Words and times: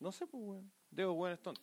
No 0.00 0.10
sé, 0.10 0.26
pues, 0.26 0.42
weón. 0.42 0.72
Diego, 0.90 1.12
weón, 1.12 1.34
es 1.34 1.42
tonto. 1.42 1.60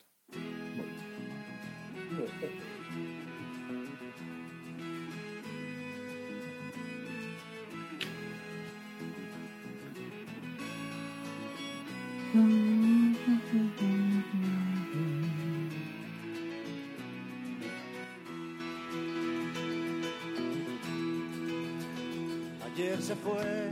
Ayer 22.64 23.02
se 23.02 23.16
fue, 23.16 23.72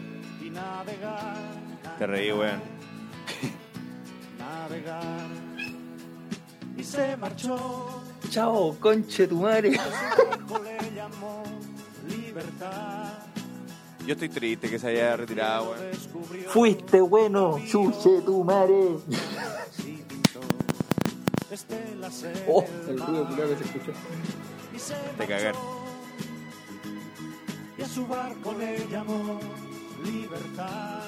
navegar. 0.51 1.35
Te 1.97 2.07
reí, 2.07 2.31
weón. 2.31 2.61
Navegar. 4.37 5.27
Y 6.77 6.83
se 6.83 7.17
marchó. 7.17 8.01
Chao, 8.29 8.75
conche 8.79 9.27
tu 9.27 9.41
madre. 9.41 9.73
Su 9.73 10.27
barco 10.29 10.59
le 10.63 10.91
llamó 10.95 11.43
libertad. 12.07 13.13
Yo 14.05 14.13
estoy 14.13 14.29
triste 14.29 14.67
que 14.69 14.79
se 14.79 14.87
haya 14.87 15.15
retirado, 15.15 15.75
descubrió 15.75 16.49
Fuiste 16.49 16.99
bueno, 17.01 17.59
chuche 17.67 18.21
tu 18.25 18.43
madre. 18.43 18.73
en 21.51 22.01
Oh, 22.47 22.63
el 22.87 22.99
ruido 22.99 23.49
que 23.49 23.55
se 23.57 23.63
escuchó. 23.65 23.91
y 24.75 24.79
se 24.79 24.95
De 25.19 25.27
cagar. 25.27 25.53
marchó. 25.53 25.81
Y 27.77 27.81
a 27.83 27.87
su 27.87 28.07
barco 28.07 28.53
le 28.57 28.87
llamó 28.89 29.39
libertad. 30.05 31.01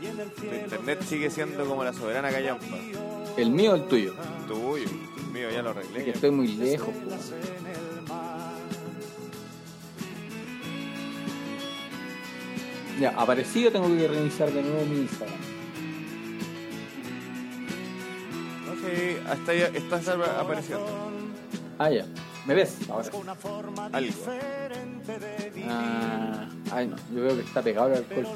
Y 0.00 0.06
en 0.06 0.20
el 0.20 0.30
cielo 0.32 0.56
internet 0.56 1.02
sigue 1.02 1.30
siendo 1.30 1.64
como 1.66 1.82
la 1.84 1.92
soberana 1.92 2.30
callampa. 2.30 2.76
¿El 3.36 3.50
mío 3.50 3.72
o 3.72 3.74
el 3.76 3.86
tuyo? 3.88 4.14
Tuyo. 4.46 4.88
El 5.18 5.26
mío 5.32 5.50
ya 5.50 5.62
lo 5.62 5.70
Es 5.70 5.76
que 5.76 5.92
arreglé. 5.94 6.10
estoy 6.10 6.30
muy 6.30 6.48
lejos. 6.48 6.94
Ya, 13.00 13.10
aparecido 13.10 13.72
tengo 13.72 13.88
que 13.88 14.06
reiniciar 14.06 14.52
de 14.52 14.62
nuevo 14.62 14.84
mi 14.86 14.98
Instagram. 14.98 15.38
No 18.66 18.80
sé, 18.80 19.20
hasta 19.28 19.54
ya 19.54 19.66
estás 19.66 20.08
apareciendo. 20.08 20.86
Ah, 21.78 21.90
ya. 21.90 22.06
¿Me 22.46 22.54
ves? 22.54 22.76
Ahora. 22.88 23.08
Algo. 23.92 24.14
Ah, 25.68 26.48
ay, 26.72 26.86
no. 26.88 26.96
Yo 27.14 27.22
veo 27.22 27.36
que 27.36 27.42
está 27.42 27.62
pegado 27.62 27.86
al 27.88 27.94
alcohol. 27.98 28.26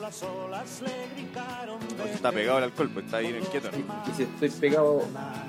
No 1.97 2.05
se 2.05 2.12
está 2.12 2.33
pegado 2.33 2.59
al 2.59 2.65
alcohol, 2.65 2.91
pues 2.93 3.05
está 3.07 3.19
ahí 3.19 3.33
quieto. 3.51 3.70
¿no? 3.73 3.79
Y 4.11 4.17
si 4.17 4.23
estoy 4.25 4.51
pegado. 4.51 5.03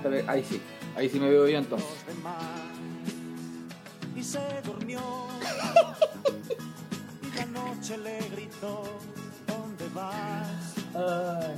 pe- 0.03 0.25
Ahí 0.27 0.43
sí. 0.43 0.61
Ahí 0.95 1.09
sí 1.09 1.19
me 1.19 1.29
veo 1.29 1.47
yo 1.47 1.57
entonces. 1.57 1.87
Y 4.15 4.23
se 4.23 4.39
durmió. 4.65 4.99
y 7.21 7.35
la 7.37 7.45
noche 7.45 7.97
le 7.97 8.19
gritó, 8.29 8.83
¿dónde 9.47 9.87
vas? 9.93 10.75
Ay, 10.93 11.55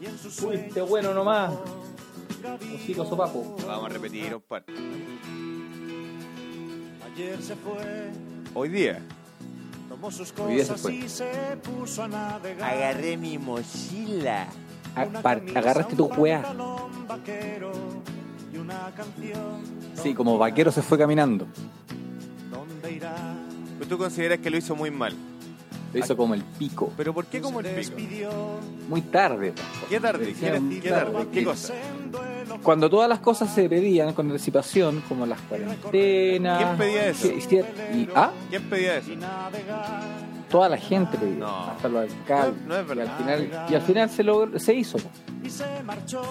Y 0.00 0.06
en 0.06 0.18
sus 0.18 0.34
fuiste 0.34 0.80
bueno 0.82 1.14
nomás. 1.14 1.52
Hocico 2.74 3.04
sopapo. 3.04 3.56
Vamos 3.66 3.86
a 3.86 3.88
repetir 3.88 4.34
un 4.34 4.40
par. 4.42 4.64
Ayer 7.06 7.42
se 7.42 7.56
fue, 7.56 8.10
Hoy 8.54 8.68
día 8.68 9.02
tomó 9.88 10.10
sus 10.10 10.32
cosas 10.32 10.80
fue. 10.80 10.94
y 10.94 11.08
se 11.08 11.30
puso 11.62 12.04
a 12.04 12.08
navegar. 12.08 12.74
agarré 12.74 13.16
mi 13.16 13.38
mochila. 13.38 14.46
Ah, 14.94 15.06
agarraste 15.54 15.96
tu 15.96 16.06
weá. 16.06 16.42
Sí, 20.02 20.14
como 20.14 20.38
vaquero 20.38 20.72
se 20.72 20.82
fue 20.82 20.98
caminando. 20.98 21.46
¿Dónde 22.50 22.92
irá? 22.92 23.14
Pues 23.76 23.88
tú 23.88 23.98
consideras 23.98 24.38
que 24.38 24.50
lo 24.50 24.56
hizo 24.56 24.74
muy 24.74 24.90
mal. 24.90 25.14
Lo 25.92 25.98
hizo 25.98 26.16
como 26.16 26.34
el 26.34 26.42
pico. 26.42 26.92
Pero 26.96 27.14
¿por 27.14 27.26
qué 27.26 27.40
como 27.40 27.60
el 27.60 27.66
pico? 27.66 27.76
despidió 27.76 28.30
Muy 28.88 29.02
tarde. 29.02 29.54
¿Qué 29.88 30.00
tarde? 30.00 30.26
¿Qué, 30.26 30.50
Decía, 30.50 30.80
qué 30.82 30.90
tarde? 30.90 31.26
¿Qué 31.32 31.44
cosa? 31.44 31.74
Cuando 32.62 32.88
todas 32.90 33.08
las 33.08 33.18
cosas 33.20 33.54
se 33.54 33.68
pedían 33.68 34.12
con 34.14 34.26
anticipación, 34.30 35.02
como 35.08 35.26
las 35.26 35.40
cuarentenas. 35.42 36.58
¿Quién 36.64 36.76
pedía 36.78 37.06
eso? 37.08 37.28
y- 37.28 37.98
y- 38.00 38.08
ah, 38.14 38.30
¿Quién 38.50 38.62
pedía 38.68 38.96
eso? 38.98 39.10
y 39.12 39.18
toda 40.50 40.68
la 40.68 40.76
gente 40.78 41.16
pedía, 41.18 41.38
No. 41.38 41.70
hasta 41.70 41.88
los 41.88 42.02
alcaldes. 42.10 42.62
No, 42.62 42.68
no 42.68 42.76
es 42.76 42.84
y 42.84 42.88
verdad. 42.88 43.06
al 43.12 43.16
final, 43.18 43.66
y 43.70 43.74
al 43.74 43.82
final 43.82 44.10
se, 44.10 44.24
logró- 44.24 44.58
se 44.58 44.74
hizo. 44.74 44.98
Y 45.44 45.50
se 45.50 45.64
marchó. 45.84 46.22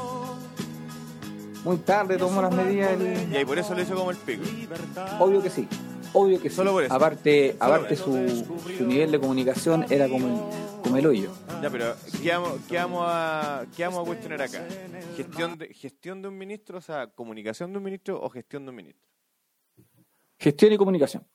Muy 1.64 1.78
tarde 1.78 2.18
tomó 2.18 2.42
las 2.42 2.54
medidas. 2.54 2.92
el- 2.94 3.32
Y 3.32 3.36
ahí 3.38 3.46
por 3.46 3.58
eso 3.60 3.74
lo 3.76 3.82
hizo 3.82 3.96
como 3.96 4.12
el 4.12 4.18
pico. 4.18 4.44
Obvio 5.20 5.42
que 5.42 5.50
sí. 5.50 5.68
Obvio 6.14 6.42
que 6.42 6.50
sí. 6.50 6.56
Solo 6.56 6.72
por 6.72 6.84
eso. 6.84 6.94
Aparte, 6.94 7.56
Solo 7.60 7.74
aparte 7.74 7.96
por 7.98 8.06
su, 8.30 8.46
su 8.78 8.86
nivel 8.86 9.12
de 9.12 9.20
comunicación 9.20 9.86
era 9.90 10.08
como 10.08 10.28
el, 10.28 10.34
como 10.84 10.98
el 10.98 11.06
hoyo. 11.06 11.32
Ya, 11.62 11.70
pero 11.70 11.96
¿qué 12.22 12.32
vamos, 12.32 12.60
qué 12.68 12.76
vamos 12.78 13.06
a, 13.08 13.66
qué 13.76 13.84
vamos 13.84 14.02
a 14.02 14.06
cuestionar 14.06 14.42
acá? 14.42 14.66
¿Gestión 15.16 15.58
de, 15.58 15.74
¿Gestión 15.74 16.22
de 16.22 16.28
un 16.28 16.38
ministro, 16.38 16.78
o 16.78 16.82
sea, 16.82 17.08
comunicación 17.08 17.72
de 17.72 17.78
un 17.78 17.84
ministro 17.84 18.22
o 18.22 18.30
gestión 18.30 18.66
de 18.66 18.70
un 18.70 18.76
ministro? 18.76 19.08
Gestión 20.40 20.74
y 20.74 20.78
comunicación. 20.78 21.26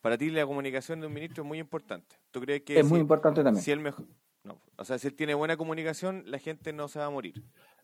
Para 0.00 0.16
ti 0.16 0.30
la 0.30 0.46
comunicación 0.46 1.00
de 1.00 1.06
un 1.06 1.12
ministro 1.12 1.42
es 1.42 1.48
muy 1.48 1.58
importante. 1.58 2.16
¿Tú 2.30 2.40
crees 2.40 2.62
que 2.62 2.78
Es 2.78 2.86
si, 2.86 2.92
muy 2.92 3.00
importante 3.00 3.42
también. 3.42 3.62
si 3.62 3.70
él 3.70 3.80
mejor... 3.80 4.06
No, 4.44 4.62
o 4.76 4.84
sea, 4.84 4.98
si 4.98 5.08
él 5.08 5.14
tiene 5.14 5.34
buena 5.34 5.56
comunicación, 5.56 6.22
la 6.26 6.38
gente 6.38 6.72
no 6.72 6.88
se 6.88 6.98
va 6.98 7.06
a 7.06 7.10
morir. 7.10 7.42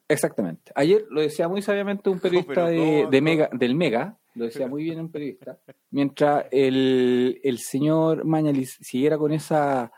Exactamente. 0.08 0.72
Ayer 0.74 1.04
lo 1.10 1.20
decía 1.20 1.48
muy 1.48 1.62
sabiamente 1.62 2.10
un 2.10 2.20
periodista 2.20 2.66
de 2.66 3.20
Mega, 3.20 3.48
del 3.52 3.74
Mega, 3.74 4.18
lo 4.34 4.44
decía 4.46 4.66
muy 4.66 4.82
bien 4.82 5.00
un 5.00 5.10
periodista, 5.10 5.58
mientras 5.90 6.46
el, 6.50 7.40
el 7.42 7.58
señor 7.58 8.24
Mañalis 8.24 8.76
siguiera 8.80 9.16
con 9.16 9.32
esa 9.32 9.92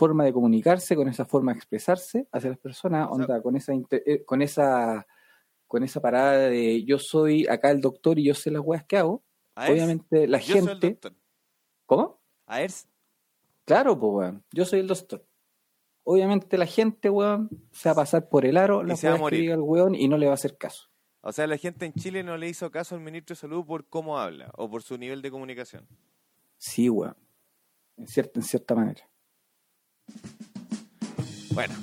forma 0.00 0.24
de 0.24 0.32
comunicarse, 0.32 0.96
con 0.96 1.08
esa 1.08 1.24
forma 1.24 1.52
de 1.52 1.58
expresarse 1.58 2.26
hacia 2.32 2.50
las 2.50 2.58
personas, 2.58 3.06
O 3.10 3.16
sea- 3.16 3.24
onda, 3.26 3.42
con 3.42 3.56
esa 3.56 3.72
eh, 3.90 4.24
con 4.24 4.42
esa 4.42 5.06
con 5.66 5.84
esa 5.84 6.00
parada 6.00 6.48
de 6.48 6.82
yo 6.84 6.98
soy 6.98 7.46
acá 7.46 7.70
el 7.70 7.80
doctor 7.80 8.18
y 8.18 8.24
yo 8.24 8.34
sé 8.34 8.50
las 8.50 8.62
weas 8.64 8.84
que 8.84 8.96
hago, 8.98 9.22
obviamente 9.54 10.26
la 10.26 10.38
yo 10.38 10.46
soy 10.46 10.58
el 10.62 10.68
gente... 10.68 10.88
doctor. 10.90 11.12
¿Cómo? 11.86 12.20
A 12.46 12.62
ERS, 12.62 12.88
Claro, 13.64 13.98
pues 13.98 14.12
weón, 14.12 14.44
yo 14.52 14.64
soy 14.64 14.80
el 14.80 14.88
doctor. 14.88 15.24
Obviamente 16.02 16.58
la 16.58 16.66
gente, 16.66 17.08
weón, 17.10 17.48
se 17.70 17.88
va 17.88 17.92
a 17.92 17.96
pasar 17.96 18.28
por 18.28 18.44
el 18.46 18.56
aro 18.56 18.82
Y 18.82 18.86
las 18.86 18.98
se 19.00 19.06
va 19.06 19.12
a 19.12 19.14
weas 19.14 19.18
que 19.18 19.22
morir. 19.22 19.40
diga 19.42 19.54
el 19.54 19.60
weón 19.60 19.94
y 19.94 20.08
no 20.08 20.16
le 20.18 20.26
va 20.26 20.32
a 20.32 20.34
hacer 20.34 20.56
caso. 20.56 20.88
o 21.20 21.30
sea, 21.32 21.46
la 21.46 21.56
gente 21.56 21.84
en 21.86 21.92
Chile 21.92 22.22
no 22.24 22.36
le 22.36 22.48
hizo 22.48 22.70
caso 22.70 22.94
al 22.96 23.00
ministro 23.02 23.34
de 23.34 23.40
Salud 23.40 23.64
por 23.64 23.84
cómo 23.86 24.18
habla 24.18 24.50
o 24.56 24.68
por 24.68 24.82
su 24.82 24.96
nivel 24.98 25.20
de 25.22 25.30
comunicación. 25.30 25.86
Sí, 26.58 26.88
weón. 26.90 27.16
En 27.96 28.06
cierta, 28.08 28.40
en 28.40 28.44
cierta 28.44 28.74
manera. 28.74 29.02
Bueno, 31.52 31.74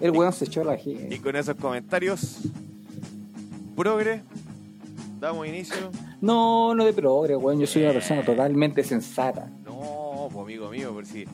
El 0.00 0.10
weón 0.12 0.32
se 0.32 0.44
echó 0.44 0.62
la 0.64 0.76
y 0.76 0.82
gente. 0.82 1.20
con 1.20 1.36
esos 1.36 1.56
comentarios, 1.56 2.38
progre, 3.76 4.22
damos 5.18 5.46
inicio. 5.46 5.90
No, 6.20 6.74
no 6.74 6.84
de 6.84 6.92
progre, 6.92 7.36
weón. 7.36 7.58
Yo 7.60 7.66
soy 7.66 7.82
una 7.82 7.92
persona 7.92 8.24
totalmente 8.24 8.84
sensata. 8.84 9.50
No, 9.64 10.28
pues 10.32 10.44
amigo 10.44 10.70
mío, 10.70 10.92
por 10.92 11.06
si. 11.06 11.24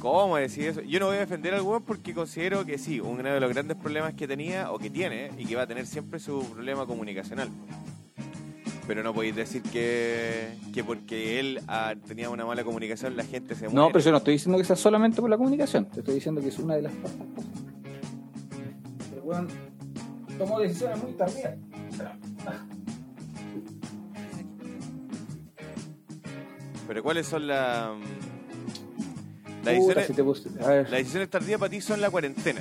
¿Cómo 0.00 0.36
decir 0.36 0.64
eso? 0.68 0.80
Yo 0.80 0.98
no 0.98 1.06
voy 1.06 1.16
a 1.16 1.20
defender 1.20 1.52
al 1.54 1.60
weón 1.60 1.82
porque 1.82 2.14
considero 2.14 2.64
que 2.64 2.78
sí, 2.78 3.00
uno 3.00 3.22
de 3.22 3.38
los 3.38 3.50
grandes 3.50 3.76
problemas 3.76 4.14
que 4.14 4.26
tenía 4.26 4.72
o 4.72 4.78
que 4.78 4.88
tiene 4.88 5.30
y 5.36 5.44
que 5.44 5.56
va 5.56 5.62
a 5.62 5.66
tener 5.66 5.86
siempre 5.86 6.18
su 6.18 6.42
problema 6.52 6.86
comunicacional. 6.86 7.48
Pero 8.90 9.04
no 9.04 9.14
podéis 9.14 9.36
decir 9.36 9.62
que, 9.62 10.48
que 10.74 10.82
porque 10.82 11.38
él 11.38 11.60
ah, 11.68 11.94
tenía 12.08 12.28
una 12.28 12.44
mala 12.44 12.64
comunicación 12.64 13.16
la 13.16 13.22
gente 13.22 13.54
se 13.54 13.68
muere. 13.68 13.76
No, 13.76 13.86
pero 13.92 14.00
yo 14.04 14.10
no 14.10 14.16
estoy 14.16 14.32
diciendo 14.32 14.58
que 14.58 14.64
sea 14.64 14.74
solamente 14.74 15.20
por 15.20 15.30
la 15.30 15.36
comunicación. 15.36 15.84
Te 15.84 16.00
estoy 16.00 16.16
diciendo 16.16 16.40
que 16.40 16.48
es 16.48 16.58
una 16.58 16.74
de 16.74 16.82
las 16.82 16.92
cosas. 16.94 17.16
El 19.14 19.20
weón 19.22 19.46
tomó 20.36 20.58
decisiones 20.58 21.00
muy 21.04 21.12
tardías. 21.12 21.54
Pero 26.88 27.02
¿cuáles 27.04 27.28
son 27.28 27.46
las... 27.46 27.90
Las 27.90 27.96
Puta, 29.60 29.70
decisiones, 29.70 30.06
si 30.08 30.12
te 30.14 30.24
puse- 30.24 30.64
a 30.64 30.68
ver. 30.68 30.82
las 30.90 30.98
decisiones 30.98 31.30
tardías 31.30 31.60
para 31.60 31.70
ti 31.70 31.80
son 31.80 32.00
la 32.00 32.10
cuarentena. 32.10 32.60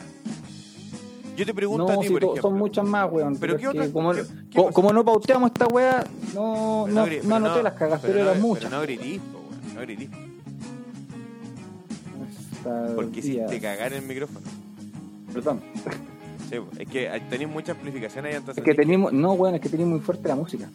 Yo 1.40 1.46
te 1.46 1.54
pregunto 1.54 1.86
No, 1.88 1.94
a 1.94 2.02
ti, 2.02 2.10
por 2.10 2.22
ejemplo. 2.22 2.42
son 2.42 2.58
muchas 2.58 2.86
más, 2.86 3.10
weón. 3.10 3.38
Pero 3.38 3.56
¿qué 3.56 3.68
otra- 3.70 3.86
que 3.86 3.94
como, 3.94 4.12
qué- 4.12 4.24
qué 4.50 4.56
co- 4.58 4.64
cosa? 4.64 4.74
como 4.74 4.92
no 4.92 5.06
pauteamos 5.06 5.52
esta 5.52 5.68
weá, 5.68 6.04
no, 6.36 6.84
Pero 6.86 6.94
no, 6.94 7.06
no 7.06 7.06
pero 7.06 7.36
anoté 7.36 7.64
las 7.64 7.74
cagas, 7.76 8.02
pero, 8.02 8.20
eran 8.20 8.42
no, 8.42 8.48
muchas. 8.48 8.66
Pero 8.66 8.76
no 8.76 8.82
gritís, 8.82 9.22
weón, 9.34 9.76
no 9.76 9.82
gritís. 9.82 10.10
Porque 12.94 13.22
días. 13.22 13.26
hiciste 13.50 13.62
cagar 13.62 13.94
el 13.94 14.02
micrófono. 14.02 14.42
Perdón. 15.34 15.62
Sí, 16.50 16.56
es 16.78 16.90
que 16.90 17.22
tenéis 17.30 17.50
mucha 17.50 17.72
amplificación 17.72 18.26
ahí, 18.26 18.34
entonces... 18.36 18.58
Es 18.58 18.66
que 18.66 18.76
tenemos, 18.76 19.14
no, 19.14 19.32
weón, 19.34 19.56
es 19.56 19.62
que 19.62 19.70
tenemos 19.70 19.92
muy 19.94 20.00
fuerte 20.02 20.28
la 20.28 20.36
música. 20.36 20.66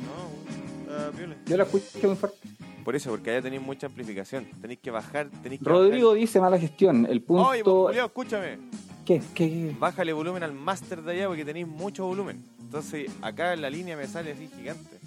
No, 0.00 1.12
piola. 1.12 1.34
Yo 1.44 1.56
la 1.58 1.64
escuché 1.64 2.06
muy 2.06 2.16
fuerte. 2.16 2.38
Por 2.84 2.94
eso, 2.96 3.10
porque 3.10 3.32
allá 3.32 3.42
tenéis 3.42 3.60
mucha 3.60 3.88
amplificación. 3.88 4.46
Tenéis 4.62 4.78
que 4.80 4.90
bajar, 4.92 5.28
tenéis 5.42 5.60
que 5.60 5.68
Rodrigo 5.68 6.14
dice 6.14 6.40
mala 6.40 6.56
gestión. 6.58 7.04
El 7.10 7.18
bajar. 7.20 7.50
Oye, 7.50 7.64
pues, 7.64 7.74
punto. 7.74 7.86
Julio, 7.88 8.04
escúchame. 8.06 8.58
¿Qué? 9.06 9.22
¿Qué? 9.34 9.74
Bájale 9.78 10.12
volumen 10.12 10.42
al 10.42 10.52
máster 10.52 11.00
de 11.02 11.12
allá 11.12 11.28
porque 11.28 11.44
tenéis 11.44 11.68
mucho 11.68 12.04
volumen. 12.06 12.42
Entonces, 12.60 13.08
acá 13.22 13.52
en 13.54 13.62
la 13.62 13.70
línea 13.70 13.96
me 13.96 14.06
sale 14.08 14.32
así 14.32 14.48
gigante. 14.48 14.98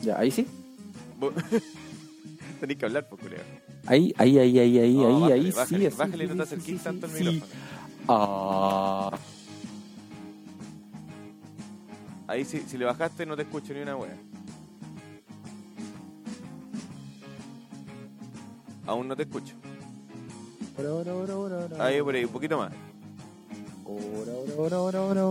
Ya, 0.00 0.18
ahí 0.18 0.30
sí. 0.32 0.44
Tenéis 2.60 2.78
que 2.80 2.84
hablar, 2.84 3.08
pues, 3.08 3.22
Julio. 3.22 3.38
Ahí, 3.86 4.12
ahí, 4.18 4.38
ahí, 4.38 4.58
ahí, 4.58 4.78
ahí, 4.80 4.94
No, 4.94 5.06
ahí, 5.06 5.12
bájale, 5.14 5.34
ahí, 5.34 5.50
bájale, 5.52 5.78
sí, 5.78 5.86
así, 5.86 5.96
Bájale, 5.96 6.28
sí, 6.28 6.34
no 6.34 6.44
te 6.44 6.48
sí, 6.48 6.54
acerquís 6.54 6.78
sí, 6.78 6.84
tanto 6.84 7.06
al 7.06 7.12
sí, 7.12 7.24
micrófono. 7.24 7.52
Ah, 8.08 9.18
Ahí 12.26 12.44
sí, 12.44 12.62
si 12.66 12.76
le 12.76 12.84
bajaste 12.84 13.24
no 13.24 13.36
te 13.36 13.42
escucho 13.42 13.72
ni 13.72 13.80
una 13.80 13.96
wea. 13.96 14.16
Aún 18.86 19.06
no 19.06 19.14
te 19.14 19.22
escucho. 19.22 19.54
Ahí 21.78 22.02
por 22.02 22.14
ahí, 22.14 22.24
un 22.24 22.32
poquito 22.32 22.58
más. 22.58 22.72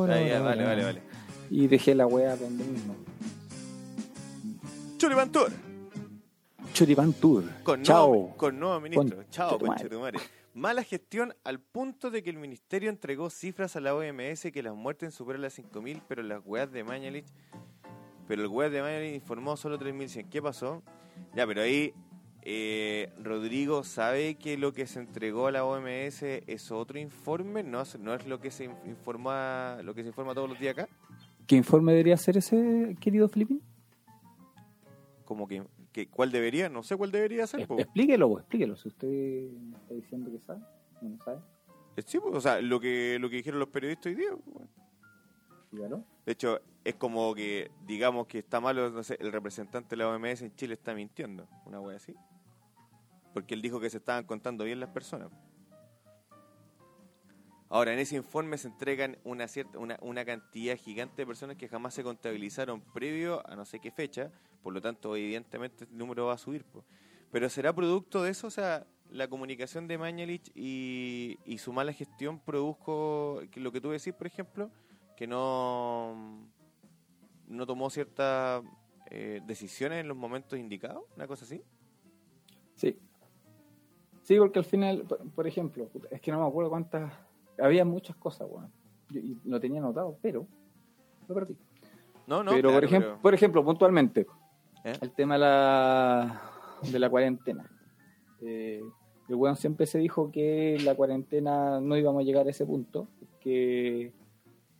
Ahí, 0.09 0.29
ya, 0.29 0.41
vale, 0.41 0.63
vale, 0.63 0.83
vale. 0.83 1.01
Y 1.49 1.67
dejé 1.67 1.93
la 1.95 2.07
wea 2.07 2.35
donde 2.35 2.63
mismo. 2.63 2.95
Choripan 4.97 5.31
Tour, 5.31 5.51
Choripan 6.73 7.13
Tour. 7.13 7.43
con 7.63 7.83
Chao. 7.83 8.09
nuevo, 8.09 8.35
con 8.37 8.59
nuevo 8.59 8.79
ministro. 8.81 9.17
Con- 9.17 9.29
Chao, 9.29 9.59
conchetumare. 9.59 10.19
Mala 10.53 10.83
gestión 10.83 11.35
al 11.43 11.59
punto 11.59 12.09
de 12.09 12.23
que 12.23 12.31
el 12.31 12.37
ministerio 12.37 12.89
entregó 12.89 13.29
cifras 13.29 13.75
a 13.75 13.79
la 13.79 13.93
OMS 13.93 14.51
que 14.51 14.63
las 14.63 14.73
muertes 14.73 15.13
superan 15.13 15.43
las 15.43 15.53
5.000, 15.59 16.01
pero 16.07 16.23
las 16.23 16.41
weas 16.43 16.71
de 16.71 16.83
Mañalich, 16.83 17.27
pero 18.27 18.41
el 18.41 18.47
weas 18.47 18.71
de 18.71 18.81
Mañalich 18.81 19.13
informó 19.13 19.55
solo 19.55 19.77
3.100. 19.77 20.29
¿Qué 20.29 20.41
pasó? 20.41 20.81
Ya, 21.35 21.45
pero 21.45 21.61
ahí 21.61 21.93
eh, 22.43 23.11
Rodrigo 23.21 23.83
sabe 23.83 24.35
que 24.35 24.57
lo 24.57 24.71
que 24.73 24.87
se 24.87 24.99
entregó 24.99 25.47
a 25.47 25.51
la 25.51 25.65
OMS 25.65 26.23
es 26.23 26.71
otro 26.71 26.97
informe, 26.99 27.63
no, 27.63 27.81
es- 27.81 27.99
no 27.99 28.13
es 28.13 28.25
lo 28.27 28.39
que 28.39 28.51
se 28.51 28.65
in- 28.65 28.71
informa, 28.85 29.77
lo 29.83 29.93
que 29.93 30.01
se 30.03 30.09
informa 30.09 30.33
todos 30.33 30.49
los 30.49 30.59
días 30.59 30.73
acá. 30.77 30.87
¿Qué 31.45 31.55
informe 31.55 31.91
debería 31.93 32.17
ser 32.17 32.37
ese, 32.37 32.95
querido 32.99 33.27
Filipín? 33.29 33.61
Como 35.25 35.47
que, 35.47 35.63
que 35.91 36.07
¿cuál 36.07 36.31
debería? 36.31 36.69
No 36.69 36.83
sé 36.83 36.95
cuál 36.95 37.11
debería 37.11 37.45
ser. 37.47 37.61
Es-. 37.61 37.69
Explíquelo, 37.69 38.29
po, 38.29 38.39
explíquelo. 38.39 38.75
Si 38.77 38.87
usted 38.87 39.07
me 39.51 39.77
está 39.77 39.93
diciendo 39.93 40.31
que 40.31 40.39
sabe, 40.39 40.59
no 41.01 41.09
lo 41.09 41.17
sabe, 41.23 41.39
Eh, 41.97 42.03
Sí, 42.05 42.19
pues, 42.19 42.35
o 42.35 42.41
sea, 42.41 42.61
lo 42.61 42.79
que, 42.79 43.17
lo 43.19 43.29
que 43.29 43.37
dijeron 43.37 43.59
los 43.59 43.69
periodistas 43.69 44.07
hoy 44.07 44.15
día. 44.15 44.29
pues, 44.53 44.69
bueno. 45.71 46.05
De 46.25 46.31
hecho, 46.31 46.59
es 46.87 46.95
como 46.95 47.35
que 47.35 47.69
digamos 47.85 48.27
que 48.27 48.39
está 48.39 48.61
malo, 48.61 48.89
no 48.89 49.03
sé, 49.03 49.17
el 49.19 49.33
representante 49.33 49.89
de 49.89 49.97
la 49.97 50.07
OMS 50.07 50.41
en 50.41 50.55
Chile 50.55 50.75
está 50.75 50.93
mintiendo, 50.93 51.45
una 51.65 51.81
wea 51.81 51.97
así. 51.97 52.15
Porque 53.33 53.55
él 53.55 53.61
dijo 53.61 53.81
que 53.81 53.89
se 53.89 53.97
estaban 53.97 54.23
contando 54.23 54.63
bien 54.63 54.79
las 54.79 54.91
personas. 54.91 55.29
Ahora, 57.67 57.91
en 57.91 57.99
ese 57.99 58.15
informe 58.15 58.57
se 58.57 58.69
entregan 58.69 59.17
una 59.25 59.49
cierta 59.49 59.77
una, 59.79 59.97
una 60.01 60.23
cantidad 60.23 60.77
gigante 60.77 61.23
de 61.23 61.25
personas 61.25 61.57
que 61.57 61.67
jamás 61.67 61.93
se 61.93 62.03
contabilizaron 62.03 62.79
previo 62.79 63.45
a 63.45 63.57
no 63.57 63.65
sé 63.65 63.81
qué 63.81 63.91
fecha, 63.91 64.31
por 64.63 64.71
lo 64.71 64.79
tanto, 64.81 65.13
evidentemente 65.17 65.83
el 65.83 65.97
número 65.97 66.27
va 66.27 66.35
a 66.35 66.37
subir. 66.37 66.63
Pero 67.33 67.49
será 67.49 67.75
producto 67.75 68.23
de 68.23 68.31
eso, 68.31 68.47
o 68.47 68.51
sea, 68.51 68.87
la 69.09 69.27
comunicación 69.27 69.89
de 69.89 69.97
Mañalich 69.97 70.53
y, 70.55 71.37
y 71.43 71.57
su 71.57 71.73
mala 71.73 71.91
gestión 71.91 72.39
produjo 72.39 73.41
que 73.51 73.59
lo 73.59 73.73
que 73.73 73.81
tú 73.81 73.89
decís, 73.89 74.13
por 74.13 74.27
ejemplo, 74.27 74.71
que 75.17 75.27
no, 75.27 76.47
no 77.47 77.65
tomó 77.65 77.89
ciertas 77.89 78.63
eh, 79.09 79.41
decisiones 79.45 80.01
en 80.01 80.07
los 80.07 80.17
momentos 80.17 80.59
indicados, 80.59 81.03
una 81.15 81.27
cosa 81.27 81.45
así. 81.45 81.61
Sí. 82.75 82.97
Sí, 84.21 84.37
porque 84.37 84.59
al 84.59 84.65
final, 84.65 85.05
por, 85.35 85.47
ejemplo, 85.47 85.89
es 86.11 86.19
que 86.21 86.31
no 86.31 86.41
me 86.41 86.47
acuerdo 86.47 86.69
cuántas. 86.69 87.13
Había 87.59 87.85
muchas 87.85 88.15
cosas, 88.17 88.47
weón. 88.49 88.71
Yo- 89.09 89.21
Y 89.21 89.37
lo 89.45 89.59
tenía 89.59 89.79
anotado, 89.79 90.17
pero 90.21 90.45
lo 91.27 91.33
perdí. 91.33 91.55
No, 92.27 92.43
no, 92.43 92.51
pero, 92.51 92.71
por, 92.73 92.83
ejemplo, 92.83 93.09
pero- 93.11 93.21
por 93.21 93.33
ejemplo, 93.33 93.63
puntualmente, 93.63 94.27
¿Eh? 94.83 94.93
el 95.01 95.11
tema 95.11 95.35
de 95.35 95.39
la, 95.39 96.41
de 96.91 96.99
la 96.99 97.09
cuarentena. 97.09 97.71
Eh, 98.41 98.81
el 99.29 99.35
weón 99.35 99.55
siempre 99.55 99.85
se 99.85 99.97
dijo 99.97 100.29
que 100.31 100.77
la 100.83 100.93
cuarentena 100.95 101.79
no 101.79 101.95
íbamos 101.95 102.21
a 102.21 102.25
llegar 102.25 102.45
a 102.47 102.49
ese 102.49 102.65
punto, 102.65 103.07
que 103.39 104.11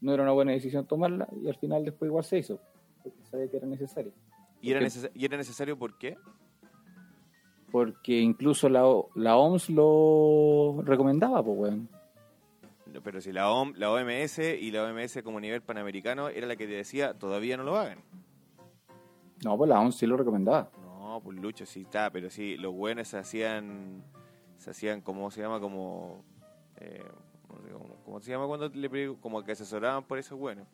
no 0.02 0.14
era 0.14 0.24
una 0.24 0.32
buena 0.32 0.52
decisión 0.52 0.86
tomarla, 0.86 1.28
y 1.44 1.48
al 1.48 1.56
final 1.56 1.84
después 1.86 2.10
igual 2.10 2.24
se 2.24 2.40
hizo, 2.40 2.60
porque 3.04 3.18
sabía 3.30 3.50
que 3.50 3.58
era 3.58 3.68
necesario. 3.68 4.12
¿Y, 4.62 4.72
era 4.72 4.82
neces- 4.82 5.12
¿Y 5.14 5.26
era 5.26 5.38
necesario 5.38 5.78
por 5.78 5.98
qué? 5.98 6.18
Porque 7.72 8.20
incluso 8.20 8.70
la, 8.70 8.86
O- 8.86 9.10
la 9.16 9.36
OMS 9.38 9.70
lo 9.72 10.82
recomendaba, 10.84 11.44
pues, 11.44 11.58
weón. 11.58 11.90
No, 12.94 13.02
Pero 13.02 13.20
si 13.22 13.32
la, 13.34 13.52
OM, 13.52 13.74
la 13.76 13.92
OMS 13.92 14.40
y 14.60 14.72
la 14.72 14.84
OMS 14.86 15.22
como 15.22 15.40
nivel 15.40 15.62
panamericano 15.62 16.30
era 16.30 16.48
la 16.48 16.56
que 16.56 16.66
te 16.66 16.74
decía, 16.74 17.14
todavía 17.14 17.58
no 17.58 17.64
lo 17.64 17.76
hagan. 17.78 18.00
No, 19.44 19.58
pues 19.58 19.70
la 19.70 19.80
OMS 19.82 19.98
sí 19.98 20.08
lo 20.08 20.16
recomendaba. 20.18 20.72
No, 20.82 21.20
pues 21.24 21.38
Lucho, 21.38 21.66
sí 21.66 21.82
está, 21.82 22.10
pero 22.10 22.30
sí, 22.30 22.56
los 22.58 22.74
buenos 22.74 23.10
se 23.10 23.18
hacían, 23.18 24.04
se 24.58 24.72
hacían, 24.72 25.02
como 25.02 25.30
se 25.30 25.42
llama? 25.42 25.60
Como, 25.60 26.24
eh, 26.78 27.04
como- 27.74 27.96
¿cómo 28.06 28.20
se 28.20 28.32
llama 28.32 28.48
cuando 28.48 28.70
le 28.70 29.16
como 29.18 29.44
que 29.44 29.52
asesoraban 29.54 30.04
por 30.04 30.18
esos 30.18 30.38
buenos? 30.38 30.68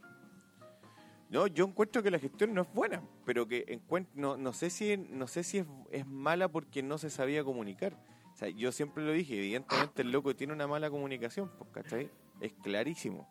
No, 1.29 1.47
yo 1.47 1.65
encuentro 1.65 2.03
que 2.03 2.11
la 2.11 2.19
gestión 2.19 2.53
no 2.53 2.61
es 2.61 2.73
buena, 2.73 3.01
pero 3.25 3.47
que 3.47 3.65
encuent- 3.65 4.07
no, 4.13 4.37
no 4.37 4.53
sé 4.53 4.69
si, 4.69 4.97
no 4.97 5.27
sé 5.27 5.43
si 5.43 5.59
es, 5.59 5.65
es 5.91 6.05
mala 6.05 6.47
porque 6.47 6.83
no 6.83 6.97
se 6.99 7.09
sabía 7.09 7.43
comunicar. 7.43 7.97
O 8.33 8.35
sea, 8.35 8.49
yo 8.49 8.71
siempre 8.71 9.03
lo 9.03 9.11
dije, 9.11 9.37
evidentemente 9.37 10.01
el 10.03 10.11
loco 10.11 10.35
tiene 10.35 10.53
una 10.53 10.67
mala 10.67 10.89
comunicación, 10.91 11.49
pues, 11.57 11.69
¿cachai? 11.71 12.09
Es 12.39 12.53
clarísimo. 12.53 13.27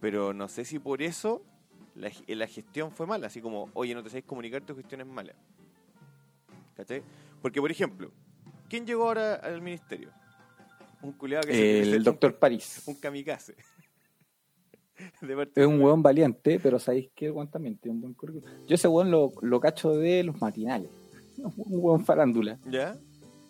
Pero 0.00 0.32
no 0.34 0.48
sé 0.48 0.64
si 0.64 0.78
por 0.78 1.00
eso 1.02 1.42
la, 1.94 2.10
la 2.26 2.46
gestión 2.46 2.90
fue 2.92 3.06
mala, 3.06 3.28
así 3.28 3.40
como, 3.40 3.70
oye, 3.74 3.94
no 3.94 4.02
te 4.02 4.10
sabes 4.10 4.24
comunicar, 4.24 4.62
tu 4.62 4.74
gestión 4.76 5.00
es 5.00 5.06
mala. 5.06 5.34
¿Cachai? 6.76 7.02
Porque, 7.42 7.60
por 7.60 7.70
ejemplo, 7.70 8.10
¿quién 8.68 8.86
llegó 8.86 9.04
ahora 9.04 9.34
al 9.36 9.60
ministerio? 9.62 10.10
Un 11.02 11.12
culiado 11.12 11.46
que 11.46 11.52
se- 11.54 11.80
El, 11.82 11.96
un- 11.98 12.02
doctor 12.04 12.38
París. 12.38 12.82
Un 12.86 12.94
kamikaze. 12.96 13.54
Es 15.56 15.66
un 15.66 15.80
weón 15.80 16.02
valiente, 16.02 16.60
pero 16.62 16.78
sabéis 16.78 17.08
que 17.14 17.26
el 17.26 17.32
weón 17.32 17.48
también 17.50 17.76
tiene 17.78 17.94
un 17.96 18.02
buen 18.02 18.12
currículum. 18.14 18.46
Yo 18.66 18.74
ese 18.74 18.86
weón 18.86 19.10
lo, 19.10 19.32
lo 19.40 19.58
cacho 19.58 19.96
de 19.96 20.22
los 20.24 20.38
matinales. 20.42 20.90
Un 21.38 21.54
weón 21.82 22.04
farándula. 22.04 22.58
¿Ya? 22.70 22.98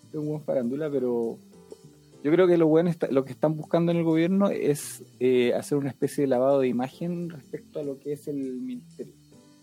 Es 0.09 0.15
un 0.15 0.29
buen 0.29 0.45
farándula, 0.45 0.89
pero 0.89 1.39
yo 2.23 2.31
creo 2.31 2.47
que 2.47 2.57
lo 2.57 2.69
bueno 2.69 2.89
está, 2.89 3.09
lo 3.11 3.25
que 3.25 3.33
están 3.33 3.57
buscando 3.57 3.91
en 3.91 3.99
el 3.99 4.05
gobierno 4.05 4.49
es 4.49 5.03
eh, 5.19 5.53
hacer 5.55 5.77
una 5.77 5.89
especie 5.91 6.23
de 6.23 6.29
lavado 6.29 6.61
de 6.61 6.69
imagen 6.69 7.31
respecto 7.31 7.81
a 7.81 7.83
lo 7.83 7.99
que 7.99 8.13
es 8.13 8.29
el 8.29 8.37
ministerio. 8.37 9.15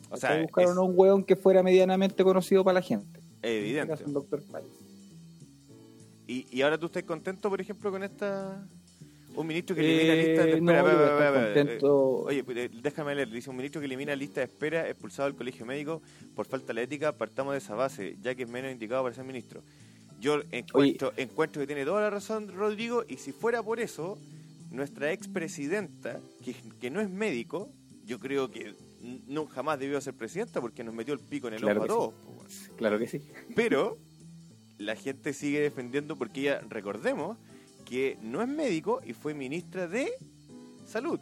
O 0.09 0.17
sea, 0.17 0.41
buscaron 0.41 0.71
es 0.71 0.77
a 0.77 0.81
un 0.81 0.93
weón 0.95 1.23
que 1.23 1.37
fuera 1.37 1.63
medianamente 1.63 2.21
conocido 2.23 2.63
para 2.65 2.75
la 2.75 2.81
gente. 2.81 3.19
En 3.19 3.23
este 3.43 3.59
evidente. 3.59 3.87
caso, 3.93 4.03
un 4.05 4.13
doctor 4.13 4.43
París. 4.51 4.69
¿Y, 6.27 6.45
y 6.51 6.61
ahora 6.61 6.77
tú 6.77 6.87
estás 6.87 7.03
contento, 7.03 7.49
por 7.49 7.61
ejemplo, 7.61 7.89
con 7.91 8.03
esta... 8.03 8.67
Un 9.35 9.45
ministro 9.45 9.75
que 9.75 9.81
Eh, 9.83 9.85
elimina 9.85 10.15
listas 10.15 10.45
de 10.47 10.61
no, 10.61 10.71
espera. 10.73 11.27
espera. 11.27 11.53
contento. 11.53 11.95
Oye, 12.23 12.43
eh, 12.47 12.69
déjame 12.81 13.13
leer. 13.13 13.29
Dice 13.29 13.49
un 13.51 13.55
ministro 13.57 13.79
que 13.79 13.85
elimina 13.85 14.15
lista 14.15 14.39
de 14.41 14.45
espera 14.45 14.89
expulsado 14.89 15.27
del 15.29 15.37
colegio 15.37 15.63
médico 15.65 16.01
por 16.35 16.47
falta 16.47 16.73
de 16.73 16.81
ética. 16.81 17.11
Partamos 17.11 17.53
de 17.53 17.59
esa 17.59 17.75
base, 17.75 18.17
ya 18.21 18.33
que 18.33 18.43
es 18.43 18.49
menos 18.49 18.71
indicado 18.71 19.03
para 19.03 19.13
ser 19.13 19.25
ministro. 19.25 19.61
Yo 20.19 20.41
encuentro, 20.51 21.13
encuentro 21.17 21.61
que 21.61 21.67
tiene 21.67 21.85
toda 21.85 22.01
la 22.01 22.09
razón 22.09 22.47
Rodrigo 22.47 23.05
y 23.07 23.17
si 23.17 23.31
fuera 23.31 23.61
por 23.61 23.79
eso, 23.79 24.17
nuestra 24.71 25.11
expresidenta, 25.11 26.19
que, 26.43 26.55
que 26.81 26.89
no 26.89 26.99
es 26.99 27.07
médico, 27.09 27.69
yo 28.07 28.17
creo 28.19 28.49
que 28.49 28.73
no 29.27 29.45
jamás 29.45 29.77
debió 29.77 30.01
ser 30.01 30.15
presidenta 30.15 30.59
porque 30.61 30.83
nos 30.83 30.95
metió 30.95 31.13
el 31.13 31.19
pico 31.19 31.47
en 31.47 31.53
el 31.53 31.61
Claro 31.61 31.83
ojo 31.83 31.85
a 31.85 31.87
todos. 31.87 32.13
weón. 32.25 32.47
Claro 32.77 32.97
que 32.97 33.07
sí. 33.07 33.21
Pero 33.55 33.99
la 34.77 34.95
gente 34.95 35.33
sigue 35.33 35.59
defendiendo 35.61 36.15
porque 36.15 36.41
ella, 36.41 36.61
recordemos, 36.69 37.37
que 37.85 38.17
no 38.21 38.41
es 38.41 38.47
médico 38.47 39.01
y 39.05 39.13
fue 39.13 39.33
ministra 39.33 39.87
de 39.87 40.09
salud. 40.85 41.19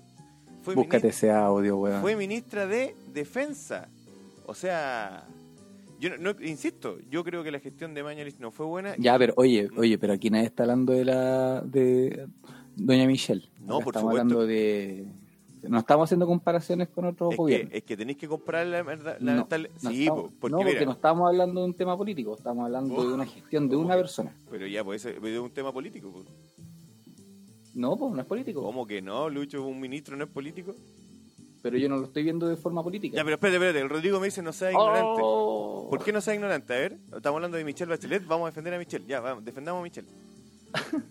Fue, 0.63 0.73
Búscate 0.75 1.09
ese 1.09 1.31
audio, 1.31 1.77
weón. 1.77 2.01
fue 2.01 2.15
ministra 2.15 2.65
de 2.65 2.95
defensa. 3.13 3.87
O 4.47 4.53
sea, 4.55 5.25
yo 5.99 6.09
no, 6.17 6.33
no- 6.33 6.41
insisto, 6.43 6.97
yo 7.09 7.23
creo 7.23 7.43
que 7.43 7.51
la 7.51 7.59
gestión 7.59 7.93
de 7.93 8.03
Mañalich 8.03 8.39
no 8.39 8.51
fue 8.51 8.65
buena. 8.65 8.95
Ya, 8.97 9.17
pero 9.19 9.33
oye, 9.37 9.69
oye, 9.77 9.97
pero 9.99 10.13
aquí 10.13 10.29
nadie 10.31 10.45
está 10.47 10.63
hablando 10.63 10.91
de 10.93 11.05
la 11.05 11.61
de 11.61 12.27
Doña 12.75 13.05
Michelle. 13.05 13.47
No, 13.59 13.75
Acá 13.77 13.83
por 13.85 13.93
estamos 13.95 14.11
supuesto. 14.13 14.21
hablando 14.21 14.47
de. 14.47 15.05
No 15.69 15.79
estamos 15.79 16.05
haciendo 16.07 16.25
comparaciones 16.27 16.89
con 16.89 17.05
otros 17.05 17.31
Es 17.31 17.37
gobiernos. 17.37 17.71
que, 17.71 17.77
es 17.77 17.83
que 17.83 17.97
tenéis 17.97 18.17
que 18.17 18.27
comprar 18.27 18.65
la, 18.67 18.83
verdad- 18.83 19.17
la 19.19 19.35
No, 19.35 19.45
tal- 19.45 19.69
no 19.81 19.89
Sí, 19.89 20.01
estamos- 20.03 20.23
po, 20.23 20.31
porque, 20.39 20.51
no, 20.51 20.57
porque 20.59 20.73
mira, 20.73 20.85
no 20.85 20.91
estamos 20.91 21.27
hablando 21.27 21.61
de 21.61 21.65
un 21.67 21.73
tema 21.73 21.97
político, 21.97 22.35
estamos 22.35 22.65
hablando 22.65 22.93
Oh, 22.95 23.07
de 23.07 23.13
una 23.13 23.25
gestión 23.25 23.67
de 23.69 23.75
¿cómo 23.75 23.85
una 23.87 23.95
que? 23.95 24.01
persona. 24.01 24.35
pero 24.49 24.67
ya, 24.67 24.83
pues 24.83 25.05
es 25.05 25.17
un 25.39 25.51
tema 25.51 25.71
político. 25.71 26.11
pues. 26.11 26.25
No, 27.73 27.97
pues 27.97 28.13
no 28.13 28.21
es 28.21 28.25
político. 28.27 28.63
¿Cómo 28.63 28.87
que 28.87 29.01
no? 29.01 29.29
Lucho, 29.29 29.65
un 29.65 29.79
ministro 29.79 30.15
no 30.15 30.23
es 30.23 30.29
político. 30.29 30.73
Pero 31.61 31.77
yo 31.77 31.89
no 31.89 31.97
lo 31.97 32.05
estoy 32.05 32.23
viendo 32.23 32.47
de 32.47 32.55
forma 32.57 32.83
política. 32.83 33.17
Ya, 33.17 33.23
pero 33.23 33.35
espérate, 33.35 33.55
espérate. 33.57 33.79
El 33.81 33.89
Rodrigo 33.89 34.19
me 34.19 34.27
dice 34.27 34.41
no 34.41 34.53
sea 34.53 34.71
ignorante. 34.71 35.19
Oh. 35.23 35.87
¿Por 35.89 36.03
qué 36.03 36.13
no 36.13 36.21
sea 36.21 36.35
ignorante? 36.35 36.73
A 36.73 36.77
ver, 36.77 36.97
estamos 37.15 37.37
hablando 37.37 37.57
de 37.57 37.65
Michelle 37.65 37.89
Bachelet, 37.89 38.25
vamos 38.27 38.45
a 38.45 38.51
defender 38.51 38.75
a 38.75 38.77
Michelle. 38.77 39.03
Ya, 39.07 39.19
vamos, 39.19 39.43
defendamos 39.43 39.79
a 39.81 39.83
Michelle. 39.83 40.07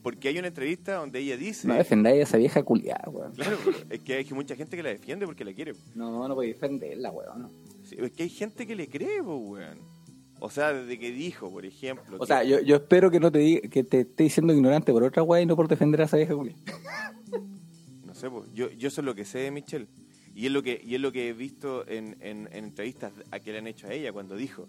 Porque 0.02 0.28
hay 0.28 0.38
una 0.38 0.48
entrevista 0.48 0.94
donde 0.96 1.18
ella 1.20 1.36
dice... 1.36 1.66
No 1.68 1.74
defendáis 1.74 2.20
a 2.20 2.22
esa 2.22 2.36
vieja 2.38 2.62
culiada, 2.62 3.08
weón. 3.08 3.32
Claro, 3.32 3.56
pero 3.64 3.76
es 3.90 4.00
que 4.00 4.14
hay 4.14 4.24
mucha 4.32 4.56
gente 4.56 4.76
que 4.76 4.82
la 4.82 4.90
defiende 4.90 5.26
porque 5.26 5.44
la 5.44 5.52
quiere. 5.52 5.72
No, 5.94 6.26
no 6.28 6.34
podéis 6.34 6.54
defenderla, 6.54 7.10
weón. 7.10 7.42
no. 7.42 7.50
Sí, 7.84 7.96
es 7.98 8.10
que 8.12 8.22
hay 8.24 8.28
gente 8.30 8.66
que 8.66 8.74
le 8.74 8.88
cree, 8.88 9.22
pues, 9.22 9.38
weón. 9.40 9.78
O 10.40 10.50
sea, 10.50 10.72
desde 10.72 10.98
que 10.98 11.10
dijo, 11.12 11.50
por 11.50 11.64
ejemplo... 11.64 12.16
O 12.16 12.20
que- 12.20 12.26
sea, 12.26 12.44
yo, 12.44 12.60
yo 12.60 12.76
espero 12.76 13.10
que 13.10 13.20
no 13.20 13.30
te 13.32 13.38
diga, 13.38 13.68
que 13.68 13.84
te 13.84 14.00
esté 14.00 14.24
diciendo 14.24 14.52
ignorante 14.52 14.92
por 14.92 15.02
otra 15.04 15.22
weá 15.22 15.40
y 15.42 15.46
no 15.46 15.56
por 15.56 15.68
defender 15.68 16.00
a 16.02 16.04
esa 16.04 16.16
vieja 16.16 16.34
culiada. 16.34 16.60
No 18.04 18.14
sé, 18.14 18.30
pues, 18.30 18.44
yo, 18.54 18.70
yo 18.70 18.88
eso 18.88 19.00
es 19.00 19.04
lo 19.04 19.14
que 19.14 19.24
sé 19.24 19.38
de 19.38 19.50
Michelle. 19.50 19.86
Y 20.34 20.46
es 20.46 20.52
lo 20.52 20.62
que, 20.62 20.80
y 20.84 20.94
es 20.96 21.00
lo 21.00 21.12
que 21.12 21.28
he 21.28 21.32
visto 21.32 21.86
en, 21.88 22.16
en, 22.20 22.48
en 22.52 22.64
entrevistas 22.64 23.12
a 23.30 23.38
que 23.38 23.52
le 23.52 23.58
han 23.58 23.66
hecho 23.68 23.86
a 23.86 23.92
ella 23.92 24.12
cuando 24.12 24.34
dijo, 24.36 24.66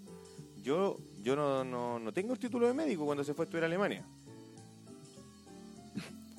yo, 0.61 0.97
yo 1.23 1.35
no, 1.35 1.63
no, 1.63 1.97
no 1.99 2.13
tengo 2.13 2.33
el 2.33 2.39
título 2.39 2.67
de 2.67 2.73
médico 2.73 3.03
cuando 3.05 3.23
se 3.23 3.33
fue 3.33 3.43
a 3.43 3.45
estudiar 3.45 3.63
a 3.63 3.67
Alemania. 3.67 4.05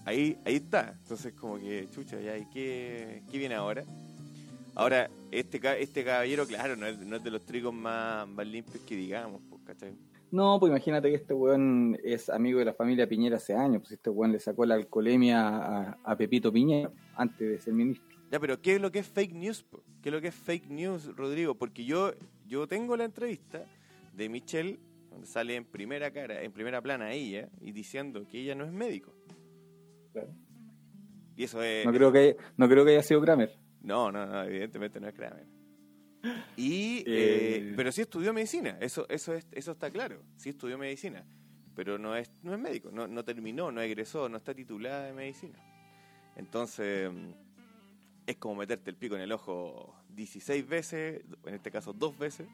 Ahí, 0.07 0.39
ahí 0.45 0.55
está. 0.55 0.97
Entonces 1.03 1.35
como 1.35 1.59
que, 1.59 1.89
chucha, 1.91 2.21
ya, 2.21 2.39
¿y 2.39 2.47
qué, 2.47 3.23
qué 3.31 3.39
viene 3.39 3.57
ahora? 3.57 3.85
Ahora, 4.77 5.11
este, 5.33 5.61
este 5.83 6.05
caballero, 6.05 6.47
claro, 6.47 6.77
no 6.77 6.87
es, 6.87 6.99
no 7.01 7.17
es 7.17 7.25
de 7.25 7.31
los 7.31 7.45
trigos 7.45 7.75
más, 7.75 8.29
más 8.29 8.47
limpios 8.47 8.83
que 8.85 8.95
digamos, 8.95 9.43
pues, 9.51 9.63
¿cachai? 9.65 9.95
No, 10.31 10.61
pues 10.61 10.71
imagínate 10.71 11.11
que 11.11 11.17
este 11.17 11.35
weón 11.35 11.99
es 12.05 12.31
amigo 12.31 12.61
de 12.61 12.67
la 12.67 12.75
familia 12.75 13.09
Piñera 13.09 13.37
hace 13.37 13.55
años. 13.55 13.83
Pues 13.83 13.93
este 13.93 14.11
weón 14.11 14.33
le 14.33 14.39
sacó 14.39 14.65
la 14.65 14.77
alcoholemia 14.77 15.41
a, 15.41 15.99
a 16.05 16.17
Pepito 16.17 16.53
Piñera 16.53 16.93
antes 17.17 17.49
de 17.49 17.61
ser 17.61 17.75
ministro. 17.75 18.07
Ya, 18.31 18.39
pero 18.39 18.61
¿qué 18.61 18.77
es 18.77 18.81
lo 18.81 18.93
que 18.93 19.01
es 19.01 19.07
fake 19.09 19.35
news? 19.35 19.65
po? 19.65 19.83
¿Qué 20.03 20.11
es 20.11 20.13
lo 20.13 20.21
que 20.21 20.29
es 20.29 20.35
fake 20.35 20.69
news, 20.69 21.17
Rodrigo? 21.17 21.57
Porque 21.57 21.85
yo, 21.85 22.13
yo 22.47 22.69
tengo 22.69 22.97
la 22.97 23.05
entrevista 23.05 23.65
de 24.15 24.29
Michelle, 24.29 24.79
donde 25.11 25.27
sale 25.27 25.57
en 25.57 25.65
primera 25.65 26.13
cara, 26.13 26.43
en 26.43 26.53
primera 26.53 26.81
plana 26.81 27.13
ella, 27.13 27.49
y 27.61 27.73
diciendo 27.73 28.27
que 28.29 28.41
ella 28.41 28.55
no 28.55 28.65
es 28.65 28.73
médico. 28.73 29.13
Y 31.37 31.45
eso 31.45 31.63
es... 31.63 31.85
No 31.85 31.93
creo 31.93 32.11
que, 32.13 32.37
no 32.57 32.69
creo 32.69 32.85
que 32.85 32.93
haya 32.93 33.03
sido 33.03 33.21
Kramer. 33.21 33.57
No, 33.83 34.11
no, 34.11 34.27
no, 34.27 34.43
evidentemente 34.45 34.99
no 35.01 35.09
es 35.09 35.15
Kramer. 35.15 35.47
Y, 36.57 36.99
Eh. 36.99 37.05
eh, 37.07 37.73
pero 37.77 37.93
sí 37.93 38.01
estudió 38.01 38.33
medicina, 38.33 38.77
eso, 38.81 39.07
eso, 39.09 39.35
es, 39.35 39.47
eso 39.53 39.73
está 39.73 39.91
claro, 39.91 40.23
sí 40.37 40.49
estudió 40.49 40.77
medicina, 40.77 41.25
pero 41.75 41.99
no 41.99 42.17
es, 42.17 42.33
no 42.43 42.53
es 42.55 42.59
médico, 42.59 42.91
no, 42.91 43.07
no 43.07 43.25
terminó, 43.25 43.71
no 43.71 43.81
egresó, 43.81 44.29
no 44.29 44.37
está 44.37 44.53
titulada 44.55 45.05
de 45.05 45.13
medicina. 45.13 45.59
Entonces, 46.35 47.13
mm, 47.13 47.31
es 48.27 48.37
como 48.39 48.57
meterte 48.57 48.91
el 48.91 48.97
pico 48.97 49.15
en 49.15 49.21
el 49.21 49.31
ojo 49.31 49.95
16 50.17 50.67
veces, 50.67 51.23
en 51.45 51.55
este 51.55 51.71
caso 51.71 51.93
dos 51.93 52.19
veces, 52.19 52.49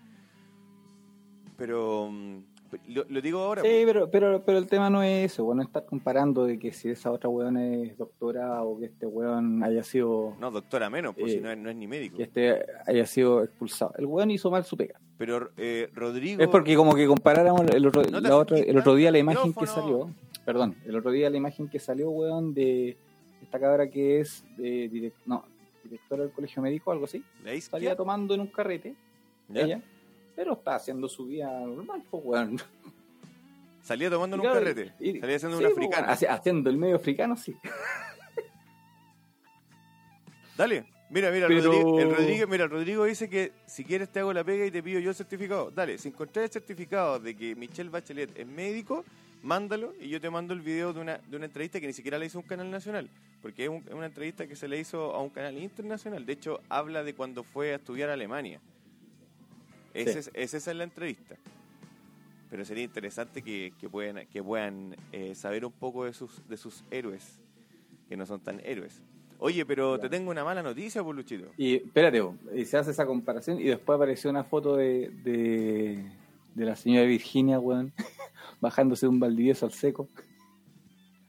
pero 1.56 2.10
mm, 2.10 2.42
lo, 2.88 3.04
lo 3.08 3.20
digo 3.20 3.38
ahora, 3.40 3.62
Sí, 3.62 3.82
pero, 3.84 4.10
pero, 4.10 4.42
pero 4.44 4.58
el 4.58 4.66
tema 4.66 4.88
no 4.90 5.02
es 5.02 5.32
eso, 5.32 5.44
bueno, 5.44 5.62
estar 5.62 5.84
comparando 5.84 6.44
de 6.46 6.58
que 6.58 6.72
si 6.72 6.88
esa 6.90 7.10
otra 7.10 7.28
weón 7.28 7.56
es 7.56 7.96
doctora 7.98 8.62
o 8.62 8.78
que 8.78 8.86
este 8.86 9.06
weón 9.06 9.62
haya 9.62 9.82
sido 9.82 10.36
no 10.40 10.50
doctora 10.50 10.88
menos, 10.90 11.14
pues 11.14 11.32
Eh, 11.32 11.36
si 11.36 11.40
no 11.42 11.50
es, 11.50 11.58
no 11.58 11.70
es 11.70 11.76
ni 11.76 11.86
médico. 11.86 12.16
que 12.16 12.22
este 12.22 12.64
haya 12.86 13.06
sido 13.06 13.42
expulsado. 13.44 13.92
El 13.98 14.06
weón 14.06 14.30
hizo 14.30 14.50
mal 14.50 14.64
su 14.64 14.76
pega. 14.76 14.98
Pero 15.18 15.50
eh, 15.56 15.88
Rodrigo... 15.94 16.42
Es 16.42 16.48
porque 16.48 16.74
como 16.76 16.94
que 16.94 17.06
comparáramos 17.06 17.62
el 17.70 17.86
otro, 17.86 18.02
No 18.10 18.20
la 18.20 18.36
otra- 18.36 18.58
el 18.58 18.76
otro 18.78 18.94
día 18.94 19.10
la 19.10 19.18
imagen 19.18 19.52
que 19.52 19.66
salió, 19.66 20.10
perdón, 20.44 20.76
el 20.84 20.96
otro 20.96 21.10
día 21.10 21.30
la 21.30 21.36
imagen 21.36 21.68
que 21.68 21.78
salió, 21.78 22.10
weón, 22.10 22.54
de 22.54 22.96
esta 23.42 23.60
cabra 23.60 23.88
que 23.90 24.20
es 24.20 24.44
de 24.56 24.90
direc- 24.90 25.12
no, 25.26 25.44
directora 25.84 26.22
del 26.22 26.32
colegio 26.32 26.62
médico, 26.62 26.90
algo 26.92 27.04
así, 27.04 27.22
la 27.44 27.60
salía 27.60 27.94
tomando 27.96 28.34
en 28.34 28.40
un 28.40 28.46
carrete, 28.46 28.94
¿ya? 29.48 29.60
ella, 29.62 29.82
pero 30.34 30.54
está 30.54 30.74
haciendo 30.76 31.08
su 31.08 31.26
vida 31.26 31.50
normal, 31.60 32.02
pues, 32.10 32.22
weón. 32.24 32.60
salía 33.82 34.10
tomando 34.10 34.36
en 34.36 34.40
un 34.40 34.46
claro, 34.46 34.60
carrete, 34.64 34.92
y- 35.00 35.18
salía 35.20 35.36
haciendo 35.36 35.58
sí, 35.58 35.64
una 35.64 35.74
pues, 35.74 35.88
haci- 35.90 36.28
haciendo 36.28 36.70
el 36.70 36.76
medio 36.76 36.96
africano, 36.96 37.36
sí. 37.36 37.54
Dale, 40.56 40.84
mira, 41.10 41.30
mira, 41.30 41.48
Pero- 41.48 41.62
Rodrigo, 41.72 42.00
el 42.00 42.14
Rodrigo, 42.14 42.46
mira, 42.46 42.64
el 42.64 42.70
Rodrigo 42.70 43.04
dice 43.04 43.28
que 43.28 43.52
si 43.66 43.84
quieres 43.84 44.10
te 44.10 44.20
hago 44.20 44.32
la 44.32 44.44
pega 44.44 44.66
y 44.66 44.70
te 44.70 44.82
pido 44.82 45.00
yo 45.00 45.10
el 45.10 45.16
certificado. 45.16 45.70
Dale, 45.70 45.98
si 45.98 46.08
encontrás 46.08 46.44
el 46.44 46.50
certificado 46.50 47.18
de 47.18 47.34
que 47.34 47.54
Michelle 47.56 47.90
Bachelet 47.90 48.38
es 48.38 48.46
médico, 48.46 49.04
mándalo 49.42 49.92
y 49.98 50.08
yo 50.08 50.20
te 50.20 50.30
mando 50.30 50.54
el 50.54 50.60
video 50.60 50.92
de 50.92 51.00
una, 51.00 51.18
de 51.18 51.36
una 51.36 51.46
entrevista 51.46 51.80
que 51.80 51.86
ni 51.86 51.92
siquiera 51.92 52.18
le 52.18 52.26
hizo 52.26 52.38
un 52.38 52.44
canal 52.44 52.70
nacional, 52.70 53.08
porque 53.40 53.64
es, 53.64 53.70
un- 53.70 53.82
es 53.88 53.94
una 53.94 54.06
entrevista 54.06 54.46
que 54.46 54.54
se 54.54 54.68
le 54.68 54.78
hizo 54.78 55.14
a 55.14 55.20
un 55.22 55.30
canal 55.30 55.56
internacional. 55.58 56.24
De 56.26 56.34
hecho, 56.34 56.60
habla 56.68 57.02
de 57.02 57.14
cuando 57.14 57.42
fue 57.42 57.72
a 57.72 57.76
estudiar 57.76 58.10
a 58.10 58.12
Alemania. 58.12 58.60
Ese 59.94 60.12
Sí. 60.12 60.18
es, 60.18 60.30
es- 60.34 60.54
esa 60.54 60.70
es 60.70 60.76
la 60.76 60.84
entrevista. 60.84 61.36
Pero 62.50 62.64
sería 62.64 62.84
interesante 62.84 63.42
que, 63.42 63.72
que 63.80 63.88
puedan, 63.88 64.26
que 64.26 64.42
puedan 64.42 64.94
eh, 65.12 65.34
saber 65.34 65.64
un 65.64 65.72
poco 65.72 66.04
de 66.04 66.12
sus, 66.12 66.46
de 66.48 66.56
sus 66.58 66.84
héroes, 66.90 67.40
que 68.08 68.16
no 68.16 68.26
son 68.26 68.40
tan 68.40 68.60
héroes. 68.64 69.00
Oye, 69.38 69.64
pero 69.66 69.98
te 69.98 70.08
tengo 70.08 70.30
una 70.30 70.44
mala 70.44 70.62
noticia, 70.62 71.02
por 71.02 71.16
Luchito. 71.16 71.50
Y 71.56 71.76
espérate, 71.76 72.22
y 72.54 72.64
se 72.64 72.76
hace 72.76 72.90
esa 72.92 73.06
comparación 73.06 73.58
y 73.58 73.64
después 73.64 73.96
apareció 73.96 74.30
una 74.30 74.44
foto 74.44 74.76
de, 74.76 75.10
de, 75.24 76.04
de 76.54 76.64
la 76.64 76.76
señora 76.76 77.06
Virginia, 77.06 77.58
weón, 77.58 77.92
bajándose 78.60 79.06
de 79.06 79.10
un 79.10 79.18
Valdivieso 79.18 79.66
al 79.66 79.72
seco. 79.72 80.08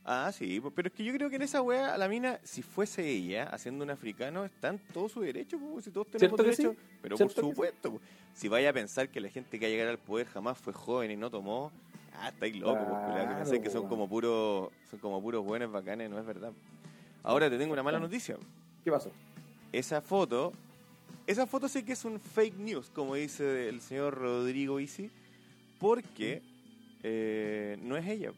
Ah, 0.06 0.30
sí, 0.32 0.60
pero 0.74 0.88
es 0.88 0.94
que 0.94 1.02
yo 1.02 1.14
creo 1.14 1.30
que 1.30 1.36
en 1.36 1.42
esa 1.42 1.62
weá, 1.62 1.96
la 1.96 2.08
mina, 2.08 2.38
si 2.42 2.60
fuese 2.60 3.08
ella 3.08 3.44
haciendo 3.44 3.84
un 3.84 3.90
africano, 3.90 4.44
está 4.44 4.68
en 4.68 4.78
todo 4.92 5.08
su 5.08 5.22
derecho, 5.22 5.58
pues, 5.58 5.86
si 5.86 5.90
todos 5.90 6.08
tenemos 6.08 6.36
¿Cierto 6.36 6.44
que 6.44 6.56
sí? 6.56 6.62
derecho. 6.62 6.80
Pero 7.00 7.16
por 7.16 7.30
¿Cierto 7.30 7.40
que 7.40 7.46
sí? 7.46 7.50
supuesto, 7.52 7.90
pues, 7.92 8.02
si 8.34 8.48
vaya 8.48 8.68
a 8.68 8.72
pensar 8.74 9.08
que 9.08 9.18
la 9.20 9.30
gente 9.30 9.58
que 9.58 9.64
va 9.64 9.68
a 9.68 9.70
llegar 9.70 9.88
al 9.88 9.98
poder 9.98 10.26
jamás 10.26 10.58
fue 10.58 10.74
joven 10.74 11.10
y 11.10 11.16
no 11.16 11.30
tomó, 11.30 11.72
ah, 12.18 12.28
estáis 12.28 12.54
locos, 12.56 12.84
Claro, 12.86 13.34
pensáis 13.34 13.62
que 13.62 13.70
son 13.70 13.88
como 13.88 14.06
puros, 14.06 14.70
son 14.90 14.98
como 14.98 15.22
puros 15.22 15.42
buenos 15.42 15.72
bacanes, 15.72 16.10
no 16.10 16.18
es 16.18 16.26
verdad. 16.26 16.52
Ahora 17.22 17.48
te 17.48 17.56
tengo 17.56 17.72
una 17.72 17.82
mala 17.82 17.98
noticia. 17.98 18.36
¿Qué 18.84 18.90
pasó? 18.90 19.10
Esa 19.72 20.02
foto, 20.02 20.52
esa 21.26 21.46
foto 21.46 21.66
sí 21.66 21.82
que 21.82 21.94
es 21.94 22.04
un 22.04 22.20
fake 22.20 22.58
news, 22.58 22.90
como 22.90 23.14
dice 23.14 23.70
el 23.70 23.80
señor 23.80 24.18
Rodrigo 24.18 24.78
Isi, 24.80 25.10
porque 25.80 26.42
eh, 27.02 27.78
no 27.80 27.96
es 27.96 28.06
ella. 28.06 28.32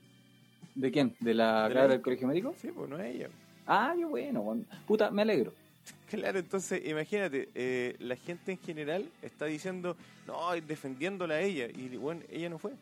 ¿De 0.77 0.91
quién? 0.93 1.17
¿De 1.21 1.35
la 1.35 1.65
De 1.69 1.75
la- 1.75 1.81
cabra 1.81 1.93
del 1.95 2.03
colegio 2.03 2.29
médico? 2.29 2.55
Sí, 2.61 2.69
pues 2.69 2.89
no 2.89 2.99
es 2.99 3.15
ella. 3.15 3.29
Ah, 3.67 3.95
qué 3.97 4.05
bueno. 4.05 4.59
Puta, 4.87 5.11
me 5.11 5.23
alegro. 5.23 5.53
Claro, 6.11 6.39
entonces 6.39 6.85
imagínate, 6.87 7.49
eh, 7.55 7.97
la 7.99 8.15
gente 8.17 8.53
en 8.53 8.59
general 8.59 9.09
está 9.23 9.47
diciendo, 9.47 9.97
no, 10.27 10.53
defendiéndola 10.67 11.35
a 11.35 11.41
ella, 11.41 11.67
y 11.67 11.97
bueno, 11.97 12.23
ella 12.31 12.49
no 12.49 12.59
fue, 12.59 12.73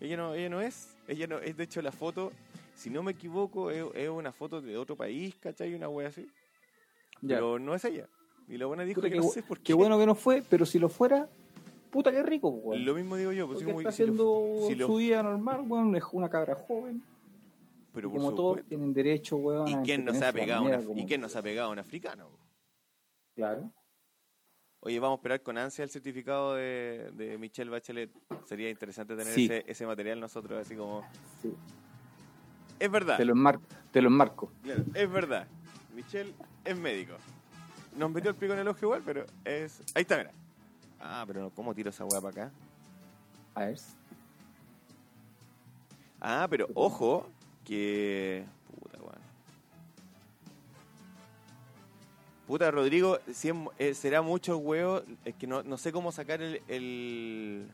ella 0.00 0.16
no, 0.18 0.34
ella 0.34 0.48
no 0.50 0.60
es, 0.60 0.94
ella 1.08 1.26
no 1.26 1.38
es, 1.38 1.56
de 1.56 1.64
hecho 1.64 1.80
la 1.82 1.92
foto, 1.92 2.30
si 2.74 2.88
no 2.90 3.02
me 3.02 3.12
equivoco, 3.12 3.70
es, 3.70 3.84
es 3.94 4.08
una 4.10 4.32
foto 4.32 4.60
de 4.62 4.76
otro 4.78 4.96
país, 4.96 5.34
¿cachai? 5.40 5.74
Una 5.74 5.88
wea 5.88 6.08
así, 6.08 6.26
Ya. 7.22 7.36
pero 7.36 7.58
no 7.58 7.74
es 7.74 7.84
ella, 7.84 8.06
y 8.48 8.56
la 8.58 8.66
buena 8.66 8.84
dijo 8.84 9.00
Puta, 9.00 9.08
que 9.10 9.14
qué, 9.16 9.20
no 9.20 9.28
sé 9.28 9.42
por 9.42 9.58
qué, 9.58 9.64
qué 9.64 9.74
bueno 9.74 9.98
que 9.98 10.06
no 10.06 10.14
fue, 10.14 10.42
pero 10.48 10.64
si 10.66 10.78
lo 10.78 10.88
fuera, 10.90 11.28
puta, 11.90 12.10
qué 12.12 12.22
rico, 12.22 12.48
weón. 12.48 12.84
lo 12.84 12.94
mismo 12.94 13.16
digo 13.16 13.32
yo, 13.32 13.46
pues, 13.46 13.62
muy- 13.62 13.84
está 13.84 13.92
si 13.92 14.04
lo- 14.04 14.12
haciendo 14.12 14.66
si 14.68 14.74
lo- 14.74 14.86
su 14.86 14.96
vida 14.96 15.22
normal, 15.22 15.62
weón, 15.66 15.94
es 15.96 16.04
una 16.12 16.28
cabra 16.30 16.54
joven. 16.54 17.02
Pero 17.98 18.10
como 18.12 18.32
todos 18.32 18.64
tienen 18.68 18.92
derecho, 18.94 19.36
weón, 19.38 19.66
¿Y 19.66 19.76
quién, 19.82 20.04
no 20.04 20.14
se 20.14 20.24
ha 20.24 20.32
pegado 20.32 20.64
a 20.72 20.78
una- 20.80 21.00
¿Y 21.00 21.04
quién 21.04 21.20
no 21.20 21.28
se 21.28 21.36
ha 21.36 21.42
pegado 21.42 21.72
un 21.72 21.80
africano? 21.80 22.30
Claro. 23.34 23.72
Oye, 24.80 25.00
vamos 25.00 25.16
a 25.16 25.18
esperar 25.18 25.42
con 25.42 25.58
ansia 25.58 25.82
el 25.82 25.90
certificado 25.90 26.54
de, 26.54 27.10
de 27.14 27.36
Michelle 27.38 27.68
Bachelet. 27.70 28.10
Sería 28.44 28.70
interesante 28.70 29.16
tener 29.16 29.34
Sí. 29.34 29.46
ese, 29.46 29.64
ese 29.66 29.84
material 29.86 30.20
nosotros, 30.20 30.60
así 30.64 30.76
como... 30.76 31.02
Sí. 31.42 31.52
Es 32.78 32.88
verdad. 32.88 33.16
Te 33.16 33.24
lo 33.24 33.32
enmarco. 33.32 33.64
Te 33.90 34.00
lo 34.00 34.06
enmarco. 34.06 34.52
Claro, 34.62 34.84
es 34.94 35.10
verdad. 35.10 35.48
Michelle 35.96 36.32
es 36.64 36.78
médico. 36.78 37.14
Nos 37.96 38.08
metió 38.12 38.30
el 38.30 38.36
pico 38.36 38.52
en 38.52 38.60
el 38.60 38.68
ojo 38.68 38.78
igual, 38.82 39.02
pero 39.04 39.26
es. 39.44 39.80
Ahí 39.96 40.02
está, 40.02 40.16
mira. 40.18 40.30
Ah, 41.00 41.24
pero 41.26 41.50
¿cómo 41.50 41.74
tiro 41.74 41.90
esa 41.90 42.04
weá 42.04 42.20
para 42.20 42.44
acá? 42.44 42.52
A 43.56 43.64
ver. 43.64 43.78
Ah, 46.20 46.46
pero 46.48 46.68
ojo, 46.74 47.26
que. 47.68 48.44
Puta, 48.80 48.98
weón. 48.98 49.18
Puta, 52.46 52.70
Rodrigo, 52.70 53.18
si 53.32 53.48
es 53.50 53.54
eh, 53.78 53.94
será 53.94 54.22
mucho 54.22 54.56
huevo. 54.58 55.02
Es 55.24 55.34
que 55.34 55.46
no, 55.46 55.62
no 55.62 55.76
sé 55.76 55.92
cómo 55.92 56.10
sacar 56.12 56.40
el. 56.42 56.62
el- 56.68 57.66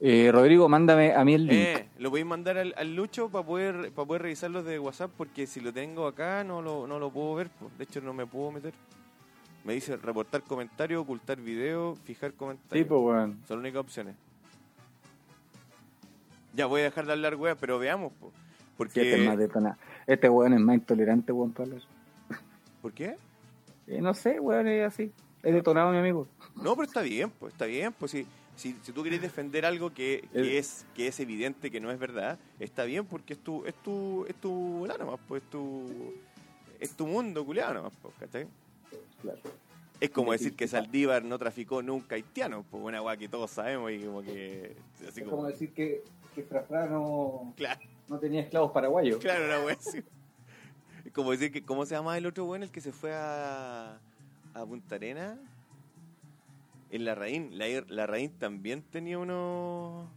Eh, 0.00 0.30
Rodrigo, 0.32 0.68
mándame 0.68 1.14
a 1.14 1.24
mí 1.24 1.34
el 1.34 1.46
link. 1.46 1.58
Eh, 1.58 1.88
lo 1.98 2.10
podéis 2.10 2.26
mandar 2.26 2.58
al, 2.58 2.74
al 2.76 2.94
Lucho 2.94 3.30
para 3.30 3.46
poder 3.46 3.90
para 3.92 4.06
poder 4.06 4.22
revisarlo 4.22 4.62
de 4.62 4.78
WhatsApp 4.78 5.10
porque 5.16 5.46
si 5.46 5.60
lo 5.60 5.72
tengo 5.72 6.06
acá 6.06 6.44
no 6.44 6.60
lo, 6.60 6.86
no 6.86 6.98
lo 6.98 7.10
puedo 7.10 7.34
ver. 7.36 7.48
po. 7.48 7.70
De 7.78 7.84
hecho 7.84 8.00
no 8.02 8.12
me 8.12 8.26
puedo 8.26 8.50
meter. 8.50 8.74
Me 9.64 9.72
dice 9.72 9.96
reportar 9.96 10.42
comentarios, 10.42 11.00
ocultar 11.00 11.40
video, 11.40 11.96
fijar 12.04 12.34
comentarios. 12.34 12.84
Sí, 12.84 12.86
pues, 12.86 13.00
weón. 13.00 13.38
Son 13.48 13.56
las 13.56 13.62
únicas 13.62 13.80
opciones. 13.80 14.14
Ya 16.52 16.66
voy 16.66 16.82
a 16.82 16.84
dejar 16.84 17.06
de 17.06 17.12
hablar 17.12 17.34
weá, 17.36 17.54
pero 17.54 17.78
veamos. 17.78 18.12
Po. 18.76 18.84
Sí, 18.84 19.00
este 19.00 19.14
es 19.14 19.26
más 19.26 19.36
Porque, 19.36 19.48
detona- 19.48 19.78
Este 20.06 20.28
weón 20.28 20.52
es 20.54 20.60
más 20.60 20.74
intolerante, 20.76 21.32
weón, 21.32 21.54
hablar. 21.58 21.80
¿Por 22.82 22.92
qué? 22.92 23.16
Eh, 23.86 24.00
no 24.00 24.14
sé, 24.14 24.40
weón, 24.40 24.66
es 24.68 24.86
así. 24.86 25.12
Es 25.42 25.52
detonado, 25.52 25.90
mi 25.92 25.98
amigo. 25.98 26.26
No, 26.56 26.74
pero 26.74 26.84
está 26.86 27.02
bien, 27.02 27.30
pues 27.30 27.52
está 27.52 27.66
bien, 27.66 27.92
pues 27.92 28.12
si, 28.12 28.26
si, 28.56 28.76
si 28.82 28.92
tú 28.92 29.02
querés 29.02 29.20
defender 29.20 29.66
algo 29.66 29.92
que, 29.92 30.26
es 30.32 30.86
que 30.94 31.08
es 31.08 31.20
evidente 31.20 31.70
que 31.70 31.80
no 31.80 31.90
es 31.90 31.98
verdad, 31.98 32.38
está 32.60 32.84
bien 32.84 33.04
porque 33.04 33.34
es 33.34 33.38
tu 33.40 33.64
es 33.66 33.74
tu 33.74 34.24
es 34.26 34.34
tu 34.36 34.50
volá 34.50 34.96
nomás, 34.96 35.20
pues 35.28 35.42
es 35.42 35.50
tu 35.50 36.14
es 36.80 36.90
tu 36.96 37.06
mundo 37.06 37.44
culiado 37.44 37.74
nomás, 37.74 37.92
pues, 38.00 38.14
¿cachai? 38.18 38.46
Claro. 39.20 39.38
Es 40.00 40.10
como 40.10 40.32
decir 40.32 40.54
que 40.54 40.66
Saldívar 40.66 41.24
no 41.24 41.38
traficó 41.38 41.82
nunca 41.82 42.14
haitianos, 42.16 42.64
pues 42.70 42.82
una 42.82 43.00
weá 43.02 43.16
que 43.16 43.28
todos 43.28 43.50
sabemos 43.50 43.92
y 43.92 44.00
como 44.00 44.22
que 44.22 44.76
así 45.08 45.20
Es 45.20 45.24
como, 45.24 45.36
como 45.36 45.46
decir 45.48 45.72
que, 45.72 46.02
que 46.34 46.42
Frafra 46.42 46.86
no, 46.86 47.52
claro, 47.56 47.80
no 48.08 48.18
tenía 48.18 48.40
esclavos 48.42 48.72
paraguayos. 48.72 49.18
claro, 49.18 49.68
así. 49.68 50.02
Es 51.04 51.12
como 51.12 51.30
decir 51.32 51.52
que 51.52 51.64
¿cómo 51.64 51.84
se 51.86 51.94
llama 51.94 52.16
el 52.18 52.26
otro 52.26 52.44
weón 52.46 52.62
el 52.62 52.70
que 52.70 52.80
se 52.80 52.92
fue 52.92 53.12
a 53.14 53.98
a 54.54 54.64
Punta 54.66 54.94
Arena? 54.96 55.38
En 56.90 57.04
la 57.04 57.14
Raín, 57.14 57.58
la, 57.58 57.66
la 57.88 58.06
Raín 58.06 58.30
también 58.38 58.82
tenía 58.82 59.18
unos 59.18 60.08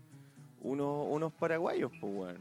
unos, 0.62 1.08
unos 1.10 1.34
paraguayos, 1.34 1.92
pues 2.00 2.14
weón. 2.16 2.38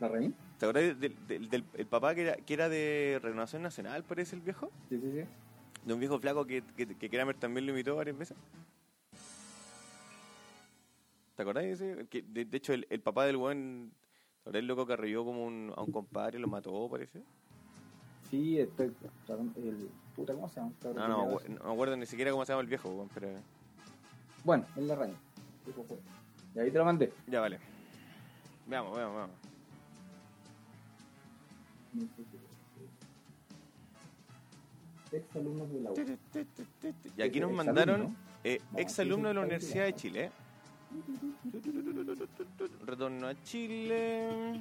¿La 0.00 0.08
reina? 0.08 0.34
¿Te 0.58 0.66
acuerdas 0.66 0.98
del, 1.00 1.16
del, 1.28 1.48
del- 1.48 1.64
el 1.74 1.86
papá 1.86 2.14
que 2.14 2.22
era, 2.22 2.34
que 2.36 2.54
era 2.54 2.68
de 2.68 3.20
Renovación 3.22 3.62
Nacional, 3.62 4.02
parece 4.04 4.34
el 4.36 4.42
viejo? 4.42 4.70
Sí, 4.88 4.98
sí, 5.00 5.10
sí. 5.12 5.24
De 5.84 5.92
un 5.94 6.00
viejo 6.00 6.18
flaco 6.20 6.44
que, 6.46 6.62
que, 6.76 6.86
que 6.86 7.10
Kramer 7.10 7.36
también 7.36 7.66
lo 7.66 7.72
imitó 7.72 7.96
varias 7.96 8.16
veces. 8.16 8.36
¿Te 11.34 11.42
acordás 11.42 11.64
de 11.64 11.72
ese? 11.72 12.06
Que, 12.08 12.22
de, 12.22 12.44
de 12.44 12.56
hecho, 12.56 12.72
el, 12.72 12.86
el 12.90 13.00
papá 13.00 13.24
del 13.24 13.36
¿te 14.42 14.42
acordás 14.44 14.60
el 14.60 14.66
loco 14.66 14.86
que 14.86 14.92
arrolló 14.92 15.24
como 15.24 15.44
un, 15.46 15.72
a 15.76 15.80
un 15.82 15.92
compadre 15.92 16.38
lo 16.38 16.48
mató, 16.48 16.88
parece? 16.90 17.22
Sí, 18.30 18.58
estoy. 18.58 18.92
El, 19.56 19.88
puta, 20.16 20.34
¿cómo 20.34 20.48
se 20.48 20.60
llama? 20.60 20.72
No, 20.84 21.08
no, 21.08 21.30
acuer- 21.38 21.48
no 21.48 21.64
me 21.64 21.72
acuerdo 21.72 21.96
ni 21.96 22.06
siquiera 22.06 22.30
cómo 22.30 22.44
se 22.44 22.52
llama 22.52 22.62
el 22.62 22.68
viejo, 22.68 23.08
pero... 23.14 23.28
Bueno, 24.44 24.66
es 24.76 24.82
la 24.82 24.96
fue. 25.84 25.98
Y 26.54 26.58
ahí 26.58 26.70
te 26.70 26.78
lo 26.78 26.84
mandé. 26.84 27.12
Ya, 27.28 27.40
vale. 27.40 27.58
Veamos, 28.66 28.96
veamos, 28.96 29.16
veamos. 29.16 29.36
Ex 35.12 35.36
alumnos 35.36 35.70
de 35.72 35.80
la 35.80 35.90
U. 35.92 35.94
Y 37.16 37.22
aquí 37.22 37.40
nos 37.40 37.52
mandaron 37.52 38.16
eh, 38.44 38.60
No, 38.72 38.78
ex 38.78 38.98
alumno 38.98 39.28
de 39.28 39.34
la 39.34 39.40
Universidad 39.42 39.84
de. 39.84 39.94
Chile. 39.94 40.30
Retorno 42.86 43.26
a 43.28 43.42
Chile. 43.42 44.60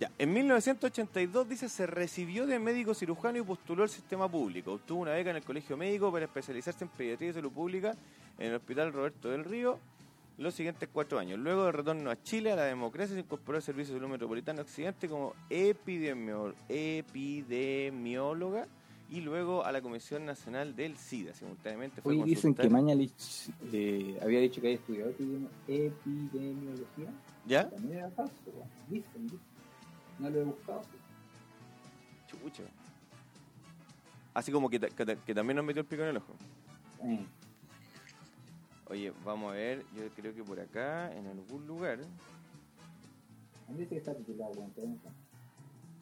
Ya, 0.00 0.10
en 0.18 0.32
1982 0.32 1.48
dice 1.48 1.68
se 1.68 1.86
recibió 1.86 2.46
de 2.46 2.58
médico 2.58 2.94
cirujano 2.94 3.38
y 3.38 3.42
postuló 3.42 3.84
al 3.84 3.88
sistema 3.88 4.28
público. 4.28 4.72
Obtuvo 4.72 5.02
una 5.02 5.12
beca 5.12 5.30
en 5.30 5.36
el 5.36 5.44
colegio 5.44 5.76
médico 5.76 6.10
para 6.10 6.24
especializarse 6.24 6.84
en 6.84 6.90
pediatría 6.90 7.30
y 7.30 7.34
salud 7.34 7.52
pública 7.52 7.94
en 8.38 8.48
el 8.48 8.54
Hospital 8.56 8.92
Roberto 8.92 9.30
del 9.30 9.44
Río 9.44 9.78
los 10.36 10.52
siguientes 10.52 10.88
cuatro 10.92 11.20
años. 11.20 11.38
Luego 11.38 11.66
de 11.66 11.70
retorno 11.72 12.10
a 12.10 12.20
Chile, 12.20 12.50
a 12.50 12.56
la 12.56 12.64
democracia, 12.64 13.14
se 13.14 13.20
incorporó 13.20 13.56
al 13.56 13.62
Servicio 13.62 13.94
de 13.94 14.00
Salud 14.00 14.10
Metropolitano 14.10 14.62
Occidente 14.62 15.08
como 15.08 15.32
epidemio- 15.48 16.54
epidemióloga 16.68 18.66
y 19.10 19.20
luego 19.20 19.64
a 19.64 19.70
la 19.72 19.80
Comisión 19.82 20.24
Nacional 20.24 20.74
del 20.74 20.96
SIDA. 20.96 21.34
Simultáneamente 21.34 22.00
fue 22.02 22.14
Hoy 22.14 22.22
dicen 22.22 22.54
que 22.54 22.68
Mañalich 22.68 23.50
eh, 23.72 24.18
había 24.22 24.40
dicho 24.40 24.60
que 24.60 24.68
había 24.68 24.78
estudiado 24.78 25.10
epidemi- 25.12 25.48
epidemiología. 25.68 27.12
¿Ya? 27.46 27.68
También 27.68 27.98
era 27.98 28.10
falso. 28.10 28.34
Dicen, 28.88 29.26
dicen. 29.26 29.40
No 30.18 30.30
lo 30.30 30.40
he 30.40 30.44
buscado. 30.44 30.82
Chucha. 32.26 32.62
Así 34.32 34.50
como 34.50 34.68
que, 34.68 34.80
que 34.80 35.18
que 35.24 35.34
también 35.34 35.56
nos 35.56 35.64
metió 35.64 35.82
el 35.82 35.86
pico 35.86 36.02
en 36.02 36.08
el 36.08 36.16
ojo. 36.16 36.34
Eh, 37.04 37.26
Oye, 38.86 39.12
vamos 39.24 39.50
a 39.50 39.54
ver, 39.54 39.84
yo 39.94 40.08
creo 40.14 40.34
que 40.34 40.42
por 40.44 40.60
acá, 40.60 41.12
en 41.14 41.26
algún 41.26 41.66
lugar. 41.66 42.00
a 43.68 43.72
mí 43.72 43.78
dice 43.78 43.90
que 43.90 43.96
está 43.96 44.14
titulado, 44.14 44.52
no. 44.54 44.70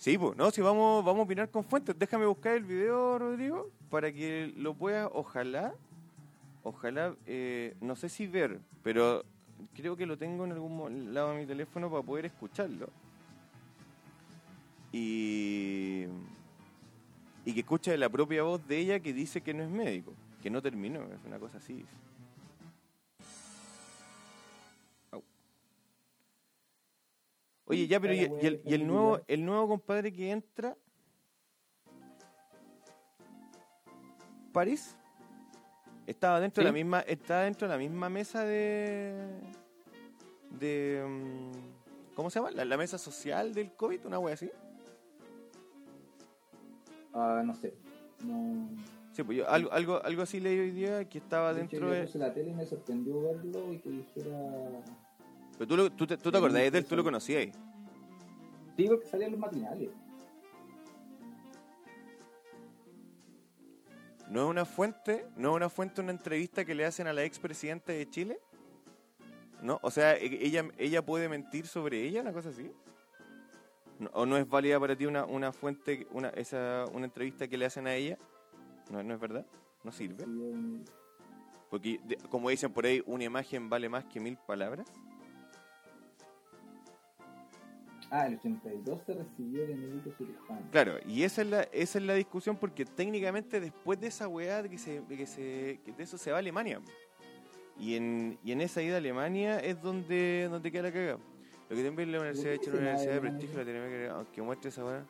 Sí, 0.02 0.18
pues, 0.18 0.36
no, 0.36 0.50
si 0.50 0.60
vamos, 0.60 1.04
vamos 1.04 1.20
a 1.20 1.22
opinar 1.22 1.48
con 1.48 1.62
fuentes. 1.62 1.96
Déjame 1.96 2.26
buscar 2.26 2.56
el 2.56 2.64
video, 2.64 3.20
Rodrigo, 3.20 3.70
para 3.88 4.12
que 4.12 4.52
lo 4.56 4.74
puedas, 4.74 5.08
ojalá, 5.12 5.74
ojalá, 6.64 7.14
eh, 7.24 7.76
no 7.80 7.94
sé 7.94 8.08
si 8.08 8.26
ver, 8.26 8.58
pero 8.82 9.24
creo 9.76 9.96
que 9.96 10.04
lo 10.04 10.18
tengo 10.18 10.44
en 10.44 10.50
algún 10.50 11.14
lado 11.14 11.30
de 11.30 11.38
mi 11.38 11.46
teléfono 11.46 11.88
para 11.88 12.02
poder 12.02 12.26
escucharlo. 12.26 12.88
Y, 14.90 16.06
y 17.44 17.54
que 17.54 17.60
escuche 17.60 17.96
la 17.96 18.08
propia 18.08 18.42
voz 18.42 18.66
de 18.66 18.78
ella 18.78 18.98
que 18.98 19.12
dice 19.12 19.40
que 19.40 19.54
no 19.54 19.62
es 19.62 19.70
médico, 19.70 20.14
que 20.42 20.50
no 20.50 20.60
terminó, 20.60 21.02
es 21.02 21.24
una 21.24 21.38
cosa 21.38 21.58
así. 21.58 21.84
Oye, 27.72 27.86
ya, 27.86 27.98
pero 27.98 28.12
y, 28.12 28.18
y 28.18 28.46
el, 28.46 28.62
y 28.66 28.74
el 28.74 28.86
nuevo, 28.86 29.20
el 29.26 29.44
nuevo 29.44 29.66
compadre 29.68 30.12
que 30.12 30.30
entra, 30.30 30.76
París, 34.52 34.94
estaba 36.06 36.38
dentro 36.38 36.62
de 36.62 36.68
la 36.68 36.72
misma, 36.72 37.00
estaba 37.00 37.44
dentro 37.44 37.66
de 37.66 37.74
la 37.74 37.78
misma 37.78 38.10
mesa 38.10 38.44
de, 38.44 39.14
de, 40.60 41.02
mm, 41.08 42.14
¿cómo 42.14 42.28
se 42.28 42.40
llama? 42.40 42.50
La, 42.50 42.66
la 42.66 42.76
mesa 42.76 42.98
social 42.98 43.54
del 43.54 43.72
COVID, 43.72 44.04
una 44.04 44.18
wea 44.18 44.34
así. 44.34 44.50
Ah, 47.14 47.42
no 47.42 47.54
sé. 47.54 47.74
No. 48.24 48.68
Sí, 49.12 49.22
pues 49.22 49.38
yo 49.38 49.48
algo, 49.48 49.72
algo, 49.72 50.02
algo 50.04 50.22
así 50.22 50.40
leí 50.40 50.58
hoy 50.58 50.70
día 50.70 51.08
que 51.08 51.18
estaba 51.18 51.54
De 51.54 51.62
hecho, 51.62 51.70
dentro 51.70 51.88
yo 51.88 51.94
de. 51.94 52.02
puse 52.02 52.18
la 52.18 52.32
tele 52.34 52.50
y 52.50 52.54
me 52.54 52.66
sorprendió 52.66 53.22
verlo 53.22 53.72
y 53.72 53.78
que 53.78 53.90
dijera. 53.90 54.82
Pero 55.62 55.68
tú, 55.68 55.76
lo- 55.76 55.92
tú, 55.92 56.06
te, 56.08 56.16
tú 56.16 56.32
te 56.32 56.38
acordás 56.38 56.72
de 56.72 56.78
él, 56.78 56.84
tú 56.84 56.96
lo 56.96 57.04
conocías. 57.04 57.46
Digo 58.76 58.98
que 58.98 59.06
salían 59.06 59.30
los 59.30 59.38
matinales. 59.38 59.90
¿No 64.28 64.42
es 64.42 64.50
una 64.50 64.64
fuente? 64.64 65.24
¿No 65.36 65.50
es 65.50 65.56
una 65.56 65.68
fuente 65.68 66.00
una 66.00 66.10
entrevista 66.10 66.64
que 66.64 66.74
le 66.74 66.84
hacen 66.84 67.06
a 67.06 67.12
la 67.12 67.22
expresidenta 67.22 67.92
de 67.92 68.10
Chile? 68.10 68.40
¿No? 69.62 69.78
O 69.82 69.90
sea, 69.92 70.16
e- 70.16 70.44
ella, 70.44 70.68
ella 70.78 71.06
puede 71.06 71.28
mentir 71.28 71.68
sobre 71.68 72.02
ella, 72.02 72.22
una 72.22 72.32
cosa 72.32 72.48
así. 72.48 72.68
No- 74.00 74.10
¿O 74.14 74.26
no 74.26 74.36
es 74.36 74.48
válida 74.48 74.80
para 74.80 74.96
ti 74.96 75.06
una, 75.06 75.24
una 75.26 75.52
fuente, 75.52 76.08
una, 76.10 76.30
esa, 76.30 76.86
una 76.92 77.04
entrevista 77.04 77.46
que 77.46 77.56
le 77.56 77.66
hacen 77.66 77.86
a 77.86 77.94
ella? 77.94 78.18
¿No, 78.90 79.00
no 79.04 79.14
es 79.14 79.20
verdad? 79.20 79.46
¿No 79.84 79.92
sirve? 79.92 80.24
Sí, 80.24 80.84
Porque, 81.70 82.00
como 82.30 82.50
dicen 82.50 82.72
por 82.72 82.84
ahí, 82.84 83.00
una 83.06 83.22
imagen 83.22 83.68
vale 83.70 83.88
más 83.88 84.04
que 84.06 84.18
mil 84.18 84.36
palabras. 84.38 84.88
Ah, 88.14 88.26
el 88.26 88.34
82 88.34 89.00
se 89.06 89.14
recibió 89.14 89.66
de 89.66 89.74
médico 89.74 90.10
cirujano. 90.18 90.60
Claro, 90.70 90.98
y 91.06 91.22
esa 91.22 91.40
es 91.40 91.48
la, 91.48 91.62
esa 91.62 91.98
es 91.98 92.04
la 92.04 92.12
discusión 92.12 92.58
porque 92.58 92.84
técnicamente 92.84 93.58
después 93.58 93.98
de 93.98 94.08
esa 94.08 94.28
weá 94.28 94.62
de 94.62 94.68
que, 94.68 94.76
se, 94.76 95.00
de 95.00 95.16
que, 95.16 95.26
se, 95.26 95.80
que 95.82 95.92
de 95.96 96.02
eso 96.02 96.18
se 96.18 96.30
va 96.30 96.36
a 96.36 96.40
Alemania. 96.40 96.78
Y 97.78 97.96
en, 97.96 98.38
y 98.44 98.52
en 98.52 98.60
esa 98.60 98.82
ida 98.82 98.96
a 98.96 98.98
Alemania 98.98 99.60
es 99.60 99.80
donde, 99.80 100.46
donde 100.50 100.70
queda 100.70 100.82
la 100.82 100.92
cagada. 100.92 101.18
Lo 101.70 101.76
que 101.76 101.84
también 101.84 102.12
la 102.12 102.18
Universidad 102.18 102.50
de 102.50 102.58
se 102.58 102.68
una 102.68 102.80
universidad 102.80 103.14
de 103.14 103.20
prestigio, 103.22 103.56
la 103.56 103.64
tiene 103.64 103.88
que 103.88 104.08
aunque 104.08 104.42
muestre 104.42 104.68
esa 104.68 104.84
weá. 104.84 105.06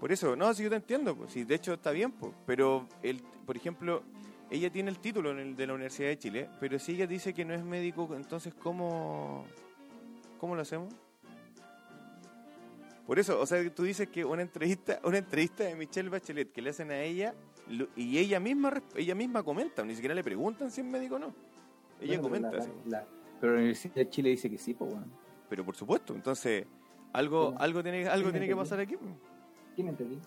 Por 0.00 0.10
eso, 0.10 0.34
no, 0.36 0.54
si 0.54 0.62
yo 0.62 0.70
te 0.70 0.76
entiendo, 0.76 1.14
pues, 1.14 1.32
si 1.32 1.44
de 1.44 1.54
hecho 1.54 1.74
está 1.74 1.90
bien, 1.90 2.12
pues, 2.12 2.32
pero, 2.46 2.88
el, 3.02 3.20
por 3.44 3.58
ejemplo, 3.58 4.02
ella 4.50 4.70
tiene 4.70 4.88
el 4.88 5.00
título 5.00 5.32
en 5.32 5.38
el 5.38 5.54
de 5.54 5.66
la 5.66 5.74
Universidad 5.74 6.08
de 6.08 6.18
Chile, 6.18 6.48
pero 6.60 6.78
si 6.78 6.92
ella 6.92 7.06
dice 7.06 7.34
que 7.34 7.44
no 7.44 7.52
es 7.52 7.62
médico, 7.62 8.08
entonces, 8.16 8.54
¿cómo, 8.54 9.44
cómo 10.38 10.54
lo 10.54 10.62
hacemos? 10.62 10.94
Por 13.06 13.18
eso, 13.20 13.40
o 13.40 13.46
sea, 13.46 13.72
tú 13.72 13.84
dices 13.84 14.08
que 14.08 14.24
una 14.24 14.42
entrevista, 14.42 15.00
una 15.04 15.18
entrevista 15.18 15.64
de 15.64 15.74
Michelle 15.76 16.08
Bachelet 16.08 16.50
que 16.52 16.60
le 16.62 16.70
hacen 16.70 16.90
a 16.90 17.00
ella 17.00 17.34
lo- 17.68 17.88
y 17.96 18.18
ella 18.18 18.40
misma 18.40 18.82
ella 18.96 19.14
misma 19.14 19.42
comenta, 19.42 19.84
ni 19.84 19.94
siquiera 19.94 20.14
le 20.14 20.24
preguntan 20.24 20.70
si 20.70 20.80
es 20.80 20.86
médico 20.86 21.16
o 21.16 21.18
no. 21.18 21.34
Ella 22.00 22.20
Bueno, 22.20 22.22
comenta, 22.22 22.50
pero 22.50 22.62
la- 22.62 22.68
sí. 22.68 22.72
la- 22.86 23.06
pero 23.40 23.52
la 23.52 23.58
Universidad 23.58 23.94
de 23.94 24.08
Chile 24.10 24.30
dice 24.30 24.50
que 24.50 24.58
sí, 24.58 24.74
pues 24.74 24.90
bueno. 24.90 25.06
pero 25.48 25.64
por 25.64 25.76
supuesto, 25.76 26.14
entonces 26.14 26.66
algo 27.12 27.54
algo 27.58 27.82
tiene 27.82 28.06
algo 28.08 28.24
¿Quién 28.24 28.32
tiene 28.32 28.48
que 28.48 28.56
pasar 28.56 28.80
aquí. 28.80 28.96
pues. 28.96 29.12
¿Quién 29.74 29.88
entendí? 29.88 30.18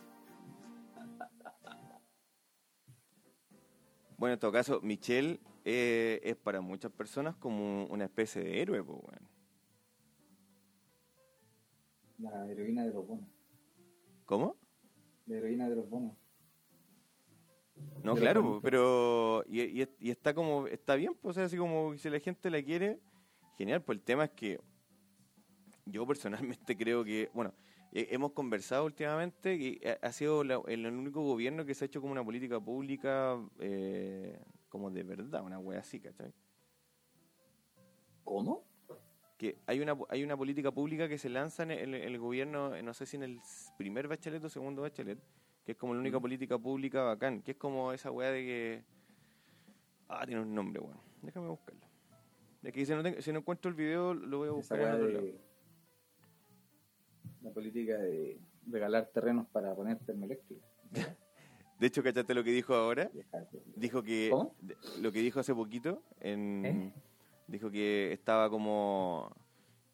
Bueno, 4.17 4.33
en 4.33 4.39
todo 4.39 4.51
caso, 4.51 4.79
Michelle 4.81 5.39
eh, 5.63 6.19
es 6.23 6.35
para 6.35 6.59
muchas 6.61 6.91
personas 6.91 7.35
como 7.35 7.85
una 7.85 8.05
especie 8.05 8.41
de 8.43 8.61
héroe, 8.61 8.83
pues, 8.83 8.99
weón. 9.01 9.28
La 12.19 12.45
heroína 12.47 12.85
de 12.85 12.93
los 12.93 13.07
bonos. 13.07 13.27
¿Cómo? 14.25 14.55
La 15.27 15.37
heroína 15.37 15.69
de 15.69 15.75
los 15.75 15.89
bonos. 15.89 16.15
No, 18.03 18.13
De 18.13 18.19
claro, 18.21 18.59
pero 18.63 19.43
y, 19.47 19.61
y- 19.81 19.89
y 19.99 20.11
está 20.11 20.33
como 20.33 20.67
está 20.67 20.95
bien, 20.95 21.13
pues, 21.21 21.31
o 21.31 21.39
sea, 21.39 21.45
así 21.45 21.57
como 21.57 21.97
si 21.97 22.09
la 22.09 22.19
gente 22.19 22.49
la 22.49 22.61
quiere, 22.63 22.99
genial, 23.57 23.81
pues 23.83 23.97
el 23.97 24.03
tema 24.03 24.25
es 24.25 24.31
que 24.31 24.59
yo 25.85 26.05
personalmente 26.05 26.77
creo 26.77 27.03
que, 27.03 27.29
bueno, 27.33 27.53
hemos 27.91 28.31
conversado 28.33 28.85
últimamente 28.85 29.55
y 29.55 29.81
ha, 29.85 30.07
ha 30.07 30.11
sido 30.11 30.43
la- 30.43 30.61
el, 30.67 30.85
único 30.85 31.21
gobierno 31.23 31.65
que 31.65 31.73
se 31.73 31.85
ha 31.85 31.87
hecho 31.87 32.01
como 32.01 32.11
una 32.11 32.23
política 32.23 32.59
pública 32.59 33.37
eh, 33.59 34.39
como 34.69 34.91
de 34.91 35.03
verdad, 35.03 35.43
una 35.43 35.59
wea 35.59 35.79
así, 35.79 35.99
¿cachai? 35.99 36.33
¿Cómo? 38.23 38.68
Que 39.39 39.55
hay 39.67 39.79
una 39.79 39.97
hay 40.09 40.21
una 40.21 40.35
política 40.35 40.69
pública 40.69 41.07
que 41.07 41.17
se 41.17 41.29
lanza 41.29 41.63
en 41.63 41.71
el, 41.71 41.95
en 41.95 42.03
el 42.03 42.19
gobierno, 42.19 42.75
eh, 42.75 42.83
no 42.83 42.93
sé 42.93 43.05
si 43.05 43.15
en 43.15 43.23
el 43.23 43.39
primer 43.77 44.09
bachelet 44.09 44.43
o 44.43 44.49
segundo 44.49 44.81
bachelet, 44.81 45.17
que 45.65 45.71
es 45.71 45.77
como 45.77 45.93
la 45.93 46.01
única 46.01 46.19
política 46.19 46.57
pública 46.59 47.03
bacán, 47.03 47.41
que 47.41 47.51
es 47.51 47.57
como 47.57 47.93
esa 47.93 48.11
weá 48.11 48.31
de 48.31 48.41
que... 48.41 48.83
Ah, 50.09 50.25
tiene 50.25 50.41
un 50.41 50.53
nombre, 50.53 50.81
weón. 50.81 50.99
Déjame 51.21 51.47
buscarlo. 51.47 51.87
De 52.61 52.73
que 52.73 52.85
si 52.85 52.91
no, 52.93 53.01
tengo- 53.01 53.21
si 53.21 53.31
no 53.31 53.39
encuentro 53.39 53.69
el 53.69 53.75
video, 53.75 54.13
lo 54.13 54.39
voy 54.39 54.47
a 54.49 54.51
Esa 54.51 54.75
buscar 54.75 54.79
en 54.81 54.85
lado. 55.13 55.23
La 57.41 57.51
política 57.51 57.97
de 57.97 58.41
regalar 58.67 59.07
terrenos 59.13 59.47
para 59.47 59.73
poner 59.73 59.99
termoeléctricas. 59.99 60.69
De 61.79 61.87
hecho, 61.87 62.03
¿cachaste 62.03 62.33
lo 62.33 62.43
que 62.43 62.51
dijo 62.51 62.73
ahora? 62.75 63.09
Dijo 63.77 64.03
que... 64.03 64.27
¿Cómo? 64.29 64.53
Lo 64.99 65.13
que 65.13 65.19
dijo 65.21 65.39
hace 65.39 65.55
poquito, 65.55 66.03
en, 66.19 66.65
¿Eh? 66.65 66.93
Dijo 67.49 67.69
que 67.71 68.11
estaba 68.13 68.49
como... 68.49 69.31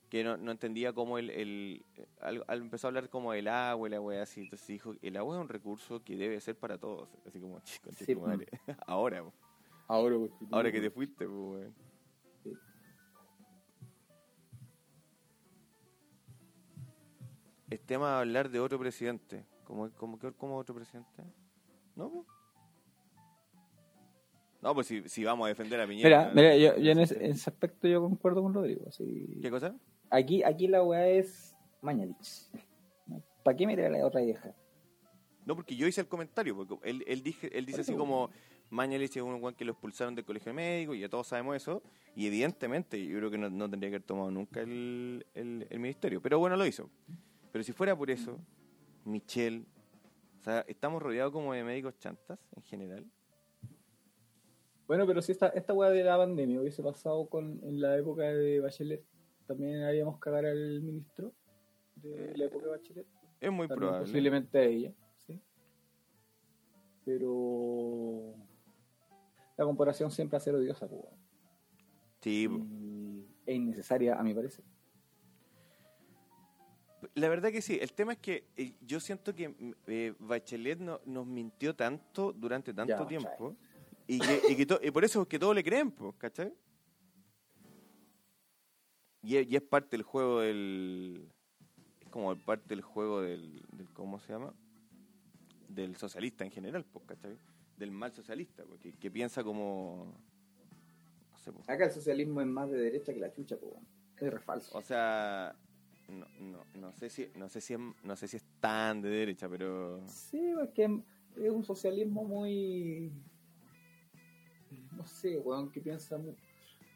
Que 0.10 0.24
no, 0.24 0.38
no 0.38 0.52
entendía 0.52 0.94
cómo 0.94 1.18
el... 1.18 1.30
el 1.32 1.86
al- 2.22 2.44
al- 2.48 2.62
empezó 2.62 2.88
a 2.88 2.90
hablar 2.90 3.10
como 3.10 3.32
del 3.34 3.48
agua 3.48 3.88
y 3.88 3.92
la 3.92 4.00
weá 4.02 4.24
así. 4.24 4.42
Entonces 4.42 4.68
dijo, 4.68 4.94
el 5.02 5.18
agua 5.18 5.36
es 5.38 5.42
un 5.42 5.50
recurso 5.50 6.04
que 6.04 6.16
debe 6.16 6.40
ser 6.40 6.56
para 6.58 6.78
todos. 6.78 7.10
Así 7.26 7.40
como, 7.40 7.60
chico, 7.62 7.90
Sí, 7.92 8.16
madre. 8.16 8.48
Ahora, 8.88 9.24
po. 9.24 9.34
Ahora, 9.88 10.18
pues, 10.18 10.32
ahora 10.52 10.72
que 10.72 10.82
te 10.82 10.90
fuiste, 10.90 11.28
pues. 11.28 11.70
Sí. 12.44 12.52
Es 17.70 17.82
tema 17.86 18.14
de 18.14 18.20
hablar 18.20 18.50
de 18.50 18.60
otro 18.60 18.80
presidente. 18.80 19.46
¿Cómo, 19.64 19.90
cómo, 19.92 20.20
qué- 20.20 20.34
cómo 20.34 20.58
otro 20.58 20.76
presidente? 20.76 21.24
¿No? 21.96 22.10
po? 22.12 22.26
No, 24.66 24.74
pues 24.74 24.88
si, 24.88 25.08
si 25.08 25.24
vamos 25.24 25.46
a 25.46 25.50
defender 25.50 25.80
a 25.80 25.86
Piñera. 25.86 26.32
Mira, 26.34 26.34
mira, 26.34 26.58
yo, 26.58 26.82
yo 26.82 26.92
en, 26.92 27.00
ese, 27.00 27.24
en 27.24 27.34
ese 27.34 27.52
aspecto 27.52 27.88
yo 27.88 28.02
concuerdo 28.02 28.42
con 28.42 28.52
Rodrigo. 28.52 28.84
así. 28.88 29.38
¿Qué 29.40 29.52
cosa? 29.52 29.76
Aquí, 30.10 30.42
aquí 30.42 30.68
la 30.68 30.82
weá 30.82 31.08
es 31.08 31.56
Mañalich. 31.84 32.50
¿Para 33.44 33.56
qué 33.56 33.68
mirar 33.68 33.94
a 33.94 33.98
la 33.98 34.08
otra 34.08 34.22
vieja? 34.22 34.56
No, 35.46 35.56
porque 35.56 35.76
yo 35.76 35.86
hice 35.86 36.02
el 36.02 36.08
comentario, 36.08 36.56
porque 36.56 36.90
él, 36.90 37.04
él, 37.06 37.22
dije, 37.22 37.56
él 37.56 37.68
dice 37.68 37.82
así 37.82 37.94
como 37.94 38.32
Mañalich 38.72 39.16
es 39.16 39.22
un 39.22 39.36
weón 39.36 39.54
que 39.54 39.66
lo 39.66 39.74
expulsaron 39.74 40.16
del 40.16 40.26
colegio 40.26 40.52
médico 40.52 40.96
y 40.96 41.02
ya 41.02 41.10
todos 41.10 41.28
sabemos 41.28 41.56
eso, 41.56 41.84
y 42.16 42.26
evidentemente 42.26 43.06
yo 43.06 43.20
creo 43.20 43.30
que 43.30 43.38
no, 43.38 43.52
no 43.52 43.70
tendría 43.70 43.92
que 43.92 43.98
haber 43.98 44.08
tomado 44.08 44.32
nunca 44.32 44.62
el, 44.62 45.28
el, 45.36 45.68
el 45.70 45.80
ministerio, 45.80 46.24
pero 46.24 46.40
bueno, 46.40 46.58
lo 46.58 46.66
hizo. 46.66 46.90
Pero 47.52 47.64
si 47.64 47.72
fuera 47.72 47.96
por 47.96 48.10
eso, 48.10 48.40
Michelle, 49.04 49.64
o 50.40 50.44
sea, 50.44 50.66
estamos 50.68 51.04
rodeados 51.04 51.32
como 51.32 51.54
de 51.54 51.64
médicos 51.64 52.00
chantas 52.00 52.40
en 52.56 52.64
general. 52.64 53.06
Bueno, 54.88 55.08
pero 55.08 55.22
si 55.22 55.32
esta, 55.32 55.48
esta 55.50 55.74
weá 55.74 55.90
de 55.90 56.04
la 56.04 56.18
pandemia 56.18 56.62
hubiese 56.62 56.84
pasado 56.84 57.28
con, 57.28 57.60
en 57.64 57.82
la 57.82 57.98
época 57.98 58.24
de 58.24 58.60
Bachelet, 58.60 59.04
también 59.48 59.82
haríamos 59.84 60.20
cagar 60.20 60.46
al 60.46 60.82
ministro 60.82 61.34
de 61.96 62.38
la 62.38 62.46
época 62.46 62.66
de 62.66 62.72
Bachelet. 62.72 63.08
Es 63.40 63.52
muy 63.52 63.68
También 63.68 63.90
probable. 63.90 64.06
posiblemente 64.06 64.58
a 64.60 64.64
ella, 64.64 64.94
¿sí? 65.26 65.42
Pero 67.04 68.36
la 69.58 69.66
comparación 69.66 70.12
siempre 70.12 70.36
va 70.36 70.38
a 70.38 70.42
ser 70.42 70.56
odiosa, 70.56 70.88
pues, 70.88 71.02
weón. 71.04 71.16
Sí. 72.22 72.48
Y 72.50 73.28
es 73.46 73.56
innecesaria, 73.56 74.20
a 74.20 74.24
mi 74.24 74.34
parecer. 74.34 74.66
La 77.14 77.30
verdad 77.30 77.52
que 77.52 77.62
sí. 77.62 77.78
El 77.80 77.94
tema 77.94 78.14
es 78.14 78.18
que 78.20 78.48
eh, 78.58 78.74
yo 78.82 79.00
siento 79.00 79.36
que 79.36 79.50
mm, 79.50 79.72
eh, 79.88 80.14
Bachelet 80.20 80.80
no- 80.80 81.02
nos 81.06 81.26
mintió 81.28 81.76
tanto 81.76 82.34
durante 82.34 82.74
tanto 82.74 82.98
Ya, 82.98 83.08
tiempo. 83.08 83.56
Y, 84.08 84.20
que, 84.20 84.42
y, 84.50 84.56
que 84.56 84.66
to- 84.66 84.80
y 84.84 84.92
por 84.92 85.04
eso 85.04 85.22
es 85.24 85.28
que 85.28 85.40
todos 85.40 85.56
le 85.56 85.64
creen, 85.64 85.92
pues, 85.92 86.14
¿cachai? 86.18 86.54
Y, 89.22 89.38
es- 89.38 89.48
y 89.50 89.56
es 89.56 89.62
parte 89.62 89.92
del 89.98 90.04
juego 90.04 90.42
del... 90.42 91.28
Es 92.02 92.10
como 92.10 92.36
parte 92.38 92.70
del 92.70 92.82
juego 92.82 93.22
del, 93.22 93.64
del- 93.72 93.90
¿Cómo 93.94 94.20
se 94.20 94.34
llama? 94.34 94.54
Del 95.68 95.96
socialista 95.96 96.46
en 96.46 96.52
general, 96.52 96.86
pues, 96.86 97.06
¿cachai? 97.06 97.38
Del 97.78 97.92
mal 97.92 98.14
socialista, 98.14 98.64
porque 98.66 98.94
que 98.94 99.10
piensa 99.10 99.44
como... 99.44 100.14
No 101.32 101.38
sé, 101.40 101.72
Acá 101.72 101.86
el 101.86 101.92
socialismo 101.92 102.42
es 102.42 102.48
más 102.48 102.70
de 102.70 102.78
derecha 102.78 103.14
que 103.14 103.20
la 103.20 103.32
chucha, 103.34 103.58
pues, 103.58 103.72
weón. 103.74 103.88
Es 104.20 104.32
re 104.34 104.40
falso. 104.40 104.78
o 104.78 104.82
sea, 104.82 105.56
no, 106.08 106.26
no, 106.40 106.64
no 106.76 106.94
sé 106.94 107.10
si 107.10 107.28
no 107.36 107.50
sé 107.50 107.60
si 107.60 107.74
es, 107.74 107.80
no 108.04 108.16
sé 108.16 108.30
si 108.30 108.38
es 108.38 108.46
tan 108.62 109.02
de 109.02 109.10
derecha, 109.10 109.50
pero 109.50 110.02
Sí, 110.08 110.40
es 110.64 110.70
que 110.70 110.84
es 111.36 111.52
un 111.52 111.66
socialismo 111.66 112.24
muy. 112.24 113.12
No 114.96 115.06
sé, 115.06 115.38
weón, 115.40 115.72
que 115.72 115.82
piensa 115.82 116.18
mu- 116.18 116.36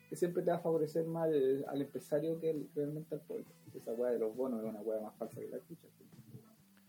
que 0.09 0.15
siempre 0.15 0.41
te 0.43 0.49
va 0.51 0.57
a 0.57 0.61
favorecer 0.61 1.05
más 1.05 1.29
al, 1.67 1.81
empresario 1.81 2.39
que 2.39 2.49
el- 2.51 2.69
realmente 2.75 3.13
al 3.15 3.21
pueblo. 3.21 3.45
Esa 3.75 3.93
weá 3.93 4.11
de 4.11 4.19
los 4.19 4.35
bonos 4.35 4.61
es 4.63 4.69
una 4.69 4.81
weá 4.81 4.99
más 5.01 5.15
falsa 5.15 5.39
que 5.39 5.47
la 5.47 5.59
chucha. 5.67 5.87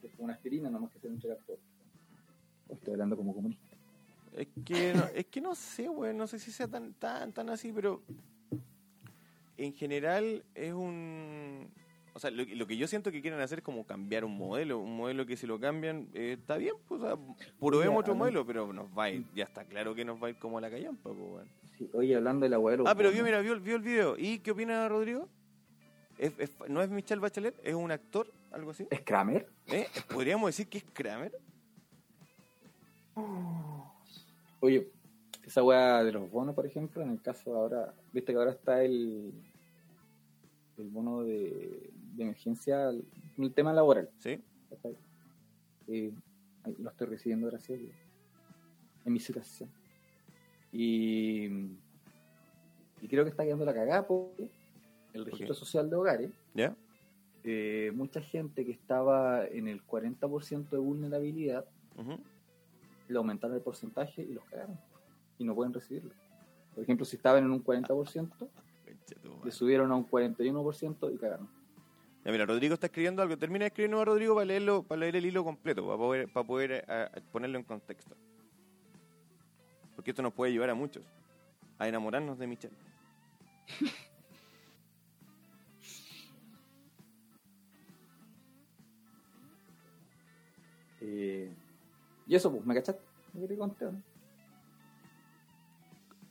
Es 0.03 0.11
como 0.13 0.25
una 0.25 0.35
aspirina, 0.35 0.71
nomás 0.71 0.91
que 0.93 0.99
se 0.99 1.09
entrega 1.09 1.37
todo. 1.47 1.59
Estoy 2.71 2.93
hablando 2.95 3.17
como 3.17 3.35
comunista. 3.35 3.65
es 4.37 4.49
que 4.65 4.95
no, 4.95 5.05
es 5.15 5.27
que 5.27 5.41
no 5.41 5.55
sé, 5.55 5.89
güey, 5.89 6.15
no 6.15 6.27
sé 6.27 6.39
si 6.39 6.51
sea 6.53 6.69
tan 6.69 6.95
tan 6.95 7.33
tan 7.33 7.51
así, 7.51 7.73
pero 7.73 8.03
en 9.57 9.73
general 9.75 10.45
es 10.55 10.73
un 10.73 11.69
o 12.21 12.23
sea, 12.23 12.31
lo, 12.31 12.45
lo 12.45 12.67
que 12.67 12.77
yo 12.77 12.87
siento 12.87 13.11
que 13.11 13.23
quieren 13.23 13.41
hacer 13.41 13.61
es 13.61 13.65
como 13.65 13.87
cambiar 13.87 14.27
un 14.27 14.37
modelo, 14.37 14.79
un 14.79 14.95
modelo 14.95 15.25
que 15.25 15.39
si 15.39 15.47
lo 15.47 15.59
cambian 15.59 16.07
eh, 16.13 16.37
está 16.39 16.59
bien, 16.59 16.75
pues, 16.87 17.01
o 17.01 17.07
sea, 17.07 17.17
probemos 17.59 18.01
otro 18.01 18.15
modelo, 18.15 18.45
pero 18.45 18.71
nos 18.75 18.89
va 18.91 19.05
a 19.05 19.11
ir, 19.11 19.25
ya 19.35 19.45
está 19.45 19.65
claro 19.65 19.95
que 19.95 20.05
nos 20.05 20.23
va 20.23 20.27
a 20.27 20.31
ir 20.31 20.37
como 20.39 20.59
a 20.59 20.61
la 20.61 20.69
callampa, 20.69 21.09
pues, 21.15 21.17
güey. 21.31 21.47
Sí, 21.79 21.89
oye, 21.95 22.15
hablando 22.15 22.45
de 22.45 22.51
la 22.51 22.59
weá 22.59 22.73
de 22.73 22.77
los 22.83 22.87
Ah, 22.87 22.95
pero 22.95 23.11
vio, 23.11 23.25
mira, 23.25 23.41
vio, 23.41 23.59
vio 23.59 23.77
el 23.77 23.81
video. 23.83 24.17
¿Y 24.19 24.41
qué 24.41 24.51
opina 24.51 24.87
Rodrigo? 24.87 25.31
¿Es- 26.19 26.39
es- 26.39 26.53
¿No 26.69 26.83
es 26.83 26.91
Michelle 26.91 27.23
Bachelet? 27.23 27.59
¿Es 27.65 27.75
un 27.75 27.91
actor? 27.91 28.31
¿Algo 28.53 28.73
así? 28.73 28.87
¿Es 28.91 29.01
Kramer? 29.01 29.49
¿Eh? 29.69 29.87
¿Podríamos 30.13 30.49
decir 30.51 30.69
que 30.69 30.77
es 30.77 30.85
Kramer? 30.93 31.33
Oye, 34.61 34.91
esa 35.47 35.63
weá 35.63 36.05
de 36.05 36.13
los 36.13 36.31
bonos, 36.31 36.55
por 36.55 36.67
ejemplo, 36.67 37.01
en 37.03 37.11
el 37.13 37.23
caso 37.23 37.55
ahora, 37.57 37.95
viste 38.13 38.33
que 38.33 38.39
ahora 38.39 38.51
está 38.53 38.83
el, 38.85 39.33
el 40.77 40.89
bono 40.91 41.23
de, 41.23 41.91
de 42.17 42.23
emergencia, 42.23 42.91
el, 42.91 43.05
el 43.39 43.53
tema 43.53 43.73
laboral. 43.73 44.11
¿Sí? 44.19 44.41
Eh, 45.89 46.13
lo 46.79 46.91
estoy 46.91 47.07
recibiendo, 47.07 47.47
gracias 47.49 47.79
a 47.79 47.83
Dios, 47.83 47.97
en 49.05 49.13
mi 49.13 49.21
situación. 49.21 49.71
Y, 50.73 51.47
y 53.03 53.09
creo 53.09 53.25
que 53.25 53.31
está 53.31 53.45
quedando 53.45 53.65
la 53.65 53.75
cagada 53.75 54.07
porque 54.07 54.49
el 55.13 55.25
registro 55.25 55.55
social 55.55 55.91
de 55.91 55.97
hogares, 55.97 56.31
¿Ya? 56.55 56.77
eh, 57.43 57.91
mucha 57.95 58.21
gente 58.21 58.65
que 58.65 58.73
estaba 58.73 59.47
en 59.47 59.67
el 59.67 59.85
40% 59.85 60.69
de 60.71 60.79
vulnerabilidad, 60.79 61.65
le 63.09 63.17
aumentaron 63.19 63.57
el 63.57 63.63
porcentaje 63.63 64.23
y 64.23 64.33
los 64.33 64.45
cagaron. 64.45 64.79
Y 65.39 65.45
no 65.45 65.55
pueden 65.55 65.73
recibirlo. 65.73 66.13
Por 66.75 66.85
ejemplo, 66.85 67.05
si 67.05 67.17
estaban 67.17 67.45
en 67.45 67.51
un 67.51 67.65
40%, 67.65 67.89
Concha 67.89 69.21
tu 69.23 69.45
le 69.45 69.51
subieron 69.51 69.91
a 69.91 69.97
un 69.97 70.09
41% 70.09 71.13
y 71.13 71.19
cagaron. 71.19 71.49
Ya, 72.31 72.33
mira, 72.33 72.47
Rodrigo 72.47 72.75
está 72.75 72.87
escribiendo 72.87 73.23
algo. 73.23 73.37
Termina 73.37 73.65
de 73.65 73.69
escribir 73.71 73.93
a 73.93 74.05
Rodrigo 74.05 74.37
para 74.37 74.45
leerlo, 74.45 74.85
para 74.85 75.01
leer 75.01 75.17
el 75.17 75.27
hilo 75.27 75.43
completo, 75.43 75.85
para 76.33 76.47
poder, 76.47 76.85
eh, 76.87 77.09
ponerlo 77.33 77.59
en 77.59 77.65
contexto. 77.65 78.17
Porque 79.97 80.13
esto 80.13 80.23
nos 80.23 80.33
puede 80.33 80.53
llevar 80.53 80.71
a 80.71 80.75
muchos 80.77 81.03
a 81.77 81.89
enamorarnos 81.89 82.39
de 82.39 82.47
Michelle. 82.47 82.77
Eh, 91.03 91.51
y 92.27 92.35
eso, 92.35 92.53
pues, 92.53 92.63
¿me 92.67 92.75
cachaste? 92.75 93.01
Lo 93.33 93.41
que 93.41 93.49
te 93.49 93.57
¿no? 93.57 94.03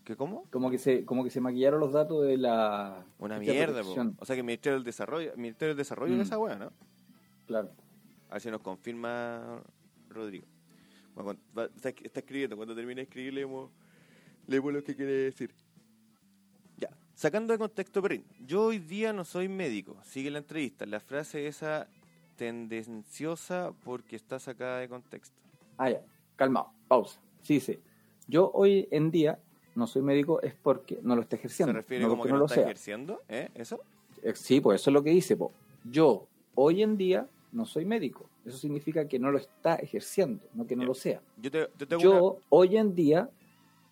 ¿Qué 0.09 0.15
cómo? 0.15 0.45
Como 0.49 0.71
que 0.71 0.79
se, 0.79 1.05
como 1.05 1.23
que 1.23 1.29
se 1.29 1.39
maquillaron 1.39 1.79
los 1.79 1.91
datos 1.93 2.25
de 2.25 2.35
la 2.35 3.05
Una 3.19 3.37
mierda, 3.37 3.83
po. 3.83 3.91
O 4.17 4.25
sea 4.25 4.35
que 4.35 4.39
el 4.39 4.43
Ministerio 4.43 4.73
del 4.77 4.83
Desarrollo, 4.83 5.33
el 5.33 5.37
Ministerio 5.37 5.75
del 5.75 5.77
Desarrollo 5.77 6.13
de 6.13 6.17
Mm. 6.17 6.21
esa 6.23 6.39
weá, 6.39 6.55
¿no? 6.55 6.71
Claro. 7.45 7.69
A 8.29 8.33
ver 8.33 8.41
si 8.41 8.49
nos 8.49 8.61
confirma 8.61 9.61
Rodrigo. 10.09 10.47
Bueno, 11.13 11.25
cuando- 11.25 11.43
va- 11.55 11.75
está, 11.75 11.89
está 11.89 12.21
escribiendo, 12.21 12.55
cuando 12.57 12.73
termine 12.73 12.95
de 13.01 13.03
escribir 13.03 13.33
leemos, 13.35 13.69
Leemos 14.47 14.73
lo 14.73 14.83
que 14.83 14.95
quiere 14.95 15.11
decir. 15.11 15.51
Ya, 16.77 16.89
sacando 17.13 17.53
de 17.53 17.59
contexto, 17.59 18.01
Perrin, 18.01 18.25
yo 18.47 18.63
hoy 18.63 18.79
día 18.79 19.13
no 19.13 19.23
soy 19.23 19.47
médico. 19.47 19.95
Sigue 20.03 20.31
la 20.31 20.39
entrevista. 20.39 20.87
La 20.87 20.99
frase 20.99 21.45
esa 21.45 21.87
tendenciosa 22.35 23.73
porque 23.83 24.15
está 24.15 24.39
sacada 24.39 24.79
de 24.79 24.89
contexto. 24.89 25.35
Ah, 25.77 25.91
ya, 25.91 26.01
calmado, 26.35 26.71
pausa. 26.87 27.19
Sí, 27.43 27.59
sí. 27.59 27.77
Yo 28.27 28.49
hoy 28.55 28.87
en 28.89 29.11
día 29.11 29.37
no 29.75 29.87
soy 29.87 30.01
médico 30.01 30.41
es 30.41 30.53
porque 30.55 30.99
no 31.01 31.15
lo 31.15 31.21
estoy 31.21 31.37
ejerciendo. 31.39 31.71
¿Se 31.73 31.77
refiere 31.79 32.03
no 32.03 32.09
como 32.09 32.23
que 32.23 32.29
no 32.29 32.35
no 32.35 32.39
lo 32.39 32.45
está 32.45 32.55
sea. 32.55 32.63
ejerciendo? 32.65 33.21
¿Eh? 33.29 33.49
¿Eso? 33.55 33.79
Eh, 34.23 34.33
Sí, 34.35 34.59
pues 34.61 34.81
eso 34.81 34.89
es 34.89 34.93
lo 34.93 35.03
que 35.03 35.11
dice. 35.11 35.37
po. 35.37 35.51
Yo 35.83 36.27
hoy 36.55 36.83
en 36.83 36.97
día 36.97 37.27
no 37.51 37.65
soy 37.65 37.85
médico. 37.85 38.29
Eso 38.45 38.57
significa 38.57 39.07
que 39.07 39.19
no 39.19 39.31
lo 39.31 39.37
está 39.37 39.75
ejerciendo, 39.75 40.43
no 40.53 40.65
que 40.67 40.75
no 40.75 40.83
lo 40.85 40.93
sea. 40.93 41.21
Yo 41.37 41.49
te, 41.51 41.69
yo 41.77 41.87
tengo 41.87 42.01
Yo 42.01 42.23
una- 42.33 42.45
hoy 42.49 42.77
en 42.77 42.95
día 42.95 43.29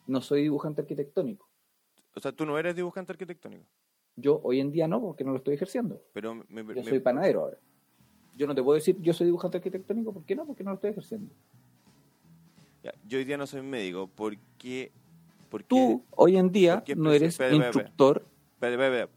no 0.08 0.22
soy 0.22 0.42
dibujante 0.44 0.82
arquitectónico. 0.82 1.48
O 2.16 2.20
sea, 2.20 2.32
tú 2.32 2.46
no 2.46 2.58
eres 2.58 2.76
dibujante 2.76 3.12
arquitectónico. 3.12 3.66
Yo 4.16 4.40
hoy 4.44 4.60
en 4.60 4.72
día 4.72 4.88
no, 4.88 5.00
porque 5.00 5.24
no 5.24 5.32
lo 5.32 5.38
estoy 5.38 5.54
ejerciendo. 5.56 6.02
Pero 6.14 6.34
me, 6.36 6.64
me- 6.64 6.76
Yo 6.76 6.82
me- 6.84 6.90
soy 6.90 7.00
panadero 7.00 7.42
ahora. 7.42 7.58
Yo 8.36 8.48
no 8.48 8.54
te 8.56 8.62
puedo 8.64 8.76
decir 8.76 8.98
yo 9.02 9.14
soy 9.14 9.26
dibujante 9.26 9.58
arquitectónico, 9.58 10.12
¿por 10.14 10.24
qué 10.24 10.36
no? 10.36 10.46
Porque 10.46 10.64
no 10.64 10.72
lo 10.72 10.76
estoy 10.76 10.92
ejerciendo. 10.92 11.34
yo 13.08 13.18
hoy 13.18 13.26
día 13.26 13.38
no 13.38 13.48
soy 13.48 13.62
médico 13.62 14.10
porque... 14.14 14.92
porque 15.50 15.68
Tú 15.68 16.04
hoy 16.12 16.38
en 16.38 16.52
día 16.52 16.76
¿Por 16.76 16.84
qué 16.84 16.96
no 16.96 17.12
eres 17.12 17.40
instructor. 17.40 18.26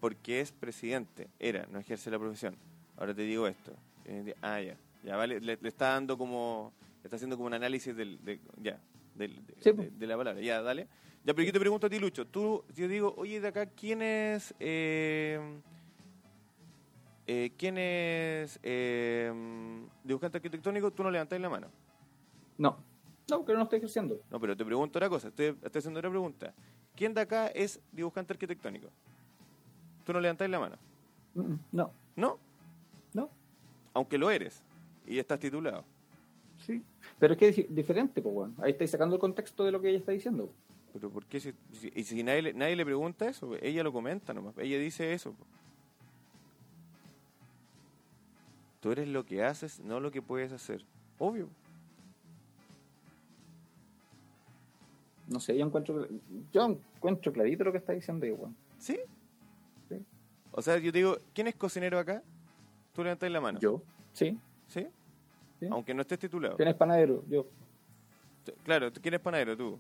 Porque 0.01 0.41
es 0.41 0.53
presidente. 0.53 1.29
Era, 1.39 1.67
no 1.71 1.79
ejerce 1.79 2.11
la 2.11 2.19
profesión. 2.19 2.57
Ahora 2.97 3.15
te 3.15 3.23
digo 3.23 3.47
esto. 3.47 3.73
Eh, 4.05 4.35
Ah, 4.43 4.61
ya. 4.61 4.77
Ya, 5.03 5.17
vale. 5.17 5.41
Le, 5.41 5.57
le 5.61 5.69
está 5.69 5.91
dando 5.95 6.19
como... 6.19 6.73
le 7.03 7.07
Está 7.07 7.17
haciendo 7.17 7.37
como 7.37 7.47
un 7.47 7.55
análisis 7.55 7.97
del... 7.97 8.23
de- 8.25 8.39
ya. 8.63 8.79
Del, 9.15 9.35
de, 9.47 9.55
Sí, 9.61 9.73
de- 9.73 9.91
de 9.91 10.07
la 10.07 10.17
palabra. 10.17 10.41
Ya, 10.43 10.61
dale. 10.63 10.87
Ya, 11.25 11.35
pero 11.35 11.43
yo 11.43 11.53
te 11.53 11.61
pregunto 11.61 11.87
a 11.87 11.91
ti, 11.91 11.99
Lucho. 11.99 12.27
Tú, 12.27 12.65
yo 12.75 12.87
digo, 12.89 13.15
oye, 13.17 13.41
de 13.41 13.49
acá, 13.49 13.67
¿quién 13.67 14.03
es... 14.03 14.55
Eh, 14.61 15.41
eh, 17.27 17.53
¿Quién 17.57 17.79
es 17.79 18.59
eh, 18.63 19.33
dibujante 20.05 20.39
arquitectónico? 20.39 20.91
Tú 20.91 21.03
no 21.03 21.11
levantáis 21.11 21.41
la 21.41 21.49
mano. 21.49 21.69
No, 22.59 22.77
no, 23.31 23.39
porque 23.39 23.53
no 23.53 23.59
lo 23.59 23.65
estoy 23.65 23.79
ejerciendo. 23.79 24.21
No, 24.31 24.41
pero 24.41 24.57
te 24.57 24.65
pregunto 24.65 24.99
otra 24.99 25.09
cosa. 25.09 25.29
Estoy, 25.29 25.47
estoy 25.63 25.79
haciendo 25.79 25.99
otra 26.01 26.11
pregunta. 26.11 26.53
¿Quién 26.97 27.15
de 27.15 27.21
acá 27.23 27.47
es 27.49 27.81
dibujante 27.93 28.33
arquitectónico? 28.33 28.89
Tú 30.05 30.13
no 30.13 30.21
levantáis 30.21 30.51
la 30.51 30.59
mano. 30.61 30.77
Mm, 31.35 31.55
No, 31.73 31.93
¿No? 32.17 32.39
no, 33.15 33.31
Aunque 33.95 34.19
lo 34.19 34.31
eres. 34.31 34.63
Y 35.07 35.19
estás 35.19 35.39
titulado. 35.41 35.85
sí. 36.59 36.83
Pero 37.19 37.33
es 37.35 37.39
que 37.39 37.49
es 37.49 37.57
di- 37.57 37.67
diferente, 37.69 38.21
pues, 38.23 38.35
bueno. 38.35 38.55
Ahí 38.59 38.73
estáis 38.73 38.91
sacando 38.91 39.15
el 39.17 39.21
contexto 39.21 39.65
de 39.65 39.73
lo 39.73 39.81
que 39.81 39.89
ella 39.91 39.99
está 39.99 40.13
diciendo. 40.13 40.51
Pero 40.93 41.11
¿por 41.11 41.25
qué? 41.27 41.39
Si, 41.41 41.53
si- 41.73 41.93
y 41.95 42.03
si 42.05 42.23
nadie, 42.23 42.43
le- 42.43 42.53
nadie 42.55 42.77
le 42.77 42.85
pregunta 42.85 43.29
eso, 43.29 43.55
ella 43.61 43.83
lo 43.83 43.93
comenta 43.93 44.33
nomás. 44.35 44.57
Ella 44.59 44.79
dice 44.79 45.13
eso. 45.13 45.35
Tú 48.81 48.93
eres 48.93 49.09
lo 49.09 49.25
que 49.27 49.45
haces, 49.45 49.81
no 49.81 50.01
lo 50.01 50.11
que 50.11 50.23
puedes 50.23 50.53
hacer. 50.53 50.85
Obvio. 51.19 51.49
No 55.31 55.39
sé, 55.41 55.57
yo 55.57 55.65
encuentro, 55.65 56.07
yo 56.53 56.79
encuentro 56.97 57.33
clarito 57.33 57.65
lo 57.65 57.73
que 57.73 57.79
está 57.79 57.93
diciendo 57.93 58.27
weón. 58.27 58.55
¿Sí? 58.79 58.99
Sí. 59.89 60.05
O 60.53 60.61
sea, 60.61 60.77
yo 60.79 60.91
te 60.93 60.99
digo, 60.99 61.17
¿quién 61.33 61.47
es 61.47 61.55
cocinero 61.55 61.99
acá? 61.99 62.23
Tú 62.93 63.03
levantas 63.05 63.31
la 63.31 63.41
mano. 63.41 63.59
Yo, 63.61 63.81
sí. 64.13 64.37
¿Sí? 64.67 64.87
Sí. 65.61 65.69
Aunque 65.71 65.95
no 65.95 66.03
estés 66.03 66.19
titulado. 66.19 66.57
¿Quién 66.57 66.69
es 66.69 66.75
panadero? 66.75 67.25
Yo, 67.29 67.47
Claro, 68.65 68.91
¿quién 68.93 69.15
es 69.15 69.21
panadero? 69.21 69.57
Tú. 69.57 69.79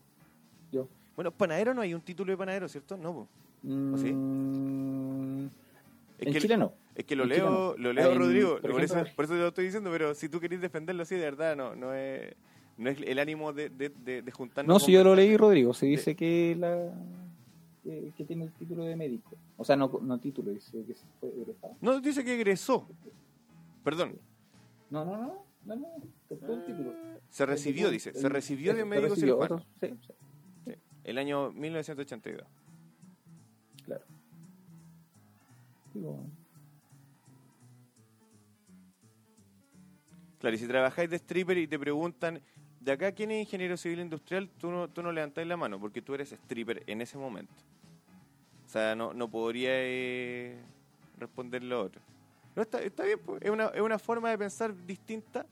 yo. 0.70 0.86
Bueno, 1.16 1.32
panadero 1.32 1.74
no 1.74 1.80
hay 1.82 1.92
un 1.92 2.00
título 2.00 2.30
de 2.30 2.36
panadero, 2.38 2.68
¿cierto? 2.68 2.96
No, 2.96 3.12
po. 3.12 3.20
¿O 3.92 3.98
sí? 3.98 4.12
Mm, 4.12 5.46
Es 6.18 6.26
en 6.28 6.32
que, 6.32 6.38
Chile 6.40 6.56
no. 6.56 6.72
Es 6.94 7.04
que 7.04 7.16
lo 7.16 7.24
En 7.24 7.28
leo, 7.30 7.50
no. 7.50 7.74
lo 7.76 7.92
leo 7.92 8.12
En- 8.12 8.18
Rodrigo, 8.18 8.58
por 8.60 8.70
por, 8.70 8.84
eso, 8.84 8.94
ejemplo, 8.94 9.12
por 9.16 9.24
eso 9.24 9.34
te 9.34 9.40
lo 9.40 9.48
estoy 9.48 9.64
diciendo, 9.64 9.90
pero 9.90 10.14
si 10.14 10.28
tú 10.28 10.38
querés 10.38 10.60
defenderlo 10.60 11.02
así, 11.02 11.16
de 11.16 11.22
verdad, 11.22 11.56
no, 11.56 11.74
no 11.74 11.92
es, 11.94 12.32
no 12.80 12.90
es 12.90 12.98
el 13.00 13.18
ánimo 13.18 13.52
de, 13.52 13.68
de, 13.68 13.90
de, 13.90 14.22
de 14.22 14.32
juntarnos. 14.32 14.72
No, 14.74 14.80
si 14.80 14.92
yo 14.92 15.04
lo 15.04 15.14
leí, 15.14 15.36
Rodrigo, 15.36 15.72
se 15.74 15.86
dice 15.86 16.16
que 16.16 16.56
la 16.58 16.92
que, 17.84 18.12
que 18.16 18.24
tiene 18.24 18.44
el 18.44 18.52
título 18.52 18.84
de 18.84 18.96
médico. 18.96 19.36
O 19.56 19.64
sea, 19.64 19.76
no, 19.76 19.88
no 20.02 20.18
título, 20.18 20.50
dice 20.50 20.72
que 20.86 20.94
fue 21.20 21.28
egresado. 21.30 21.76
No, 21.80 22.00
dice 22.00 22.24
que 22.24 22.34
egresó. 22.34 22.88
Perdón, 23.84 24.18
No, 24.90 25.04
no, 25.04 25.16
no, 25.16 25.44
no, 25.66 25.76
no, 25.76 25.88
el 26.54 26.64
título. 26.64 26.92
se 27.30 27.46
recibió, 27.46 27.90
dice, 27.90 28.12
se 28.12 28.26
El- 28.26 28.32
recibió 28.32 28.74
de 28.74 28.84
médico 28.84 29.14
recibió, 29.14 29.34
cirujano. 29.36 29.64
sí, 29.80 29.88
sí, 30.06 30.12
Sí, 30.66 30.72
el 31.04 31.18
año 31.18 31.52
1982. 31.52 32.46
claro. 33.84 34.04
Claro, 40.38 40.56
y 40.56 40.58
si 40.58 40.66
trabajáis 40.66 41.10
de 41.10 41.16
stripper 41.16 41.58
y 41.58 41.66
te 41.66 41.78
preguntan, 41.78 42.40
de 42.80 42.92
acá 42.92 43.12
quién 43.12 43.30
es 43.30 43.40
ingeniero 43.40 43.76
civil 43.76 44.00
industrial, 44.00 44.48
tú 44.58 44.70
no, 44.70 44.88
tú 44.88 45.02
no 45.02 45.12
levantáis 45.12 45.46
la 45.46 45.56
mano, 45.56 45.78
porque 45.78 46.02
tú 46.02 46.14
eres 46.14 46.32
stripper 46.32 46.82
en 46.86 47.00
ese 47.02 47.18
momento. 47.18 47.52
O 48.66 48.68
sea, 48.68 48.94
no, 48.94 49.12
no 49.12 49.28
podría 49.28 49.70
eh, 49.72 50.56
responder 51.18 51.62
lo 51.62 51.82
otro. 51.82 52.00
No, 52.56 52.62
está, 52.62 52.80
está 52.82 53.04
bien, 53.04 53.18
pues, 53.24 53.42
es, 53.42 53.50
una, 53.50 53.66
es 53.66 53.80
una 53.80 53.98
forma 53.98 54.30
de 54.30 54.38
pensar 54.38 54.74
distinta, 54.86 55.46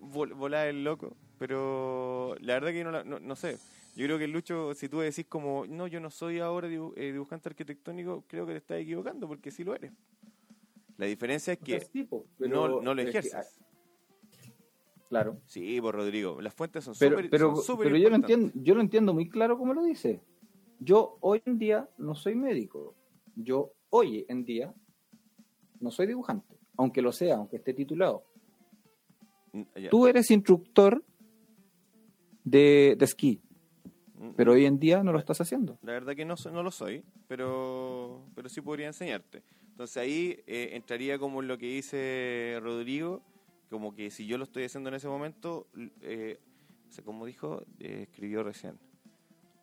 vol- 0.00 0.34
volar 0.34 0.66
el 0.66 0.82
loco, 0.84 1.16
pero 1.38 2.34
la 2.40 2.54
verdad 2.54 2.70
que 2.72 2.84
no, 2.84 2.90
la- 2.90 3.04
no, 3.04 3.18
no 3.20 3.36
sé. 3.36 3.58
Yo 3.96 4.06
creo 4.06 4.18
que 4.18 4.26
Lucho, 4.26 4.74
si 4.74 4.88
tú 4.88 4.98
decís 5.00 5.26
como, 5.28 5.66
no, 5.66 5.86
yo 5.86 6.00
no 6.00 6.10
soy 6.10 6.40
ahora 6.40 6.68
dibu- 6.68 6.92
eh, 6.96 7.12
dibujante 7.12 7.48
arquitectónico, 7.48 8.24
creo 8.26 8.44
que 8.46 8.52
te 8.52 8.58
estás 8.58 8.78
equivocando, 8.80 9.28
porque 9.28 9.50
sí 9.52 9.62
lo 9.62 9.74
eres. 9.74 9.92
La 10.96 11.06
diferencia 11.06 11.52
es 11.52 11.62
o 11.62 11.64
sea, 11.66 11.78
que 11.78 11.84
sí, 11.86 12.04
po, 12.04 12.26
no, 12.38 12.80
no 12.82 12.94
lo 12.94 13.02
ejerces. 13.02 13.60
Claro. 15.08 15.40
Sí, 15.46 15.80
por 15.80 15.94
Rodrigo. 15.94 16.40
Las 16.40 16.54
fuentes 16.54 16.84
son 16.84 16.94
súper 16.94 17.30
pero, 17.30 17.54
son 17.56 17.64
súper 17.64 17.86
pero 17.86 17.96
yo 17.98 18.10
lo 18.10 18.16
entiendo, 18.16 18.52
yo 18.54 18.74
lo 18.74 18.80
entiendo 18.80 19.14
muy 19.14 19.28
claro 19.28 19.58
como 19.58 19.74
lo 19.74 19.84
dice. 19.84 20.20
Yo 20.80 21.18
hoy 21.20 21.42
en 21.46 21.58
día 21.58 21.88
no 21.98 22.14
soy 22.14 22.34
médico. 22.34 22.94
Yo 23.36 23.72
hoy 23.90 24.24
en 24.28 24.44
día 24.44 24.74
no 25.80 25.90
soy 25.90 26.06
dibujante, 26.06 26.56
aunque 26.76 27.02
lo 27.02 27.12
sea, 27.12 27.36
aunque 27.36 27.56
esté 27.56 27.74
titulado. 27.74 28.24
Mm. 29.52 29.62
Tú 29.90 30.06
eres 30.06 30.30
instructor 30.30 31.02
de, 32.44 32.96
de 32.98 33.04
esquí, 33.04 33.40
Mm, 34.24 34.30
pero 34.36 34.52
hoy 34.52 34.64
en 34.64 34.78
día 34.78 35.02
no 35.02 35.12
lo 35.12 35.18
estás 35.18 35.40
haciendo. 35.40 35.78
La 35.82 35.92
verdad 35.92 36.14
que 36.14 36.24
no, 36.24 36.34
no 36.52 36.62
lo 36.62 36.70
soy, 36.70 37.04
pero, 37.28 38.24
pero 38.34 38.48
sí 38.48 38.60
podría 38.60 38.86
enseñarte. 38.86 39.42
Entonces 39.70 39.96
ahí 39.96 40.40
eh, 40.46 40.70
entraría 40.72 41.18
como 41.18 41.42
en 41.42 41.48
lo 41.48 41.58
que 41.58 41.66
dice 41.66 42.58
Rodrigo, 42.62 43.22
como 43.74 43.92
que 43.92 44.08
si 44.12 44.24
yo 44.24 44.38
lo 44.38 44.44
estoy 44.44 44.62
haciendo 44.62 44.88
en 44.88 44.94
ese 44.94 45.08
momento, 45.08 45.66
eh, 46.00 46.38
como 47.04 47.26
dijo, 47.26 47.64
eh, 47.80 48.02
escribió 48.08 48.44
recién, 48.44 48.78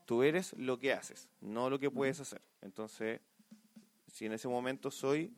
tú 0.06 0.22
eres 0.22 0.52
lo 0.58 0.78
que 0.80 0.92
haces, 0.92 1.30
no 1.40 1.70
lo 1.70 1.80
que 1.80 1.90
puedes 1.90 2.20
hacer. 2.20 2.42
Entonces, 2.62 3.22
si 4.08 4.26
en 4.26 4.34
ese 4.34 4.50
momento 4.50 4.92
soy, 4.92 5.32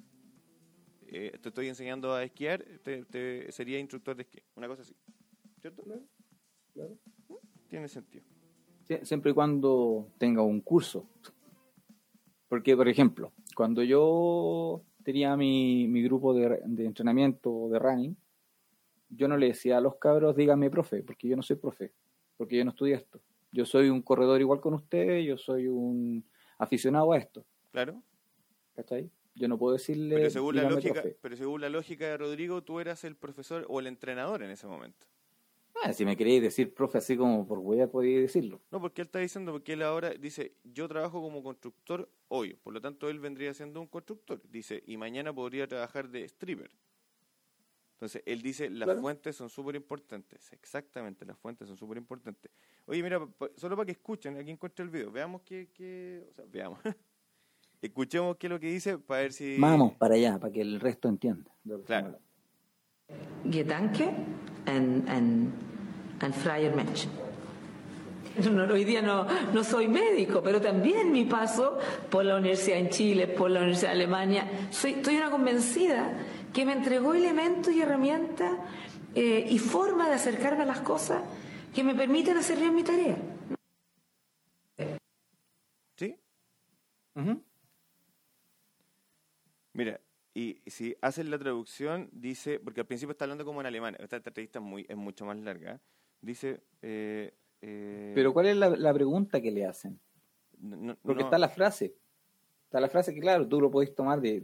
eh, 1.06 1.38
te 1.40 1.50
estoy 1.50 1.68
enseñando 1.68 2.16
a 2.16 2.24
esquiar, 2.24 2.66
te, 2.82 3.06
te- 3.06 3.52
sería 3.52 3.78
instructor 3.78 4.16
de 4.16 4.24
esquí, 4.24 4.40
una 4.56 4.68
cosa 4.68 4.82
así. 4.82 4.96
¿Cierto? 5.62 5.84
Tiene 7.68 7.88
sentido. 7.88 8.24
Sie- 8.88 9.06
Siempre 9.06 9.30
y 9.30 9.34
cuando 9.36 10.08
tenga 10.18 10.42
un 10.42 10.62
curso. 10.62 11.06
Porque, 12.50 12.76
por 12.76 12.88
ejemplo, 12.88 13.32
cuando 13.56 13.84
yo 13.84 14.82
tenía 15.04 15.38
mi, 15.38 15.88
mi 15.88 16.02
grupo 16.02 16.34
de, 16.34 16.60
de 16.66 16.86
entrenamiento 16.86 17.70
de 17.70 17.78
running, 17.78 18.18
yo 19.16 19.28
no 19.28 19.38
le 19.38 19.48
decía 19.48 19.78
a 19.78 19.82
los 19.82 19.96
cabros, 19.98 20.36
díganme 20.36 20.70
profe, 20.70 21.04
porque 21.04 21.28
yo 21.28 21.36
no 21.36 21.44
soy 21.44 21.56
profe, 21.58 21.94
porque 22.38 22.58
yo 22.58 22.64
no 22.66 22.72
estudié 22.72 22.96
esto. 22.96 23.22
Yo 23.52 23.66
soy 23.66 23.90
un 23.90 24.02
corredor 24.02 24.42
igual 24.42 24.60
con 24.62 24.74
ustedes, 24.74 25.26
yo 25.26 25.38
soy 25.38 25.68
un 25.68 26.26
aficionado 26.58 27.14
a 27.14 27.18
esto. 27.18 27.46
Claro. 27.72 28.02
¿Cachai? 28.76 29.12
Yo 29.36 29.48
no 29.48 29.58
puedo 29.58 29.74
decirle. 29.74 30.16
Pero 30.16 30.30
según, 30.30 30.56
la 30.56 30.62
"Dígame, 30.62 30.76
lógica, 30.76 31.02
profe". 31.02 31.18
pero 31.22 31.36
según 31.36 31.62
la 31.62 31.70
lógica 31.70 32.06
de 32.08 32.18
Rodrigo, 32.18 32.64
tú 32.64 32.80
eras 32.80 33.04
el 33.04 33.16
profesor 33.16 33.66
o 33.70 33.80
el 33.80 33.88
entrenador 33.88 34.44
en 34.44 34.52
ese 34.52 34.68
momento. 34.68 35.06
Ah, 35.84 35.92
si 35.92 36.06
me 36.06 36.16
queréis 36.16 36.42
decir 36.42 36.74
profe 36.74 37.00
así 37.00 37.18
como 37.18 37.46
por 37.48 37.60
hueá, 37.60 37.88
podía 37.90 38.20
decirlo. 38.20 38.62
No, 38.72 38.80
porque 38.80 39.02
él 39.02 39.08
está 39.08 39.20
diciendo, 39.20 39.52
porque 39.52 39.74
él 39.74 39.82
ahora 39.82 40.12
dice, 40.12 40.56
yo 40.64 40.88
trabajo 40.88 41.20
como 41.22 41.44
constructor 41.44 42.10
hoy, 42.28 42.54
por 42.54 42.74
lo 42.74 42.80
tanto 42.82 43.10
él 43.10 43.20
vendría 43.20 43.54
siendo 43.54 43.82
un 43.82 43.88
constructor. 43.88 44.42
Dice, 44.50 44.84
y 44.86 44.98
mañana 44.98 45.34
podría 45.34 45.68
trabajar 45.68 46.10
de 46.10 46.24
stripper. 46.26 46.72
Entonces, 48.04 48.22
él 48.26 48.42
dice, 48.42 48.70
las 48.70 48.86
Claro. 48.88 49.00
fuentes 49.00 49.34
son 49.34 49.50
súper 49.50 49.76
importantes. 49.78 50.52
Exactamente, 50.52 51.26
las 51.26 51.38
fuentes 51.38 51.70
son 51.70 51.78
súper 51.78 51.98
importantes. 51.98 52.52
Oye, 52.86 53.02
mira, 53.02 53.26
pa- 53.26 53.48
solo 53.56 53.78
para 53.78 53.86
que 53.86 53.94
escuchen, 53.94 54.36
aquí 54.36 54.52
encuentro 54.52 54.84
el 54.84 54.92
video, 54.92 55.10
veamos 55.10 55.42
qué, 55.44 55.70
qué 55.74 56.22
o 56.30 56.34
sea, 56.34 56.44
veamos. 56.52 56.80
Escuchemos 57.82 58.36
qué 58.36 58.48
es 58.48 58.52
lo 58.52 58.60
que 58.60 58.68
dice 58.68 58.98
para 58.98 59.22
ver 59.22 59.32
si... 59.32 59.58
Vamos 59.58 59.94
para 59.94 60.16
allá, 60.16 60.38
para 60.38 60.52
que 60.52 60.60
el 60.60 60.82
resto 60.82 61.08
entienda. 61.08 61.50
Claro. 61.86 62.20
Gedanke 63.50 64.04
en, 64.66 65.06
en, 65.08 65.54
en 66.22 66.34
freier 66.34 66.76
Mensch. 66.76 67.08
No, 68.52 68.64
hoy 68.74 68.84
día 68.84 69.02
no, 69.02 69.28
no 69.54 69.64
soy 69.64 69.88
médico, 69.88 70.42
pero 70.44 70.60
también 70.60 71.12
mi 71.12 71.24
paso 71.26 71.78
por 72.10 72.26
la 72.26 72.36
universidad 72.38 72.80
en 72.80 72.90
Chile, 72.90 73.28
por 73.28 73.52
la 73.52 73.60
universidad 73.60 73.90
de 73.92 73.96
Alemania, 73.96 74.68
soy, 74.72 74.94
estoy 74.94 75.18
una 75.18 75.30
convencida 75.30 76.18
que 76.54 76.66
me 76.66 76.74
entregó 76.74 77.14
elementos 77.14 77.74
y 77.74 77.82
herramientas 77.82 78.52
eh, 79.16 79.46
y 79.50 79.60
forma 79.60 80.08
de 80.08 80.16
acercarme 80.16 80.64
a 80.64 80.66
las 80.68 80.82
cosas 80.82 81.24
que 81.74 81.84
me 81.84 81.96
permiten 81.96 82.38
hacer 82.38 82.58
bien 82.60 82.76
mi 82.76 82.84
tarea. 82.84 83.18
¿Sí? 85.98 86.16
Mira, 89.74 90.00
y 90.36 90.62
si 90.68 90.96
haces 91.02 91.28
la 91.28 91.38
traducción, 91.38 92.10
dice, 92.12 92.60
porque 92.60 92.82
al 92.82 92.88
principio 92.88 93.12
está 93.12 93.26
hablando 93.26 93.46
como 93.46 93.62
en 93.62 93.68
alemán, 93.68 93.96
esta 94.00 94.18
entrevista 94.18 94.60
es, 94.60 94.66
muy, 94.66 94.86
es 94.88 94.98
mucho 94.98 95.26
más 95.26 95.38
larga, 95.38 95.80
dice... 96.22 96.62
Eh, 96.82 97.34
eh, 97.62 98.12
Pero 98.14 98.34
¿cuál 98.34 98.48
es 98.48 98.58
la, 98.58 98.70
la 98.70 98.94
pregunta 98.94 99.42
que 99.42 99.52
le 99.52 99.66
hacen? 99.66 100.00
no- 100.60 100.96
Porque 101.02 101.22
no, 101.22 101.28
está 101.28 101.38
la 101.38 101.50
frase. 101.50 101.96
Está 102.66 102.80
la 102.80 102.90
frase 102.90 103.14
que, 103.14 103.20
claro, 103.22 103.48
tú 103.48 103.62
lo 103.62 103.70
podés 103.72 103.94
tomar 103.96 104.20
de. 104.20 104.44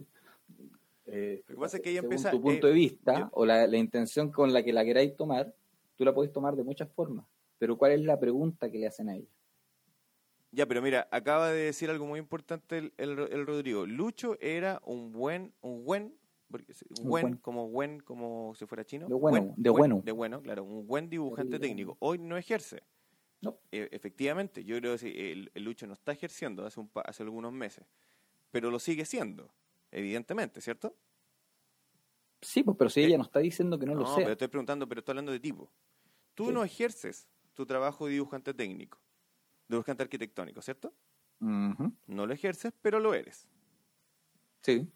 Eh, 1.10 1.42
Lo 1.48 1.54
que 1.56 1.60
pasa 1.60 1.76
es 1.78 1.82
que 1.82 1.90
según 1.90 2.04
empieza, 2.04 2.30
tu 2.30 2.40
punto 2.40 2.66
eh, 2.66 2.70
de 2.70 2.76
vista 2.76 3.18
yo- 3.18 3.28
o 3.32 3.44
la, 3.46 3.66
la 3.66 3.76
intención 3.76 4.30
con 4.30 4.52
la 4.52 4.62
que 4.62 4.72
la 4.72 4.84
queráis 4.84 5.16
tomar, 5.16 5.54
tú 5.96 6.04
la 6.04 6.14
podés 6.14 6.32
tomar 6.32 6.56
de 6.56 6.64
muchas 6.64 6.90
formas. 6.92 7.26
Pero 7.58 7.76
¿cuál 7.76 7.92
es 7.92 8.00
la 8.02 8.18
pregunta 8.18 8.70
que 8.70 8.78
le 8.78 8.86
hacen 8.86 9.08
a 9.08 9.16
ella? 9.16 9.28
Ya, 10.52 10.66
pero 10.66 10.82
mira, 10.82 11.06
acaba 11.12 11.50
de 11.50 11.62
decir 11.66 11.90
algo 11.90 12.06
muy 12.06 12.18
importante 12.18 12.78
el, 12.78 12.92
el, 12.96 13.18
el 13.18 13.46
Rodrigo. 13.46 13.86
Lucho 13.86 14.36
era 14.40 14.80
un 14.84 15.12
buen, 15.12 15.52
un 15.60 15.84
buen, 15.84 16.02
Un 16.52 17.08
buen, 17.08 17.22
buen. 17.24 17.36
como 17.36 17.68
buen, 17.68 18.00
como 18.00 18.52
si 18.56 18.66
fuera 18.66 18.84
chino. 18.84 19.06
De 19.06 19.14
bueno, 19.14 19.40
Buen- 19.42 19.54
de 19.56 19.70
buen- 19.70 19.78
bueno. 19.90 20.02
De 20.04 20.12
bueno, 20.12 20.42
claro, 20.42 20.64
un 20.64 20.86
buen 20.86 21.08
dibujante 21.08 21.60
técnico. 21.60 21.96
Hoy 22.00 22.18
no 22.18 22.36
ejerce. 22.36 22.82
No. 23.42 23.58
E- 23.70 23.88
efectivamente, 23.92 24.64
yo 24.64 24.76
creo 24.78 24.92
que 24.92 24.98
sí, 24.98 25.12
el, 25.16 25.50
el 25.54 25.62
Lucho 25.64 25.86
no 25.86 25.92
está 25.94 26.12
ejerciendo 26.12 26.66
hace, 26.66 26.80
un, 26.80 26.90
hace 27.04 27.22
algunos 27.22 27.52
meses, 27.52 27.86
pero 28.50 28.70
lo 28.72 28.80
sigue 28.80 29.04
siendo, 29.04 29.50
evidentemente, 29.90 30.60
¿cierto? 30.60 30.96
Sí, 32.42 32.62
pues, 32.62 32.76
pero 32.78 32.88
si 32.90 33.02
ella 33.02 33.18
no 33.18 33.24
está 33.24 33.40
diciendo 33.40 33.78
que 33.78 33.86
no, 33.86 33.94
lo 33.94 34.04
pero 34.04 34.14
sea. 34.16 34.32
estoy 34.32 34.48
preguntando, 34.48 34.88
pero 34.88 35.00
estoy 35.00 35.12
hablando 35.12 35.32
de 35.32 35.40
tipo. 35.40 35.70
Tú 36.34 36.46
Sí. 36.46 36.52
no 36.52 36.64
ejerces 36.64 37.28
tu 37.54 37.66
trabajo 37.66 38.06
de 38.06 38.12
dibujante 38.14 38.54
técnico, 38.54 38.98
dibujante 39.68 40.02
arquitectónico, 40.02 40.62
¿cierto? 40.62 40.94
Ujú. 41.40 41.92
No 42.06 42.26
lo 42.26 42.32
ejerces, 42.34 42.72
pero 42.82 43.00
lo 43.00 43.14
eres. 43.14 43.48
Sí. 44.62 44.90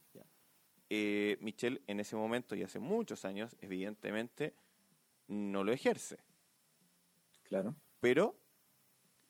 eh, 0.90 1.38
Michelle 1.40 1.83
en 1.87 1.98
ese 2.00 2.14
momento 2.14 2.54
y 2.54 2.62
hace 2.62 2.78
muchos 2.78 3.24
años, 3.24 3.57
evidentemente, 3.61 4.54
no 5.28 5.64
lo 5.64 5.72
ejerce, 5.72 6.18
Claro. 7.44 7.74
pero 8.00 8.38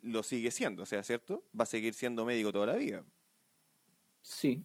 lo 0.03 0.23
sigue 0.23 0.51
siendo, 0.51 0.83
o 0.85 0.87
sea, 0.87 1.03
¿cierto? 1.03 1.45
Va 1.59 1.65
a 1.65 1.67
seguir 1.67 1.95
siendo 1.95 2.25
médico 2.25 2.53
toda 2.53 2.67
la 2.67 2.77
vida. 2.77 3.05
Sí. 4.23 4.65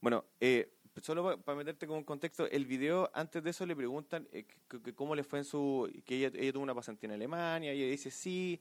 Bueno, 0.00 0.24
eh, 0.40 0.72
solo 1.02 1.40
para 1.42 1.56
meterte 1.58 1.86
con 1.86 1.98
un 1.98 2.04
contexto, 2.04 2.48
el 2.50 2.66
video, 2.66 3.10
antes 3.14 3.42
de 3.42 3.50
eso 3.50 3.66
le 3.66 3.74
preguntan 3.76 4.28
eh, 4.32 4.44
que- 4.68 4.80
que 4.82 4.94
cómo 4.94 5.14
le 5.14 5.24
fue 5.24 5.40
en 5.40 5.44
su... 5.44 5.90
que 6.04 6.16
ella, 6.16 6.30
ella 6.34 6.52
tuvo 6.52 6.62
una 6.62 6.74
pasantía 6.74 7.08
en 7.08 7.14
Alemania, 7.14 7.74
y 7.74 7.82
ella 7.82 7.90
dice, 7.90 8.10
sí, 8.10 8.60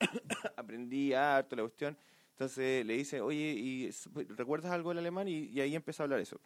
aprendí 0.56 1.12
harto 1.12 1.56
la 1.56 1.62
cuestión. 1.62 1.96
Entonces 2.30 2.86
le 2.86 2.94
dice, 2.96 3.20
oye, 3.20 3.54
¿y 3.56 3.90
recuerdas 4.36 4.70
algo 4.72 4.90
del 4.90 4.98
alemán? 4.98 5.26
Y, 5.26 5.46
y 5.46 5.60
ahí 5.60 5.74
empieza 5.74 6.02
a 6.02 6.04
hablar 6.04 6.20
eso. 6.20 6.40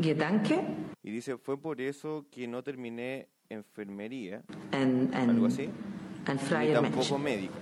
Gedanke 0.00 0.62
Y 1.02 1.10
dice, 1.10 1.36
fue 1.36 1.60
por 1.60 1.80
eso 1.82 2.26
que 2.30 2.46
no 2.48 2.62
terminé 2.62 3.28
enfermería, 3.50 4.42
en, 4.72 5.10
en, 5.12 5.30
algo 5.30 5.46
así, 5.46 5.68
Freier 6.48 6.80
Mensch. 6.80 6.94
tampoco 6.94 7.18
médico. 7.18 7.54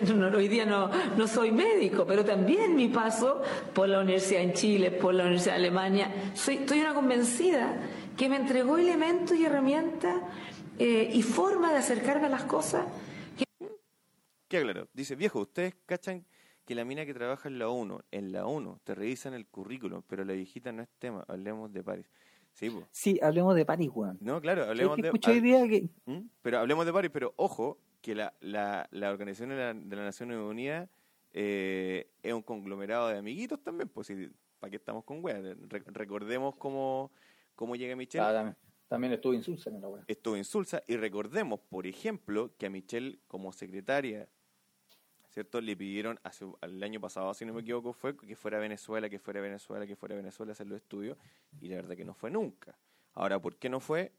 No, 0.14 0.28
hoy 0.28 0.48
día 0.48 0.64
no, 0.64 0.90
no 1.16 1.26
soy 1.26 1.52
médico, 1.52 2.04
pero 2.06 2.24
también 2.24 2.76
mi 2.76 2.88
paso 2.88 3.42
por 3.74 3.88
la 3.88 4.00
universidad 4.00 4.42
en 4.42 4.52
Chile, 4.52 4.90
por 4.90 5.14
la 5.14 5.24
universidad 5.24 5.54
de 5.54 5.60
Alemania, 5.60 6.10
soy, 6.34 6.56
estoy 6.56 6.80
una 6.80 6.94
convencida 6.94 7.76
que 8.16 8.28
me 8.28 8.36
entregó 8.36 8.78
elementos 8.78 9.36
y 9.36 9.44
herramientas 9.44 10.16
eh, 10.78 11.10
y 11.12 11.22
forma 11.22 11.72
de 11.72 11.78
acercarme 11.78 12.26
a 12.26 12.30
las 12.30 12.44
cosas 12.44 12.84
¿Qué 14.48 14.58
aclaró? 14.58 14.88
Dice, 14.92 15.16
viejo, 15.16 15.40
ustedes 15.40 15.74
cachan 15.86 16.24
que 16.64 16.74
la 16.74 16.84
mina 16.84 17.04
que 17.04 17.14
trabaja 17.14 17.48
en 17.48 17.58
la 17.58 17.68
ONU, 17.68 18.00
en 18.12 18.30
la 18.30 18.46
ONU, 18.46 18.78
te 18.84 18.94
revisan 18.94 19.34
el 19.34 19.46
currículum, 19.46 20.02
pero 20.06 20.24
la 20.24 20.34
viejita 20.34 20.70
no 20.70 20.82
es 20.82 20.88
tema, 20.98 21.24
hablemos 21.26 21.72
de 21.72 21.82
París. 21.82 22.06
Sí. 22.52 22.72
Sí, 22.92 23.18
hablemos 23.22 23.54
de 23.56 23.64
París, 23.64 23.90
weón. 23.92 24.18
No, 24.20 24.40
claro, 24.40 24.62
¿Sabes 24.62 24.70
hablemos 24.70 24.96
que 24.96 25.40
de... 25.40 25.68
que... 25.68 25.90
¿Mm? 26.10 26.28
Pero 26.42 26.58
hablemos 26.58 26.86
de 26.86 26.92
París, 26.92 27.10
pero 27.12 27.34
ojo, 27.36 27.78
que 28.06 28.14
la, 28.14 28.32
la, 28.38 28.86
la 28.92 29.10
Organización 29.10 29.48
de, 29.48 29.56
la, 29.56 29.74
de 29.74 29.96
las 29.96 30.04
Naciones 30.04 30.38
Unidas 30.38 30.88
eh, 31.32 32.08
es 32.22 32.32
un 32.32 32.42
conglomerado 32.42 33.08
de 33.08 33.18
amiguitos 33.18 33.60
también, 33.64 33.88
pues, 33.88 34.12
¿para 34.60 34.70
qué 34.70 34.76
estamos 34.76 35.02
con 35.02 35.24
weas? 35.24 35.42
Re- 35.42 35.82
recordemos 35.86 36.54
cómo, 36.54 37.10
cómo 37.56 37.74
llega 37.74 37.96
Michelle. 37.96 38.24
Ah, 38.24 38.32
también, 38.32 38.56
también 38.86 39.12
estuvo 39.12 39.34
insulsa 39.34 39.70
en 39.70 39.80
la 39.80 39.88
weá. 39.88 40.04
estuvo 40.06 40.36
insulsa 40.36 40.84
y 40.86 40.96
recordemos, 40.96 41.58
por 41.58 41.84
ejemplo, 41.84 42.52
que 42.56 42.66
a 42.66 42.70
Michelle 42.70 43.18
como 43.26 43.52
secretaria, 43.52 44.28
¿cierto? 45.30 45.60
Le 45.60 45.76
pidieron 45.76 46.20
hace, 46.22 46.46
el 46.62 46.80
año 46.84 47.00
pasado, 47.00 47.34
si 47.34 47.44
no 47.44 47.54
me 47.54 47.62
equivoco, 47.62 47.92
fue 47.92 48.16
que 48.16 48.36
fuera 48.36 48.58
a 48.58 48.60
Venezuela, 48.60 49.10
que 49.10 49.18
fuera 49.18 49.40
a 49.40 49.42
Venezuela, 49.42 49.84
que 49.84 49.96
fuera 49.96 50.14
a 50.14 50.18
Venezuela 50.18 50.52
a 50.52 50.54
hacer 50.54 50.68
los 50.68 50.76
estudios 50.76 51.18
y 51.60 51.70
la 51.70 51.74
verdad 51.74 51.96
que 51.96 52.04
no 52.04 52.14
fue 52.14 52.30
nunca. 52.30 52.78
Ahora, 53.14 53.40
¿por 53.40 53.56
qué 53.56 53.68
no 53.68 53.80
fue? 53.80 54.12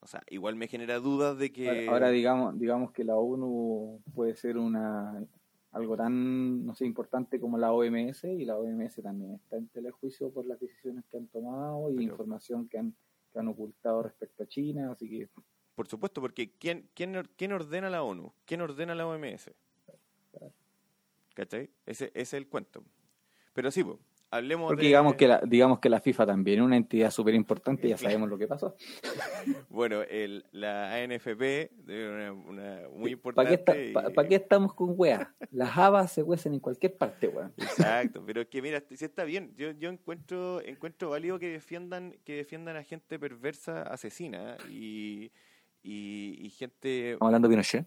O 0.00 0.06
sea, 0.06 0.22
igual 0.28 0.54
me 0.56 0.68
genera 0.68 0.98
dudas 1.00 1.38
de 1.38 1.50
que... 1.52 1.68
Ahora, 1.68 1.90
ahora 1.92 2.10
digamos, 2.10 2.58
digamos 2.58 2.92
que 2.92 3.04
la 3.04 3.16
ONU 3.16 4.00
puede 4.14 4.36
ser 4.36 4.56
una 4.56 5.24
algo 5.72 5.96
tan, 5.96 6.64
no 6.64 6.74
sé, 6.74 6.86
importante 6.86 7.38
como 7.38 7.58
la 7.58 7.72
OMS 7.72 8.24
y 8.24 8.44
la 8.44 8.56
OMS 8.56 9.02
también 9.02 9.34
está 9.34 9.56
en 9.56 9.68
telejuicio 9.68 10.30
por 10.32 10.46
las 10.46 10.58
decisiones 10.58 11.04
que 11.10 11.18
han 11.18 11.26
tomado 11.28 11.90
y 11.90 11.96
Pero- 11.96 12.10
información 12.10 12.68
que 12.68 12.78
han, 12.78 12.94
que 13.32 13.38
han 13.38 13.48
ocultado 13.48 14.02
respecto 14.02 14.44
a 14.44 14.46
China, 14.46 14.92
así 14.92 15.08
que 15.08 15.28
Por 15.74 15.86
supuesto, 15.86 16.20
porque 16.20 16.52
¿quién, 16.52 16.88
quién, 16.94 17.22
quién 17.36 17.52
ordena 17.52 17.90
la 17.90 18.02
ONU? 18.02 18.32
¿Quién 18.46 18.60
ordena 18.62 18.94
la 18.94 19.06
OMS? 19.06 19.50
¿Cachai? 21.34 21.70
Ese, 21.86 22.06
ese 22.06 22.20
es 22.20 22.34
el 22.34 22.48
cuento. 22.48 22.82
Pero 23.52 23.70
sí, 23.70 23.84
pues, 23.84 23.98
hablemos 24.30 24.68
porque 24.68 24.82
de... 24.82 24.86
digamos 24.88 25.14
que 25.14 25.28
la, 25.28 25.40
digamos 25.44 25.78
que 25.78 25.88
la 25.88 26.00
FIFA 26.00 26.26
también 26.26 26.58
es 26.60 26.64
una 26.64 26.76
entidad 26.76 27.10
súper 27.10 27.34
importante, 27.34 27.88
ya 27.88 27.96
sabemos 27.98 28.28
lo 28.28 28.38
que 28.38 28.46
pasó. 28.46 28.74
Bueno, 29.68 30.02
el, 30.02 30.44
la 30.50 30.92
ANFP, 30.94 31.70
una, 31.86 32.32
una 32.32 32.80
muy 32.92 33.14
¿Para 33.16 33.48
qué, 33.48 33.54
importante. 33.54 33.54
está- 33.54 33.72
pa- 34.02 34.10
y- 34.10 34.14
pa' 34.14 34.26
qué 34.26 34.34
estamos 34.34 34.74
con 34.74 34.94
weas? 34.96 35.28
Las 35.52 35.76
habas 35.78 36.10
se 36.12 36.24
cuecen 36.24 36.54
en 36.54 36.60
cualquier 36.60 36.96
parte, 36.96 37.28
weón. 37.28 37.52
Exacto, 37.56 38.22
pero 38.26 38.40
es 38.40 38.48
que 38.48 38.60
mira, 38.60 38.82
si 38.90 39.04
está 39.04 39.24
bien, 39.24 39.54
yo, 39.56 39.70
yo 39.72 39.88
encuentro 39.90 40.60
encuentro 40.62 41.10
válido 41.10 41.38
que 41.38 41.48
defiendan 41.48 42.16
que 42.24 42.34
defiendan 42.36 42.76
a 42.76 42.82
gente 42.82 43.18
perversa, 43.18 43.82
asesina 43.82 44.56
y, 44.68 45.30
y, 45.82 46.38
y 46.40 46.50
gente, 46.50 47.12
Estamos 47.12 47.28
hablando 47.28 47.48
de 47.48 47.52
Pinochet. 47.52 47.86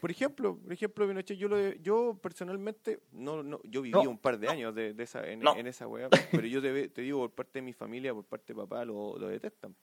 Por 0.00 0.10
ejemplo, 0.10 0.56
por 0.58 0.72
ejemplo, 0.72 1.06
Pinochet, 1.08 1.38
yo 1.38 1.48
lo, 1.48 1.58
yo 1.76 2.18
personalmente 2.22 3.00
no, 3.12 3.42
no 3.42 3.60
yo 3.64 3.82
viví 3.82 3.92
No. 3.92 4.10
un 4.10 4.18
par 4.18 4.38
de 4.38 4.48
años 4.48 4.74
de, 4.74 4.92
de 4.94 5.02
esa 5.02 5.26
en, 5.26 5.40
No. 5.40 5.56
en 5.56 5.66
esa 5.66 5.86
weá, 5.86 6.08
pero 6.46 6.46
yo 6.46 6.60
te, 6.60 6.88
te 6.88 7.02
digo 7.02 7.20
por 7.20 7.30
parte 7.32 7.58
de 7.58 7.62
mi 7.62 7.72
familia, 7.72 8.12
por 8.14 8.24
parte 8.24 8.52
de 8.52 8.60
papá 8.60 8.84
lo, 8.84 9.18
lo 9.18 9.28
detestan. 9.28 9.74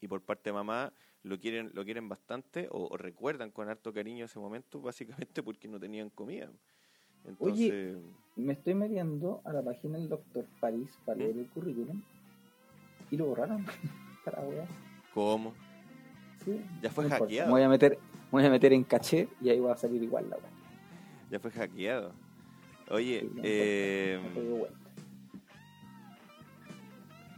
Y 0.00 0.08
por 0.08 0.20
parte 0.22 0.50
de 0.50 0.54
mamá 0.54 0.92
lo 1.22 1.38
quieren 1.38 1.70
lo 1.74 1.84
quieren 1.84 2.08
bastante 2.08 2.68
o, 2.70 2.88
o 2.88 2.96
recuerdan 2.96 3.50
con 3.52 3.68
harto 3.68 3.92
cariño 3.92 4.24
ese 4.24 4.38
momento 4.38 4.80
básicamente 4.82 5.42
porque 5.42 5.68
no 5.68 5.78
tenían 5.80 6.10
comida. 6.10 6.50
Entonces, 7.24 7.96
Me 8.34 8.52
estoy 8.54 8.74
metiendo 8.74 9.40
a 9.44 9.52
la 9.52 9.62
página 9.62 9.98
del 9.98 10.08
doctor 10.08 10.44
París 10.60 10.90
para 11.04 11.18
leer 11.18 11.38
el 11.38 11.46
currículum 11.50 12.02
y 13.10 13.16
lo 13.16 13.26
borraron. 13.26 13.64
Para. 14.24 14.42
¿cómo? 15.14 15.52
Sí, 16.44 16.60
Ya 16.80 16.90
fue 16.90 17.04
no 17.04 17.08
importa. 17.08 17.24
hackeado. 17.26 17.46
Me 17.48 17.52
voy 17.52 17.62
a 17.62 17.68
meter, 17.68 17.98
me 18.11 18.11
voy 18.32 18.44
a 18.44 18.50
meter 18.50 18.72
en 18.72 18.82
caché 18.82 19.28
y 19.40 19.50
ahí 19.50 19.60
va 19.60 19.74
a 19.74 19.76
salir 19.76 20.02
igual 20.02 20.28
la 20.28 20.36
wea. 20.36 20.50
Ya 21.30 21.38
fue 21.38 21.50
hackeado. 21.52 22.12
Oye, 22.90 23.20
Sí, 23.20 23.40
eh, 23.44 24.20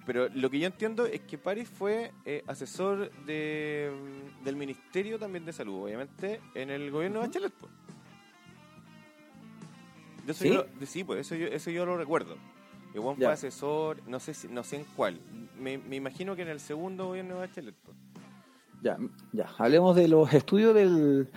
pero 0.07 0.29
lo 0.35 0.51
que 0.51 0.59
yo 0.59 0.67
entiendo 0.67 1.07
es 1.07 1.21
que 1.23 1.39
Paris 1.39 1.69
fue 1.69 2.13
eh, 2.27 2.43
asesor 2.47 3.11
de, 3.25 3.91
del 4.45 4.57
Ministerio 4.57 5.19
también 5.19 5.45
de 5.47 5.53
Salud, 5.53 5.85
obviamente, 5.85 6.41
en 6.55 6.71
el 6.71 6.91
gobierno 6.91 7.21
de. 7.21 7.27
Bachelet. 7.29 7.53
eso 10.29 10.43
¿Sí? 10.45 10.49
yo 10.49 10.55
lo- 10.57 10.65
de- 10.65 10.87
sí, 10.87 11.05
pues 11.05 11.21
eso 11.21 11.35
yo, 11.37 11.47
eso 11.47 11.71
yo 11.71 11.87
lo 11.87 11.97
recuerdo. 11.97 12.37
El 12.95 13.01
Juan 13.01 13.17
fue 13.17 13.27
asesor, 13.33 14.03
no 14.07 14.21
sé 14.21 14.35
si, 14.35 14.47
no 14.49 14.63
sé 14.63 14.77
en 14.77 14.85
cuál. 14.97 15.19
Me, 15.59 15.79
me 15.79 15.97
imagino 15.97 16.37
que 16.37 16.43
en 16.43 16.49
el 16.49 16.61
segundo 16.61 17.07
gobierno 17.07 17.35
de 17.37 17.41
Bachelet. 17.47 17.75
Ya, 18.85 18.99
ya, 19.33 19.49
hablemos 19.57 19.97
de 19.97 20.09
los 20.09 20.31
estudios 20.35 20.75
del 20.75 21.31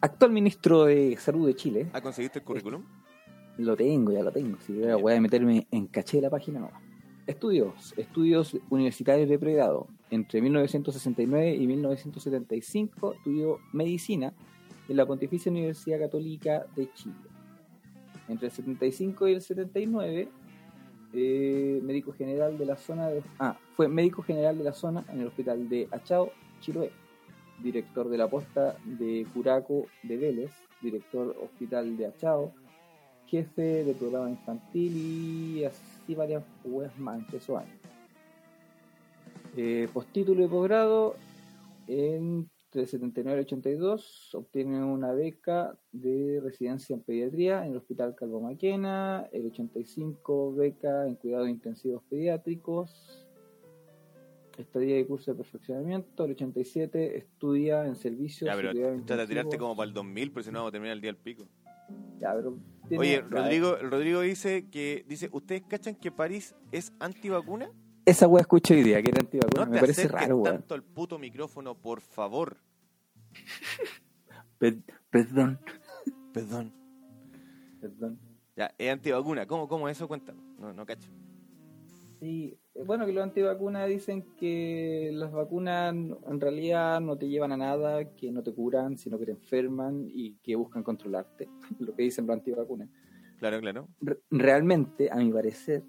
actual 0.00 0.32
ministro 0.32 0.86
de 0.86 1.16
Salud 1.16 1.46
de 1.46 1.54
Chile. 1.54 1.88
¿Ah, 1.92 2.00
conseguiste 2.00 2.40
el 2.40 2.44
currículum? 2.44 2.82
Lo 3.58 3.76
tengo, 3.76 4.10
ya 4.10 4.24
lo 4.24 4.32
tengo. 4.32 4.58
Si 4.66 4.72
voy 4.72 5.14
a 5.14 5.20
meterme 5.20 5.68
en 5.70 5.86
caché 5.86 6.16
de 6.16 6.22
la 6.22 6.30
página, 6.30 6.58
no. 6.58 6.70
Estudios, 7.28 7.94
estudios 7.96 8.56
universitarios 8.68 9.28
de 9.28 9.38
pregrado. 9.38 9.86
entre 10.10 10.42
1969 10.42 11.54
y 11.54 11.68
1975 11.68 13.14
estudió 13.14 13.58
medicina 13.72 14.34
en 14.88 14.96
la 14.96 15.06
Pontificia 15.06 15.52
Universidad 15.52 16.00
Católica 16.00 16.66
de 16.74 16.92
Chile. 16.94 17.14
Entre 18.26 18.48
el 18.48 18.52
75 18.52 19.28
y 19.28 19.32
el 19.34 19.40
79, 19.40 20.28
eh, 21.12 21.80
médico 21.82 22.12
general 22.12 22.56
de 22.56 22.66
la 22.66 22.76
zona 22.76 23.08
de, 23.08 23.22
ah, 23.38 23.56
fue 23.76 23.88
médico 23.88 24.22
general 24.22 24.56
de 24.58 24.64
la 24.64 24.72
zona 24.72 25.04
en 25.12 25.20
el 25.20 25.26
hospital 25.26 25.68
de 25.68 25.88
Achao, 25.90 26.30
Chiloé, 26.60 26.90
director 27.62 28.08
de 28.08 28.18
la 28.18 28.28
posta 28.28 28.76
de 28.84 29.26
Curaco 29.32 29.86
de 30.02 30.16
Vélez, 30.16 30.50
director 30.80 31.36
hospital 31.42 31.96
de 31.96 32.06
Achao, 32.06 32.52
jefe 33.26 33.84
de 33.84 33.94
programa 33.94 34.30
infantil 34.30 34.96
y 34.96 35.64
así 35.64 36.14
varias 36.14 36.42
weas 36.64 36.96
más 36.98 37.22
esos 37.32 37.58
años. 37.58 37.78
Eh, 39.56 39.88
postítulo 39.92 40.44
y 40.44 40.48
posgrado 40.48 41.16
entre 42.72 42.86
79 42.86 43.40
y 43.40 43.42
82 43.42 44.34
obtiene 44.36 44.84
una 44.84 45.12
beca 45.12 45.76
de 45.90 46.40
residencia 46.40 46.94
en 46.94 47.02
pediatría 47.02 47.66
en 47.66 47.72
el 47.72 47.78
Hospital 47.78 48.14
Calvo 48.14 48.40
Maquena, 48.40 49.28
el 49.32 49.46
85 49.46 50.54
beca 50.54 51.08
en 51.08 51.16
cuidados 51.16 51.48
intensivos 51.48 52.04
pediátricos, 52.08 53.26
estadía 54.56 54.94
de 54.94 55.06
curso 55.06 55.32
de 55.32 55.38
perfeccionamiento, 55.38 56.24
el 56.24 56.30
87 56.30 57.18
estudia 57.18 57.86
en 57.86 57.96
servicios 57.96 58.48
Ya, 58.48 58.54
de 58.56 58.62
pero 58.62 59.02
trata 59.04 59.22
de 59.22 59.26
tirarte 59.26 59.58
como 59.58 59.74
para 59.74 59.88
el 59.88 59.94
2000, 59.94 60.30
porque 60.30 60.44
si 60.44 60.52
no 60.52 60.60
vamos 60.60 60.68
a 60.68 60.72
terminar 60.72 60.94
el 60.94 61.00
día 61.00 61.10
al 61.10 61.16
pico. 61.16 61.48
Ya, 62.20 62.32
pero 62.36 62.56
Oye, 62.96 63.20
Rodrigo, 63.22 63.78
Rodrigo 63.82 64.20
dice 64.20 64.70
que, 64.70 65.04
dice, 65.08 65.28
¿ustedes 65.32 65.62
cachan 65.62 65.96
que 65.96 66.12
París 66.12 66.54
es 66.70 66.92
antivacuna? 67.00 67.68
Esa 68.04 68.26
wea 68.26 68.40
escuché 68.42 68.74
hoy 68.74 68.82
día, 68.82 69.02
que 69.02 69.10
era 69.10 69.20
antivacuna. 69.20 69.64
No 69.64 69.70
Me 69.70 69.76
te 69.76 69.80
parece 69.80 70.08
raro, 70.08 70.36
weón. 70.38 70.56
tanto 70.58 70.74
al 70.74 70.82
puto 70.82 71.18
micrófono, 71.18 71.74
por 71.76 72.00
favor. 72.00 72.56
Pe- 74.58 74.82
Perdón. 75.10 75.58
Perdón. 76.32 76.72
Perdón. 77.80 78.18
Ya, 78.56 78.74
es 78.78 78.90
antivacuna. 78.92 79.46
¿Cómo, 79.46 79.68
cómo 79.68 79.88
eso? 79.88 80.06
Cuéntame. 80.08 80.40
No, 80.58 80.72
no 80.72 80.84
cacho. 80.86 81.10
Sí, 82.20 82.58
bueno, 82.84 83.06
que 83.06 83.12
los 83.14 83.24
antivacunas 83.24 83.88
dicen 83.88 84.34
que 84.36 85.10
las 85.14 85.32
vacunas 85.32 85.94
en 85.94 86.40
realidad 86.40 87.00
no 87.00 87.16
te 87.16 87.28
llevan 87.28 87.52
a 87.52 87.56
nada, 87.56 88.14
que 88.14 88.30
no 88.30 88.42
te 88.42 88.52
curan, 88.52 88.98
sino 88.98 89.18
que 89.18 89.24
te 89.24 89.32
enferman 89.32 90.06
y 90.12 90.34
que 90.42 90.54
buscan 90.54 90.82
controlarte. 90.82 91.48
Lo 91.78 91.94
que 91.94 92.02
dicen 92.02 92.26
los 92.26 92.34
antivacunas. 92.34 92.88
Claro, 93.38 93.58
claro. 93.60 93.88
Re- 94.02 94.20
realmente, 94.30 95.10
a 95.10 95.16
mi 95.16 95.32
parecer, 95.32 95.82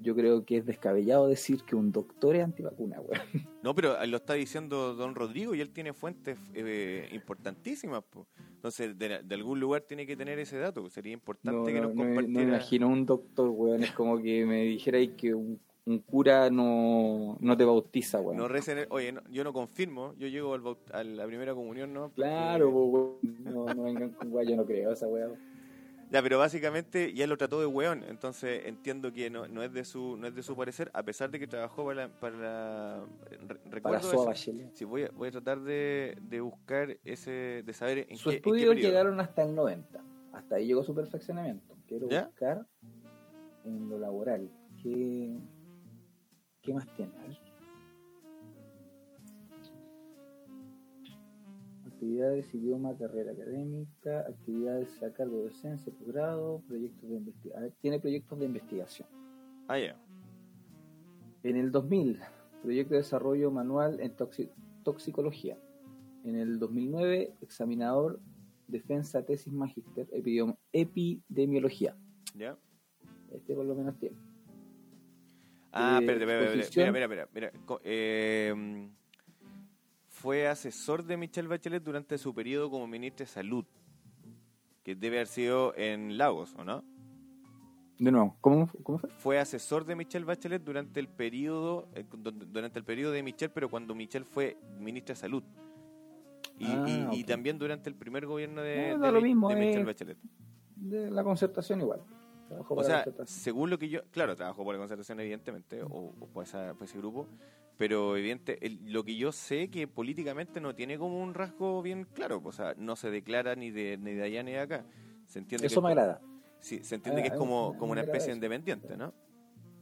yo 0.00 0.14
creo 0.14 0.44
que 0.44 0.56
es 0.56 0.66
descabellado 0.66 1.28
decir 1.28 1.62
que 1.64 1.76
un 1.76 1.92
doctor 1.92 2.34
es 2.36 2.42
antivacuna, 2.44 3.00
weón. 3.00 3.22
No, 3.62 3.74
pero 3.74 3.94
lo 4.06 4.16
está 4.16 4.34
diciendo 4.34 4.94
don 4.94 5.14
Rodrigo 5.14 5.54
y 5.54 5.60
él 5.60 5.70
tiene 5.70 5.92
fuentes 5.92 6.38
eh, 6.54 7.08
importantísimas. 7.12 8.02
po. 8.04 8.26
Entonces, 8.54 8.98
de, 8.98 9.22
de 9.22 9.34
algún 9.34 9.60
lugar 9.60 9.82
tiene 9.82 10.06
que 10.06 10.16
tener 10.16 10.38
ese 10.38 10.58
dato. 10.58 10.88
Sería 10.88 11.12
importante 11.12 11.58
No, 11.58 11.64
que 11.66 11.74
no, 11.74 11.82
nos 11.88 11.94
no 11.94 12.02
me- 12.04 12.08
no 12.10 12.14
compartiera. 12.16 12.40
me 12.42 12.48
imagino 12.56 12.88
un 12.88 13.04
doctor, 13.06 13.48
weón. 13.50 13.82
Es 13.82 13.92
como 13.92 14.20
que 14.20 14.46
me 14.46 14.62
dijerais 14.62 15.10
que 15.16 15.34
un, 15.34 15.60
un 15.84 15.98
cura 15.98 16.48
no, 16.50 17.36
no 17.40 17.56
te 17.56 17.64
bautiza, 17.64 18.20
weón. 18.20 18.36
No 18.38 18.48
recen 18.48 18.86
Oye, 18.90 19.12
no, 19.12 19.20
yo 19.30 19.44
no 19.44 19.52
confirmo. 19.52 20.14
Yo 20.18 20.28
llego 20.28 20.54
al 20.54 20.62
baut- 20.62 20.90
a 20.92 21.04
la 21.04 21.26
primera 21.26 21.54
comunión, 21.54 21.92
¿no? 21.92 22.10
Claro, 22.12 22.70
weón. 22.70 23.16
No, 23.44 23.66
no 23.74 23.82
vengan 23.82 24.10
con 24.10 24.32
weón, 24.32 24.48
yo 24.48 24.56
no 24.56 24.64
creo 24.64 24.92
esa 24.92 25.06
weón. 25.06 25.34
Ya, 26.10 26.20
pero 26.22 26.38
básicamente 26.38 27.12
ya 27.14 27.26
lo 27.28 27.36
trató 27.36 27.60
de 27.60 27.66
weón, 27.66 28.02
entonces 28.02 28.62
entiendo 28.66 29.12
que 29.12 29.30
no, 29.30 29.46
no 29.46 29.62
es 29.62 29.72
de 29.72 29.84
su 29.84 30.16
no 30.16 30.26
es 30.26 30.34
de 30.34 30.42
su 30.42 30.56
parecer, 30.56 30.90
a 30.92 31.04
pesar 31.04 31.30
de 31.30 31.38
que 31.38 31.46
trabajó 31.46 31.84
para 31.84 32.08
la... 32.08 32.08
Para 32.20 32.36
la 32.36 33.04
re- 33.46 33.60
recuerdo. 33.70 33.98
Sí, 34.74 34.84
voy 34.84 35.04
a, 35.04 35.10
voy 35.12 35.28
a 35.28 35.30
tratar 35.30 35.60
de, 35.60 36.16
de 36.20 36.40
buscar 36.40 36.98
ese, 37.04 37.62
de 37.64 37.72
saber 37.72 38.06
en 38.08 38.16
Sus 38.16 38.32
qué, 38.32 38.36
en 38.38 38.42
qué 38.42 38.50
estudios 38.50 38.74
llegaron 38.76 39.20
hasta 39.20 39.44
el 39.44 39.54
90. 39.54 40.02
Hasta 40.32 40.56
ahí 40.56 40.66
llegó 40.66 40.82
su 40.82 40.94
perfeccionamiento. 40.94 41.76
Quiero 41.86 42.08
¿Ya? 42.08 42.24
buscar 42.26 42.66
en 43.64 43.88
lo 43.88 43.98
laboral. 44.00 44.50
¿Qué, 44.82 45.38
qué 46.62 46.74
más 46.74 46.86
tiene? 46.96 47.12
A 47.18 47.22
ver. 47.22 47.38
Actividades, 52.00 52.54
idioma, 52.54 52.96
carrera 52.96 53.32
académica, 53.32 54.20
actividades 54.20 55.02
a 55.02 55.12
cargo 55.12 55.36
de 55.36 55.42
docencia, 55.50 55.92
posgrado, 55.92 56.62
proyectos 56.66 57.10
de 57.10 57.16
investigación. 57.16 57.74
Tiene 57.82 58.00
proyectos 58.00 58.38
de 58.38 58.44
investigación. 58.46 59.06
Ah, 59.68 59.78
ya. 59.78 60.00
En 61.42 61.56
el 61.58 61.70
2000, 61.70 62.18
proyecto 62.62 62.94
de 62.94 63.00
desarrollo 63.00 63.50
manual 63.50 64.00
en 64.00 64.16
toxi- 64.16 64.48
toxicología. 64.82 65.58
En 66.24 66.36
el 66.36 66.58
2009, 66.58 67.34
examinador, 67.42 68.18
defensa, 68.66 69.22
tesis, 69.26 69.52
magíster, 69.52 70.08
epidem- 70.08 70.56
epidemiología. 70.72 71.94
¿Ya? 72.34 72.56
Este 73.30 73.54
por 73.54 73.66
lo 73.66 73.74
menos 73.74 73.98
tiene. 73.98 74.16
Ah, 75.70 75.98
Eh, 76.00 76.06
espérate, 76.06 76.60
espérate, 76.62 76.92
mira, 77.08 77.28
mira. 77.34 77.52
Co- 77.66 77.80
eh, 77.84 78.88
fue 80.20 80.46
asesor 80.48 81.02
de 81.04 81.16
Michelle 81.16 81.48
Bachelet 81.48 81.82
durante 81.82 82.18
su 82.18 82.34
periodo 82.34 82.70
como 82.70 82.86
ministra 82.86 83.24
de 83.24 83.32
Salud, 83.32 83.64
que 84.84 84.94
debe 84.94 85.16
haber 85.16 85.28
sido 85.28 85.74
en 85.76 86.18
Lagos, 86.18 86.54
¿o 86.58 86.64
no? 86.64 86.84
De 87.98 88.10
nuevo, 88.12 88.36
¿cómo, 88.42 88.68
cómo 88.82 88.98
fue? 88.98 89.10
Fue 89.10 89.38
asesor 89.38 89.84
de 89.86 89.96
Michelle 89.96 90.24
Bachelet 90.26 90.62
durante 90.62 91.00
el 91.00 91.08
periodo 91.08 91.88
eh, 91.94 92.04
du- 92.10 92.30
durante 92.32 92.78
el 92.78 92.84
periodo 92.84 93.12
de 93.12 93.22
Michelle, 93.22 93.50
pero 93.54 93.70
cuando 93.70 93.94
Michelle 93.94 94.24
fue 94.26 94.58
ministra 94.78 95.14
de 95.14 95.20
Salud. 95.20 95.42
Y, 96.58 96.66
Ah, 96.66 96.84
y- 97.12 97.18
y 97.18 97.22
ok. 97.22 97.26
también 97.28 97.58
durante 97.58 97.88
el 97.88 97.94
primer 97.96 98.26
gobierno 98.26 98.60
de, 98.60 98.90
Ah, 98.90 98.92
de 98.94 98.98
da 98.98 99.10
lo 99.12 99.20
Mi- 99.22 99.28
mismo, 99.28 99.48
de 99.48 99.56
Michelle 99.56 99.80
eh. 99.80 99.84
Bachelet. 99.84 100.18
De 100.76 101.10
la 101.10 101.24
concertación 101.24 101.80
igual. 101.80 102.02
Trabajó 102.48 102.74
O 102.74 102.82
sea, 102.84 103.04
según 103.26 103.70
lo 103.70 103.78
que 103.78 103.88
yo, 103.88 104.00
claro, 104.10 104.34
trabajó 104.36 104.64
por 104.64 104.74
la 104.74 104.78
concertación 104.80 105.18
evidentemente, 105.20 105.82
o, 105.82 105.88
o 105.88 106.26
por, 106.26 106.44
esa- 106.44 106.74
por 106.74 106.84
ese 106.84 106.98
grupo, 106.98 107.26
pero 107.80 108.14
evidente, 108.14 108.58
el- 108.60 108.92
lo 108.92 109.04
que 109.04 109.16
yo 109.16 109.32
sé 109.32 109.70
que 109.70 109.88
políticamente 109.88 110.60
no 110.60 110.74
tiene 110.74 110.98
como 110.98 111.22
un 111.22 111.32
rasgo 111.32 111.80
bien 111.80 112.04
claro, 112.04 112.42
o 112.44 112.52
sea, 112.52 112.74
no 112.76 112.94
se 112.94 113.10
declara 113.10 113.56
ni 113.56 113.70
de, 113.70 113.96
ni 113.96 114.12
de 114.12 114.22
allá 114.22 114.42
ni 114.42 114.52
de 114.52 114.58
acá. 114.58 114.84
Se 115.24 115.38
entiende 115.38 115.66
Eso 115.66 115.80
que 115.80 115.86
me 115.86 115.92
es 115.94 115.98
agrada. 115.98 116.20
Sí, 116.58 116.84
se 116.84 116.96
entiende 116.96 117.20
Ah, 117.20 117.22
que 117.22 117.28
es 117.28 117.34
ah, 117.34 117.38
como, 117.38 117.78
como 117.78 117.92
una 117.92 118.02
especie 118.02 118.34
independiente, 118.34 118.98
¿no? 118.98 119.14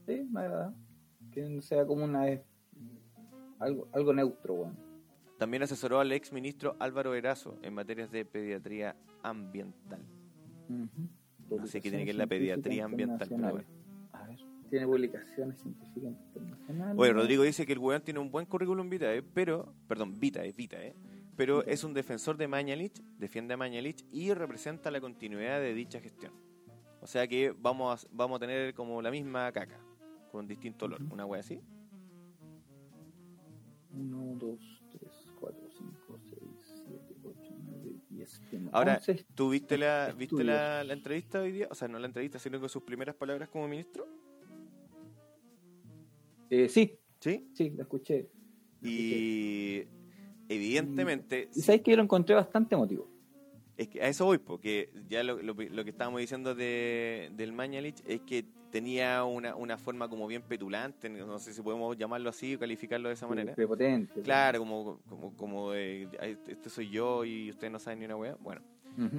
Sí, 0.07 0.25
me 0.31 0.43
agrada. 0.43 0.73
Que 1.33 1.61
sea 1.61 1.85
como 1.85 2.05
una. 2.05 2.29
eh, 2.29 2.45
Algo, 3.59 3.89
algo 3.93 4.13
neutro, 4.15 4.55
weón. 4.55 4.77
También 5.37 5.65
asesoró 5.65 5.99
al 5.99 6.13
ex 6.13 6.33
ministro 6.33 6.77
Álvaro 6.79 7.17
Erazo 7.17 7.59
en 7.63 7.75
materias 7.75 8.13
de 8.13 8.25
pediatría 8.25 8.95
ambiental. 9.25 10.07
Sé 11.65 11.81
qué 11.81 11.91
tiene 11.91 12.05
que 12.05 12.11
ver 12.11 12.15
la 12.15 12.27
pediatría 12.29 12.85
ambiental, 12.85 13.29
pero. 13.29 13.78
Tiene 14.71 14.87
publicaciones 14.87 15.61
científicas 15.61 16.13
internacionales. 16.35 16.97
Oye, 16.99 17.13
Rodrigo 17.13 17.43
dice 17.43 17.65
que 17.67 17.73
el 17.73 17.79
weón 17.79 18.03
tiene 18.03 18.21
un 18.21 18.31
buen 18.31 18.47
currículum 18.47 18.89
vitae, 18.91 19.23
pero, 19.23 19.75
perdón, 19.87 20.19
vitae, 20.21 20.53
vitae, 20.53 20.95
pero 21.37 21.59
Vitae. 21.59 21.73
es 21.75 21.85
un 21.85 21.95
defensor 21.95 22.37
de 22.37 22.49
Mañalich, 22.49 23.01
defiende 23.19 23.55
a 23.55 23.57
Mañalich 23.57 24.05
y 24.11 24.33
representa 24.35 24.91
la 24.91 25.01
continuidad 25.01 25.61
de 25.61 25.73
dicha 25.75 26.01
gestión. 26.01 26.33
O 27.01 27.07
sea 27.07 27.27
que 27.29 27.55
vamos 27.57 28.05
a, 28.05 28.09
vamos 28.13 28.37
a 28.37 28.41
tener 28.41 28.75
como 28.75 29.01
la 29.01 29.11
misma 29.11 29.51
caca, 29.53 29.79
con 30.33 30.47
distinto 30.47 30.85
olor, 30.87 31.01
una 31.11 31.25
wea 31.25 31.41
así. 31.41 31.61
1, 33.95 34.37
2, 34.39 34.83
3, 34.91 35.13
4, 35.41 35.69
5, 35.71 36.19
6, 36.29 36.41
7, 36.87 37.15
8, 37.25 37.55
9, 37.65 37.93
10. 38.11 38.41
Tiene 38.51 38.69
Ahora, 38.73 38.95
11 38.97 39.27
¿tú 39.35 39.51
viste 39.51 39.79
la, 39.79 40.09
estudios. 40.09 40.19
viste 40.31 40.45
la, 40.45 40.85
la 40.85 40.93
entrevista 40.93 41.41
hoy 41.41 41.53
día? 41.53 41.69
O 41.71 41.75
sea, 41.75 41.89
no 41.89 41.99
la 41.99 42.07
entrevista, 42.07 42.39
sino 42.39 42.61
que 42.61 42.69
sus 42.69 42.83
primeras 42.83 43.15
palabras 43.15 43.49
como 43.49 43.67
ministro. 43.69 44.07
Eh, 46.51 46.69
sí, 46.69 46.99
¿Sí? 47.21 47.49
sí, 47.53 47.71
la 47.71 47.83
escuché. 47.83 48.29
la 48.81 48.89
escuché. 48.91 49.17
Y 49.19 49.85
evidentemente, 50.49 51.49
Y 51.55 51.61
sabes 51.61 51.83
que 51.83 51.91
yo 51.93 51.97
lo 51.97 52.03
encontré 52.03 52.35
bastante 52.35 52.75
emotivo. 52.75 53.09
Es 53.77 53.89
que 53.89 54.03
a 54.03 54.09
eso 54.09 54.25
voy, 54.25 54.39
porque 54.39 54.91
ya 55.09 55.23
lo, 55.23 55.41
lo- 55.41 55.55
lo 55.55 55.85
que 55.85 55.91
estábamos 55.91 56.21
diciendo 56.21 56.55
de, 56.55 57.31
del 57.37 57.53
Mañalich 57.53 58.03
es 58.07 58.21
que 58.23 58.45
tenía 58.73 59.25
una, 59.25 59.55
una 59.55 59.79
forma 59.79 60.09
como 60.09 60.27
bien 60.27 60.43
petulante, 60.43 61.09
no 61.09 61.39
sé 61.39 61.55
si 61.55 61.63
podemos 61.63 61.97
llamarlo 61.97 62.29
así 62.29 62.57
o 62.57 62.59
calificarlo 62.59 63.09
de 63.09 63.15
esa 63.15 63.27
manera. 63.29 63.55
Prepotente. 63.55 64.21
Claro, 64.23 64.59
como, 64.59 65.01
como, 65.09 65.37
como 65.37 65.71
de, 65.71 66.09
"Ay, 66.21 66.37
este 66.49 66.69
soy 66.71 66.91
yo 66.91 67.25
y 67.25 67.51
ustedes 67.51 67.73
no 67.73 67.79
saben 67.79 68.01
ni 68.01 68.05
una 68.07 68.17
weá. 68.17 68.37
Bueno, 68.41 68.61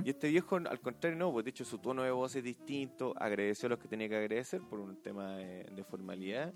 y 0.04 0.10
este 0.10 0.28
viejo, 0.30 0.58
al 0.58 0.82
contrario, 0.82 1.18
no, 1.18 1.32
pues 1.32 1.46
de 1.46 1.52
hecho 1.52 1.64
su 1.64 1.78
tono 1.78 2.04
de 2.04 2.12
voz 2.12 2.36
es 2.36 2.44
distinto, 2.44 3.14
agradeció 3.18 3.68
a 3.68 3.70
los 3.70 3.80
que 3.80 3.88
tenía 3.88 4.10
que 4.10 4.18
agradecer 4.18 4.60
por 4.70 4.82
un 4.82 4.98
tema 5.02 5.38
de, 5.38 5.64
de 5.74 5.84
formalidad. 5.86 6.54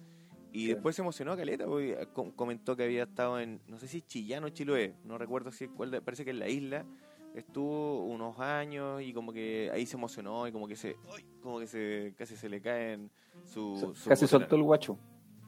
Y 0.54 0.66
Claro. 0.66 0.76
después 0.76 0.96
se 0.96 1.02
emocionó 1.02 1.32
a 1.34 1.38
Caleta, 1.38 1.66
porque 1.66 2.08
com- 2.14 2.32
comentó 2.32 2.76
que 2.78 2.84
había 2.84 3.04
estado 3.04 3.40
en, 3.40 3.60
no 3.68 3.78
sé 3.80 3.88
si 3.88 4.02
Chillán 4.04 4.44
o 4.44 4.50
Chiloé, 4.50 4.94
no 5.04 5.18
recuerdo 5.18 5.52
si 5.52 5.68
cuál, 5.68 6.00
parece 6.04 6.24
que 6.24 6.30
en 6.32 6.40
la 6.40 6.48
isla, 6.48 6.86
estuvo 7.34 8.06
unos 8.06 8.40
años 8.40 9.02
y 9.02 9.12
como 9.14 9.34
que 9.34 9.72
ahí 9.74 9.86
se 9.88 9.98
emocionó 9.98 10.48
y 10.48 10.52
como 10.52 10.68
que 10.68 10.76
se, 10.76 10.96
como 11.42 11.60
que 11.60 11.66
se 11.66 12.14
casi 12.16 12.36
se 12.36 12.48
le 12.50 12.62
caen 12.62 13.10
su, 13.44 13.96
su 13.96 14.08
Casi 14.10 14.28
soltó 14.28 14.56
el 14.56 14.62
guacho. 14.62 14.98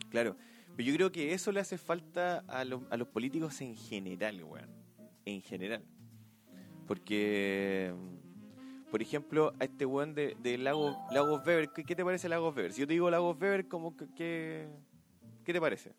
Claro. 0.09 0.35
Pero 0.75 0.89
yo 0.89 0.95
creo 0.95 1.11
que 1.11 1.33
eso 1.33 1.51
le 1.51 1.59
hace 1.59 1.77
falta 1.77 2.39
a 2.47 2.65
los, 2.65 2.81
a 2.89 2.97
los 2.97 3.07
políticos 3.07 3.61
en 3.61 3.75
general, 3.75 4.43
weón. 4.43 4.69
En 5.25 5.41
general. 5.43 5.83
Porque, 6.87 7.93
por 8.91 9.01
ejemplo, 9.01 9.53
a 9.59 9.63
este 9.65 9.85
weón 9.85 10.13
de, 10.13 10.35
de 10.41 10.57
Lagos, 10.57 10.95
Lagos 11.11 11.45
Weber, 11.45 11.69
¿qué, 11.69 11.83
qué 11.83 11.95
te 11.95 12.03
parece 12.03 12.29
Lagos 12.29 12.55
Weber? 12.55 12.73
Si 12.73 12.81
yo 12.81 12.87
te 12.87 12.93
digo 12.93 13.09
Lagos 13.09 13.37
Weber, 13.39 13.67
como 13.67 13.95
que, 13.95 14.05
que- 14.15 14.67
¿qué 15.45 15.53
te 15.53 15.61
parece? 15.61 15.93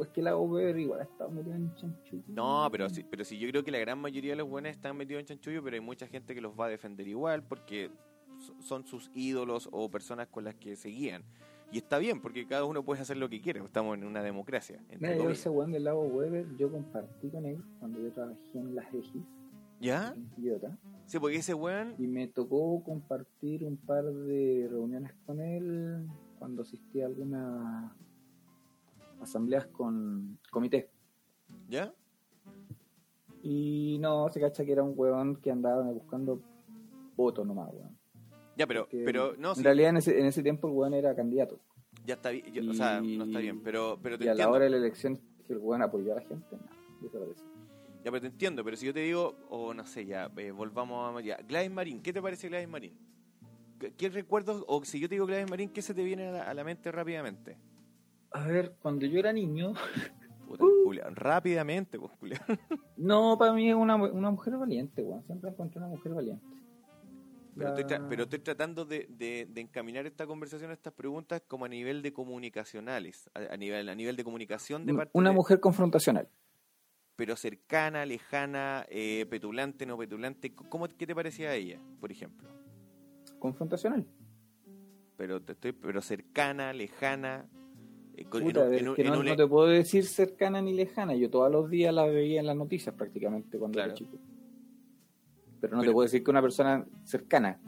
Es 0.00 0.08
que 0.14 0.22
la 0.22 0.36
Weber 0.36 0.78
igual 0.78 1.00
ha 1.00 1.04
estado 1.04 1.30
metido 1.30 1.54
en 1.54 1.74
chanchullo. 1.74 2.22
No, 2.28 2.68
pero 2.72 2.88
sí, 2.88 3.04
pero 3.08 3.24
sí, 3.24 3.38
yo 3.38 3.48
creo 3.50 3.62
que 3.62 3.70
la 3.70 3.78
gran 3.78 3.98
mayoría 3.98 4.32
de 4.32 4.36
los 4.36 4.48
buenos 4.48 4.70
están 4.72 4.96
metidos 4.96 5.20
en 5.20 5.26
chanchullo, 5.26 5.62
pero 5.62 5.74
hay 5.74 5.80
mucha 5.80 6.06
gente 6.06 6.34
que 6.34 6.40
los 6.40 6.58
va 6.58 6.66
a 6.66 6.68
defender 6.68 7.06
igual 7.06 7.42
porque 7.42 7.90
so- 8.38 8.54
son 8.60 8.86
sus 8.86 9.10
ídolos 9.14 9.68
o 9.70 9.90
personas 9.90 10.28
con 10.28 10.44
las 10.44 10.54
que 10.54 10.76
se 10.76 10.88
guían. 10.88 11.22
Y 11.72 11.78
está 11.78 11.98
bien, 11.98 12.20
porque 12.22 12.46
cada 12.46 12.64
uno 12.64 12.84
puede 12.84 13.02
hacer 13.02 13.16
lo 13.16 13.28
que 13.28 13.40
quiere. 13.40 13.60
Estamos 13.60 13.98
en 13.98 14.04
una 14.04 14.22
democracia. 14.22 14.80
Mira, 14.98 15.16
yo 15.16 15.28
ese 15.28 15.48
weón 15.50 15.72
del 15.72 15.84
lago 15.84 16.02
Weber, 16.02 16.46
yo 16.56 16.70
compartí 16.70 17.28
con 17.30 17.44
él 17.46 17.62
cuando 17.80 18.00
yo 18.00 18.12
trabajé 18.12 18.38
en 18.54 18.74
las 18.76 18.86
Egis, 18.94 19.22
¿Ya? 19.84 20.14
Quillota, 20.34 20.78
Sí, 21.06 21.18
porque 21.18 21.36
ese 21.36 21.52
weón. 21.52 21.94
y 21.98 22.06
me 22.06 22.26
tocó 22.28 22.82
compartir 22.82 23.64
un 23.64 23.76
par 23.76 24.04
de 24.04 24.66
reuniones 24.70 25.12
con 25.26 25.40
él 25.40 26.06
cuando 26.38 26.62
asistí 26.62 27.02
a 27.02 27.06
algunas 27.06 27.92
asambleas 29.20 29.66
con 29.66 30.38
comité. 30.50 30.88
¿Ya? 31.68 31.92
Y 33.42 33.98
no, 34.00 34.28
se 34.30 34.40
cacha 34.40 34.64
que 34.64 34.72
era 34.72 34.82
un 34.82 34.94
weón 34.96 35.36
que 35.36 35.50
andaba 35.50 35.82
buscando 35.90 36.40
votos 37.14 37.46
nomás, 37.46 37.70
weón. 37.74 37.94
Ya, 38.56 38.66
pero, 38.66 38.88
pero 38.90 39.36
no, 39.36 39.50
en 39.50 39.56
sí, 39.56 39.62
realidad 39.62 39.90
en 39.90 39.96
ese, 39.98 40.18
en 40.18 40.26
ese 40.26 40.42
tiempo 40.42 40.66
el 40.68 40.74
weón 40.74 40.94
era 40.94 41.14
candidato. 41.14 41.60
ya 42.06 42.14
está 42.14 42.30
bien. 42.30 42.68
O 42.70 42.72
sea, 42.72 43.02
no 43.02 43.24
está 43.24 43.38
bien, 43.40 43.60
pero, 43.62 43.98
pero 44.02 44.16
te 44.16 44.24
y 44.24 44.28
a 44.28 44.34
la 44.34 44.48
hora 44.48 44.64
de 44.64 44.70
la 44.70 44.78
elección 44.78 45.20
que 45.46 45.52
el 45.52 45.58
weón 45.58 45.82
apoyó 45.82 46.12
a 46.12 46.16
la 46.16 46.22
gente, 46.22 46.46
no, 46.56 47.02
desapareció. 47.02 47.53
Ya, 48.04 48.10
pero 48.10 48.20
te 48.20 48.26
entiendo. 48.26 48.62
Pero 48.64 48.76
si 48.76 48.86
yo 48.86 48.92
te 48.94 49.00
digo, 49.00 49.34
o 49.48 49.72
no 49.72 49.86
sé, 49.86 50.04
ya, 50.04 50.30
eh, 50.36 50.50
volvamos 50.50 51.16
a. 51.16 51.20
Ya, 51.22 51.36
Gladys 51.38 51.70
Marín, 51.70 52.02
¿qué 52.02 52.12
te 52.12 52.20
parece 52.20 52.48
Gladys 52.48 52.68
Marín? 52.68 52.92
¿Qué, 53.78 53.92
qué 53.94 54.08
recuerdos, 54.10 54.62
o 54.68 54.84
si 54.84 55.00
yo 55.00 55.08
te 55.08 55.14
digo 55.14 55.26
Gladys 55.26 55.48
Marín, 55.50 55.70
qué 55.70 55.80
se 55.82 55.94
te 55.94 56.04
viene 56.04 56.28
a 56.28 56.30
la, 56.32 56.42
a 56.50 56.54
la 56.54 56.64
mente 56.64 56.92
rápidamente? 56.92 57.56
A 58.30 58.46
ver, 58.46 58.74
cuando 58.80 59.06
yo 59.06 59.18
era 59.18 59.32
niño, 59.32 59.72
Puta, 60.46 60.64
culiao, 60.84 61.10
rápidamente, 61.14 61.98
pues, 61.98 62.12
culiao. 62.18 62.42
no, 62.98 63.38
para 63.38 63.52
mí 63.54 63.70
es 63.70 63.74
una, 63.74 63.96
una 63.96 64.30
mujer 64.30 64.56
valiente, 64.58 65.02
weón. 65.02 65.24
Siempre 65.24 65.50
encontré 65.50 65.78
una 65.78 65.88
mujer 65.88 66.12
valiente. 66.12 66.44
Pero 67.56 67.68
estoy, 67.68 67.84
La- 67.98 68.08
pero 68.08 68.22
estoy 68.24 68.40
tratando 68.40 68.84
de, 68.84 69.06
de- 69.08 69.46
de 69.48 69.60
encaminar 69.60 70.04
esta 70.06 70.26
conversación, 70.26 70.72
estas 70.72 70.92
preguntas, 70.92 71.40
como 71.46 71.64
a 71.64 71.68
nivel 71.68 72.02
de 72.02 72.12
comunicacionales, 72.12 73.30
a, 73.34 73.54
a 73.54 73.56
nivel, 73.56 73.88
a 73.88 73.94
nivel 73.94 74.16
de 74.16 74.24
comunicación 74.24 74.84
de 74.84 74.92
parte 74.94 75.10
una 75.14 75.30
de- 75.30 75.36
mujer 75.36 75.60
confrontacional. 75.60 76.28
Pero 77.16 77.36
cercana, 77.36 78.04
lejana, 78.06 78.84
eh, 78.88 79.26
petulante, 79.28 79.86
no 79.86 79.96
petulante. 79.96 80.52
¿Cómo, 80.54 80.88
¿Qué 80.88 81.06
te 81.06 81.14
parecía 81.14 81.50
a 81.50 81.54
ella, 81.54 81.80
por 82.00 82.10
ejemplo? 82.10 82.48
Confrontacional. 83.38 84.06
Pero 85.16 85.40
te 85.42 85.52
estoy, 85.52 85.72
pero 85.72 86.00
cercana, 86.02 86.72
lejana. 86.72 87.48
eh, 88.16 88.24
en 88.32 88.44
es 88.88 88.94
que 88.94 89.02
en 89.02 89.12
no, 89.12 89.20
un- 89.20 89.26
no 89.26 89.36
te 89.36 89.46
puedo 89.46 89.66
decir 89.68 90.04
cercana 90.06 90.60
ni 90.62 90.72
lejana. 90.72 91.14
Yo 91.14 91.30
todos 91.30 91.50
los 91.50 91.70
días 91.70 91.92
la 91.94 92.04
veía 92.06 92.40
en 92.40 92.46
las 92.46 92.56
noticias 92.56 92.94
prácticamente 92.94 93.58
cuando 93.58 93.76
Claro. 93.76 93.90
era 93.90 93.96
chico. 93.98 94.18
Pero 95.60 95.74
no 95.76 95.80
Pero- 95.82 95.90
te 95.90 95.94
puedo 95.94 96.04
decir 96.04 96.22
que 96.24 96.30
una 96.30 96.42
persona 96.42 96.84
cercana. 97.04 97.60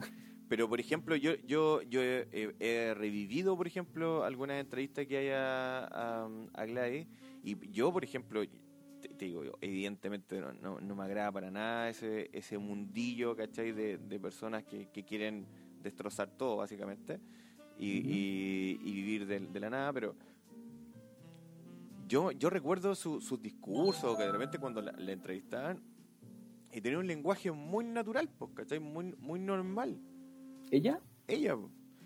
Pero, 0.49 0.69
por 0.69 0.79
ejemplo, 0.79 1.15
yo 1.17 1.35
yo 1.45 1.81
yo 1.83 2.01
he, 2.01 2.27
he- 2.31 2.55
he 2.59 2.93
revivido, 2.93 3.57
por 3.57 3.67
ejemplo, 3.67 4.23
algunas 4.23 4.59
entrevistas 4.61 5.05
que 5.05 5.17
hay 5.17 5.29
a, 5.29 5.85
a, 5.85 6.29
a 6.53 6.65
Gladys. 6.65 7.07
Y 7.43 7.57
yo, 7.71 7.91
por 7.91 8.03
ejemplo, 8.05 8.41
te, 9.01 9.09
te 9.09 9.25
digo, 9.25 9.43
evidentemente 9.61 10.39
no, 10.39 10.53
no, 10.53 10.79
no 10.79 10.95
me 10.95 11.03
agrada 11.03 11.31
para 11.31 11.51
nada 11.51 11.89
ese, 11.89 12.29
ese 12.33 12.57
mundillo, 12.57 13.35
¿cachai? 13.35 13.71
De, 13.71 13.97
de 13.97 14.19
personas 14.19 14.63
que, 14.63 14.89
que 14.89 15.03
quieren 15.03 15.45
destrozar 15.81 16.29
todo, 16.37 16.57
básicamente. 16.57 17.19
Y, 17.79 17.97
y- 17.99 18.79
y 18.83 18.93
vivir 18.93 19.27
de, 19.27 19.39
de 19.39 19.59
la 19.59 19.69
nada, 19.69 19.93
pero... 19.93 20.15
Yo, 22.07 22.31
yo 22.31 22.49
recuerdo 22.49 22.95
su- 22.95 23.19
sus 23.19 23.41
discursos, 23.41 24.17
que 24.17 24.23
de 24.23 24.31
repente 24.31 24.57
cuando 24.59 24.81
la, 24.81 24.93
la 24.93 25.11
entrevistaban, 25.11 25.81
y 26.71 26.79
tenía 26.81 26.99
un 26.99 27.07
lenguaje 27.07 27.51
muy 27.51 27.83
natural, 27.83 28.29
pues, 28.29 28.51
¿cachai? 28.53 28.79
Muy, 28.79 29.13
muy 29.19 29.39
normal 29.39 29.99
¿Ella? 30.71 30.99
ella. 31.27 31.57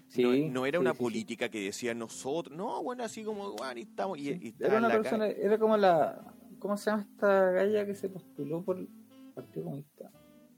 Sí, 0.08 0.24
no, 0.24 0.52
no 0.54 0.66
era 0.66 0.80
sí, 0.80 0.82
una 0.82 0.94
sí, 0.94 1.00
política 1.00 1.50
que 1.50 1.62
decía 1.62 1.94
nosotros. 1.94 2.56
No, 2.58 2.84
bueno, 2.84 3.04
así 3.04 3.24
como, 3.24 3.54
bueno, 3.54 3.80
y 3.80 3.84
estamos. 3.84 4.18
Y, 4.18 4.30
y 4.42 4.48
estaba 4.50 4.78
Era 4.78 4.80
una 4.80 4.89
persona, 4.89 5.28
calle. 5.28 5.46
era 5.46 5.58
como 5.58 5.78
la. 5.78 6.34
¿Cómo 6.62 6.78
se 6.78 6.91
llama 6.91 7.01
esta 7.01 7.51
galla 7.51 7.86
que 7.88 7.95
se 7.95 8.07
postuló 8.07 8.64
por 8.64 8.78
el 8.78 8.88
Partido 9.34 9.66
Comunista? 9.66 10.12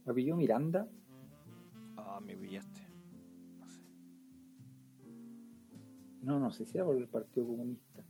¿Me 0.05 0.11
apellido 0.11 0.35
Miranda? 0.35 0.85
Ah, 1.95 2.19
me 2.21 2.35
pillaste. 2.35 2.81
No 3.57 3.67
sé. 3.69 3.81
No, 6.21 6.39
no 6.39 6.51
sé 6.51 6.65
si 6.65 6.77
era 6.77 6.85
por 6.85 6.97
el 6.97 7.07
Partido 7.07 7.47
Comunista. 7.47 8.03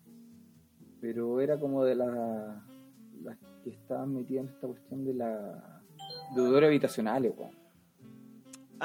Pero 1.00 1.40
era 1.40 1.60
como 1.60 1.84
de 1.84 1.96
la- 1.96 2.66
las 3.22 3.38
que 3.64 3.70
estaban 3.70 4.14
metidas 4.16 4.46
en 4.46 4.54
esta 4.56 4.68
cuestión 4.68 5.06
de 5.06 5.14
la 5.14 5.84
deudores 6.36 6.68
habitacionales, 6.70 7.32
weón. 7.38 7.52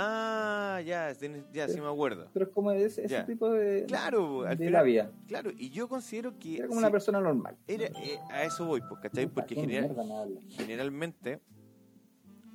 Ah, 0.01 0.81
ya, 0.87 1.13
ya, 1.53 1.69
sí 1.69 1.81
me 1.81 1.89
acuerdo. 1.89 2.29
Pero 2.33 2.45
es 2.47 2.53
como 2.53 2.71
ese, 2.71 3.05
ese 3.05 3.25
tipo 3.25 3.51
de, 3.51 3.85
Claro, 3.87 4.43
al 4.43 4.51
de 4.51 4.67
final- 4.67 4.73
la 4.73 4.83
vida. 4.83 5.13
Claro, 5.27 5.51
y 5.57 5.71
yo 5.71 5.89
considero 5.89 6.39
que. 6.39 6.59
Era 6.59 6.69
como 6.69 6.79
sí, 6.79 6.85
una 6.85 6.93
persona 6.93 7.21
normal. 7.21 7.57
era- 7.67 7.87
eh, 7.87 8.19
a 8.31 8.45
eso 8.45 8.65
voy, 8.65 8.81
pues, 8.89 9.01
¿cachai? 9.01 9.27
Porque 9.27 9.57
general- 9.57 9.95
generalmente. 10.51 11.41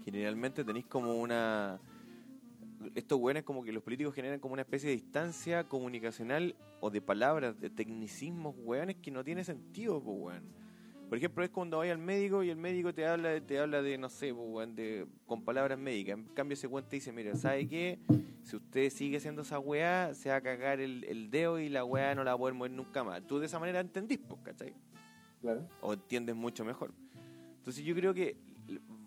Generalmente 0.05 0.63
tenéis 0.63 0.85
como 0.85 1.15
una. 1.15 1.79
Estos 2.95 3.19
weones, 3.19 3.43
como 3.43 3.63
que 3.63 3.71
los 3.71 3.81
políticos 3.83 4.13
generan 4.13 4.39
como 4.39 4.53
una 4.53 4.61
especie 4.63 4.89
de 4.89 4.95
distancia 4.95 5.63
comunicacional 5.67 6.55
o 6.81 6.89
de 6.89 7.01
palabras, 7.01 7.59
de 7.59 7.69
tecnicismos, 7.69 8.55
weones, 8.57 8.97
que 8.97 9.11
no 9.11 9.23
tiene 9.23 9.43
sentido, 9.43 10.01
pues, 10.01 10.17
weón. 10.17 10.62
Por 11.09 11.17
ejemplo, 11.17 11.43
es 11.43 11.51
cuando 11.51 11.77
vais 11.77 11.91
al 11.91 11.99
médico 11.99 12.41
y 12.43 12.49
el 12.49 12.57
médico 12.57 12.91
te 12.93 13.05
habla, 13.05 13.39
te 13.39 13.59
habla 13.59 13.81
de, 13.83 13.97
no 13.99 14.09
sé, 14.09 14.33
pues, 14.33 14.75
de, 14.75 15.05
con 15.27 15.43
palabras 15.43 15.77
médicas. 15.77 16.17
En 16.17 16.25
cambio, 16.33 16.53
ese 16.55 16.65
weón 16.65 16.89
te 16.89 16.95
dice, 16.95 17.11
mira, 17.11 17.35
¿sabe 17.35 17.67
qué? 17.67 17.99
Si 18.41 18.55
usted 18.55 18.89
sigue 18.89 19.17
haciendo 19.17 19.43
esa 19.43 19.59
weá, 19.59 20.13
se 20.15 20.29
va 20.29 20.37
a 20.37 20.41
cagar 20.41 20.79
el, 20.79 21.03
el 21.03 21.29
dedo 21.29 21.59
y 21.59 21.69
la 21.69 21.85
weá 21.85 22.15
no 22.15 22.23
la 22.23 22.31
va 22.31 22.35
a 22.35 22.37
poder 22.39 22.55
mover 22.55 22.71
nunca 22.71 23.03
más. 23.03 23.21
Tú 23.27 23.37
de 23.39 23.45
esa 23.45 23.59
manera 23.59 23.79
entendís, 23.79 24.17
pues, 24.19 24.41
¿cachai? 24.41 24.73
Claro. 25.41 25.67
o 25.81 25.93
entiendes 25.93 26.35
mucho 26.35 26.63
mejor. 26.65 26.93
Entonces 27.57 27.83
yo 27.83 27.93
creo 27.95 28.13
que 28.13 28.37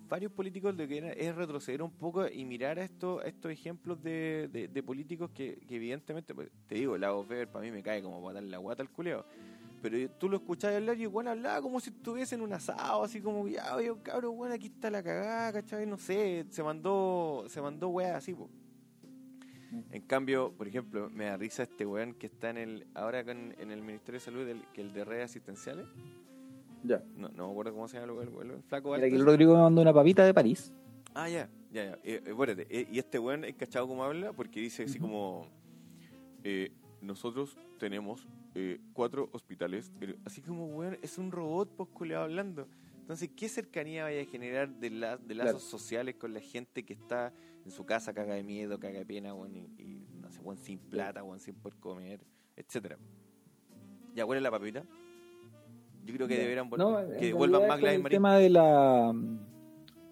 varios 0.09 0.31
políticos 0.31 0.77
lo 0.77 0.87
que 0.87 1.15
es 1.17 1.35
retroceder 1.35 1.83
un 1.83 1.91
poco 1.91 2.29
y 2.29 2.45
mirar 2.45 2.79
a 2.79 2.85
estos, 2.85 3.25
a 3.25 3.27
estos 3.27 3.51
ejemplos 3.51 4.01
de, 4.03 4.49
de- 4.53 4.69
de 4.69 4.83
políticos 4.83 5.31
que, 5.35 5.59
que 5.67 5.77
evidentemente, 5.77 6.35
pues, 6.35 6.51
te 6.69 6.75
digo, 6.77 6.97
Lago 6.99 7.23
Weber 7.23 7.49
para 7.49 7.65
mí 7.65 7.71
me 7.73 7.83
cae 7.83 8.01
como 8.03 8.23
para 8.23 8.35
dar 8.35 8.43
la 8.45 8.59
guata 8.59 8.83
al 8.83 8.91
culeo. 8.91 9.25
Pero 9.89 10.11
tú 10.19 10.29
lo 10.29 10.39
escuchás 10.39 10.75
hablar 10.75 10.99
y 10.99 11.03
igual 11.03 11.29
hablaba 11.29 11.63
como 11.63 11.79
si 11.79 11.91
estuviese 11.91 12.35
en 12.35 12.41
un 12.41 12.53
asado, 12.53 13.05
así 13.05 13.21
como, 13.21 13.47
ya, 13.47 13.77
oye, 13.77 13.93
cabrón, 14.03 14.37
bueno, 14.37 14.55
aquí 14.55 14.67
está 14.67 14.91
la 14.91 15.01
cagada, 15.01 15.53
¿cachai? 15.53 15.87
No 15.87 15.97
sé, 15.97 16.45
se 16.51 16.61
mandó, 16.63 17.45
se 17.49 17.63
mandó 17.63 17.89
weá 17.91 18.17
así, 18.17 18.35
po. 18.35 18.51
En 19.93 20.03
cambio, 20.03 20.53
por 20.57 20.67
ejemplo, 20.67 21.09
me 21.11 21.27
da 21.27 21.37
risa 21.37 21.63
este 21.63 21.87
weón 21.87 22.15
que 22.15 22.27
está 22.27 22.51
en 22.51 22.57
el, 22.59 22.87
ahora 22.95 23.25
con- 23.25 23.55
en 23.59 23.71
el 23.71 23.83
Ministerio 23.83 24.19
de 24.19 24.25
Salud, 24.25 24.49
el, 24.49 24.65
que 24.73 24.81
el 24.81 24.93
de 24.93 25.05
redes 25.05 25.27
asistenciales. 25.27 25.87
Ya. 26.83 27.03
No, 27.17 27.29
no 27.29 27.47
me 27.47 27.51
acuerdo 27.53 27.73
cómo 27.73 27.87
se 27.87 27.99
llama 28.01 28.13
el, 28.23 28.29
el- 28.43 28.51
el 28.57 28.63
flaco 28.65 28.93
Mira, 28.95 29.09
que 29.09 29.15
el. 29.15 29.25
Rodrigo 29.25 29.55
me 29.55 29.63
mandó 29.63 29.83
una 29.83 29.93
papita 29.93 30.25
de 30.25 30.35
París. 30.35 30.73
Ah, 31.15 31.29
ya, 31.29 31.49
ya, 31.71 31.85
ya. 31.85 31.93
Eh, 31.95 31.99
eh, 32.05 32.23
espérate, 32.27 32.67
eh, 32.71 32.89
y 32.91 32.99
este 32.99 33.19
weón 33.19 33.45
es 33.45 33.55
cachado 33.55 33.87
como 33.87 34.03
habla 34.05 34.33
porque 34.33 34.61
dice 34.61 34.83
así 34.85 34.99
como... 34.99 35.47
eh, 36.43 36.73
nosotros 37.03 37.57
tenemos 37.79 38.27
eh, 38.59 38.81
cuatro 38.95 39.29
hospitales. 39.33 39.93
pero 40.01 40.15
así 40.25 40.41
como, 40.41 40.67
weón, 40.67 40.99
es 41.03 41.19
un 41.19 41.31
robot 41.31 41.77
pues 41.77 41.89
culiao, 41.91 42.23
hablando. 42.25 42.67
Entonces, 43.01 43.31
¿qué 43.37 43.49
cercanía 43.49 44.05
vaya 44.05 44.23
a 44.23 44.25
generar 44.25 44.69
de, 44.69 44.91
la- 44.91 45.17
de 45.19 45.35
lazos 45.35 45.53
Claro. 45.63 45.69
sociales 45.79 46.15
con 46.17 46.33
la 46.35 46.41
gente 46.41 46.83
que 46.85 46.95
está 46.95 47.33
en 47.65 47.71
su 47.71 47.85
casa, 47.85 48.13
caga 48.15 48.35
de 48.35 48.43
miedo, 48.43 48.81
caga 48.81 48.99
de 48.99 49.07
pena, 49.07 49.35
weón, 49.35 49.55
y, 49.55 49.61
y, 49.79 50.07
no 50.21 50.31
sé, 50.31 50.41
weón, 50.41 50.57
sin 50.59 50.79
plata, 50.79 51.23
weón, 51.23 51.39
sin 51.39 51.55
poder 51.55 51.79
comer, 51.79 52.21
etcétera 52.57 52.97
¿Ya 54.15 54.25
cuál 54.25 54.39
es 54.39 54.43
la 54.43 54.51
papita? 54.51 54.83
Yo 56.07 56.15
creo 56.15 56.27
que 56.29 56.39
deberán 56.39 56.71
vol- 56.71 56.79
No, 56.79 56.97
que 56.97 57.05
realidad 57.07 57.37
vuelvan 57.37 57.63
es 57.63 57.69
más 57.69 57.81
Gladys 57.81 57.99
el 58.05 58.09
tema 58.11 58.37
de 58.39 58.49
la 58.51 59.13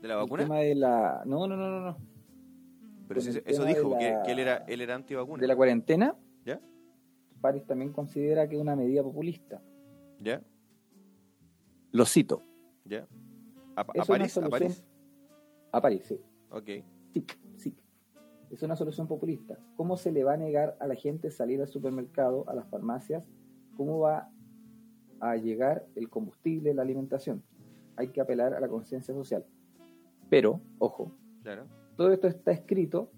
de 0.02 0.08
la 0.08 0.14
el 0.14 0.20
vacuna. 0.20 0.42
tema 0.42 0.58
de 0.58 0.74
la 0.74 1.22
no 1.24 1.46
no 1.46 1.56
no 1.56 1.70
no 1.70 1.80
no 1.80 1.98
Pero 3.08 3.20
si 3.22 3.30
el 3.30 3.42
eso, 3.46 3.64
dijo, 3.64 3.96
que, 3.98 4.10
la- 4.10 4.22
que 4.22 4.32
él 4.32 4.38
era, 4.40 4.56
él 4.68 4.80
era 4.82 4.94
antivacuna. 4.94 5.40
de 5.40 5.46
la 5.46 5.56
cuarentena 5.56 6.14
¿Ya? 6.44 6.60
París 7.44 7.66
también 7.66 7.92
considera 7.92 8.48
que 8.48 8.56
es 8.56 8.60
una 8.62 8.74
medida 8.74 9.02
populista 9.02 9.60
¿Ya? 10.18 10.42
lo 11.92 12.04
cito 12.06 12.42
¿Ya? 12.86 13.06
¿A, 13.76 13.82
a 13.82 13.84
Es 13.94 14.08
una 14.08 14.18
París? 14.18 14.30
¿A 14.38 14.40
solución- 14.40 14.50
París? 14.50 14.84
a 15.72 15.80
París 15.82 16.04
sí 16.08 16.18
Ok. 16.50 16.68
sí 17.12 17.24
sí 17.56 17.76
Es 18.50 18.62
una 18.62 18.76
solución 18.76 19.08
populista. 19.08 19.58
¿Cómo 19.76 19.96
se 19.96 20.12
le 20.12 20.22
va 20.22 20.34
a 20.34 20.36
negar 20.36 20.76
a 20.78 20.86
la 20.86 20.94
gente 20.94 21.30
salir 21.30 21.60
al 21.60 21.66
supermercado, 21.68 22.44
a 22.48 22.54
las 22.54 22.66
farmacias? 22.68 23.28
¿Cómo 23.76 23.98
va 23.98 24.30
a 25.18 25.36
llegar 25.36 25.86
el 25.96 26.08
combustible, 26.08 26.72
la 26.72 26.82
alimentación? 26.82 27.42
Hay 27.96 28.08
que 28.08 28.20
apelar 28.20 28.54
a 28.54 28.60
la 28.60 28.68
conciencia 28.68 29.12
social. 29.12 29.44
Pero, 30.30 30.60
ojo, 30.78 31.10
Claro. 31.42 31.66
todo 31.96 32.12
esto 32.12 32.28
está 32.28 32.52
escrito 32.52 33.10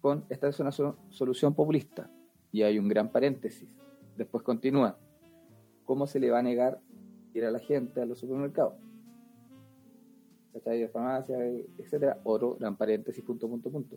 con 0.00 0.24
esta 0.28 0.48
es 0.48 0.58
una 0.58 0.72
so- 0.72 0.96
solución 1.10 1.54
populista. 1.54 2.10
Y 2.52 2.62
hay 2.62 2.78
un 2.78 2.88
gran 2.88 3.10
paréntesis. 3.10 3.68
Después 4.16 4.42
continúa. 4.42 4.98
¿Cómo 5.84 6.06
se 6.06 6.20
le 6.20 6.30
va 6.30 6.40
a 6.40 6.42
negar 6.42 6.80
ir 7.34 7.44
a 7.44 7.50
la 7.50 7.58
gente 7.58 8.00
a 8.00 8.06
los 8.06 8.18
supermercados? 8.18 8.74
¿Cachai? 10.52 10.80
De 10.80 10.88
farmacia, 10.88 11.36
etcétera. 11.78 12.20
Otro 12.24 12.56
gran 12.56 12.76
paréntesis, 12.76 13.22
punto, 13.24 13.48
punto, 13.48 13.70
punto. 13.70 13.96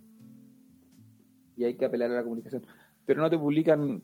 Y 1.55 1.63
hay 1.63 1.75
que 1.75 1.85
apelar 1.85 2.11
a 2.11 2.15
la 2.15 2.23
comunicación. 2.23 2.65
Pero 3.05 3.21
no 3.21 3.29
te 3.29 3.37
publican 3.37 4.01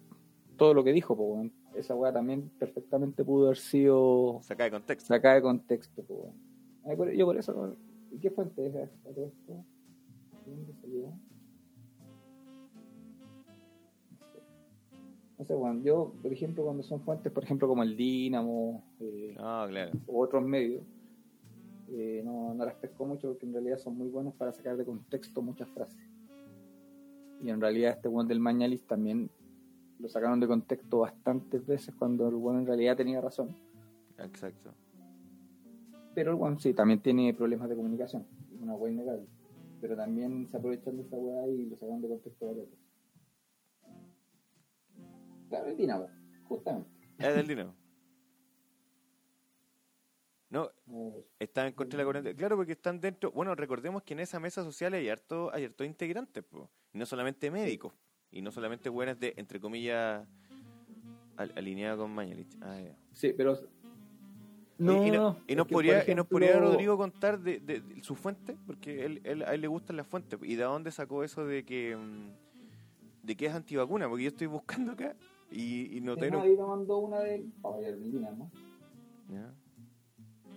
todo 0.57 0.73
lo 0.73 0.83
que 0.83 0.91
dijo, 0.91 1.15
po. 1.15 1.49
Esa 1.75 1.95
weá 1.95 2.11
también 2.11 2.49
perfectamente 2.59 3.23
pudo 3.23 3.45
haber 3.45 3.57
sido 3.57 4.39
Saca 4.41 4.65
de 4.65 4.71
contexto. 4.71 5.07
sacada 5.07 5.35
de 5.35 5.41
contexto, 5.41 6.03
po, 6.03 6.33
Yo 7.15 7.25
por 7.25 7.37
eso. 7.37 7.77
¿Y 8.11 8.17
qué 8.19 8.31
fuente 8.31 8.65
es 8.65 8.75
esto? 8.75 9.09
¿De 9.13 9.31
dónde 10.45 10.73
salió? 10.81 11.13
Sé. 15.57 15.83
Yo, 15.83 16.13
por 16.21 16.31
ejemplo, 16.31 16.63
cuando 16.63 16.83
son 16.83 17.01
fuentes, 17.01 17.31
por 17.31 17.43
ejemplo, 17.43 17.67
como 17.67 17.83
el 17.83 17.95
Dínamo 17.95 18.83
eh, 18.99 19.33
claro. 19.35 19.91
u 20.07 20.21
otros 20.21 20.43
medios, 20.43 20.83
eh, 21.91 22.21
no, 22.23 22.53
no 22.53 22.65
las 22.65 22.75
pesco 22.75 23.05
mucho 23.05 23.29
porque 23.29 23.45
en 23.45 23.53
realidad 23.53 23.77
son 23.79 23.97
muy 23.97 24.09
buenos 24.09 24.33
para 24.35 24.51
sacar 24.51 24.77
de 24.77 24.85
contexto 24.85 25.41
muchas 25.41 25.67
frases. 25.69 25.99
Y 27.41 27.49
en 27.49 27.59
realidad 27.59 27.93
este 27.93 28.07
weón 28.07 28.27
del 28.27 28.39
Mañalis 28.39 28.85
también 28.85 29.29
lo 29.97 30.07
sacaron 30.07 30.39
de 30.39 30.47
contexto 30.47 30.99
bastantes 30.99 31.65
veces 31.65 31.95
cuando 31.95 32.27
el 32.27 32.35
weón 32.35 32.59
en 32.59 32.65
realidad 32.67 32.95
tenía 32.97 33.21
razón. 33.21 33.55
Exacto. 34.17 34.73
Pero 36.13 36.31
el 36.31 36.37
weón 36.37 36.59
sí, 36.59 36.73
también 36.73 36.99
tiene 36.99 37.33
problemas 37.33 37.69
de 37.69 37.75
comunicación. 37.75 38.25
Una 38.61 38.75
weá 38.75 38.91
innegable. 38.91 39.25
Pero 39.81 39.95
también 39.95 40.47
se 40.49 40.57
aprovechan 40.57 40.97
de 40.97 41.03
esa 41.03 41.17
weá 41.17 41.47
y 41.47 41.65
lo 41.65 41.77
sacan 41.77 42.01
de 42.01 42.09
contexto 42.09 42.47
varias 42.47 42.69
veces. 42.69 42.88
Claro, 45.49 45.67
el 45.67 45.75
Dinamo, 45.77 46.07
justamente. 46.47 46.89
Es 47.17 47.35
del 47.35 47.47
dinero. 47.47 47.73
No, 50.49 50.71
están 51.37 51.67
en 51.67 51.73
contra 51.73 51.97
de 51.97 52.03
la 52.03 52.05
cuarentena. 52.05 52.35
Claro, 52.35 52.55
porque 52.55 52.71
están 52.71 52.99
dentro. 52.99 53.31
Bueno, 53.31 53.53
recordemos 53.53 54.01
que 54.01 54.13
en 54.13 54.21
esa 54.21 54.39
mesa 54.39 54.63
social 54.63 54.93
hay 54.93 55.07
harto, 55.07 55.51
hay 55.53 55.65
harto 55.65 55.83
integrantes, 55.83 56.43
po. 56.43 56.69
y 56.91 56.97
no 56.97 57.05
solamente 57.05 57.51
médicos, 57.51 57.93
y 58.31 58.41
no 58.41 58.51
solamente 58.51 58.89
buenas 58.89 59.19
de, 59.19 59.33
entre 59.37 59.59
comillas, 59.59 60.25
al- 61.37 61.53
alineadas 61.55 61.99
con 61.99 62.11
Mañalich. 62.15 62.57
Ah, 62.61 62.79
sí, 63.13 63.31
pero. 63.37 63.59
y, 64.79 64.83
y 64.83 65.11
no, 65.11 65.37
y 65.47 65.55
nos 65.55 65.67
podría, 65.67 66.09
y 66.09 66.15
nos 66.15 66.25
podría 66.25 66.57
Rodrigo 66.59 66.97
contar 66.97 67.39
de, 67.39 67.59
de- 67.59 67.81
de 67.81 68.01
su 68.03 68.15
fuente, 68.15 68.57
porque 68.65 69.05
él, 69.05 69.21
él- 69.25 69.43
a 69.43 69.53
él 69.53 69.61
le 69.61 69.67
gustan 69.67 69.97
las 69.97 70.07
fuentes. 70.07 70.39
¿Y 70.41 70.55
de 70.55 70.63
dónde 70.63 70.89
sacó 70.91 71.23
eso 71.23 71.45
de 71.45 71.63
que 71.63 71.95
mm, 71.95 72.31
de 73.27 73.35
que 73.37 73.45
es 73.45 73.53
antivacuna? 73.53 74.09
Porque 74.09 74.23
yo 74.23 74.29
estoy 74.29 74.47
buscando 74.47 74.93
acá 74.93 75.15
y, 75.51 75.97
y. 75.97 75.97
Es 75.97 76.21
ahí 76.33 76.55
me 76.57 76.63
mandó 76.63 76.97
una 76.99 77.19
de. 77.19 77.45
Para 77.61 77.77
ver 77.77 77.93
el 77.95 78.11
Dinamo. 78.11 78.51
Ya. 79.29 79.53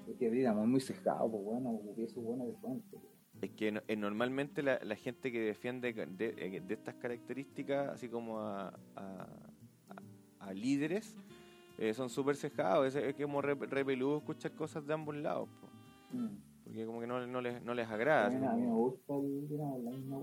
Porque 0.07 0.27
el 0.27 0.33
Dinamo 0.35 0.63
es 0.63 0.69
muy 0.69 0.81
cejado, 0.81 1.31
pues 1.31 1.45
bueno, 1.45 1.81
es 1.97 2.15
bueno 2.15 2.45
de 2.47 2.53
fuente. 2.55 2.99
Es 3.41 3.51
que 3.53 3.73
no- 3.73 3.81
eh, 3.89 3.97
normalmente 3.97 4.63
la, 4.63 4.79
la 4.85 4.95
gente 4.97 5.33
que 5.33 5.41
defiende 5.41 5.93
de, 5.93 6.07
de- 6.07 6.61
de 6.61 6.75
estas 6.75 6.95
características, 6.97 7.89
así 7.89 8.09
como 8.09 8.39
a, 8.41 8.69
a- 8.97 9.27
a- 9.89 10.47
a 10.49 10.53
líderes, 10.55 11.17
eh, 11.79 11.93
son 11.95 12.09
súper 12.09 12.37
cejados. 12.37 12.95
Es, 12.95 12.97
es 12.97 13.15
como 13.15 13.43
re, 13.43 13.55
re 13.55 13.85
peludo 13.85 14.19
escuchar 14.19 14.53
cosas 14.53 14.87
de 14.87 14.95
ambos 14.95 15.17
lados, 15.17 15.49
po, 15.61 15.69
Mm. 16.17 16.29
porque 16.65 16.85
como 16.87 17.01
que 17.01 17.07
no, 17.07 17.27
no, 17.27 17.41
les, 17.41 17.63
no 17.65 17.73
les 17.75 17.89
agrada. 17.89 18.27
A 18.27 18.31
mí, 18.31 18.47
a 18.47 18.53
mí 18.53 18.63
me 18.67 18.73
gusta 18.73 19.15
el 19.17 19.49
la 19.59 19.91
misma 19.91 20.19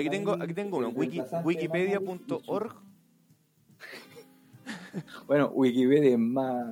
aquí 0.00 0.10
tengo, 0.10 0.32
aquí 0.40 0.54
tengo 0.54 0.78
uno, 0.78 0.88
wiki, 0.88 1.20
wikipedia.org. 1.44 2.74
Bueno, 5.26 5.50
Wikipedia 5.54 6.12
es 6.12 6.18
más 6.18 6.64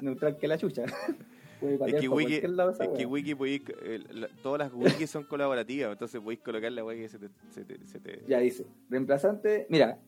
neutral 0.00 0.36
que 0.38 0.48
la 0.48 0.58
chucha. 0.58 0.84
Es 1.58 1.94
que, 2.00 2.08
wiki, 2.08 2.46
lado 2.48 2.70
es 2.70 2.88
que 2.90 3.06
wiki 3.06 3.34
podéis, 3.34 3.62
eh, 3.82 3.98
la- 4.12 4.28
todas 4.42 4.58
las 4.58 4.74
wikis 4.74 5.08
son 5.08 5.24
colaborativas, 5.24 5.90
entonces 5.92 6.20
podéis 6.20 6.40
colocar 6.40 6.70
la 6.70 6.84
wiki 6.84 7.00
que 7.02 7.08
se 7.08 7.18
te... 7.18 7.28
Se 7.50 7.64
te, 7.64 7.78
se 7.86 7.98
te- 7.98 8.22
Ya 8.28 8.38
dice, 8.40 8.66
reemplazante, 8.90 9.66
mira, 9.70 9.98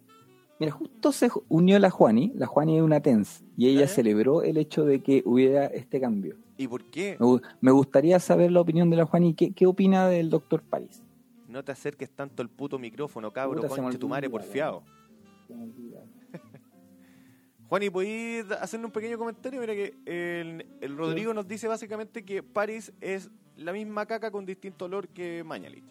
mira, 0.58 0.72
justo 0.72 1.10
se 1.10 1.30
unió 1.48 1.78
la 1.78 1.88
Juani, 1.88 2.32
la 2.34 2.46
Juani 2.46 2.76
es 2.76 2.82
una 2.82 3.00
TENS, 3.00 3.44
y 3.56 3.68
ella 3.68 3.88
celebró 3.88 4.42
el 4.42 4.58
hecho 4.58 4.84
de 4.84 5.00
que 5.00 5.22
hubiera 5.24 5.64
este 5.66 5.98
cambio. 6.00 6.36
¿Y 6.58 6.68
por 6.68 6.84
qué? 6.84 7.16
Me 7.62 7.70
gustaría 7.72 8.20
saber 8.20 8.52
la 8.52 8.60
opinión 8.60 8.90
de 8.90 8.96
la 8.98 9.06
Juani, 9.06 9.32
¿qué, 9.32 9.52
qué 9.52 9.66
opina 9.66 10.06
del 10.06 10.28
doctor 10.28 10.62
París? 10.62 11.02
No 11.58 11.64
te 11.64 11.72
acerques 11.72 12.08
tanto 12.08 12.40
al 12.40 12.48
puto 12.48 12.78
micrófono, 12.78 13.32
cabro, 13.32 13.60
Puta, 13.60 13.98
tu 13.98 14.08
madre, 14.08 14.30
porfiado. 14.30 14.84
Juan, 17.68 17.82
¿y 17.82 17.90
podéis 17.90 18.48
hacerle 18.52 18.86
un 18.86 18.92
pequeño 18.92 19.18
comentario? 19.18 19.60
Mira 19.60 19.74
que 19.74 19.92
el, 20.06 20.64
el 20.80 20.96
Rodrigo 20.96 21.34
nos 21.34 21.48
dice 21.48 21.66
básicamente 21.66 22.24
que 22.24 22.44
París 22.44 22.92
es 23.00 23.28
la 23.56 23.72
misma 23.72 24.06
caca 24.06 24.30
con 24.30 24.46
distinto 24.46 24.84
olor 24.84 25.08
que 25.08 25.42
Mañalich. 25.42 25.82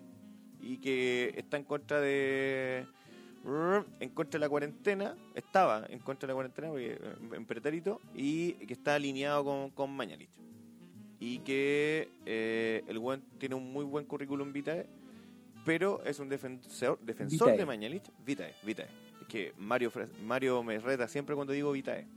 Y 0.62 0.78
que 0.78 1.34
está 1.36 1.58
en 1.58 1.66
contra 1.66 2.00
de... 2.00 2.88
En 4.00 4.10
contra 4.12 4.40
de 4.40 4.46
la 4.46 4.48
cuarentena, 4.48 5.18
estaba 5.36 5.86
en 5.90 6.00
contra 6.00 6.28
de 6.28 6.32
la 6.32 6.36
cuarentena 6.36 6.70
porque, 6.70 6.94
eh, 6.94 7.16
en 7.34 7.46
pretérito, 7.46 8.00
y 8.16 8.54
que 8.54 8.74
está 8.74 8.96
alineado 8.96 9.44
con, 9.44 9.70
con 9.72 9.92
Mañalich. 9.92 10.30
Y 11.20 11.40
que 11.40 12.10
eh, 12.26 12.86
el 12.88 13.00
buen 13.00 13.20
tiene 13.38 13.56
un 13.56 13.74
muy 13.74 13.84
buen 13.84 14.06
currículum 14.06 14.54
vitae, 14.54 14.88
pero 15.68 16.02
es 16.06 16.18
un 16.22 16.30
defensor, 16.30 16.98
defensor 17.02 17.48
Vitae. 17.50 17.58
de 17.58 17.66
Mañalich. 17.66 18.10
Vitae, 18.26 18.54
Vitae. 18.64 18.88
Es 19.22 19.28
que 19.28 19.54
Mario, 19.58 19.92
Mario 20.24 20.64
me 20.64 20.80
reta 20.80 21.10
siempre 21.10 21.36
cuando 21.36 21.52
digo 21.52 21.74
Vitae. 21.74 22.08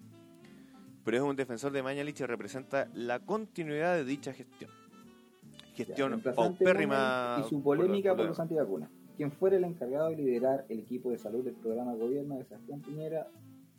Pero 1.05 1.16
es 1.16 1.22
un 1.24 1.34
defensor 1.34 1.72
de 1.72 1.82
Mañalich 1.82 2.20
y 2.20 2.26
representa 2.26 2.88
la 2.94 3.18
continuidad 3.18 3.96
de 3.96 4.05
dicha 4.05 4.32
gestión. 4.32 4.70
Ya, 4.70 5.74
Gestión 5.74 6.11
reemplazante 6.11 6.64
paupérrima. 6.64 7.42
Y 7.44 7.48
su 7.48 7.61
polémica 7.61 8.14
por, 8.14 8.26
los 8.26 8.38
antivacunas. 8.38 8.88
Quien 9.16 9.32
fuera 9.32 9.57
el 9.57 9.64
encargado 9.64 10.11
de 10.11 10.16
liderar 10.16 10.64
el 10.68 10.78
equipo 10.78 11.11
de 11.11 11.18
salud 11.18 11.44
del 11.44 11.55
programa 11.55 11.94
de 11.94 11.98
gobierno 11.98 12.36
de 12.36 12.44
Sebastián 12.44 12.82
Piñera 12.82 13.26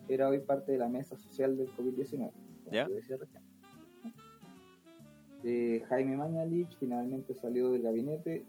era 0.09 0.27
hoy 0.27 0.39
parte 0.39 0.73
de 0.73 0.79
la 0.79 0.89
mesa 0.89 1.15
social 1.15 1.55
del 1.55 1.69
COVID-19. 1.77 2.17
como 2.17 2.31
¿Ya? 2.73 2.89
Eh, 5.43 5.81
Jaime 5.87 6.17
Mañalich 6.17 6.75
finalmente 6.77 7.33
salió 7.35 7.71
del 7.71 7.83
gabinete 7.83 8.43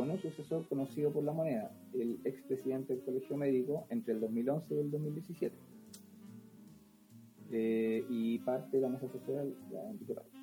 un 0.00 0.18
sucesor 0.18 0.66
conocido 0.68 1.12
por 1.12 1.24
la 1.24 1.32
moneda, 1.32 1.70
el 1.94 2.20
expresidente 2.24 2.94
del 2.94 3.04
Colegio 3.04 3.36
Médico 3.36 3.86
entre 3.90 4.14
el 4.14 4.20
2011 4.20 4.74
y 4.74 4.78
el 4.78 4.90
2017. 4.90 5.56
Eh, 7.50 8.04
y 8.10 8.38
parte 8.40 8.76
de 8.76 8.82
la 8.82 8.88
mesa 8.88 9.08
social, 9.08 9.54
parte. 10.14 10.38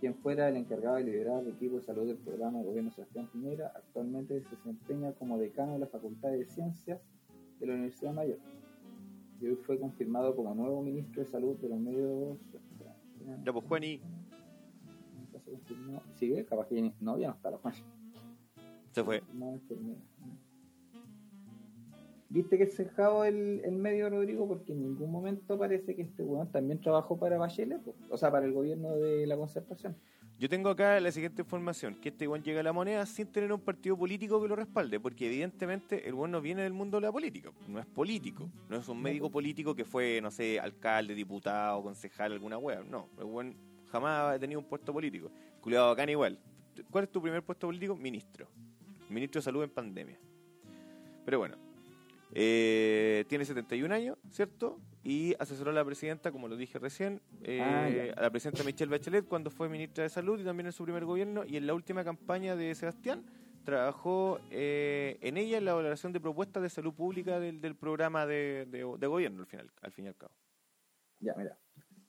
Quien 0.00 0.16
fuera 0.16 0.48
el 0.48 0.56
encargado 0.56 0.96
de 0.96 1.04
liderar 1.04 1.42
el 1.42 1.50
equipo 1.50 1.76
de 1.76 1.82
salud 1.82 2.06
del 2.06 2.16
programa 2.16 2.58
de 2.58 2.64
gobierno 2.64 2.90
Sebastián 2.90 3.28
Piñera, 3.32 3.72
actualmente 3.76 4.40
se 4.42 4.56
desempeña 4.56 5.12
como 5.12 5.38
decano 5.38 5.74
de 5.74 5.78
la 5.78 5.86
Facultad 5.86 6.30
de 6.30 6.44
Ciencias 6.44 7.00
de 7.60 7.66
la 7.66 7.74
Universidad 7.74 8.12
Mayor. 8.12 8.38
Y 9.40 9.46
hoy 9.46 9.56
fue 9.56 9.78
confirmado 9.78 10.34
como 10.34 10.54
nuevo 10.54 10.82
ministro 10.82 11.22
de 11.22 11.28
Salud 11.28 11.56
de 11.58 11.68
los 11.68 11.78
medios. 11.78 12.38
Ya, 13.44 13.52
pues, 13.52 13.64
Juani. 13.66 14.00
¿Sigue? 16.14 16.44
Capaz 16.44 16.66
que 16.66 16.92
no, 17.00 17.18
ya 17.18 17.28
no 17.28 17.34
está 17.34 17.50
la 17.50 17.58
Juan. 17.58 17.74
Se 18.92 19.02
fue. 19.02 19.22
No. 19.32 19.58
¿Viste 22.28 22.56
que 22.56 22.64
es 22.64 22.74
cejado 22.74 23.24
el, 23.24 23.60
el 23.62 23.76
medio, 23.76 24.08
Rodrigo? 24.08 24.48
Porque 24.48 24.72
en 24.72 24.82
ningún 24.82 25.10
momento 25.10 25.58
parece 25.58 25.94
que 25.94 26.00
este 26.00 26.22
weón 26.22 26.50
también 26.50 26.80
trabajó 26.80 27.18
para 27.18 27.36
Bachelet, 27.36 27.82
o 28.08 28.16
sea, 28.16 28.30
para 28.30 28.46
el 28.46 28.52
gobierno 28.52 28.96
de 28.96 29.26
la 29.26 29.36
concertación. 29.36 29.94
Yo 30.38 30.48
tengo 30.48 30.70
acá 30.70 30.98
la 30.98 31.12
siguiente 31.12 31.42
información, 31.42 31.94
que 31.94 32.08
este 32.08 32.26
buen 32.26 32.42
llega 32.42 32.60
a 32.60 32.62
la 32.62 32.72
moneda 32.72 33.04
sin 33.04 33.26
tener 33.26 33.52
un 33.52 33.60
partido 33.60 33.98
político 33.98 34.40
que 34.40 34.48
lo 34.48 34.56
respalde, 34.56 34.98
porque 34.98 35.26
evidentemente 35.26 36.08
el 36.08 36.14
buen 36.14 36.30
no 36.30 36.40
viene 36.40 36.62
del 36.62 36.72
mundo 36.72 36.96
de 36.96 37.02
la 37.02 37.12
política, 37.12 37.52
no 37.68 37.78
es 37.78 37.86
político, 37.86 38.50
no 38.68 38.78
es 38.78 38.88
un 38.88 39.00
médico 39.00 39.30
político 39.30 39.74
que 39.74 39.84
fue, 39.84 40.20
no 40.22 40.30
sé, 40.30 40.58
alcalde, 40.58 41.14
diputado, 41.14 41.82
concejal, 41.82 42.32
alguna 42.32 42.56
wea, 42.56 42.82
no, 42.82 43.08
el 43.18 43.26
buen 43.26 43.56
jamás 43.92 44.36
ha 44.36 44.38
tenido 44.38 44.58
un 44.58 44.66
puesto 44.66 44.92
político. 44.92 45.30
Culeado 45.60 45.88
bacán 45.88 46.08
igual. 46.08 46.38
¿Cuál 46.90 47.04
es 47.04 47.12
tu 47.12 47.20
primer 47.20 47.42
puesto 47.42 47.68
político? 47.68 47.94
Ministro. 47.94 48.48
Ministro 49.12 49.40
de 49.40 49.44
Salud 49.44 49.62
en 49.62 49.70
pandemia. 49.70 50.18
Pero 51.24 51.38
bueno, 51.38 51.56
eh, 52.34 53.24
tiene 53.28 53.44
71 53.44 53.94
años, 53.94 54.18
¿cierto? 54.30 54.80
Y 55.04 55.34
asesoró 55.38 55.70
a 55.70 55.74
la 55.74 55.84
presidenta, 55.84 56.32
como 56.32 56.48
lo 56.48 56.56
dije 56.56 56.78
recién, 56.78 57.20
eh, 57.42 57.60
Ah, 57.60 58.18
a 58.18 58.22
la 58.22 58.30
presidenta 58.30 58.64
Michelle 58.64 58.90
Bachelet 58.90 59.26
cuando 59.26 59.50
fue 59.50 59.68
ministra 59.68 60.04
de 60.04 60.08
Salud 60.10 60.40
y 60.40 60.44
también 60.44 60.66
en 60.66 60.72
su 60.72 60.84
primer 60.84 61.04
gobierno. 61.04 61.44
Y 61.46 61.56
en 61.56 61.66
la 61.66 61.74
última 61.74 62.04
campaña 62.04 62.56
de 62.56 62.74
Sebastián 62.74 63.24
trabajó 63.64 64.40
eh, 64.50 65.18
en 65.20 65.36
ella 65.36 65.58
en 65.58 65.64
la 65.64 65.74
valoración 65.74 66.12
de 66.12 66.20
propuestas 66.20 66.62
de 66.62 66.70
salud 66.70 66.94
pública 66.94 67.38
del, 67.38 67.60
del 67.60 67.74
programa 67.76 68.26
de, 68.26 68.66
de- 68.70 68.96
de 68.98 69.06
gobierno, 69.06 69.40
al 69.42 69.46
final, 69.46 69.70
al 69.82 69.92
fin 69.92 70.06
y 70.06 70.08
al 70.08 70.16
cabo. 70.16 70.32
Ya, 71.20 71.34
mira. 71.36 71.56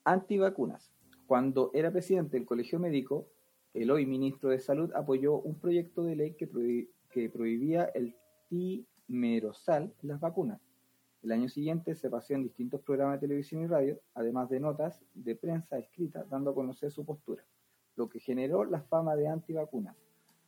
Antivacunas. 0.04 0.92
Cuando 1.26 1.70
era 1.74 1.90
presidente 1.90 2.36
del 2.36 2.46
Colegio 2.46 2.78
Médico, 2.78 3.28
el 3.72 3.90
hoy 3.90 4.04
ministro 4.06 4.50
de 4.50 4.60
Salud 4.60 4.90
apoyó 4.94 5.34
un 5.38 5.58
proyecto 5.58 6.04
de 6.04 6.16
ley 6.16 6.34
que, 6.34 6.50
prohi- 6.50 6.88
que 7.14 7.30
prohibía 7.30 7.84
el 7.94 8.16
timerosal 8.48 9.94
en 10.02 10.08
las 10.08 10.18
vacunas. 10.18 10.60
El 11.22 11.30
año 11.30 11.48
siguiente 11.48 11.94
se 11.94 12.10
pasó 12.10 12.34
en 12.34 12.42
distintos 12.42 12.80
programas 12.80 13.20
de 13.20 13.28
televisión 13.28 13.62
y 13.62 13.68
radio, 13.68 14.00
además 14.14 14.50
de 14.50 14.58
notas 14.58 15.00
de 15.14 15.36
prensa 15.36 15.78
escrita 15.78 16.24
dando 16.28 16.50
a 16.50 16.54
conocer 16.54 16.90
su 16.90 17.04
postura, 17.04 17.44
lo 17.94 18.08
que 18.08 18.18
generó 18.18 18.64
la 18.64 18.82
fama 18.82 19.14
de 19.14 19.28
antivacunas. 19.28 19.96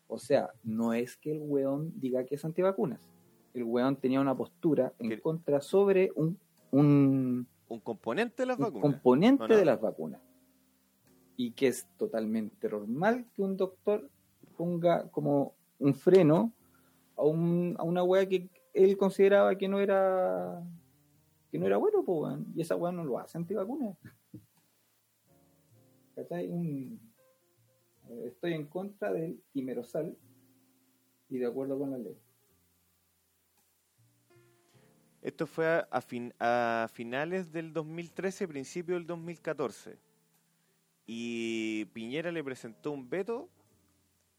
O 0.08 0.18
sea, 0.18 0.50
no 0.64 0.92
es 0.92 1.16
que 1.16 1.30
el 1.32 1.38
weón 1.40 1.92
diga 2.00 2.24
que 2.24 2.34
es 2.34 2.44
antivacunas. 2.44 3.00
El 3.54 3.62
weón 3.62 3.96
tenía 3.96 4.20
una 4.20 4.36
postura 4.36 4.92
en 4.98 5.20
contra 5.20 5.60
sobre 5.60 6.10
un, 6.16 6.36
un, 6.72 7.46
Un 7.68 7.80
componente 7.80 8.42
de 8.42 8.46
las 8.46 8.58
un 8.58 8.64
vacunas. 8.64 8.82
componente 8.82 9.56
de 9.56 9.64
las 9.64 9.80
vacunas. 9.80 10.20
Y 11.36 11.52
que 11.52 11.68
es 11.68 11.86
totalmente 11.96 12.68
normal 12.68 13.24
que 13.34 13.42
un 13.42 13.56
doctor 13.56 14.10
ponga 14.56 15.08
como 15.10 15.54
un 15.78 15.94
freno 15.94 16.52
a, 17.16 17.22
un, 17.24 17.74
a 17.78 17.82
una 17.82 18.02
weá 18.02 18.26
que 18.28 18.48
él 18.74 18.96
consideraba 18.96 19.56
que 19.56 19.68
no 19.68 19.80
era 19.80 20.62
que 21.50 21.58
no 21.58 21.66
era 21.66 21.76
bueno, 21.76 22.02
pues, 22.04 22.18
weón. 22.20 22.52
y 22.54 22.60
esa 22.60 22.76
weá 22.76 22.92
no 22.92 23.04
lo 23.04 23.18
hace. 23.18 23.38
Un- 26.48 27.00
eh, 28.08 28.24
estoy 28.28 28.54
en 28.54 28.66
contra 28.66 29.12
del 29.12 29.40
timerosal 29.52 30.16
y 31.28 31.38
de 31.38 31.46
acuerdo 31.46 31.78
con 31.78 31.90
la 31.90 31.98
ley. 31.98 32.16
Esto 35.22 35.46
fue 35.46 35.66
a, 35.66 35.88
a 35.90 36.00
fin- 36.00 36.34
a 36.38 36.88
finales 36.92 37.50
del 37.52 37.72
2013, 37.72 38.46
principio 38.46 38.94
del 38.94 39.06
2014. 39.06 39.98
Y 41.06 41.84
Piñera 41.86 42.30
le 42.30 42.44
presentó 42.44 42.92
un 42.92 43.08
veto, 43.08 43.48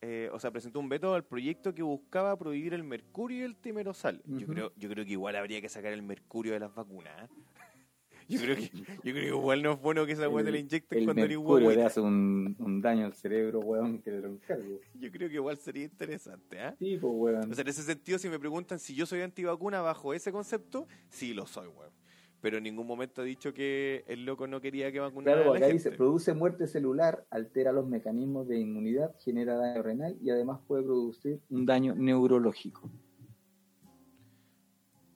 eh, 0.02 0.30
o 0.32 0.40
sea, 0.40 0.52
presentó 0.52 0.80
un 0.80 0.90
veto 0.90 1.14
al 1.14 1.24
proyecto 1.24 1.74
que 1.74 1.82
buscaba 1.82 2.38
prohibir 2.38 2.74
el 2.74 2.84
mercurio 2.84 3.40
y 3.40 3.42
el 3.44 3.56
timerosal. 3.56 4.22
yo, 4.26 4.46
creo, 4.46 4.72
yo 4.76 4.90
creo 4.90 5.06
que 5.06 5.12
igual 5.12 5.36
habría 5.36 5.60
que 5.60 5.70
sacar 5.70 5.92
el 5.92 6.04
mercurio 6.04 6.54
de 6.54 6.60
las 6.60 6.74
vacunas. 6.74 7.14
¿eh? 7.24 7.34
Yo 8.30 8.42
creo 8.42 8.58
que, 8.58 8.64
yo 8.64 9.14
creo 9.14 9.14
que 9.14 9.28
igual 9.28 9.64
no 9.64 9.72
es 9.72 9.80
bueno 9.80 10.06
que 10.06 10.12
esa 10.12 10.28
weá 10.28 10.44
te 10.44 10.52
la 10.52 10.58
inyecten 10.58 11.00
El 11.00 11.06
cuando 11.06 11.24
eres 11.24 11.38
mercurio 11.38 11.72
le 11.72 11.84
hace 11.86 12.02
un, 12.02 12.58
un 12.60 12.82
daño 12.82 13.06
al 13.06 13.14
cerebro, 13.14 13.62
weón, 13.62 14.02
que 14.02 14.12
lo 14.12 14.28
encargo. 14.28 14.82
Yo 14.96 15.10
creo 15.14 15.30
que 15.30 15.36
igual 15.36 15.58
sería 15.58 15.86
interesante, 15.86 16.60
¿ah? 16.60 16.76
Sí, 16.78 16.98
pues, 17.00 17.14
weón. 17.16 17.50
O 17.50 17.56
sea, 17.56 17.62
en 17.62 17.70
ese 17.70 17.84
sentido, 17.84 18.20
si 18.20 18.28
me 18.28 18.38
preguntan 18.38 18.80
si 18.80 18.94
yo 18.96 19.06
soy 19.06 19.22
antivacuna 19.22 19.80
bajo 19.80 20.14
ese 20.14 20.34
concepto, 20.34 20.90
sí 21.10 21.34
lo 21.34 21.48
soy, 21.48 21.70
weón. 21.70 21.94
Pero 22.40 22.58
en 22.58 22.64
ningún 22.66 22.86
momento 22.86 23.22
ha 23.22 23.26
dicho 23.26 23.52
que 23.54 24.04
el 24.08 24.24
loco 24.24 24.46
no 24.48 24.62
quería 24.62 24.92
que 24.92 25.00
vacunara 25.00 25.38
Claro, 25.38 25.50
a 25.50 25.54
la 25.54 25.58
acá 25.58 25.68
gente. 25.68 25.84
dice, 25.90 25.92
produce 25.98 26.34
muerte 26.36 26.68
celular, 26.68 27.26
altera 27.32 27.72
los 27.72 27.88
mecanismos 27.88 28.48
de 28.48 28.60
inmunidad, 28.60 29.16
genera 29.20 29.56
daño 29.56 29.82
renal 29.82 30.16
y 30.22 30.30
además 30.30 30.60
puede 30.68 30.84
producir 30.84 31.40
un 31.50 31.66
daño 31.66 31.96
neurológico. 31.96 32.90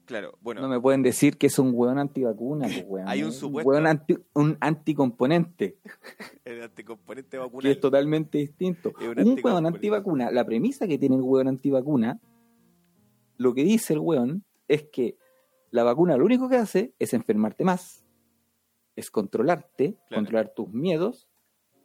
Claro, 0.04 0.36
bueno, 0.42 0.60
no 0.60 0.68
me 0.68 0.80
pueden 0.80 1.02
decir 1.02 1.38
que 1.38 1.46
es 1.46 1.58
un 1.60 1.70
hueón 1.74 1.96
antivacuna, 1.98 2.66
pues, 2.66 2.84
weón. 2.86 3.08
Hay 3.08 3.22
un 3.22 3.28
Es 3.30 3.36
supuesto- 3.36 3.68
hueón 3.70 3.86
anti- 3.86 4.18
un 4.34 4.56
anticomponente, 4.60 5.76
el 6.44 6.60
anticomponente 6.62 7.30
que 7.30 7.38
vacunal. 7.38 7.70
es 7.72 7.80
totalmente 7.80 8.38
distinto. 8.38 8.92
Es 9.00 9.08
un 9.08 9.28
Un, 9.28 9.40
hueón 9.42 9.64
antivacuna, 9.64 10.30
la 10.32 10.44
premisa 10.44 10.88
que 10.88 10.98
tiene 10.98 11.14
el 11.16 11.22
hueón 11.22 11.46
antivacuna, 11.48 12.18
lo 13.38 13.54
que 13.54 13.62
dice 13.62 13.92
el 13.94 14.00
hueón 14.00 14.42
es 14.66 14.82
que 14.92 15.16
la 15.72 15.82
vacuna 15.82 16.16
lo 16.16 16.24
único 16.24 16.48
que 16.48 16.56
hace 16.56 16.94
es 17.00 17.12
enfermarte 17.14 17.64
más, 17.64 18.04
es 18.94 19.10
controlarte, 19.10 19.94
Claro. 20.08 20.20
controlar 20.20 20.54
tus 20.54 20.68
miedos 20.72 21.28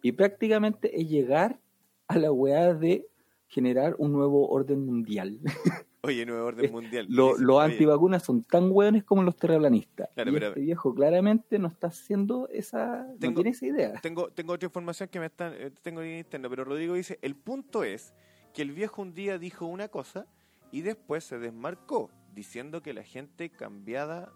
y 0.02 0.12
prácticamente 0.12 1.00
es 1.00 1.08
llegar 1.08 1.58
a 2.06 2.18
la 2.18 2.30
weá 2.30 2.72
de 2.74 3.06
generar 3.48 3.96
un 3.98 4.12
nuevo 4.12 4.48
orden 4.48 4.84
mundial. 4.86 5.40
Oye, 6.02 6.24
nuevo 6.24 6.46
orden 6.46 6.70
mundial. 6.70 7.06
Lo- 7.08 7.36
los 7.36 7.60
antivacunas 7.60 8.22
son 8.22 8.44
tan 8.44 8.70
hueones 8.70 9.02
como 9.04 9.22
los 9.24 9.36
terraplanistas. 9.36 10.08
Claro, 10.14 10.30
y 10.30 10.34
pero- 10.34 10.46
este 10.48 10.60
viejo 10.60 10.94
claramente 10.94 11.58
no 11.58 11.66
está 11.68 11.88
haciendo 11.88 12.46
esa, 12.50 13.06
Tengo- 13.18 13.32
no 13.32 13.34
tiene 13.36 13.50
esa 13.50 13.66
idea. 13.66 13.92
Tengo, 14.00 14.28
tengo 14.30 14.52
otra 14.52 14.66
información 14.66 15.08
que 15.08 15.18
me 15.18 15.26
están, 15.26 15.54
eh, 15.54 15.72
tengo 15.82 16.00
en 16.02 16.18
interno, 16.18 16.48
pero 16.50 16.64
Rodrigo 16.64 16.94
dice, 16.94 17.18
el 17.22 17.34
punto 17.34 17.82
es 17.84 18.14
que 18.54 18.62
el 18.62 18.72
viejo 18.72 19.02
un 19.02 19.12
día 19.12 19.38
dijo 19.38 19.66
una 19.66 19.88
cosa 19.88 20.26
y 20.70 20.82
después 20.82 21.24
se 21.24 21.38
desmarcó, 21.38 22.10
diciendo 22.34 22.82
que 22.82 22.92
la 22.94 23.02
gente 23.02 23.50
cambiada, 23.50 24.32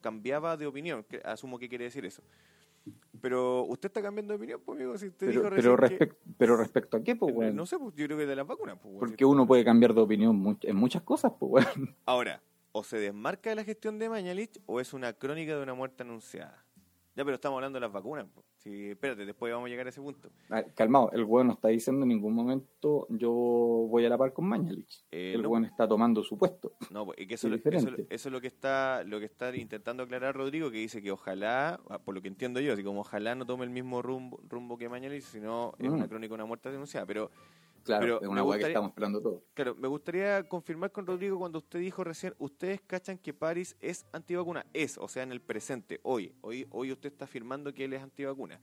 cambiaba 0.00 0.56
de 0.56 0.66
opinión. 0.66 1.04
que 1.04 1.20
asumo 1.24 1.58
que 1.58 1.68
quiere 1.68 1.84
decir 1.84 2.04
eso. 2.04 2.22
Pero 3.20 3.64
usted 3.64 3.88
está 3.88 4.00
cambiando 4.00 4.32
de 4.32 4.36
opinión, 4.38 4.60
pues, 4.64 4.76
amigo, 4.78 4.96
si 4.96 5.08
usted 5.08 5.26
Pero, 5.26 5.42
dijo 5.42 5.54
pero, 5.54 5.76
recién 5.76 5.98
que- 5.98 6.16
pero 6.38 6.56
respecto 6.56 6.96
a 6.96 7.02
qué, 7.02 7.14
pues, 7.14 7.34
weón? 7.34 7.54
No 7.54 7.66
sé, 7.66 7.78
pues, 7.78 7.94
yo 7.94 8.06
creo 8.06 8.16
que 8.18 8.26
de 8.26 8.34
las 8.36 8.46
vacunas. 8.46 8.76
Pues, 8.76 8.86
weón. 8.86 8.98
Porque 9.00 9.24
uno 9.24 9.46
puede 9.46 9.64
cambiar 9.64 9.92
de 9.94 10.00
opinión 10.00 10.58
en 10.62 10.76
muchas 10.76 11.02
cosas, 11.02 11.32
pues, 11.38 11.66
weón. 11.66 11.96
Ahora, 12.06 12.40
o 12.72 12.82
se 12.82 12.98
desmarca 12.98 13.50
de 13.50 13.56
la 13.56 13.64
gestión 13.64 13.98
de 13.98 14.08
Mañalich 14.08 14.60
o 14.66 14.80
es 14.80 14.94
una 14.94 15.12
crónica 15.12 15.56
de 15.56 15.62
una 15.62 15.74
muerte 15.74 16.02
anunciada. 16.04 16.64
Ya, 17.16 17.24
pero 17.24 17.34
estamos 17.34 17.56
hablando 17.56 17.76
de 17.76 17.80
las 17.80 17.92
vacunas. 17.92 18.26
Sí, 18.58 18.90
espérate, 18.90 19.26
después 19.26 19.52
vamos 19.52 19.66
a 19.66 19.70
llegar 19.70 19.84
a 19.86 19.88
ese 19.90 20.00
punto. 20.00 20.30
Ah, 20.48 20.62
Calmado, 20.74 21.10
el 21.12 21.24
weón 21.24 21.48
no 21.48 21.54
está 21.54 21.68
diciendo 21.68 22.02
en 22.04 22.08
ningún 22.10 22.34
momento 22.34 23.06
yo 23.10 23.30
voy 23.32 24.04
a 24.04 24.08
la 24.08 24.16
par 24.16 24.32
con 24.32 24.46
Mañalich. 24.46 25.04
Eh, 25.10 25.32
el 25.34 25.42
no. 25.42 25.58
está 25.64 25.88
tomando 25.88 26.22
su 26.22 26.38
puesto. 26.38 26.72
No, 26.90 27.04
pues, 27.06 27.18
es 27.18 27.26
que 27.26 27.34
eso, 27.34 27.48
Es 27.48 27.50
lo- 27.50 27.56
eso, 27.56 27.70
diferente. 27.86 28.14
eso 28.14 28.28
es 28.28 28.32
lo 28.32 28.40
que 28.40 28.46
está 28.46 29.02
lo 29.04 29.18
que 29.18 29.24
está 29.24 29.54
intentando 29.56 30.04
aclarar 30.04 30.36
Rodrigo, 30.36 30.70
que 30.70 30.78
dice 30.78 31.02
que 31.02 31.10
ojalá, 31.10 31.80
ah, 31.88 31.98
por 31.98 32.14
lo 32.14 32.22
que 32.22 32.28
entiendo 32.28 32.60
yo, 32.60 32.72
así 32.74 32.84
como 32.84 33.00
ojalá 33.00 33.34
no 33.34 33.44
tome 33.44 33.64
el 33.64 33.70
mismo 33.70 34.02
rumbo, 34.02 34.40
rumbo 34.48 34.78
que 34.78 34.88
Mañalich, 34.88 35.24
sino 35.24 35.74
es 35.78 35.90
Mm. 35.90 35.94
una 35.94 36.08
crónica 36.08 36.30
de 36.32 36.34
una 36.36 36.44
muerte 36.46 36.70
denunciada. 36.70 37.06
Pero 37.06 37.30
Claro, 37.84 38.00
Pero 38.00 38.22
es 38.22 38.28
una 38.28 38.42
weá 38.42 38.58
que 38.58 38.66
estamos 38.66 38.90
esperando 38.90 39.20
todos. 39.20 39.42
Claro, 39.54 39.74
me 39.74 39.88
gustaría 39.88 40.48
confirmar 40.48 40.92
con 40.92 41.06
Rodrigo 41.06 41.38
cuando 41.38 41.58
usted 41.58 41.78
dijo 41.78 42.04
recién, 42.04 42.34
ustedes 42.38 42.80
cachan 42.86 43.18
que 43.18 43.32
París 43.32 43.76
es 43.80 44.06
antivacuna. 44.12 44.66
Es, 44.72 44.98
o 44.98 45.08
sea, 45.08 45.22
en 45.22 45.32
el 45.32 45.40
presente, 45.40 46.00
hoy. 46.02 46.34
Hoy, 46.42 46.66
hoy 46.70 46.92
usted 46.92 47.12
está 47.12 47.24
afirmando 47.24 47.72
que 47.72 47.84
él 47.84 47.92
es 47.92 48.02
antivacuna. 48.02 48.60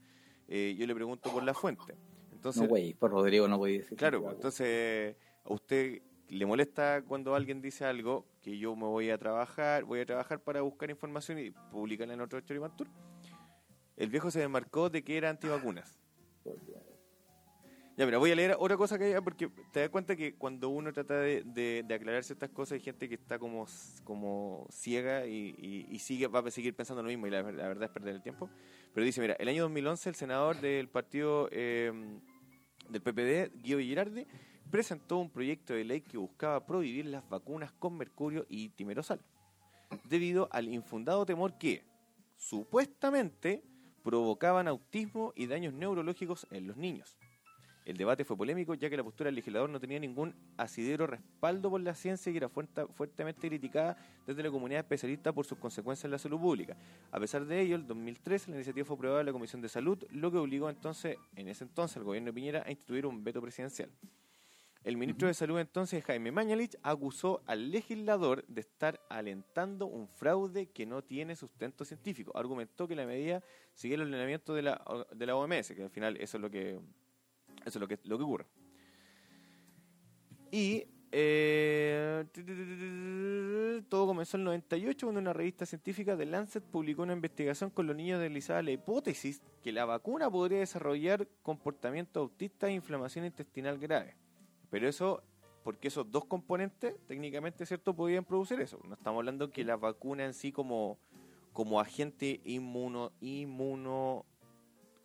Eh, 0.48 0.74
yo 0.78 0.86
le 0.86 0.94
pregunto 0.94 1.30
por 1.30 1.42
la 1.42 1.54
fuente. 1.54 1.96
Entonces, 2.32 2.62
no, 2.62 2.68
güey, 2.68 2.94
por 2.94 3.10
Rodrigo 3.10 3.48
no 3.48 3.58
puede 3.58 3.78
decir. 3.78 3.98
claro, 3.98 4.30
entonces, 4.30 5.16
¿a 5.44 5.52
usted 5.52 6.02
le 6.28 6.46
molesta 6.46 7.02
cuando 7.02 7.34
alguien 7.34 7.60
dice 7.60 7.84
algo 7.84 8.26
que 8.40 8.58
yo 8.58 8.76
me 8.76 8.84
voy 8.84 9.10
a 9.10 9.18
trabajar, 9.18 9.84
voy 9.84 10.00
a 10.00 10.06
trabajar 10.06 10.40
para 10.40 10.60
buscar 10.60 10.90
información 10.90 11.38
y 11.38 11.50
publicarla 11.50 12.14
en 12.14 12.20
otro 12.20 12.40
Choripantur? 12.40 12.86
El 13.96 14.10
viejo 14.10 14.30
se 14.30 14.38
desmarcó 14.38 14.88
de 14.88 15.02
que 15.02 15.16
era 15.16 15.30
antivacunas. 15.30 15.98
Ya, 17.98 18.06
mira, 18.06 18.18
voy 18.18 18.30
a 18.30 18.36
leer 18.36 18.54
otra 18.56 18.76
cosa 18.76 18.96
que 18.96 19.12
hay, 19.12 19.20
porque 19.20 19.48
te 19.72 19.80
das 19.80 19.88
cuenta 19.88 20.14
que 20.14 20.36
cuando 20.36 20.68
uno 20.68 20.92
trata 20.92 21.18
de, 21.18 21.42
de- 21.42 21.82
de 21.84 21.94
aclarar 21.94 22.22
ciertas 22.22 22.48
cosas 22.48 22.74
hay 22.74 22.80
gente 22.80 23.08
que 23.08 23.16
está 23.16 23.40
como, 23.40 23.66
ciega 24.70 25.26
y, 25.26 25.98
sigue 25.98 26.28
va 26.28 26.38
a 26.38 26.50
seguir 26.52 26.76
pensando 26.76 27.02
lo 27.02 27.08
mismo 27.08 27.26
y 27.26 27.30
la, 27.30 27.42
la 27.42 27.66
verdad 27.66 27.86
es 27.86 27.90
perder 27.90 28.14
el 28.14 28.22
tiempo. 28.22 28.48
Pero 28.94 29.04
dice, 29.04 29.20
mira, 29.20 29.34
el 29.40 29.48
año 29.48 29.64
2011 29.64 30.10
el 30.10 30.14
senador 30.14 30.60
del 30.60 30.88
partido 30.88 31.48
eh, 31.50 31.90
del 32.88 33.02
PPD, 33.02 33.60
Guido 33.64 33.80
Girardi, 33.80 34.28
presentó 34.70 35.18
un 35.18 35.28
proyecto 35.28 35.74
de 35.74 35.82
ley 35.82 36.00
que 36.00 36.18
buscaba 36.18 36.64
prohibir 36.64 37.06
las 37.06 37.28
vacunas 37.28 37.72
con 37.72 37.96
mercurio 37.96 38.46
y 38.48 38.68
timerosal, 38.68 39.18
debido 40.04 40.48
al 40.52 40.68
infundado 40.68 41.26
temor 41.26 41.58
que, 41.58 41.82
supuestamente, 42.36 43.64
provocaban 44.04 44.68
autismo 44.68 45.32
y 45.34 45.48
daños 45.48 45.74
neurológicos 45.74 46.46
en 46.52 46.68
los 46.68 46.76
niños. 46.76 47.18
El 47.88 47.96
debate 47.96 48.22
fue 48.22 48.36
polémico 48.36 48.74
ya 48.74 48.90
que 48.90 48.98
la 48.98 49.02
postura 49.02 49.28
del 49.28 49.36
legislador 49.36 49.70
no 49.70 49.80
tenía 49.80 49.98
ningún 49.98 50.34
asidero 50.58 51.06
respaldo 51.06 51.70
por 51.70 51.80
la 51.80 51.94
ciencia 51.94 52.30
y 52.30 52.36
era 52.36 52.50
fuerte- 52.50 52.86
fuertemente 52.92 53.48
criticada 53.48 53.96
desde 54.26 54.42
la 54.42 54.50
comunidad 54.50 54.80
especialista 54.80 55.32
por 55.32 55.46
sus 55.46 55.56
consecuencias 55.56 56.04
en 56.04 56.10
la 56.10 56.18
salud 56.18 56.38
pública. 56.38 56.76
A 57.10 57.18
pesar 57.18 57.46
de 57.46 57.58
ello, 57.62 57.76
el 57.76 57.86
2013 57.86 58.50
la 58.50 58.56
iniciativa 58.58 58.84
fue 58.84 58.96
aprobada 58.96 59.20
en 59.20 59.26
la 59.26 59.32
Comisión 59.32 59.62
de 59.62 59.70
Salud, 59.70 60.04
lo 60.10 60.30
que 60.30 60.36
obligó 60.36 60.68
entonces, 60.68 61.16
en 61.34 61.48
ese 61.48 61.64
entonces, 61.64 61.96
al 61.96 62.04
gobierno 62.04 62.26
de 62.26 62.34
Piñera 62.34 62.62
a 62.66 62.70
instituir 62.70 63.06
un 63.06 63.24
veto 63.24 63.40
presidencial. 63.40 63.88
El 64.84 64.98
ministro 64.98 65.26
de 65.26 65.32
Salud 65.32 65.58
entonces, 65.58 66.04
Jaime 66.04 66.30
Mañalich, 66.30 66.76
acusó 66.82 67.42
al 67.46 67.70
legislador 67.70 68.44
de 68.48 68.60
estar 68.60 69.00
alentando 69.08 69.86
un 69.86 70.08
fraude 70.08 70.66
que 70.66 70.84
no 70.84 71.02
tiene 71.02 71.36
sustento 71.36 71.86
científico. 71.86 72.36
Argumentó 72.36 72.86
que 72.86 72.94
la 72.94 73.06
medida 73.06 73.42
seguía 73.72 73.94
el 73.96 74.02
ordenamiento 74.02 74.54
de 74.54 74.60
la, 74.60 75.06
de 75.14 75.24
la 75.24 75.36
OMS, 75.36 75.72
que 75.72 75.84
al 75.84 75.90
final 75.90 76.18
eso 76.18 76.36
es 76.36 76.42
lo 76.42 76.50
que, 76.50 76.78
eso 77.64 77.78
es 77.78 77.80
lo 77.80 77.88
que, 77.88 77.98
lo 78.04 78.18
que 78.18 78.24
ocurre. 78.24 78.46
Y 80.50 80.84
eh, 81.10 82.24
todo 83.88 84.06
comenzó 84.06 84.36
en 84.36 84.42
el 84.42 84.44
98 84.46 85.06
cuando 85.06 85.20
una 85.20 85.32
revista 85.32 85.64
científica 85.64 86.16
de 86.16 86.26
Lancet 86.26 86.62
publicó 86.62 87.02
una 87.02 87.14
investigación 87.14 87.70
con 87.70 87.86
los 87.86 87.96
niños 87.96 88.20
deslizada 88.20 88.62
la 88.62 88.72
hipótesis 88.72 89.42
que 89.62 89.72
la 89.72 89.86
vacuna 89.86 90.30
podría 90.30 90.58
desarrollar 90.58 91.26
comportamiento 91.42 92.20
autista 92.20 92.68
e 92.68 92.72
inflamación 92.72 93.24
intestinal 93.24 93.78
grave. 93.78 94.16
Pero 94.70 94.88
eso 94.88 95.22
porque 95.68 95.88
esos 95.88 96.10
dos 96.10 96.24
componentes, 96.24 96.96
técnicamente, 97.06 97.66
¿cierto?, 97.66 97.94
podían 97.94 98.24
producir 98.24 98.58
eso. 98.58 98.80
No 98.88 98.94
estamos 98.94 99.18
hablando 99.18 99.50
que 99.50 99.64
la 99.64 99.76
vacuna 99.76 100.24
en 100.24 100.32
sí 100.32 100.50
como, 100.50 100.98
como 101.52 101.78
agente 101.78 102.40
inmuno, 102.44 103.12
inmuno, 103.20 104.24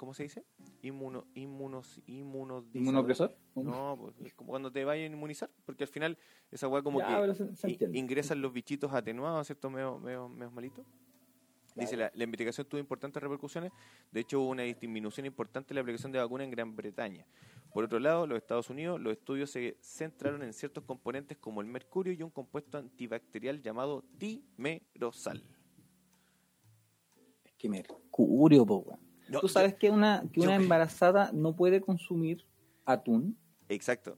¿cómo 0.04 0.14
se 0.14 0.24
dice? 0.24 0.43
Inmuno, 0.82 1.26
inmunos, 1.34 2.01
inmuno, 2.08 2.66
¿Inmunopresor? 2.74 3.38
No, 3.56 3.97
pues 3.97 4.16
es 4.26 4.34
como 4.34 4.49
cuando 4.49 4.70
te 4.72 4.84
vayan 4.84 5.12
a 5.12 5.16
inmunizar, 5.16 5.49
porque 5.66 5.86
al 5.86 5.89
final 5.89 6.18
esa 6.51 6.68
weá 6.68 6.84
como 6.84 6.99
Ya, 6.99 7.26
que 7.26 7.34
se- 7.36 7.56
se 7.56 7.68
ingresan 7.97 8.41
los 8.41 8.51
bichitos 8.51 8.91
atenuados, 8.93 9.47
¿cierto? 9.47 9.70
Medio, 9.70 9.97
medio, 9.99 10.28
medio 10.28 10.51
malitos. 10.51 10.86
Dice, 11.76 11.97
la, 11.97 12.12
la 12.14 12.24
investigación 12.26 12.68
tuvo 12.68 12.80
importantes 12.80 13.24
repercusiones. 13.24 13.72
De 14.12 14.20
hecho, 14.20 14.41
hubo 14.41 14.49
una 14.49 14.62
disminución 14.64 15.26
importante 15.26 15.74
en 15.74 15.76
la 15.76 15.82
aplicación 15.82 16.12
de 16.12 16.20
vacuna 16.20 16.43
en 16.43 16.51
Gran 16.51 16.76
Bretaña. 16.76 17.26
Por 17.74 17.86
otro 17.86 17.97
lado, 17.99 18.28
los 18.28 18.38
Estados 18.38 18.70
Unidos, 18.70 19.01
los 19.01 19.14
estudios 19.14 19.49
se 19.49 19.78
centraron 19.82 20.43
en 20.43 20.54
ciertos 20.54 20.84
componentes 20.84 21.38
como 21.39 21.62
el 21.62 21.68
mercurio 21.68 22.14
y 22.14 22.22
un 22.22 22.30
compuesto 22.30 22.78
antibacterial 22.78 23.60
llamado 23.62 24.04
timerosal. 24.20 25.43
Es 27.43 27.54
que 27.58 27.68
mercurio, 27.70 28.66
po. 28.66 28.99
No, 29.30 29.39
¿Tú 29.39 29.47
yo- 29.47 29.53
sabes 29.53 29.76
que 29.76 29.89
una, 29.89 30.24
que 30.32 30.41
una 30.41 30.55
embarazada 30.55 31.32
no 31.34 31.55
puede 31.55 31.82
consumir 31.82 32.45
atún? 32.86 33.38
Exacto. 33.69 34.17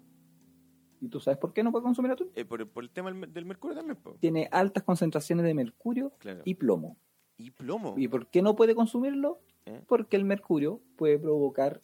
¿Y 1.01 1.07
tú 1.09 1.19
sabes 1.19 1.37
por 1.37 1.53
qué 1.53 1.61
no 1.63 1.71
puede 1.71 1.83
consumir 1.83 2.11
atún? 2.11 2.29
Eh, 2.35 2.45
por, 2.45 2.67
por 2.69 2.83
el 2.83 2.89
tema 2.89 3.11
del, 3.11 3.45
mercurio 3.45 3.75
también, 3.77 3.97
po. 3.97 4.15
Tiene 4.19 4.47
altas 4.51 4.83
concentraciones 4.83 5.45
de 5.45 5.53
mercurio 5.53 6.13
Claro. 6.19 6.41
y 6.45 6.55
plomo. 6.55 6.97
Y 7.37 7.51
plomo. 7.51 7.95
¿Y 7.97 8.07
por 8.07 8.27
qué 8.27 8.41
no 8.41 8.55
puede 8.55 8.73
consumirlo? 8.73 9.41
¿Eh? 9.65 9.81
Porque 9.87 10.15
el 10.15 10.25
mercurio 10.25 10.81
puede 10.95 11.19
provocar 11.19 11.81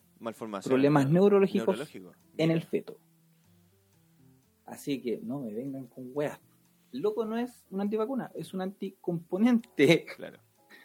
problemas 0.64 1.10
neurológicos 1.10 1.80
en 2.38 2.52
el 2.52 2.62
feto. 2.64 2.98
Así 4.66 5.02
que 5.02 5.20
no 5.22 5.40
me 5.40 5.54
vengan 5.54 5.88
con 5.88 6.10
weas. 6.14 6.40
Loco 6.92 7.26
no 7.26 7.38
es 7.38 7.66
un 7.70 7.82
antivacuna, 7.82 8.32
es 8.36 8.54
un 8.54 8.62
anticomponente. 8.62 10.06
Claro. 10.16 10.40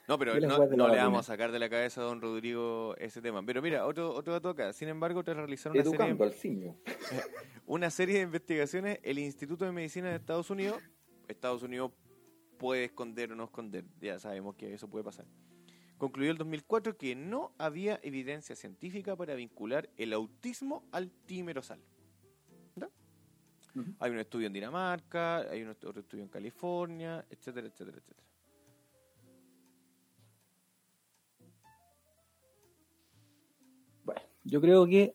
No, 0.09 0.19
pero 0.19 0.39
no, 0.39 0.67
no 0.67 0.89
le 0.89 0.97
vamos 0.97 1.21
a 1.21 1.33
sacar 1.33 1.51
de 1.51 1.59
la 1.59 1.69
cabeza 1.69 2.01
a 2.01 2.05
don 2.05 2.21
Rodrigo 2.21 2.95
ese 2.99 3.21
tema. 3.21 3.45
Pero 3.45 3.61
mira, 3.61 3.87
otro, 3.87 4.15
otro 4.15 4.33
dato 4.33 4.51
acá. 4.51 4.73
Sin 4.73 4.89
embargo, 4.89 5.25
tras 5.25 5.37
realizar 5.37 5.73
una 5.73 5.83
serie, 5.83 5.97
Educando 5.97 6.25
al 6.25 6.33
simio. 6.33 6.77
una 7.67 7.91
serie 7.91 8.17
de 8.17 8.23
investigaciones, 8.23 9.01
el 9.03 9.19
Instituto 9.19 9.65
de 9.65 9.73
Medicina 9.73 10.11
de 10.11 10.17
Estados 10.17 10.49
Unidos, 10.51 10.81
Estados 11.27 11.63
Unidos 11.63 11.91
puede 12.57 12.85
esconder 12.85 13.33
o 13.33 13.37
no 13.37 13.45
esconder, 13.45 13.85
ya 14.01 14.19
sabemos 14.19 14.55
que 14.55 14.73
eso 14.73 14.89
puede 14.89 15.05
pasar, 15.05 15.27
concluyó 15.99 16.31
el 16.31 16.39
2004 16.39 16.97
que 16.97 17.15
no 17.15 17.53
había 17.59 18.01
evidencia 18.03 18.57
científica 18.57 19.17
para 19.17 19.35
vincular 19.35 19.91
el 19.97 20.13
autismo 20.13 20.85
al 20.93 21.11
timerosal. 21.11 21.81
Ujú. 23.75 23.95
Hay 23.99 24.11
un 24.11 24.19
estudio 24.19 24.47
en 24.47 24.55
Dinamarca, 24.55 25.37
hay 25.51 25.63
un 25.63 25.69
otro 25.69 26.01
estudio 26.01 26.25
en 26.25 26.31
California, 26.31 27.27
etcétera, 27.29 27.67
etcétera, 27.67 27.99
etcétera. 27.99 28.27
Yo 34.47 34.61
creo 34.61 34.87
que 34.87 35.15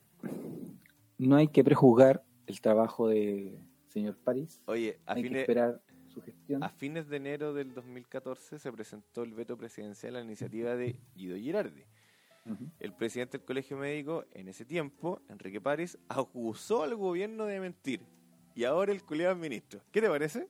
no 1.17 1.35
hay 1.35 1.47
que 1.47 1.63
prejuzgar 1.63 2.23
el 2.47 2.61
trabajo 2.61 3.07
de 3.07 3.57
señor 3.87 4.17
París. 4.17 4.61
Oye, 4.65 4.99
a 5.05 5.13
hay 5.13 5.21
que 5.23 5.27
fines, 5.29 5.41
esperar 5.41 5.81
su 6.13 6.21
gestión. 6.21 6.63
A 6.63 6.69
fines 6.69 7.07
de 7.09 7.17
enero 7.17 7.53
del 7.53 7.73
2014 7.73 8.59
se 8.59 8.71
presentó 8.71 9.23
el 9.23 9.33
veto 9.33 9.57
presidencial 9.57 10.15
a 10.15 10.19
la 10.19 10.25
iniciativa 10.25 10.75
de 10.75 10.95
Guido 11.15 11.37
Girardi. 11.37 11.83
El 12.79 12.93
presidente 12.93 13.37
del 13.37 13.45
Colegio 13.45 13.77
Médico 13.77 14.25
en 14.33 14.47
ese 14.47 14.65
tiempo, 14.65 15.21
Enrique 15.29 15.61
París, 15.61 15.97
acusó 16.09 16.81
al 16.83 16.95
gobierno 16.95 17.45
de 17.45 17.59
mentir. 17.59 18.01
Y 18.55 18.63
ahora 18.63 18.91
el 18.91 19.03
culiado 19.03 19.33
es 19.35 19.39
ministro. 19.39 19.79
¿Qué 19.91 20.01
te 20.01 20.09
parece? 20.09 20.49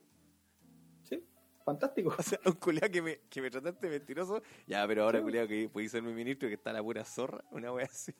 Sí, 1.02 1.22
fantástico. 1.64 2.14
O 2.18 2.22
sea, 2.22 2.40
un 2.46 2.52
culiado 2.54 2.90
que 2.90 3.02
me, 3.02 3.20
que 3.28 3.42
me 3.42 3.50
trataste 3.50 3.86
de 3.88 3.98
mentiroso. 3.98 4.42
Ya, 4.66 4.84
pero 4.88 5.04
ahora 5.04 5.18
Sí. 5.18 5.22
culiado 5.24 5.46
que 5.48 5.68
podéis 5.68 5.90
ser 5.92 6.02
mi 6.02 6.14
ministro 6.14 6.48
que 6.48 6.54
está 6.54 6.72
la 6.72 6.82
pura 6.82 7.04
zorra. 7.04 7.44
Una 7.50 7.70
wea 7.72 7.84
así. 7.84 8.12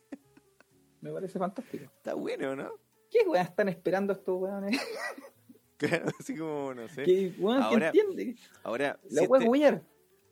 Me 1.03 1.13
parece 1.13 1.39
fantástico. 1.39 1.85
Está 1.85 2.15
bueno, 2.15 2.57
¿no? 2.57 2.71
¿Qué 3.11 3.29
weas 3.29 3.49
están 3.51 3.69
esperando 3.69 4.13
estos 4.15 4.41
weones? 4.41 4.81
Claro, 5.77 6.07
así 6.21 6.37
como, 6.37 6.73
no 6.75 6.87
sé. 6.87 7.03
¿Qué 7.03 7.35
weón 7.41 7.59
que 7.59 7.65
Ahora, 7.65 7.87
entiende? 7.89 8.37
Ahora, 8.63 9.01
si 9.09 9.17
La 9.17 9.23
wea 9.25 9.41
este- 9.41 9.53
Guillar. 9.53 9.83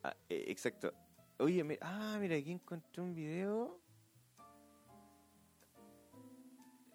Ah, 0.05 0.17
eh, 0.29 0.45
exacto. 0.47 0.93
Oye, 1.41 1.65
mi- 1.65 1.77
ah, 1.81 2.17
mira, 2.21 2.37
aquí 2.37 2.53
encontré 2.53 3.03
un 3.03 3.13
video. 3.17 3.81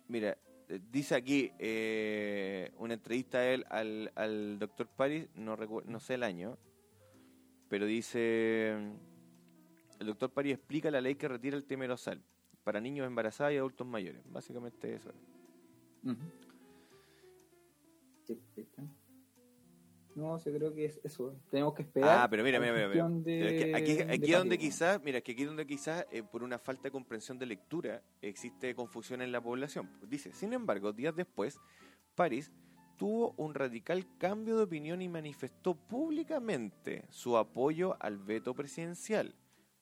Mira, 0.07 0.37
eh, 0.69 0.79
dice 0.89 1.15
aquí 1.15 1.51
eh, 1.59 2.71
una 2.77 2.93
entrevista 2.93 3.39
a 3.39 3.45
él 3.45 3.65
al, 3.69 4.13
al 4.15 4.57
doctor 4.57 4.87
Paris, 4.87 5.27
no, 5.35 5.57
no 5.57 5.99
sé 5.99 6.13
el 6.13 6.23
año, 6.23 6.57
pero 7.67 7.85
dice, 7.85 8.69
el 9.99 10.05
doctor 10.07 10.31
Paris 10.31 10.53
explica 10.53 10.89
la 10.91 11.01
ley 11.01 11.15
que 11.15 11.27
retira 11.27 11.57
el 11.57 11.65
temerosal 11.65 12.23
para 12.65 12.81
niños 12.81 13.07
embarazadas 13.07 13.53
y 13.53 13.57
adultos 13.57 13.87
mayores. 13.87 14.21
Básicamente 14.29 14.95
eso. 14.95 15.11
No, 20.15 20.37
yo 20.37 20.53
creo 20.53 20.73
que 20.73 20.85
es 20.85 20.99
eso. 21.03 21.35
Tenemos 21.51 21.73
que 21.75 21.83
esperar. 21.83 22.19
Ah, 22.21 22.27
pero 22.29 22.43
mira, 22.43 22.59
mira, 22.59 22.73
mira. 22.73 22.87
mira. 22.87 23.09
de- 23.09 23.75
aquí 23.75 23.99
aquí 24.01 24.31
es 24.31 24.37
donde 24.39 24.57
quizás, 24.57 25.03
mira, 25.03 25.21
que 25.21 25.33
aquí 25.33 25.41
es 25.41 25.47
donde 25.47 25.67
quizás 25.67 26.05
eh, 26.09 26.23
por 26.23 26.41
una 26.41 26.57
falta 26.57 26.83
de 26.83 26.91
comprensión 26.91 27.37
de 27.37 27.45
lectura 27.45 28.01
existe 28.21 28.73
confusión 28.75 29.21
en 29.21 29.31
la 29.33 29.41
población. 29.41 29.89
Dice, 30.07 30.31
sin 30.33 30.53
embargo, 30.53 30.93
días 30.93 31.15
después, 31.15 31.59
París 32.15 32.49
tuvo 32.97 33.33
un 33.37 33.53
radical 33.53 34.07
cambio 34.17 34.55
de 34.57 34.63
opinión 34.63 35.01
y 35.01 35.09
manifestó 35.09 35.75
públicamente 35.75 37.05
su 37.09 37.37
apoyo 37.37 37.97
al 37.99 38.17
veto 38.17 38.55
presidencial. 38.55 39.35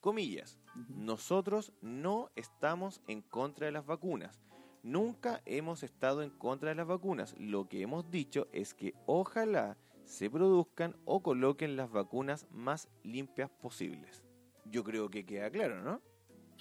Comillas, 0.03 0.59
nosotros 0.89 1.71
no 1.81 2.29
estamos 2.35 3.01
en 3.07 3.21
contra 3.21 3.67
de 3.67 3.71
las 3.71 3.85
vacunas. 3.85 4.43
Nunca 4.83 5.41
hemos 5.45 5.81
estado 5.81 6.23
en 6.23 6.29
contra 6.29 6.67
de 6.67 6.75
las 6.75 6.87
vacunas. 6.87 7.33
Lo 7.39 7.69
que 7.69 7.81
hemos 7.81 8.11
dicho 8.11 8.49
es 8.51 8.73
que 8.73 8.95
ojalá 9.05 9.77
se 10.03 10.29
produzcan 10.29 10.97
o 11.05 11.23
coloquen 11.23 11.77
las 11.77 11.89
vacunas 11.89 12.47
más 12.51 12.89
limpias 13.03 13.49
posibles. 13.49 14.25
Yo 14.65 14.83
creo 14.83 15.09
que 15.09 15.25
queda 15.25 15.49
claro, 15.49 15.81
¿no? 15.81 16.01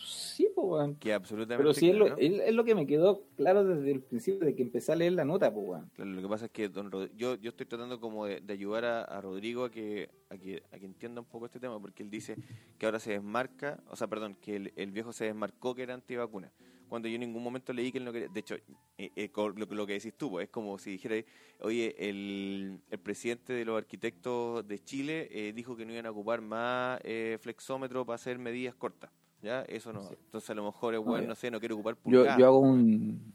Sí, 0.04 0.48
pues. 0.54 0.96
Queda 0.98 1.16
absolutamente 1.16 1.62
Pero 1.62 1.74
sí, 1.74 1.90
es 1.90 1.96
claro. 1.96 2.16
lo, 2.16 2.20
es, 2.20 2.40
es 2.48 2.54
lo 2.54 2.64
que 2.64 2.74
me 2.74 2.86
quedó 2.86 3.24
claro 3.36 3.64
desde 3.64 3.92
el 3.92 4.00
principio 4.02 4.46
de 4.46 4.54
que 4.54 4.62
empecé 4.62 4.92
a 4.92 4.96
leer 4.96 5.12
la 5.12 5.24
nota, 5.24 5.52
pues. 5.52 5.82
Claro, 5.94 6.10
lo 6.10 6.22
que 6.22 6.28
pasa 6.28 6.46
es 6.46 6.50
que 6.50 6.68
don 6.68 6.90
Rod- 6.90 7.10
yo, 7.16 7.36
yo 7.36 7.50
estoy 7.50 7.66
tratando 7.66 8.00
como 8.00 8.26
de, 8.26 8.40
de 8.40 8.52
ayudar 8.52 8.84
a, 8.84 9.02
a 9.02 9.20
Rodrigo 9.20 9.64
a 9.64 9.70
que, 9.70 10.10
a, 10.30 10.36
que, 10.36 10.62
a 10.72 10.78
que 10.78 10.86
entienda 10.86 11.20
un 11.20 11.26
poco 11.26 11.46
este 11.46 11.60
tema, 11.60 11.80
porque 11.80 12.02
él 12.02 12.10
dice 12.10 12.36
que 12.78 12.86
ahora 12.86 12.98
se 12.98 13.12
desmarca, 13.12 13.82
o 13.88 13.96
sea, 13.96 14.08
perdón, 14.08 14.36
que 14.40 14.56
el, 14.56 14.72
el 14.76 14.90
viejo 14.90 15.12
se 15.12 15.26
desmarcó 15.26 15.74
que 15.74 15.82
era 15.82 15.94
antivacuna, 15.94 16.52
cuando 16.92 17.08
yo 17.08 17.14
en 17.14 17.20
ningún 17.22 17.42
momento 17.42 17.72
leí 17.72 17.90
que 17.90 17.96
él 17.96 18.04
no 18.04 18.12
quería, 18.12 18.28
de 18.28 18.40
hecho, 18.40 18.54
eh, 18.98 19.10
eh, 19.16 19.30
lo 19.56 19.86
que 19.86 19.94
decís 19.94 20.12
tú, 20.14 20.30
pues, 20.30 20.44
es 20.44 20.50
como 20.50 20.76
si 20.76 20.90
dijera, 20.90 21.14
oye, 21.60 21.94
el, 21.98 22.80
el 22.90 22.98
presidente 22.98 23.54
de 23.54 23.64
los 23.64 23.78
arquitectos 23.78 24.68
de 24.68 24.78
Chile 24.78 25.28
eh, 25.30 25.54
dijo 25.54 25.74
que 25.74 25.86
no 25.86 25.92
iban 25.92 26.04
a 26.04 26.10
ocupar 26.10 26.42
más 26.42 27.00
eh, 27.02 27.38
flexómetro 27.40 28.04
para 28.04 28.16
hacer 28.16 28.38
medidas 28.38 28.74
cortas, 28.74 29.10
¿ya? 29.42 29.62
Eso 29.62 29.92
no, 29.92 30.02
Sí. 30.08 30.14
entonces 30.24 30.48
a 30.50 30.54
lo 30.54 30.64
mejor 30.64 30.94
es 30.94 31.00
No, 31.00 31.06
bueno, 31.06 31.28
no 31.28 31.34
sé, 31.34 31.50
no 31.50 31.58
quiere 31.60 31.74
ocupar 31.74 31.94
Yo, 31.96 32.02
pulgadas. 32.02 32.38
yo 32.38 32.46
hago 32.46 32.58
un, 32.60 33.34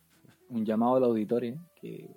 un 0.50 0.66
llamado 0.66 0.96
al 0.96 1.04
auditorio 1.04 1.58
que, 1.80 2.10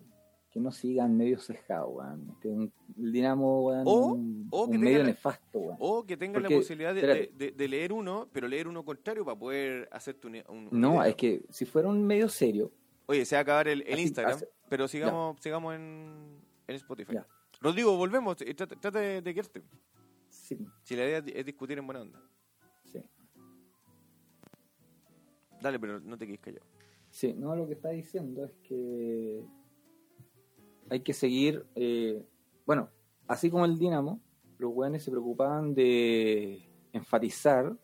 que 0.51 0.61
no 0.61 0.73
sigan 0.73 1.17
medios 1.17 1.45
sesgados, 1.45 1.91
weón. 1.95 2.31
Este, 2.31 2.49
un- 2.49 2.73
el 2.99 3.13
Dinamo, 3.13 3.67
weón, 3.67 3.83
O- 3.87 4.07
un, 4.15 4.49
o 4.51 4.69
que 4.69 4.77
un 4.77 4.83
medio 4.83 4.99
tengan- 4.99 5.07
nefasto, 5.07 5.59
weón. 5.59 5.77
O 5.81 6.05
que 6.07 6.17
tengan 6.17 6.43
Porque, 6.43 6.55
la 6.55 6.61
posibilidad 6.61 6.95
de, 6.95 7.53
de- 7.57 7.69
leer 7.69 7.93
uno, 7.93 8.29
pero 8.33 8.49
leer 8.49 8.67
uno 8.69 8.85
contrario 8.85 9.25
para 9.25 9.39
poder 9.39 9.89
hacerte 9.93 10.27
un, 10.49 10.69
No, 10.73 10.91
video. 10.93 11.03
es 11.05 11.15
que 11.17 11.43
si 11.51 11.65
fuera 11.67 11.89
un 11.89 12.05
medio 12.07 12.29
serio, 12.29 12.73
Oye, 13.07 13.25
se 13.25 13.35
va 13.35 13.41
a 13.41 13.43
acabar 13.43 13.67
el, 13.67 13.83
el 13.83 13.95
Así- 13.95 14.03
Instagram, 14.03 14.35
hace- 14.37 14.49
pero 14.69 14.87
sigamos 14.87 15.37
sigamos 15.41 15.75
en, 15.75 16.39
en 16.69 16.75
Spotify. 16.77 17.15
Ya. 17.15 17.27
Rodrigo, 17.61 17.97
volvemos. 17.97 18.41
eh, 18.43 18.55
Trata, 18.55 18.77
trata 18.77 19.01
de, 19.01 19.21
de 19.21 19.35
quedarte. 19.35 19.63
sí, 20.29 20.57
Si 20.85 20.95
la 20.95 21.05
idea 21.05 21.19
es 21.27 21.45
discutir 21.45 21.77
en 21.79 21.87
buena 21.87 22.03
onda. 22.03 22.23
Dale, 25.61 25.79
pero 25.79 26.01
no 26.01 26.17
te 26.19 26.27
quedes 26.27 26.41
callado. 26.41 26.65
Sí, 27.11 27.35
no, 27.35 27.55
lo 27.57 27.67
que 27.67 27.75
está 27.75 27.91
diciendo 27.91 28.45
es 28.45 28.53
que 28.63 29.45
hay 30.89 31.01
que 31.01 31.13
seguir, 31.13 31.67
eh, 31.75 32.25
bueno, 32.67 32.89
así 33.27 33.51
como 33.51 33.65
el 33.65 33.79
Dinamo, 33.79 34.21
los 34.59 34.73
weones 34.75 35.03
se 35.05 35.11
preocupaban 35.11 35.75
de 35.75 36.69
enfatizar 36.93 37.77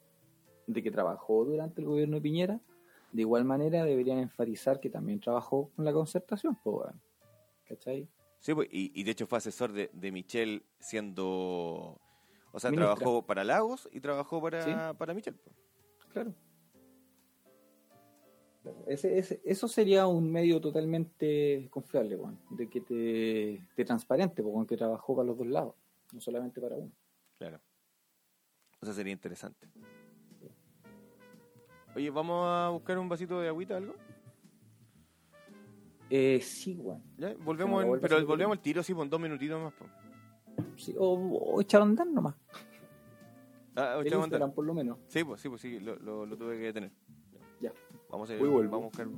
de 0.67 0.83
que 0.83 0.91
trabajó 0.91 1.45
durante 1.45 1.81
el 1.81 1.87
gobierno 1.87 2.17
de 2.17 2.23
Piñera, 2.23 2.61
de 3.13 3.23
igual 3.23 3.45
manera 3.45 3.85
deberían 3.85 4.19
enfatizar 4.19 4.81
que 4.81 4.91
también 4.91 5.21
trabajó 5.21 5.71
con 5.75 5.85
la 5.85 5.93
concertación, 5.93 6.57
pues, 6.63 6.77
weón. 6.77 7.01
¿cachai? 7.67 8.09
Sí, 8.41 8.55
pues, 8.55 8.69
y, 8.71 8.93
y 8.95 9.05
de 9.05 9.11
hecho 9.13 9.27
fue 9.27 9.39
asesor 9.39 9.73
de, 9.73 9.91
de 9.93 10.13
Michelle 10.13 10.63
siendo... 10.79 11.99
O 12.53 12.59
sea, 12.61 12.71
Ministra. 12.71 12.95
trabajó 12.95 13.27
para 13.27 13.45
Lagos 13.45 13.89
y 13.93 14.01
trabajó 14.01 14.41
para, 14.41 14.63
Sí. 14.63 14.71
para 14.99 15.15
Michelle. 15.15 15.37
pues. 15.43 15.57
Claro. 16.13 16.35
Ese, 18.87 19.19
ese- 19.19 19.41
eso 19.45 19.69
sería 19.69 20.07
un 20.07 20.31
medio 20.31 20.61
totalmente 20.61 21.69
confiable, 21.71 22.17
weón, 22.17 22.39
de 22.51 22.69
que 22.69 22.81
te, 22.81 23.61
te 23.75 23.85
transparente, 23.85 24.43
porque 24.43 24.67
que 24.69 24.77
trabajó 24.77 25.15
para 25.17 25.27
los 25.27 25.39
dos 25.39 25.47
lados, 25.47 25.75
no 26.13 26.21
solamente 26.21 26.61
para 26.61 26.77
uno. 26.77 26.91
Claro. 27.39 27.61
O 28.81 28.85
sea, 28.87 28.95
sería 28.95 29.13
interesante. 29.13 29.69
Oye, 31.95 32.11
¿vamos 32.11 32.47
a 32.47 32.69
buscar 32.71 32.99
un 32.99 33.09
vasito 33.09 33.41
de 33.41 33.49
agüita 33.49 33.77
algo? 33.77 33.95
Eh, 36.11 36.41
sí. 36.43 36.79
Se 37.19 37.35
Volvemos, 37.37 37.85
en- 37.85 38.01
pero 38.01 38.25
volvemos 38.27 38.57
al 38.57 38.63
tiro, 38.63 38.83
sí, 38.83 38.93
con 38.95 39.09
dos 39.09 39.21
minutitos 39.21 39.61
más. 39.63 39.73
po. 39.73 39.87
Sí, 40.77 40.95
o, 40.99 41.15
o 41.15 41.61
echar 41.61 41.81
a 41.81 41.85
andar 41.85 42.07
nomás. 42.07 42.35
Ah, 43.75 43.97
El 44.01 44.07
echamos 44.07 44.31
a 44.31 44.37
andar. 44.37 44.55
Por 44.55 44.65
lo 44.67 44.75
menos. 44.75 44.99
Sí, 45.09 45.25
pues 45.25 45.41
sí, 45.41 45.49
pues 45.49 45.61
sí, 45.61 45.81
lo, 45.81 45.97
lo, 45.97 46.27
lo 46.27 46.37
tuve 46.37 46.57
que 46.59 46.65
detener. 46.65 46.91
Vamos 48.09 48.31
a, 48.31 48.37
vuelvo. 48.37 48.63
vamos 48.63 48.73
a 48.73 48.79
buscar. 48.87 49.09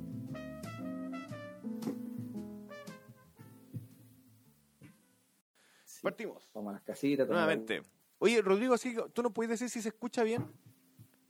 Sí. 5.85 5.99
Partimos. 6.01 6.49
Vamos 6.53 6.71
a 6.71 6.73
las 6.73 6.81
casitas. 6.83 7.27
Nuevamente. 7.27 7.83
Oye, 8.19 8.41
Rodrigo, 8.41 8.73
así, 8.73 8.93
que 8.93 9.03
¿tú 9.13 9.23
nos 9.23 9.31
puedes 9.31 9.51
decir 9.51 9.69
si 9.69 9.81
se 9.81 9.89
escucha 9.89 10.23
bien? 10.23 10.45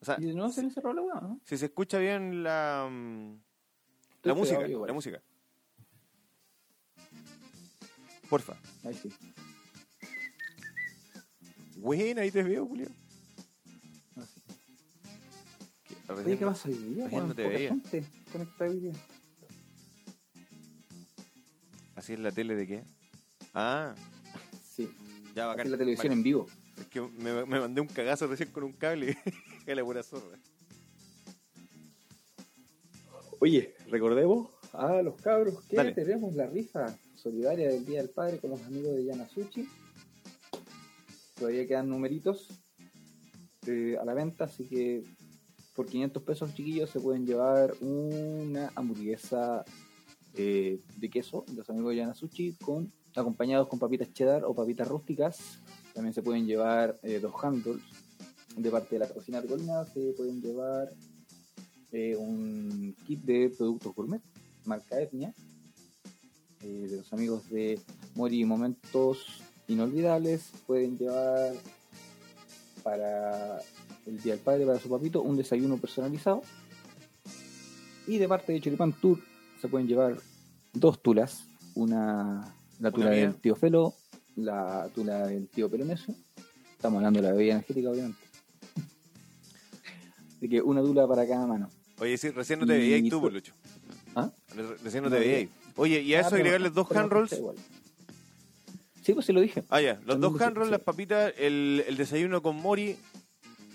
O 0.01 0.05
sea. 0.05 0.17
Y 0.19 0.33
no 0.33 0.49
se 0.49 0.63
le 0.63 0.71
cerró 0.71 0.93
la 0.93 1.01
weá, 1.01 1.21
¿no? 1.21 1.39
si 1.43 1.57
se 1.57 1.65
escucha 1.65 1.99
bien 1.99 2.43
la, 2.43 2.87
mm, 2.89 3.39
la 4.23 4.33
música, 4.33 4.67
la 4.67 4.93
música. 4.93 5.21
Porfa. 8.29 8.55
Ahí 8.83 8.93
sí. 8.93 9.09
Buena, 11.77 12.21
ahí 12.21 12.31
te 12.31 12.43
veo, 12.43 12.65
Julio. 12.65 12.89
Oye, 16.09 16.37
¿qué 16.37 16.45
pasa 16.45 16.69
hoy 16.69 16.75
día? 16.75 17.03
recién 17.05 17.11
weón? 17.19 17.27
no 17.29 17.35
te 17.35 17.47
veía. 17.47 17.69
gente 17.69 18.03
conectada 18.31 18.69
hoy 18.71 18.79
día. 18.79 18.93
Así 21.95 22.13
es 22.13 22.19
la 22.19 22.31
tele 22.31 22.55
de 22.55 22.67
qué? 22.67 22.83
Ah, 23.53 23.93
Sí. 24.63 24.89
ya 25.35 25.47
bacán. 25.47 25.61
Así 25.61 25.71
la 25.71 25.77
televisión 25.77 26.07
Bacán. 26.07 26.17
en 26.19 26.23
vivo. 26.23 26.47
Es 26.79 26.87
que 26.87 27.01
me, 27.01 27.45
me 27.45 27.59
mandé 27.59 27.81
un 27.81 27.87
cagazo 27.87 28.27
recién 28.27 28.49
con 28.51 28.63
un 28.63 28.73
cable. 28.73 29.17
que 29.65 29.75
la 29.75 29.83
pura 29.83 30.01
zorra. 30.03 30.39
Oye, 33.41 33.75
recordemos 33.89 34.49
a 34.73 35.01
los 35.01 35.19
cabros 35.21 35.61
que 35.65 35.75
Dale. 35.75 35.91
tenemos 35.93 36.35
la 36.35 36.47
rifa 36.47 36.97
solidaria 37.15 37.69
del 37.69 37.85
Día 37.85 38.01
del 38.01 38.09
Padre 38.09 38.39
con 38.39 38.49
los 38.51 38.61
amigos 38.63 38.95
de 38.95 39.05
Yanasuchi. 39.05 39.67
Todavía 41.35 41.67
quedan 41.67 41.89
numeritos 41.89 42.47
eh, 43.65 43.97
a 44.01 44.05
la 44.05 44.13
venta, 44.13 44.45
así 44.45 44.65
que 44.67 45.03
por 45.79 45.85
500 45.85 46.23
pesos 46.23 46.53
chiquillos 46.53 46.89
se 46.89 46.99
pueden 46.99 47.25
llevar 47.25 47.73
una 47.79 48.69
hamburguesa 48.75 49.63
eh, 50.33 50.81
de 50.97 51.09
queso 51.09 51.45
los 51.55 51.69
amigos 51.69 51.91
de 51.91 51.95
Yanasuchi 51.95 52.55
con 52.55 52.91
acompañados 53.15 53.69
con 53.69 53.79
papitas 53.79 54.11
cheddar 54.11 54.43
o 54.43 54.53
papitas 54.53 54.89
rústicas. 54.89 55.61
También 55.93 56.13
se 56.13 56.21
pueden 56.21 56.45
llevar 56.45 56.99
eh, 57.01 57.21
dos 57.21 57.33
handles 57.41 57.77
de 58.57 58.69
parte 58.69 58.95
de 58.95 58.99
la 58.99 59.07
cocina 59.07 59.37
argolina, 59.37 59.85
se 59.85 60.11
pueden 60.17 60.41
llevar 60.41 60.89
eh, 61.93 62.13
un 62.17 62.93
kit 63.07 63.21
de 63.21 63.49
productos 63.57 63.95
gourmet, 63.95 64.21
marca 64.65 64.99
Etnia, 64.99 65.33
eh, 66.61 66.87
de 66.89 66.97
los 66.97 67.13
amigos 67.13 67.49
de 67.49 67.79
Mori 68.15 68.43
Momentos 68.43 69.41
Inolvidables. 69.69 70.51
Pueden 70.67 70.97
llevar 70.97 71.53
para 72.83 73.61
el 74.09 74.21
Día 74.21 74.33
del 74.33 74.41
Padre, 74.43 74.65
para 74.65 74.79
su 74.79 74.89
papito, 74.89 75.21
un 75.21 75.37
desayuno 75.37 75.77
personalizado. 75.77 76.41
Y 78.07 78.17
de 78.17 78.27
parte 78.27 78.51
de 78.53 78.61
Choripán 78.61 78.93
Tour 78.93 79.19
se 79.61 79.67
pueden 79.67 79.87
llevar 79.87 80.17
dos 80.73 81.01
tulas, 81.01 81.43
una 81.75 82.55
la 82.79 82.91
tula 82.91 83.07
Una 83.07 83.15
del 83.15 83.35
tío 83.35 83.55
Felo, 83.55 83.93
la 84.35 84.89
tula 84.95 85.27
del 85.27 85.47
tío 85.47 85.69
Peronesio. 85.69 86.15
Estamos 86.71 86.97
hablando 86.97 87.21
de 87.21 87.27
la 87.27 87.33
bebida 87.33 87.53
energética, 87.55 87.89
obviamente. 87.89 88.19
Así 90.37 90.47
que 90.49 90.61
una 90.61 90.81
tula 90.81 91.07
para 91.07 91.27
cada 91.27 91.45
mano. 91.45 91.69
Oye, 91.99 92.17
sí, 92.17 92.29
recién 92.29 92.59
no 92.59 92.65
te 92.65 92.77
veías 92.77 93.01
tú, 93.09 93.19
fue- 93.19 93.29
pues, 93.31 93.33
Lucho. 93.33 93.53
¿Ah? 94.15 94.31
Re- 94.55 94.77
Recién 94.83 95.03
no 95.03 95.09
No 95.09 95.15
te 95.15 95.19
veía. 95.21 95.35
veías. 95.35 95.49
Oye, 95.75 96.01
y 96.01 96.13
a 96.15 96.19
Ah, 96.19 96.21
eso 96.21 96.35
agregarles 96.35 96.73
dos 96.73 96.89
hand 96.91 97.11
rolls. 97.11 97.35
Sí, 99.03 99.13
pues 99.13 99.25
sí 99.25 99.33
lo 99.33 99.41
dije. 99.41 99.63
Ah, 99.69 99.81
ya, 99.81 99.95
los 99.95 100.05
También 100.05 100.21
dos 100.33 100.41
hand 100.41 100.55
rolls, 100.55 100.67
sí. 100.69 100.71
las 100.71 100.81
papitas, 100.81 101.33
el, 101.37 101.83
el 101.87 101.97
desayuno 101.97 102.41
con 102.41 102.55
Mori, 102.55 102.95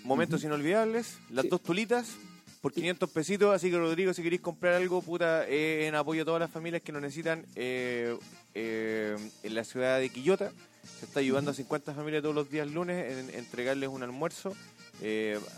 momentos 0.05 0.43
inolvidables, 0.43 1.17
las 1.29 1.43
Sí. 1.43 1.49
dos 1.49 1.61
tulitas 1.61 2.15
por 2.61 2.71
500 2.73 3.09
pesitos. 3.09 3.53
Así 3.53 3.69
que, 3.69 3.77
Rodrigo, 3.77 4.13
si 4.13 4.23
queréis 4.23 4.41
comprar 4.41 4.73
algo, 4.73 5.01
puta, 5.01 5.47
eh, 5.47 5.87
en 5.87 5.95
apoyo 5.95 6.23
a 6.23 6.25
todas 6.25 6.39
las 6.39 6.49
familias 6.51 6.81
que 6.81 6.91
lo 6.91 6.99
necesitan 7.01 7.45
eh, 7.55 8.17
eh, 8.53 9.15
en 9.43 9.55
la 9.55 9.63
ciudad 9.63 9.99
de 9.99 10.09
Quillota. 10.09 10.51
Se 10.99 11.05
está 11.05 11.19
ayudando 11.19 11.51
a 11.51 11.53
50 11.53 11.93
familias 11.93 12.21
todos 12.21 12.35
los 12.35 12.49
días 12.49 12.67
lunes 12.71 13.11
en 13.29 13.35
entregarles 13.35 13.89
un 13.89 14.03
almuerzo. 14.03 14.55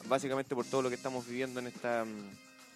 básicamente 0.09 0.55
por 0.55 0.65
todo 0.65 0.81
lo 0.81 0.89
que 0.89 0.95
estamos 0.95 1.27
viviendo 1.27 1.59
en 1.59 1.67
esta 1.67 2.03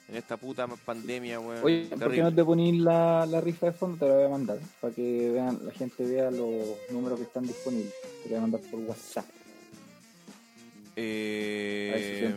en 0.10 0.18
esta 0.18 0.36
puta 0.36 0.68
pandemia, 0.68 1.40
weón. 1.40 1.64
Oye, 1.64 1.86
¿por 1.98 2.12
qué 2.12 2.22
no 2.22 2.36
te 2.36 2.44
ponís 2.44 2.82
la, 2.82 3.26
la 3.26 3.40
rifa 3.40 3.68
de 3.68 3.72
fondo? 3.72 3.98
Te 3.98 4.08
la 4.10 4.16
voy 4.18 4.26
a 4.26 4.30
mandar 4.30 4.60
para 4.82 4.94
que 4.94 5.30
vean, 5.32 5.60
la 5.64 5.72
gente 5.72 6.04
vea 6.04 6.30
los 6.30 6.52
números 6.92 7.18
que 7.20 7.26
están 7.26 7.48
disponibles. 7.48 7.94
Te 8.24 8.30
la 8.30 8.30
voy 8.30 8.38
a 8.38 8.42
mandar 8.42 8.62
por 8.70 8.80
WhatsApp. 8.82 9.26
Eh, 10.96 11.94
A 11.94 12.32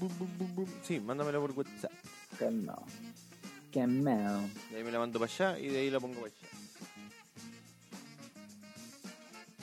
bu- 0.00 0.08
bu- 0.38 0.54
bu- 0.56 0.68
Sí, 0.82 1.00
mándamela 1.00 1.38
por 1.38 1.52
WhatsApp. 1.52 1.92
Calmado. 2.38 2.82
Calmado. 3.72 4.40
De 4.70 4.76
ahí 4.78 4.84
me 4.84 4.90
la 4.90 4.98
mando 4.98 5.18
para 5.18 5.30
allá 5.32 5.58
y 5.58 5.68
de 5.68 5.78
ahí 5.78 5.90
la 5.90 6.00
pongo 6.00 6.14
para 6.20 6.26
allá. 6.26 6.48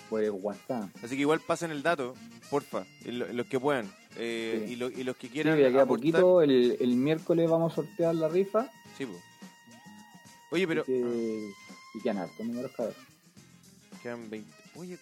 Por 0.09 0.23
WhatsApp. 0.29 0.89
Así 1.03 1.15
que 1.15 1.21
igual 1.21 1.39
pasen 1.39 1.71
el 1.71 1.81
dato, 1.81 2.13
porfa, 2.49 2.85
los 3.05 3.47
que 3.47 3.59
puedan. 3.59 3.91
Eh, 4.15 4.65
Sí. 4.67 4.73
y, 4.73 4.75
lo- 4.75 4.91
y 4.91 5.03
los 5.03 5.15
que 5.17 5.27
Sí, 5.27 5.33
quieran. 5.33 5.57
queda 5.57 5.69
aportar- 5.69 5.87
poquito. 5.87 6.41
El, 6.43 6.77
el 6.79 6.95
miércoles 6.95 7.49
vamos 7.49 7.71
a 7.73 7.75
sortear 7.75 8.13
la 8.13 8.27
rifa. 8.29 8.69
Sí, 8.97 9.05
po. 9.07 9.19
Oye, 10.51 10.67
pero. 10.67 10.81
Y, 10.83 10.85
que, 10.85 11.51
y 11.95 12.01
quedan 12.01 12.17
hartos 12.19 12.45
números 12.45 12.71
cada 12.77 12.89
vez. 12.89 12.97
Quedan 14.03 14.29
20. 14.29 14.51
Oye, 14.75 14.97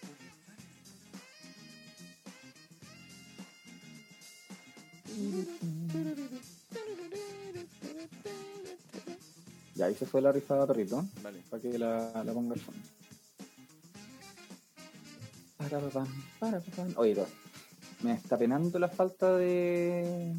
Ya, 9.74 9.86
ahí 9.86 9.94
se 9.94 10.06
fue 10.06 10.20
la 10.20 10.32
rifa 10.32 10.60
de 10.60 10.66
perrito. 10.66 11.04
vale. 11.22 11.40
Para 11.50 11.62
que 11.62 11.78
la, 11.78 12.22
la 12.24 12.32
ponga 12.32 12.54
al 12.54 12.60
fondo. 12.60 12.80
Oye, 16.96 17.14
pero 17.14 17.26
me 18.02 18.12
está 18.14 18.36
penando 18.36 18.78
la 18.78 18.88
falta 18.88 19.36
de. 19.36 20.34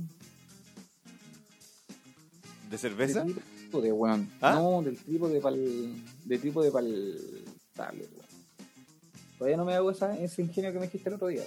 ¿De 2.70 2.78
cerveza? 2.78 3.24
De 3.24 3.34
trípode, 3.34 3.92
weón. 3.92 4.32
¿Ah? 4.42 4.56
No, 4.56 4.82
del 4.82 4.98
trípode 4.98 5.40
pa'l. 5.40 6.04
De 6.26 6.38
trípode 6.38 6.72
pa'l 6.72 7.46
tablet, 7.74 8.10
weón. 8.12 8.24
Todavía 9.38 9.58
no 9.58 9.66
me 9.66 9.74
hago 9.74 9.92
esa, 9.92 10.18
ese 10.18 10.42
ingenio 10.42 10.72
que 10.72 10.80
me 10.80 10.86
dijiste 10.86 11.10
el 11.10 11.16
otro 11.16 11.28
día. 11.28 11.44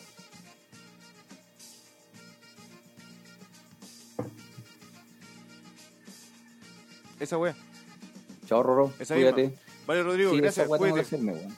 Esa 7.21 7.39
wea. 7.39 7.55
Chao, 8.47 8.63
Roro. 8.63 8.93
Esa 8.99 9.15
Cuídate. 9.15 9.43
misma. 9.49 9.59
Vale, 9.87 10.03
Rodrigo, 10.03 10.31
Sí, 10.33 10.37
gracias. 10.41 10.69
weá 10.69 10.79
Cuídate. 10.79 11.01
hacerme, 11.01 11.33
weón. 11.33 11.57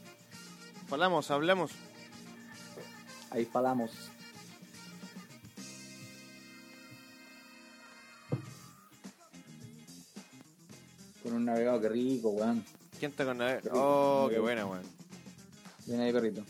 Hablamos. 0.91 1.73
Ahí 3.31 3.45
falamos. 3.45 3.91
Con 11.23 11.33
un 11.35 11.45
navegado 11.45 11.81
que 11.81 11.89
rico, 11.89 12.31
weón. 12.31 12.65
¿Quién 12.99 13.11
está 13.11 13.25
con. 13.25 13.39
Qué 13.39 13.61
rico. 13.61 13.71
Oh, 13.75 14.29
qué 14.29 14.39
buena, 14.39 14.67
weón. 14.67 14.83
Viene 15.87 16.05
ahí, 16.05 16.13
perrito. 16.13 16.43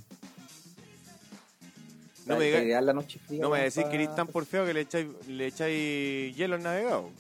No 2.27 2.37
me 2.37 2.45
digas- 2.45 2.85
No 3.31 3.49
me 3.51 3.63
decís 3.63 3.85
que 3.85 3.95
eres 3.95 4.15
tan 4.15 4.27
porfeo 4.27 4.67
que 4.67 4.75
le 4.75 4.83
echáis, 4.83 5.07
le 5.29 5.47
echáis 5.47 6.37
hielo 6.37 6.57
al 6.57 6.63
navegado. 6.63 7.11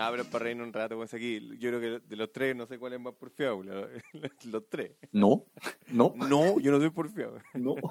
Ah, 0.00 0.08
pero 0.10 0.24
para 0.24 0.44
reírnos 0.44 0.66
un 0.66 0.72
rato, 0.72 0.96
pues 0.96 1.12
aquí, 1.12 1.40
yo 1.58 1.68
creo 1.70 1.80
que 1.80 2.06
de 2.08 2.16
los 2.16 2.32
tres 2.32 2.56
no 2.56 2.66
sé 2.66 2.78
cuál 2.78 2.94
es 2.94 3.00
más 3.00 3.14
porfiado, 3.14 3.62
los, 3.62 3.86
los 4.44 4.68
tres. 4.68 4.92
No, 5.12 5.44
no, 5.88 6.14
No, 6.16 6.58
yo 6.58 6.72
no 6.72 6.78
soy 6.78 6.90
porfiado. 6.90 7.38
no. 7.54 7.74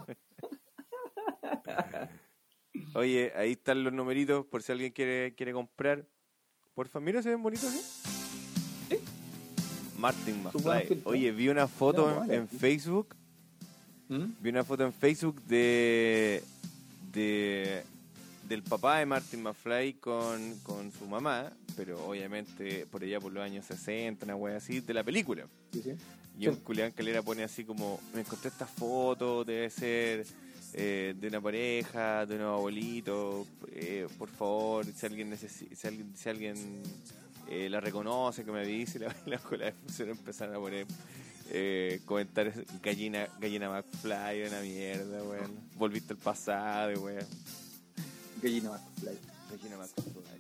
Oye, 2.96 3.32
ahí 3.36 3.52
están 3.54 3.84
los 3.84 3.94
numeritos 3.94 4.46
por 4.46 4.64
si 4.64 4.72
alguien 4.72 4.92
quiere, 4.92 5.34
quiere 5.36 5.54
comprar. 5.54 6.06
Porfa, 6.74 7.00
mira, 7.00 7.22
se 7.22 7.30
ven 7.30 7.42
bonitos 7.44 7.66
así. 7.66 9.02
Martin 9.98 10.44
McFly. 10.44 11.02
Oye, 11.04 11.32
vi 11.32 11.50
una 11.50 11.68
foto 11.68 12.08
No, 12.08 12.12
en- 12.14 12.20
vale. 12.20 12.36
en 12.36 12.48
Facebook 12.48 13.16
¿Mm? 14.08 14.24
Vi 14.40 14.50
una 14.50 14.64
foto 14.64 14.86
en 14.86 14.94
Facebook 14.94 15.42
de 15.44 16.42
de 17.12 17.84
del 18.50 18.64
papá 18.64 18.98
de 19.00 19.06
Martin 19.06 19.44
McFly 19.44 19.94
con, 19.94 20.60
con 20.64 20.92
su 20.92 21.06
mamá, 21.06 21.54
pero 21.78 22.04
obviamente 22.08 22.86
por 22.88 23.04
allá 23.04 23.20
por 23.20 23.32
los 23.32 23.44
años 23.44 23.66
60, 23.68 24.26
una 24.26 24.36
wea 24.36 24.58
así, 24.58 24.82
de 24.82 24.94
la 24.94 25.04
película. 25.04 25.46
Sí, 25.72 25.82
sí. 25.84 25.92
Y 26.38 26.48
un 26.48 26.60
Julián 26.64 26.92
Calera 26.92 27.22
pone 27.22 27.44
así 27.44 27.64
como, 27.64 28.00
me 28.14 28.22
encontré 28.22 28.50
esta 28.50 28.66
foto, 28.66 29.44
debe 29.44 29.70
ser 29.70 30.26
eh, 30.74 31.14
de 31.20 31.28
una 31.28 31.40
pareja, 31.42 32.26
de 32.26 32.36
un 32.36 32.42
abuelito, 32.42 33.46
eh, 33.72 34.08
por 34.18 34.30
favor, 34.30 34.86
si 34.86 35.06
alguien 35.06 35.32
necesi- 35.32 35.74
si 35.76 35.88
alguien, 35.88 36.14
si 36.16 36.30
alguien 36.30 36.56
eh, 37.50 37.68
la 37.70 37.80
reconoce, 37.80 38.44
que 38.44 38.52
me 38.52 38.62
avise, 38.62 38.98
la, 39.00 39.16
la 39.26 39.36
escuela 39.36 39.66
de 39.66 39.74
función 39.74 40.10
empezaron 40.10 40.56
a 40.56 40.60
poner 40.60 40.88
eh, 41.52 42.00
comentarios, 42.06 42.56
gallina, 42.82 43.28
gallina 43.40 43.70
McFly, 43.70 44.48
una 44.48 44.62
mierda, 44.62 45.22
weón. 45.24 45.52
Volviste 45.76 46.14
al 46.14 46.20
pasado, 46.20 47.02
weón. 47.02 47.26
Gallina 48.42 48.70
más 48.72 48.82
fly. 49.00 49.18
Gallina 49.52 49.78
McFly. 49.78 50.40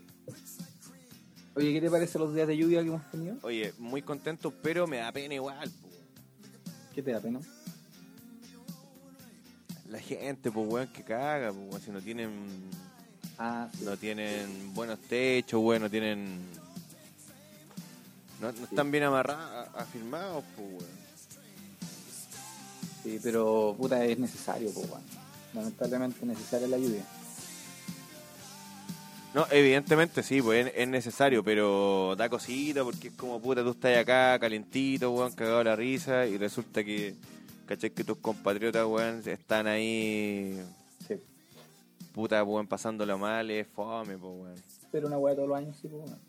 Oye, 1.55 1.73
¿qué 1.73 1.81
te 1.81 1.89
parece 1.89 2.19
los 2.19 2.33
días 2.33 2.47
de 2.47 2.55
lluvia 2.57 2.81
que 2.81 2.87
hemos 2.87 3.11
tenido? 3.11 3.35
Oye, 3.41 3.73
muy 3.77 4.01
contento, 4.01 4.51
pero 4.51 4.87
me 4.87 4.97
da 4.97 5.11
pena 5.11 5.33
igual, 5.33 5.69
po. 5.69 5.89
¿Qué 6.93 7.01
te 7.03 7.11
da 7.11 7.19
pena? 7.19 7.39
La 9.89 9.99
gente, 9.99 10.51
pues, 10.51 10.67
weón, 10.69 10.87
que 10.93 11.03
caga, 11.03 11.51
pues, 11.51 11.83
si 11.83 11.91
no 11.91 11.99
tienen 12.01 12.69
Ah, 13.37 13.67
sí. 13.77 13.83
no 13.83 13.97
tienen 13.97 14.73
buenos 14.73 14.99
techos, 14.99 15.61
weón, 15.61 15.81
no 15.81 15.89
tienen... 15.89 16.39
No, 18.39 18.51
no 18.53 18.63
están 18.63 18.89
bien 18.91 19.03
amarrados, 19.03 19.67
afirmados, 19.75 20.43
pues, 20.55 20.67
weón. 20.69 20.99
Sí, 23.03 23.19
pero 23.23 23.75
puta, 23.77 24.05
es 24.05 24.19
necesario, 24.19 24.71
pues, 24.71 24.87
weón. 24.89 25.01
Lamentablemente 25.53 26.19
es 26.21 26.27
necesaria 26.27 26.67
la 26.67 26.77
lluvia. 26.77 27.03
No, 29.33 29.45
evidentemente 29.51 30.23
sí, 30.23 30.41
pues 30.41 30.67
es, 30.67 30.73
es 30.75 30.87
necesario, 30.87 31.43
pero 31.43 32.15
da 32.17 32.27
cosita 32.29 32.83
porque 32.83 33.09
es 33.09 33.13
como 33.13 33.39
puta, 33.39 33.63
tú 33.63 33.71
estás 33.71 33.97
acá 33.97 34.37
calentito, 34.39 35.11
weón, 35.11 35.31
cagado 35.33 35.63
la 35.63 35.75
risa 35.75 36.25
y 36.25 36.37
resulta 36.37 36.83
que, 36.83 37.13
caché 37.67 37.91
que 37.91 38.03
tus 38.03 38.17
compatriotas, 38.17 38.85
weón, 38.87 39.21
están 39.25 39.67
ahí, 39.67 40.59
Sí. 41.07 41.15
puta, 42.11 42.43
weón, 42.43 42.65
pasándolo 42.67 43.19
mal, 43.19 43.51
es 43.51 43.67
fome, 43.67 44.17
pues, 44.17 44.33
weón. 44.35 44.55
Pero 44.91 45.07
una 45.07 45.19
weá 45.19 45.35
todos 45.35 45.47
los 45.49 45.57
años, 45.59 45.77
sí, 45.79 45.87
pues, 45.87 46.05
weón. 46.09 46.19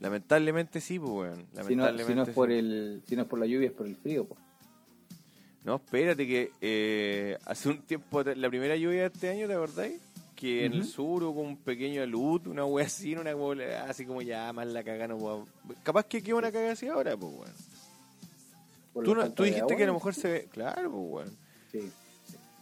Lamentablemente 0.00 0.80
sí, 0.80 0.98
pues, 0.98 1.12
weón. 1.12 1.36
Si 1.36 1.76
no, 1.76 1.84
Lamentablemente 1.84 2.12
si 2.12 2.14
no 2.16 2.22
es 2.24 2.28
por 2.30 2.48
sí. 2.48 2.54
el, 2.56 3.02
si 3.06 3.14
no 3.16 3.22
es 3.22 3.28
por 3.28 3.38
la 3.38 3.46
lluvia, 3.46 3.68
es 3.68 3.72
por 3.72 3.86
el 3.86 3.94
frío, 3.94 4.24
pues. 4.24 4.40
No, 5.62 5.76
espérate 5.76 6.26
que 6.26 6.50
eh, 6.60 7.38
hace 7.44 7.68
un 7.68 7.78
tiempo, 7.82 8.22
la 8.24 8.48
primera 8.48 8.74
lluvia 8.76 9.02
de 9.02 9.06
este 9.06 9.28
año, 9.30 9.46
¿te 9.46 9.54
acordáis? 9.54 10.00
Que 10.36 10.66
en 10.66 10.74
el 10.74 10.84
sur 10.84 11.22
hubo 11.24 11.40
un 11.40 11.56
pequeño 11.56 12.02
alud, 12.02 12.46
una 12.46 12.64
wea 12.66 12.84
así, 12.86 13.16
una 13.16 13.34
wea 13.34 13.84
así 13.88 14.04
como 14.04 14.20
ya 14.22 14.52
más 14.52 14.66
la 14.66 14.84
caga 14.84 15.08
no 15.08 15.16
puedo- 15.18 15.46
Capaz 15.82 16.04
que 16.04 16.22
queda 16.22 16.36
una 16.36 16.52
caga 16.52 16.72
así 16.72 16.86
ahora, 16.86 17.16
pues, 17.16 17.32
weón. 17.32 19.04
Tú, 19.04 19.14
no- 19.14 19.24
dijiste 19.28 19.60
agua, 19.60 19.76
que 19.76 19.82
a 19.82 19.86
lo 19.86 19.94
mejor 19.94 20.14
se 20.14 20.28
ve. 20.30 20.48
Claro, 20.52 20.90
pues, 20.90 21.04
weón. 21.26 21.36
Sí. 21.72 21.90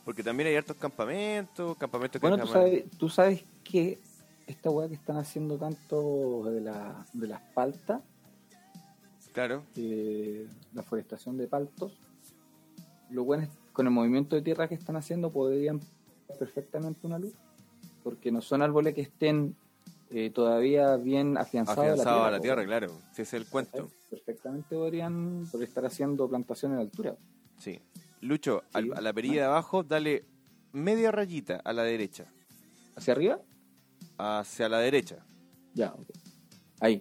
Porque 0.04 0.22
también 0.22 0.48
hay 0.48 0.56
hartos 0.56 0.76
campamentos, 0.76 1.76
campamentos 1.76 2.20
que 2.20 2.26
Bueno, 2.28 2.44
tú 2.44 2.52
sabes, 2.52 2.84
tú 2.98 3.08
sabes 3.08 3.44
que 3.64 3.98
esta 4.46 4.70
weá 4.70 4.88
que 4.88 4.94
están 4.94 5.16
haciendo 5.16 5.58
tanto 5.58 6.44
de, 6.50 6.60
la, 6.60 7.04
de 7.12 7.26
las 7.28 7.40
paltas, 7.54 8.02
Claro, 9.32 9.64
eh, 9.74 10.46
la 10.74 10.82
forestación 10.84 11.36
de 11.38 11.48
paltos, 11.48 11.98
los 13.10 13.24
buenos 13.26 13.48
con 13.72 13.84
el 13.86 13.92
movimiento 13.92 14.36
de 14.36 14.42
tierra 14.42 14.68
que 14.68 14.76
están 14.76 14.94
haciendo 14.94 15.32
podrían 15.32 15.80
perfectamente 16.38 17.04
una 17.04 17.18
luz, 17.18 17.32
porque 18.04 18.30
no 18.30 18.40
son 18.40 18.62
árboles 18.62 18.94
que 18.94 19.00
estén 19.00 19.56
eh, 20.10 20.30
todavía 20.30 20.94
bien 20.96 21.36
afianzados, 21.36 21.80
afianzado 21.90 22.24
a 22.24 22.30
la 22.30 22.36
po, 22.36 22.42
tierra, 22.42 22.58
weón. 22.58 22.68
claro. 22.68 22.98
Si 23.12 23.22
es 23.22 23.34
el 23.34 23.46
cuento. 23.46 23.88
Perfectamente 24.10 24.76
podrían, 24.76 25.44
podrían 25.50 25.68
estar 25.68 25.84
haciendo 25.86 26.28
plantaciones 26.28 26.76
de 26.78 26.82
altura. 26.84 27.16
Sí. 27.58 27.80
Lucho, 28.20 28.62
al- 28.72 28.92
a 28.94 29.00
la 29.00 29.12
perilla 29.12 29.34
de 29.40 29.46
abajo, 29.48 29.82
dale 29.82 30.24
media 30.72 31.10
rayita 31.10 31.60
a 31.64 31.72
la 31.72 31.82
derecha. 31.82 32.26
¿Hacia 32.94 33.12
arriba? 33.14 33.40
Hacia 34.18 34.68
la 34.68 34.78
derecha. 34.78 35.16
Ya, 35.74 35.92
ok. 35.92 36.06
Ahí. 36.80 37.00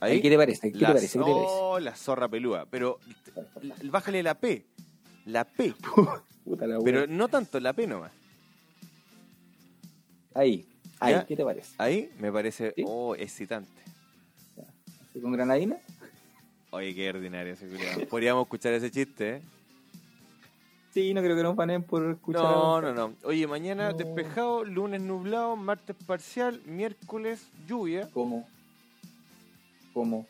Ahí. 0.00 0.22
¿Qué 0.22 0.30
te 0.30 0.36
parece? 0.36 0.72
¿Qué 0.72 0.78
La- 0.78 0.88
te 0.88 0.94
parece? 0.94 1.18
¿Qué 1.18 1.24
te 1.24 1.30
parece? 1.30 1.52
Oh, 1.52 1.78
la 1.80 1.94
zorra 1.96 2.28
pelúa. 2.28 2.66
Pero 2.70 2.98
bájale 3.90 4.22
la 4.22 4.34
P. 4.38 4.64
La 5.26 5.44
P. 5.44 5.74
Puta 6.44 6.66
la 6.66 6.78
Pero 6.80 7.06
no 7.06 7.28
tanto, 7.28 7.58
la 7.60 7.72
P 7.72 7.86
nomás. 7.86 8.12
Ahí. 10.34 10.66
Ahí, 11.00 11.14
¿Ya? 11.14 11.26
¿qué 11.26 11.36
te 11.36 11.44
parece? 11.44 11.74
Ahí 11.78 12.10
me 12.18 12.30
parece, 12.32 12.72
¿Sí? 12.76 12.82
oh, 12.86 13.14
excitante. 13.14 13.70
¿Así 15.10 15.20
con 15.20 15.32
granadina? 15.32 15.76
Oye, 16.70 16.94
qué 16.94 17.08
ordinario 17.08 17.52
ese. 17.52 17.68
Podríamos 18.06 18.42
escuchar 18.44 18.72
ese 18.74 18.90
chiste, 18.90 19.36
¿eh? 19.36 19.42
Sí, 20.92 21.12
no 21.14 21.22
creo 21.22 21.36
que 21.36 21.42
nos 21.42 21.56
banen 21.56 21.82
por 21.82 22.08
escuchar. 22.10 22.42
No, 22.42 22.80
no, 22.80 22.92
no. 22.94 23.14
Oye, 23.24 23.46
mañana 23.46 23.90
No. 23.90 23.96
despejado, 23.96 24.64
lunes 24.64 25.00
nublado, 25.00 25.56
martes 25.56 25.96
parcial, 26.06 26.60
miércoles 26.66 27.48
lluvia. 27.66 28.08
¿Cómo? 28.12 28.46
¿Cómo? 29.92 30.26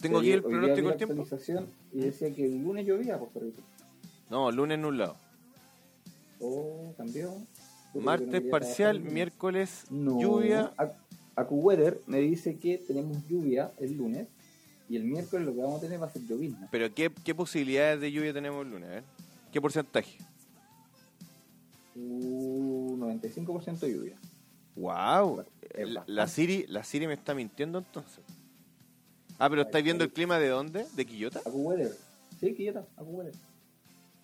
Tengo 0.00 0.18
aquí 0.18 0.32
el 0.32 0.42
pronóstico 0.42 0.88
del 0.88 0.96
tiempo. 0.96 1.26
Y 1.92 2.00
decía 2.00 2.34
que 2.34 2.44
el 2.44 2.62
lunes 2.62 2.86
llovía, 2.86 3.18
pues, 3.18 3.30
pero 3.34 3.46
No, 4.30 4.50
lunes 4.50 4.78
nublado. 4.78 5.16
Oh, 6.40 6.94
cambió. 6.96 7.34
Martes 8.04 8.42
parcial, 8.50 9.00
miércoles 9.00 9.84
No. 9.90 10.20
lluvia. 10.20 10.72
Ac- 10.76 10.94
AccuWeather 11.36 12.00
me 12.06 12.18
dice 12.18 12.56
que 12.58 12.78
tenemos 12.78 13.16
lluvia 13.28 13.70
el 13.78 13.96
lunes 13.96 14.26
y 14.88 14.96
el 14.96 15.04
miércoles 15.04 15.46
lo 15.46 15.54
que 15.54 15.60
vamos 15.60 15.78
a 15.78 15.80
tener 15.82 16.00
va 16.02 16.06
a 16.06 16.10
ser 16.10 16.22
llovizna. 16.26 16.68
Pero 16.70 16.92
¿qué, 16.94 17.10
qué 17.24 17.34
posibilidades 17.34 18.00
de 18.00 18.10
lluvia 18.10 18.32
tenemos 18.32 18.64
el 18.64 18.72
lunes? 18.72 18.88
A 18.88 18.92
ver. 18.94 19.04
¿Qué 19.52 19.60
porcentaje? 19.60 20.18
Un 21.94 23.00
95% 23.00 23.78
de 23.80 23.92
lluvia. 23.92 24.16
Wow. 24.76 25.44
La, 26.06 26.26
Siri, 26.28 26.66
la 26.68 26.84
Siri 26.84 27.06
me 27.06 27.14
está 27.14 27.34
mintiendo 27.34 27.78
entonces. 27.78 28.20
Ah, 29.38 29.48
pero 29.48 29.62
¿estáis 29.62 29.84
viendo 29.84 30.04
el 30.04 30.12
clima 30.12 30.38
de 30.38 30.48
dónde? 30.48 30.86
¿De 30.94 31.04
Quillota? 31.04 31.38
AccuWeather. 31.40 31.92
Sí, 32.40 32.54
Quillota, 32.54 32.84
AccuWeather. 32.96 33.34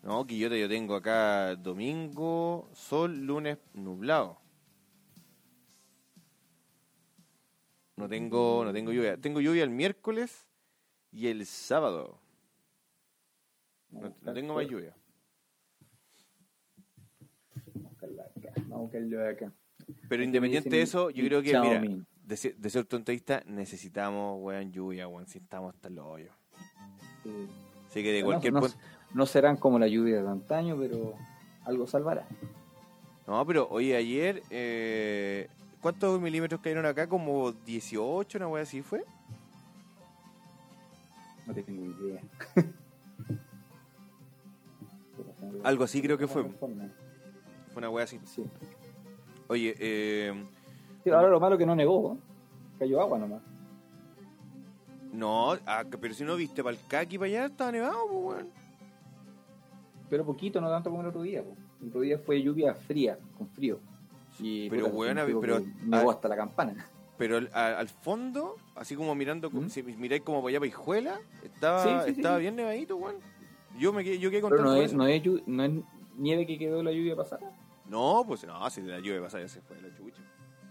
No, 0.05 0.27
Quillota 0.27 0.55
yo 0.55 0.69
tengo 0.69 0.97
acá 0.97 1.57
domingo, 1.57 2.69
sol, 2.75 3.25
lunes, 3.25 3.57
nublado. 3.73 4.39
No 7.97 8.07
tengo, 8.07 8.67
no 8.67 8.73
tengo 8.75 8.93
lluvia. 8.93 9.17
Tengo 9.17 9.41
lluvia 9.41 9.65
el 9.65 9.71
miércoles 9.71 10.47
y 11.11 11.29
el 11.29 11.47
sábado. 11.47 12.21
No, 13.89 14.15
no 14.21 14.35
tengo 14.35 14.55
más 14.55 14.69
lluvia. 14.69 14.95
Pero 20.11 20.23
independiente 20.23 20.69
de 20.69 20.83
eso, 20.83 21.09
yo 21.09 21.25
creo 21.25 21.43
que, 21.43 21.59
mi 21.59 21.79
mira, 21.79 22.05
de, 22.25 22.55
de 22.59 22.71
ser 22.71 22.85
tonteísta, 22.85 23.43
necesitamos, 23.47 24.39
weón, 24.43 24.71
lluvia, 24.71 25.09
weón, 25.09 25.27
si 25.27 25.39
estamos 25.39 25.75
hasta 25.75 25.89
los 25.89 26.05
hoyos. 26.05 26.37
Sí. 27.23 27.49
Así 27.87 28.03
que 28.03 28.13
de 28.13 28.23
cualquier 28.23 28.53
punto... 28.53 28.77
no 29.15 29.27
serán 29.27 29.57
como 29.57 29.79
la 29.79 29.87
lluvia 29.87 30.23
de 30.23 30.29
antaño, 30.29 30.77
pero 30.79 31.15
algo 31.65 31.87
salvará. 31.87 32.27
No, 33.27 33.47
pero 33.47 33.69
oye, 33.71 33.97
ayer, 33.97 34.43
eh, 34.51 35.49
¿cuántos 35.81 36.21
milímetros 36.21 36.61
cayeron 36.61 36.85
acá? 36.85 37.09
Como 37.09 37.53
18, 37.53 38.39
una 38.39 38.49
wea 38.49 38.65
así 38.65 38.83
fue. 38.83 39.05
No 41.47 41.55
tengo 41.55 41.85
idea. 41.85 42.21
Algo 45.63 45.85
así 45.85 46.03
creo 46.03 46.19
que 46.19 46.27
fue. 46.27 46.43
Sí. 46.43 46.51
Fue 46.61 47.79
una 47.79 47.89
wea 47.91 48.05
así. 48.05 48.21
Oye, 49.49 49.75
eh, 49.79 50.45
Sí, 51.03 51.11
ahora 51.11 51.29
lo 51.29 51.39
malo 51.39 51.57
que 51.59 51.67
no 51.67 51.77
negó. 51.77 52.15
¿eh? 52.15 52.19
Cayó 52.79 53.01
agua 53.01 53.19
nomás. 53.19 53.43
no, 55.13 55.53
ah, 55.67 55.85
pero 56.01 56.15
si 56.15 56.25
no 56.25 56.35
viste 56.35 56.65
para 56.65 56.77
el 56.77 56.87
caqui 56.89 57.19
para 57.19 57.29
allá, 57.29 57.47
estaba 57.47 57.73
nevado, 57.73 58.07
pues, 58.09 58.25
weón. 58.25 58.64
Pero 60.15 60.25
poquito, 60.25 60.61
no 60.61 60.69
tanto 60.71 60.91
como 60.91 61.03
el 61.03 61.09
otro 61.09 61.23
día. 61.23 61.43
po. 61.43 61.57
El 61.83 61.89
otro 61.89 62.01
día 62.03 62.17
fue 62.21 62.41
lluvia 62.41 62.73
fría, 62.73 63.19
con 63.37 63.49
frío. 63.49 63.81
Y, 64.39 64.71
Pero, 64.71 64.93
puta, 64.93 65.09
significó 65.09 65.41
pero- 65.41 65.61
Nevó 65.83 66.11
ah, 66.11 66.13
hasta 66.13 66.29
la 66.29 66.37
campana. 66.37 66.87
Pero 67.19 67.39
al, 67.39 67.51
al 67.53 67.89
fondo, 67.89 68.55
así 68.77 68.95
como 68.95 69.13
mirando, 69.17 69.51
¿Mm? 69.51 69.69
si 69.71 69.83
miráis 69.83 70.23
como 70.23 70.39
para 70.41 70.51
allá 70.51 70.61
para 70.61 70.69
Hijuela, 70.69 71.21
estaba, 71.43 71.83
Sí, 71.83 71.89
sí, 71.89 72.13
sí, 72.15 72.21
estaba 72.21 72.37
sí. 72.37 72.43
bien 72.43 72.55
nevadito, 72.55 72.95
weón. 72.97 73.17
Yo 73.77 73.93
me 73.93 74.05
quedé, 74.05 74.21
yo 74.21 74.31
quedé 74.31 74.41
Pero 74.41 74.51
contento 74.51 74.71
no 74.71 74.77
con 74.77 74.85
es, 74.85 74.91
eso. 74.93 74.97
no, 74.99 75.07
es, 75.09 75.21
llu- 75.21 75.43
no 75.47 75.65
es 75.65 75.73
nieve 76.17 76.47
que 76.47 76.59
quedó 76.59 76.81
la 76.85 76.93
lluvia 76.93 77.17
pasada. 77.17 77.51
No, 77.89 78.23
pues 78.25 78.47
no, 78.47 78.71
si 78.71 78.83
la 78.83 79.01
lluvia 79.01 79.21
pasada 79.21 79.43
ya 79.43 79.49
se 79.49 79.61
fue 79.63 79.81
la 79.83 79.93
chucha. 79.97 80.23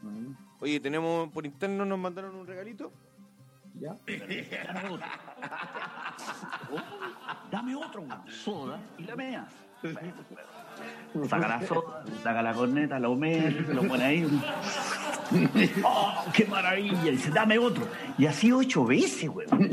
Mm, 0.04 0.32
Oye, 0.62 0.80
tenemos 0.80 1.30
por 1.34 1.46
interno 1.46 1.84
nos 1.84 2.00
mandaron 2.00 2.34
un 2.34 2.48
regalito. 2.48 2.94
Ya. 3.78 3.98
Dame 7.52 7.76
otro. 7.76 8.04
Dame 8.04 8.16
otro, 8.16 8.32
soda 8.32 8.80
y 8.98 9.04
la 9.04 9.16
mea. 9.16 9.48
saca 11.30 11.48
la 11.48 11.68
soda, 11.68 12.04
saca 12.24 12.42
la 12.42 12.54
corneta, 12.54 13.00
lo 13.00 13.16
mete, 13.16 13.66
se 13.66 13.74
lo 13.74 13.88
pone 13.88 14.04
ahí. 14.04 14.42
¡Oh, 15.84 16.26
qué 16.34 16.46
maravilla! 16.46 17.12
Dice, 17.12 17.32
dame 17.32 17.58
otro. 17.58 17.88
Y 18.18 18.26
así 18.26 18.52
ocho 18.52 18.86
veces, 18.86 19.30
weón. 19.30 19.70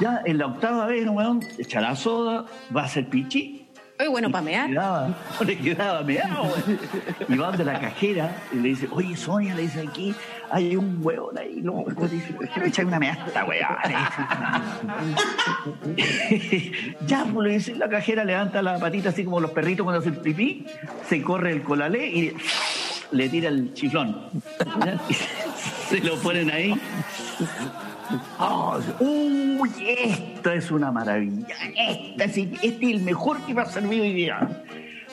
Ya 0.00 0.22
en 0.24 0.38
la 0.38 0.46
octava 0.46 0.86
vez, 0.86 1.06
weón, 1.08 1.40
echa 1.58 1.80
la 1.80 1.96
soda, 1.96 2.44
va 2.74 2.82
a 2.82 2.84
hacer 2.84 3.08
pichi. 3.08 3.63
Oye, 3.98 4.08
bueno, 4.08 4.28
para 4.30 4.44
Le 4.44 4.50
mear. 4.50 4.68
quedaba, 4.70 5.08
no 5.08 5.44
le 5.46 5.56
quedaba 5.58 6.02
meado. 6.02 6.52
Y 7.28 7.36
va 7.36 7.46
donde 7.48 7.64
la 7.64 7.80
cajera 7.80 8.36
y 8.52 8.56
le 8.56 8.68
dice, 8.70 8.88
oye, 8.90 9.16
Sonia, 9.16 9.54
le 9.54 9.62
dice 9.62 9.84
aquí, 9.88 10.12
hay 10.50 10.74
un 10.74 10.98
huevón 11.00 11.38
ahí, 11.38 11.60
loco. 11.60 12.08
Dice, 12.08 12.34
quiero 12.52 12.66
echarme 12.66 12.88
una 12.88 12.98
meada, 12.98 13.44
weón. 13.44 13.66
ya, 17.06 17.24
pues 17.32 17.48
le 17.48 17.54
dice, 17.54 17.74
la 17.76 17.88
cajera 17.88 18.24
levanta 18.24 18.62
la 18.62 18.78
patita 18.78 19.10
así 19.10 19.24
como 19.24 19.38
los 19.38 19.52
perritos 19.52 19.84
cuando 19.84 20.00
hacen 20.00 20.16
pipí, 20.16 20.66
se 21.08 21.22
corre 21.22 21.52
el 21.52 21.62
colalé 21.62 22.08
y 22.08 22.36
le 23.12 23.28
tira 23.28 23.48
el 23.48 23.74
chiflón. 23.74 24.16
Se 25.88 26.00
lo 26.00 26.16
ponen 26.16 26.50
ahí. 26.50 26.74
Oh, 28.38 28.78
¡Uy! 29.00 29.70
Esto 29.78 30.50
es 30.52 30.70
una 30.70 30.90
maravilla. 30.92 31.54
Esta 31.76 32.28
sí- 32.28 32.52
este 32.62 32.86
es 32.86 32.92
el 32.96 33.02
mejor 33.02 33.40
que 33.46 33.54
me 33.54 33.62
ha 33.62 33.66
servido 33.66 34.02
hoy 34.02 34.12
día. 34.12 34.64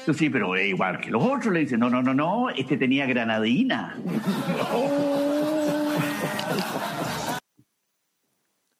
Yo, 0.05 0.13
sí, 0.13 0.30
pero 0.30 0.55
es 0.55 0.68
igual 0.69 0.99
que 0.99 1.11
los 1.11 1.23
otros. 1.23 1.53
Le 1.53 1.59
dicen, 1.61 1.80
no, 1.80 1.89
no, 1.89 2.01
no, 2.01 2.13
no, 2.13 2.49
este 2.49 2.76
tenía 2.77 3.05
granadina. 3.05 3.95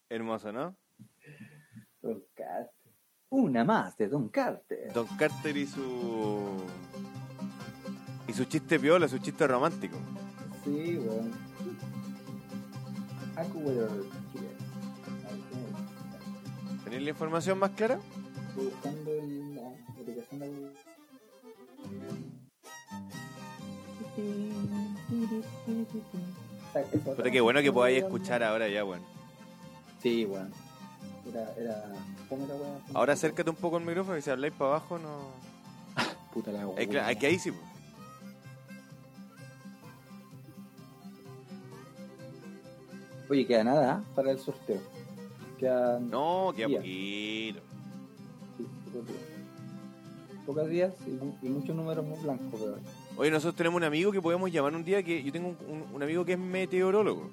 Hermoso, 0.10 0.52
¿no? 0.52 0.76
Don 2.02 2.22
Carter. 2.36 2.70
Una 3.30 3.64
más 3.64 3.96
de 3.98 4.08
Don 4.10 4.28
Carter. 4.30 4.92
Don 4.94 5.08
Carter 5.18 5.56
y 5.56 5.66
su. 5.68 6.64
Y 8.28 8.34
su 8.34 8.44
chiste 8.46 8.80
piola, 8.80 9.08
su 9.08 9.20
chiste 9.20 9.48
romántico. 9.48 9.98
Sí, 10.66 10.98
weón. 10.98 11.32
Chile. 13.50 14.48
¿Tenéis 16.84 17.04
la 17.04 17.10
información 17.10 17.60
más 17.60 17.72
clara? 17.72 18.00
Estoy 18.50 18.66
buscando 18.66 19.12
el- 19.12 19.56
la 19.56 19.62
aplicación 20.02 20.40
de. 20.40 20.72
Puta, 27.04 27.30
qué 27.30 27.42
bueno 27.42 27.62
que 27.62 27.72
podáis 27.72 28.04
escuchar 28.04 28.44
ahora 28.44 28.68
ya, 28.70 28.86
weón. 28.86 29.02
Sí, 30.02 30.26
weón. 30.26 30.52
Era, 31.28 31.54
era. 31.58 31.84
¿Cómo 32.30 32.46
era, 32.46 32.56
weón? 32.56 32.80
Ahora 32.94 33.14
acércate 33.14 33.50
un 33.50 33.56
poco 33.58 33.78
al 33.78 33.84
micrófono 33.86 34.18
y 34.18 34.22
si 34.22 34.30
habláis 34.30 34.54
para 34.54 34.72
abajo, 34.72 34.98
no. 34.98 35.32
Puta 36.34 36.52
la 36.52 36.66
Hay 36.78 36.88
que, 36.88 37.00
hay 37.00 37.16
que 37.18 37.28
ahí 37.28 37.40
sí. 37.40 37.52
po. 37.52 37.60
Oye, 43.32 43.48
queda 43.48 43.64
nada 43.64 43.94
¿ah? 43.94 44.04
para 44.14 44.32
el 44.32 44.40
sorteo. 44.40 44.82
Queda. 45.58 46.00
No, 46.02 46.52
queda 46.54 46.68
Ya. 46.68 46.78
poquito. 46.80 47.60
sí, 48.58 48.66
pocos 48.92 49.08
días. 49.08 49.22
Pocos 50.46 50.70
días 50.70 50.94
y, 51.08 51.10
mu- 51.12 51.38
y 51.42 51.48
muchos 51.48 51.74
números 51.74 52.06
muy 52.06 52.20
blancos, 52.20 52.48
pero. 52.52 52.78
Oye, 53.16 53.32
nosotros 53.32 53.56
tenemos 53.56 53.78
un 53.78 53.86
amigo 53.86 54.12
que 54.12 54.22
podemos 54.22 54.52
llamar 54.52 54.76
un 54.76 54.84
día 54.84 55.02
que 55.02 55.24
yo 55.24 55.32
tengo 55.32 55.48
un, 55.50 55.58
un- 55.82 55.96
un 55.96 56.04
amigo 56.04 56.26
que 56.26 56.34
es 56.34 56.40
meteorólogo 56.40 57.30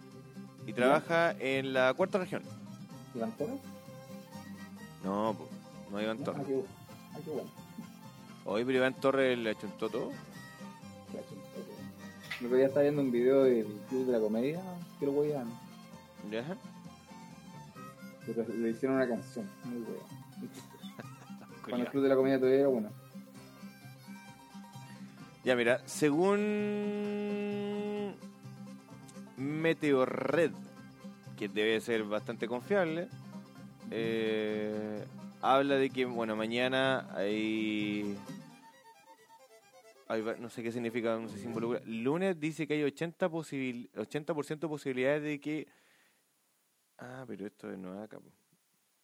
y 0.69 0.73
trabaja 0.73 1.33
en 1.41 1.73
la 1.73 1.93
cuarta 1.95 2.19
región. 2.19 2.43
¿Iván 3.16 3.33
Torres? 3.33 3.59
No, 5.03 5.35
po, 5.37 5.49
no 5.91 6.01
Iván 6.01 6.19
No, 6.19 6.25
Torres. 6.27 6.43
ah, 6.45 6.47
qué, 6.47 6.62
ah, 7.15 7.19
bueno. 7.27 7.51
Hoy, 8.45 8.65
pero 8.65 8.79
Iván 8.79 8.95
Torres 8.95 9.37
le 9.37 9.51
achuntó 9.51 9.89
todo. 9.89 10.11
Qué 11.11 11.19
achón, 11.19 11.39
ok. 11.39 12.39
El 12.39 12.47
otro 12.47 12.57
día 12.57 12.66
estaba 12.69 12.83
viendo 12.85 13.03
un 13.03 13.11
video 13.11 13.43
del 13.43 13.66
Club 13.89 14.07
de 14.07 14.12
la 14.12 14.20
Comedia 14.20 14.62
que 15.01 15.07
lo 15.07 15.12
voy 15.12 15.33
a. 15.33 15.43
¿Ya? 16.31 16.57
Pero 18.27 18.47
le 18.49 18.71
hicieron 18.71 18.97
una 18.97 19.09
canción, 19.09 19.49
muy 19.65 19.81
buena. 19.81 20.03
Cuando 21.63 21.85
el 21.85 21.91
Club 21.91 22.03
de 22.03 22.09
la 22.09 22.17
Comedia 22.17 22.39
todavía 22.39 22.61
era 22.61 22.69
bueno. 22.69 22.91
Ya, 25.45 25.57
mira, 25.57 25.81
según 25.87 26.39
Meteorred, 29.39 30.53
que 31.39 31.49
debe 31.49 31.81
ser 31.81 32.05
bastante 32.05 32.47
confiable, 32.47 33.09
eh, 33.91 35.07
habla 35.41 35.77
de 35.77 35.89
que, 35.91 36.05
bueno, 36.05 36.37
mañana 36.37 37.09
hay, 37.15 38.15
No 40.41 40.51
sé 40.51 40.63
qué 40.63 40.73
significa, 40.73 41.17
no 41.19 41.29
sé 41.29 41.39
si 41.39 41.47
involucra. 41.47 41.81
Lunes 41.87 42.39
dice 42.39 42.67
que 42.67 42.75
hay 42.75 42.83
80%, 42.83 43.31
posibil, 43.31 43.89
80 43.97 44.35
posibilidades 44.35 45.23
de 45.23 45.41
que. 45.41 45.67
Ah, 46.99 47.25
pero 47.27 47.47
esto 47.47 47.69
no 47.77 47.95
es 47.95 48.01
acá. 48.05 48.19
po. 48.20 48.31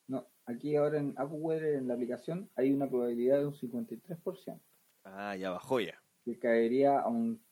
No, 0.07 0.27
aquí 0.45 0.77
ahora 0.77 0.99
en 0.99 1.15
AccuWeather, 1.17 1.75
en 1.77 1.89
la 1.89 1.95
aplicación, 1.95 2.51
hay 2.57 2.73
una 2.73 2.89
probabilidad 2.89 3.39
de 3.39 3.47
un 3.47 3.55
53%, 3.55 4.61
Ah, 5.05 5.37
ya 5.37 5.51
bajó 5.51 5.81
ya. 5.81 6.03
que 6.25 6.39
caería 6.39 7.01
a 7.01 7.09
un. 7.09 7.43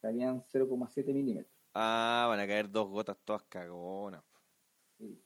caerían 0.00 0.42
0,7 0.42 1.12
milímetros. 1.12 1.52
Ah, 1.74 2.26
van 2.28 2.40
a 2.40 2.46
caer 2.46 2.70
dos 2.70 2.88
gotas 2.88 3.16
todas 3.24 3.42
cagonas. 3.44 4.22
Sí. 4.98 5.22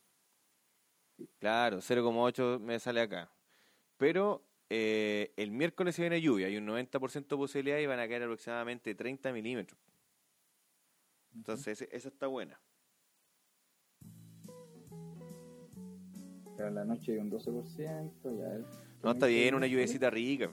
Claro, 1.39 1.81
0,8 1.81 2.59
me 2.61 2.79
sale 2.81 3.01
acá. 3.01 3.31
Pero 3.97 4.43
eh, 4.71 5.33
el 5.37 5.51
miércoles 5.53 5.95
se 5.95 6.03
viene 6.03 6.21
lluvia, 6.21 6.47
hay 6.49 6.57
un 6.57 6.67
90% 6.67 7.37
de 7.37 7.37
posibilidad 7.37 7.79
y 7.79 7.87
van 7.87 8.01
a 8.01 8.09
caer 8.09 8.23
aproximadamente 8.25 8.95
30 8.95 9.33
milímetros. 9.33 9.79
Entonces, 11.35 11.83
esa 11.91 12.09
está 12.09 12.27
buena. 12.27 12.61
Pero 16.57 16.69
en 16.69 16.75
la 16.75 16.85
noche 16.85 17.13
hay 17.13 17.19
un 17.19 17.31
12%, 17.31 18.39
ya 18.39 18.55
es- 18.57 18.67
No, 19.03 19.11
está 19.13 19.27
bien, 19.27 19.55
una 19.55 19.67
lluviecita 19.67 20.11
rica. 20.11 20.51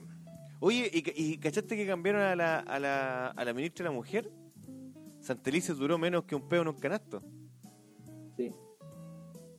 Oye, 0.60 0.90
¿y, 0.92 1.02
ca- 1.02 1.12
y 1.14 1.38
cachaste 1.38 1.76
que 1.76 1.86
cambiaron 1.86 2.22
a 2.22 2.36
la, 2.36 2.58
a, 2.58 2.78
la, 2.78 3.26
a 3.28 3.44
la 3.44 3.52
ministra 3.54 3.84
de 3.84 3.90
la 3.90 3.94
Mujer? 3.96 4.30
Santelice 5.20 5.74
duró 5.74 5.98
menos 5.98 6.24
que 6.24 6.34
un 6.34 6.48
peo 6.48 6.62
en 6.62 6.68
un 6.68 6.78
canasto. 6.78 7.22
Sí. 8.36 8.52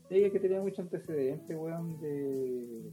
Sí, 0.09 0.23
es 0.23 0.31
que 0.31 0.39
tenía 0.39 0.59
mucho 0.61 0.81
antecedente, 0.81 1.55
weón, 1.55 1.99
de... 2.01 2.91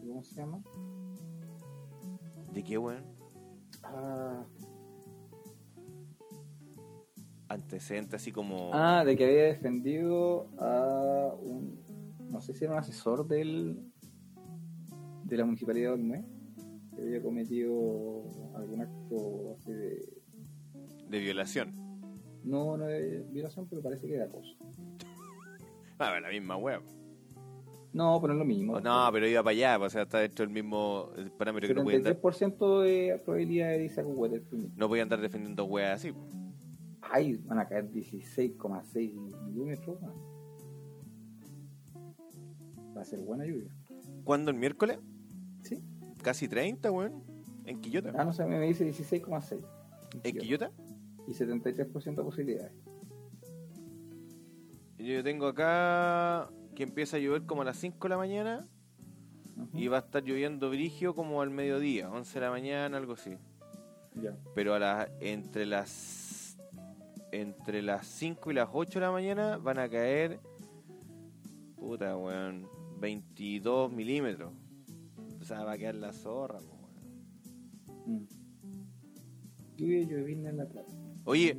¿Cómo 0.00 0.22
se 0.22 0.34
llama? 0.36 0.62
¿De 2.52 2.62
qué, 2.64 2.78
weón? 2.78 3.04
Ah, 3.82 4.44
Antecedente 7.48 8.16
así 8.16 8.32
como... 8.32 8.70
ah, 8.74 9.04
de 9.04 9.16
que 9.16 9.24
había 9.24 9.44
defendido 9.44 10.48
a 10.58 11.34
un... 11.40 11.84
No 12.30 12.40
sé 12.40 12.54
si 12.54 12.64
era 12.64 12.74
un 12.74 12.80
asesor 12.80 13.26
del 13.26 13.78
de 15.26 15.36
la 15.36 15.44
municipalidad 15.44 15.90
de 15.90 15.94
Olmué, 15.94 16.24
que 16.94 17.02
había 17.02 17.22
cometido 17.22 18.30
algún 18.54 18.80
acto 18.80 19.56
así 19.58 19.72
de... 19.72 20.08
De 21.08 21.18
violación. 21.18 21.74
No, 22.44 22.76
no 22.76 22.86
de 22.86 23.24
violación, 23.30 23.66
pero 23.68 23.82
parece 23.82 24.06
que 24.06 24.14
de 24.14 24.24
acoso. 24.24 24.56
Ah, 25.98 26.20
la 26.20 26.28
misma 26.28 26.58
weón. 26.58 26.82
No, 27.94 28.20
pero 28.20 28.34
no 28.34 28.42
es 28.42 28.46
lo 28.46 28.54
mismo. 28.54 28.78
No, 28.82 29.08
pero 29.10 29.26
iba 29.26 29.42
para 29.42 29.52
allá, 29.52 29.78
o 29.78 29.88
sea, 29.88 30.02
está 30.02 30.18
dentro 30.18 30.44
del 30.44 30.52
mismo 30.52 31.10
parámetro 31.38 31.68
que 31.68 31.74
no 31.74 31.84
podían, 31.84 32.02
dar, 32.02 32.20
73% 32.20 32.82
de 32.82 33.22
probabilidad 33.24 33.68
de 33.70 33.78
dice 33.78 34.02
el 34.02 34.70
no 34.76 34.88
podían 34.88 35.04
andar 35.04 35.22
defendiendo 35.22 35.64
weas 35.64 35.94
así. 35.94 36.12
Ay, 37.10 37.36
van 37.44 37.58
a 37.58 37.66
caer 37.66 37.90
16,6 37.90 39.12
milímetros. 39.44 39.98
Va 42.96 43.00
a 43.00 43.04
ser 43.04 43.20
buena 43.20 43.44
lluvia. 43.44 43.70
¿Cuándo 44.24 44.50
el 44.50 44.56
miércoles? 44.56 44.98
Sí. 45.62 45.82
Casi 46.22 46.48
30, 46.48 46.90
weón. 46.90 47.22
En 47.64 47.80
Quillota. 47.80 48.12
Ah, 48.16 48.24
no 48.24 48.32
sé, 48.32 48.46
me 48.46 48.60
dice 48.60 48.88
16,6. 48.88 49.60
¿En 50.22 50.36
Quillota? 50.36 50.70
Y 51.26 51.32
73% 51.32 52.16
de 52.16 52.22
posibilidades. 52.22 52.72
Yo 54.98 55.22
tengo 55.22 55.46
acá 55.46 56.50
que 56.74 56.82
empieza 56.82 57.16
a 57.16 57.20
llover 57.20 57.44
como 57.44 57.62
a 57.62 57.64
las 57.64 57.76
5 57.76 57.98
de 58.00 58.08
la 58.08 58.16
mañana 58.16 58.66
y 59.72 59.88
va 59.88 59.98
a 59.98 60.00
estar 60.00 60.22
lloviendo 60.22 60.70
brigio 60.70 61.14
como 61.14 61.42
al 61.42 61.50
mediodía, 61.50 62.10
11 62.10 62.34
de 62.34 62.44
la 62.44 62.50
mañana, 62.50 62.96
algo 62.96 63.14
así. 63.14 63.36
Ya. 64.14 64.36
Pero 64.54 64.74
a 64.74 64.78
las 64.78 65.10
entre 65.20 65.66
las 65.66 66.25
entre 67.32 67.82
las 67.82 68.06
5 68.06 68.50
y 68.50 68.54
las 68.54 68.68
8 68.72 68.98
de 69.00 69.06
la 69.06 69.12
mañana 69.12 69.56
van 69.58 69.78
a 69.78 69.88
caer 69.88 70.40
puta 71.76 72.16
weón 72.16 72.66
22 73.00 73.92
milímetros. 73.92 74.52
O 75.40 75.44
sea, 75.44 75.64
va 75.64 75.72
a 75.72 75.78
quedar 75.78 75.94
la 75.96 76.12
zorra, 76.12 76.58
weón. 76.60 76.86
Mm. 78.06 78.26
Lluvia 79.76 80.02
llovina 80.06 80.50
en 80.50 80.56
la 80.56 80.66
plata. 80.66 80.90
Oye, 81.24 81.56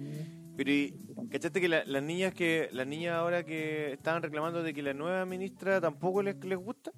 pero 0.56 0.72
y, 0.72 0.96
¿cachaste 1.30 1.62
que 1.62 1.68
la- 1.70 1.86
las 1.86 2.02
niñas 2.02 2.34
que 2.34 2.70
las 2.72 2.88
niñas 2.88 3.14
ahora 3.16 3.44
que 3.46 3.94
estaban 3.94 4.24
reclamando 4.24 4.64
de 4.64 4.74
que 4.74 4.82
la 4.82 4.94
nueva 4.94 5.26
ministra 5.26 5.80
tampoco 5.80 6.24
les, 6.24 6.36
les 6.44 6.58
gusta? 6.58 6.92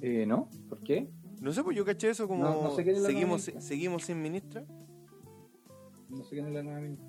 Eh, 0.00 0.24
¿No? 0.26 0.48
¿Por 0.68 0.80
qué? 0.82 1.08
No 1.40 1.52
sé, 1.52 1.62
pues 1.62 1.76
yo 1.76 1.84
caché 1.84 2.10
eso 2.10 2.26
como 2.26 2.42
No- 2.44 2.62
no 2.64 2.70
sé 2.76 2.84
seguimos, 3.00 3.42
seguimos 3.58 4.04
sin 4.04 4.20
ministra. 4.22 4.64
No 6.08 6.22
sé 6.24 6.30
quién 6.36 6.46
es 6.46 6.52
la 6.54 6.62
nueva 6.62 6.80
ministra. 6.80 7.06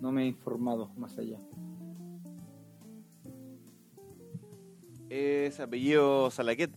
No 0.00 0.12
me 0.12 0.22
he 0.22 0.26
informado 0.26 0.88
más 0.96 1.16
allá. 1.18 1.38
Es 5.10 5.58
apellido 5.60 6.30
Salaquet. 6.30 6.70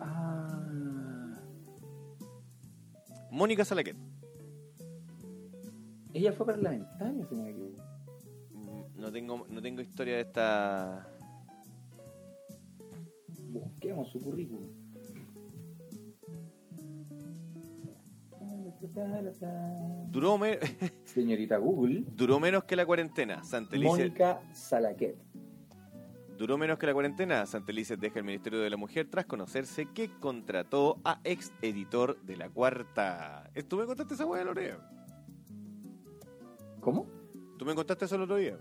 Ah, 0.00 1.38
Mónica 3.30 3.64
Salaquet. 3.64 3.96
ella 6.14 6.32
fue 6.32 6.46
parlamentaria, 6.46 7.26
si 7.26 7.34
no 7.34 7.42
me 7.44 7.50
equivoco. 7.50 7.82
Mm, 8.52 9.00
No 9.00 9.12
tengo, 9.12 9.46
no 9.48 9.62
tengo 9.62 9.80
historia 9.82 10.14
de 10.16 10.20
esta. 10.22 11.06
Busquemos 13.50 14.08
su 14.10 14.20
currículum. 14.20 14.70
Duró, 20.10 20.38
me- 20.38 20.58
Señorita 21.04 21.56
Google, 21.58 22.04
duró 22.16 22.38
menos 22.40 22.64
que 22.64 22.76
la 22.76 22.84
cuarentena. 22.86 23.42
Santelice, 23.44 23.88
Mónica 23.88 24.40
Salaquet. 24.52 25.16
duró 26.38 26.58
menos 26.58 26.78
que 26.78 26.86
la 26.86 26.92
cuarentena. 26.92 27.46
Santelice 27.46 27.96
deja 27.96 28.18
el 28.18 28.24
Ministerio 28.24 28.60
de 28.60 28.70
la 28.70 28.76
Mujer 28.76 29.08
tras 29.10 29.26
conocerse 29.26 29.86
que 29.94 30.10
contrató 30.20 30.98
a 31.04 31.20
ex 31.24 31.52
editor 31.62 32.20
de 32.22 32.36
la 32.36 32.48
cuarta. 32.50 33.50
¿Tú 33.68 33.76
me 33.76 33.86
contaste 33.86 34.14
esa 34.14 34.26
weá 34.26 34.42
el 34.42 34.48
otro 34.48 34.60
día? 34.62 34.78
¿Cómo? 36.80 37.06
¿Tú 37.58 37.64
me 37.64 37.74
contaste 37.74 38.04
eso 38.06 38.16
el 38.16 38.22
otro 38.22 38.36
día? 38.36 38.58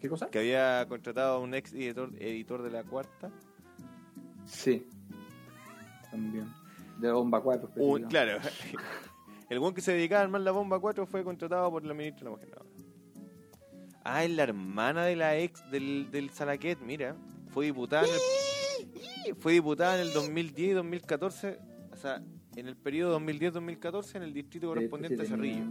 ¿Qué 0.00 0.08
cosa? 0.08 0.28
Que 0.28 0.38
había 0.40 0.84
contratado 0.86 1.36
a 1.36 1.40
un 1.40 1.54
ex 1.54 1.72
editor, 1.72 2.10
editor 2.18 2.62
de 2.62 2.70
la 2.70 2.84
cuarta. 2.84 3.30
Sí. 4.44 4.86
También. 6.10 6.46
De 7.00 7.10
bomba 7.10 7.42
4. 7.42 7.70
Un- 7.76 8.02
claro. 8.04 8.38
El 9.54 9.60
buen 9.60 9.72
que 9.72 9.80
se 9.80 9.92
dedicaba 9.92 10.22
a 10.22 10.24
armar 10.24 10.40
la 10.40 10.50
bomba 10.50 10.80
4 10.80 11.06
fue 11.06 11.22
contratado 11.22 11.70
por 11.70 11.84
la 11.84 11.94
ministra 11.94 12.24
de 12.24 12.24
la 12.24 12.30
Mujer. 12.30 12.50
No. 12.50 12.66
Ah, 14.02 14.24
es 14.24 14.30
la 14.32 14.42
hermana 14.42 15.04
de 15.04 15.14
la 15.14 15.38
ex 15.38 15.70
del, 15.70 16.10
del 16.10 16.30
Salaquet, 16.30 16.80
mira. 16.80 17.14
Fue 17.50 17.66
diputada 17.66 18.04
en 18.04 18.12
el, 18.12 19.36
fue 19.38 19.52
diputada 19.52 19.94
en 19.94 20.08
el 20.08 20.12
2010 20.12 20.70
y 20.70 20.72
2014. 20.72 21.60
O 21.92 21.96
sea, 21.96 22.20
en 22.56 22.66
el 22.66 22.76
periodo 22.76 23.20
2010-2014 23.20 24.16
en 24.16 24.22
el 24.24 24.34
distrito 24.34 24.66
correspondiente 24.66 25.22
a 25.22 25.24
Cerrillo. 25.24 25.66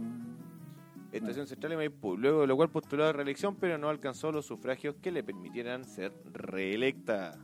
Estación 1.12 1.46
Central 1.46 1.72
de 1.72 1.76
Maipú, 1.76 2.16
luego 2.16 2.40
de 2.40 2.46
lo 2.46 2.56
cual 2.56 2.70
postuló 2.70 3.04
a 3.04 3.12
reelección, 3.12 3.54
pero 3.56 3.76
no 3.76 3.90
alcanzó 3.90 4.32
los 4.32 4.46
sufragios 4.46 4.96
que 5.02 5.12
le 5.12 5.22
permitieran 5.22 5.84
ser 5.84 6.10
reelecta. 6.32 7.38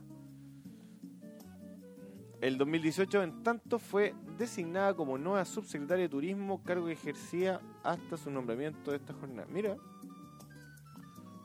El 2.41 2.57
2018, 2.57 3.21
en 3.21 3.43
tanto, 3.43 3.77
fue 3.77 4.15
designada 4.41 4.93
como 4.93 5.17
nueva 5.17 5.45
subsecretaria 5.45 6.03
de 6.03 6.09
Turismo, 6.09 6.61
cargo 6.63 6.87
que 6.87 6.93
ejercía 6.93 7.61
hasta 7.83 8.17
su 8.17 8.29
nombramiento 8.29 8.91
de 8.91 8.97
esta 8.97 9.13
jornada. 9.13 9.47
Mira. 9.51 9.77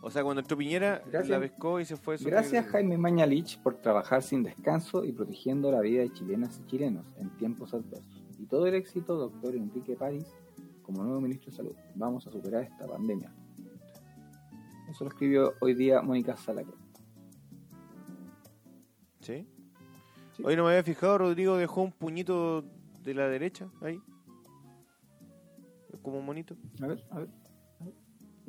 O 0.03 0.11
sea, 0.11 0.23
cuando 0.23 0.41
entró 0.41 0.57
Piñera, 0.57 1.03
Gracias. 1.11 1.29
la 1.29 1.41
pescó 1.41 1.81
y 1.81 1.85
se 1.85 1.97
fue. 1.97 2.17
Gracias 2.17 2.45
subsecretaria. 2.45 2.73
Jaime 2.73 2.99
Mañalich 2.99 3.61
por 3.61 3.75
trabajar 3.75 4.23
sin 4.23 4.43
descanso 4.43 5.05
y 5.05 5.13
protegiendo 5.13 5.71
la 5.71 5.81
vida 5.81 6.03
de 6.03 6.13
chilenas 6.13 6.61
y 6.61 6.67
chilenos 6.67 7.07
en 7.19 7.31
tiempos 7.37 7.75
adversos. 7.75 8.25
Y 8.39 8.47
todo 8.47 8.67
el 8.67 8.75
éxito, 8.75 9.17
doctor 9.17 9.55
Enrique 9.57 9.97
París, 9.97 10.27
como 10.83 11.03
nuevo 11.03 11.21
ministro 11.21 11.51
de 11.51 11.57
Salud. 11.57 11.77
Vamos 11.97 12.27
a 12.27 12.31
superar 12.31 12.63
esta 12.63 12.87
pandemia. 12.87 13.33
Eso 14.89 15.05
lo 15.05 15.11
escribió 15.11 15.55
hoy 15.61 15.75
día 15.75 16.01
Mónica 16.03 16.37
Salaquet. 16.37 16.75
¿Sí? 19.21 19.49
Sí. 20.37 20.43
Hoy 20.45 20.55
no 20.55 20.65
me 20.65 20.71
había 20.71 20.85
fijado, 20.85 21.19
Rodrigo 21.19 21.57
dejó 21.57 21.83
un 21.83 21.91
puñito 21.91 22.65
de 23.07 23.15
la 23.15 23.29
derecha 23.29 23.69
ahí. 23.81 24.01
Como 26.03 26.19
un 26.19 26.27
monito. 26.27 26.57
A 26.83 26.87
ver, 26.89 27.05
a 27.11 27.19
ver. 27.21 27.29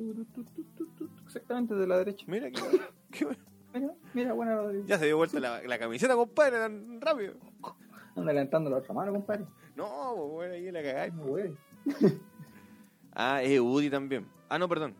a 0.00 1.24
Exactamente 1.24 1.74
de 1.74 1.86
la 1.86 1.98
derecha. 1.98 2.24
Mira, 2.28 2.50
qué, 2.50 2.60
qué 3.12 3.24
bueno. 3.24 3.40
Mira, 3.72 3.94
mira, 4.14 4.32
buena. 4.32 4.60
Ya 4.86 4.98
se 4.98 5.06
dio 5.06 5.16
vuelta 5.16 5.38
la, 5.38 5.62
la 5.62 5.78
camiseta, 5.78 6.14
compadre, 6.14 6.58
tan 6.58 7.00
rápido. 7.00 7.34
Anda 8.16 8.32
levantando 8.32 8.68
la 8.70 8.78
otra 8.78 8.92
mano, 8.92 9.12
compadre. 9.12 9.46
No, 9.76 10.14
pues 10.16 10.30
bueno, 10.30 10.54
ahí 10.54 10.72
la 10.72 10.82
cagáis. 10.82 11.14
No, 11.14 11.24
güey. 11.24 11.56
Ah, 13.20 13.42
es 13.42 13.58
Udi 13.58 13.90
también. 13.90 14.28
Ah, 14.48 14.58
no, 14.60 14.68
perdón. 14.68 14.94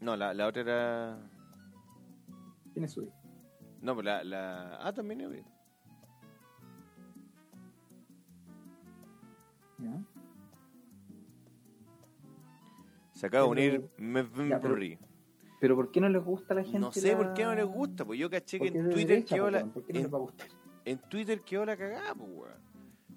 No, 0.00 0.16
la, 0.16 0.32
la 0.32 0.46
otra 0.46 0.62
era. 0.62 1.30
¿Quién 2.72 2.86
es 2.86 2.92
su 2.92 3.12
No, 3.82 3.94
pues 3.94 4.06
la, 4.06 4.24
la. 4.24 4.78
Ah, 4.80 4.94
también 4.94 5.20
es 5.20 5.28
Udi. 5.28 5.44
Se 13.12 13.26
acaba 13.26 13.44
de 13.44 13.50
unir 13.50 13.90
Mevri. 13.96 14.50
Pero- 14.60 15.04
¿Pero 15.60 15.76
por 15.76 15.90
qué 15.90 16.00
no 16.00 16.08
les 16.10 16.22
gusta 16.22 16.52
a 16.52 16.56
la 16.58 16.62
gente? 16.64 16.78
No 16.78 16.92
sé 16.92 17.12
la- 17.12 17.16
por 17.16 17.32
qué 17.34 17.44
no 17.44 17.54
les 17.54 17.64
gusta, 17.64 18.04
pues 18.04 18.18
yo 18.18 18.28
caché 18.28 18.58
que 18.60 18.66
en 18.68 18.90
Twitter 18.90 19.06
derecha, 19.06 19.34
quedó 19.36 19.50
la. 19.50 19.58
weón. 19.58 19.70
¿Por 19.70 19.84
qué 19.86 19.92
no 19.94 19.98
En, 19.98 20.02
les 20.04 20.12
va 20.12 20.18
a 20.18 20.20
gustar? 20.20 20.48
en 20.84 20.98
Twitter 21.08 21.40
quedó 21.42 21.64
la 21.64 21.76
cagada, 21.76 22.14
pues 22.14 22.28
weón. 22.30 22.58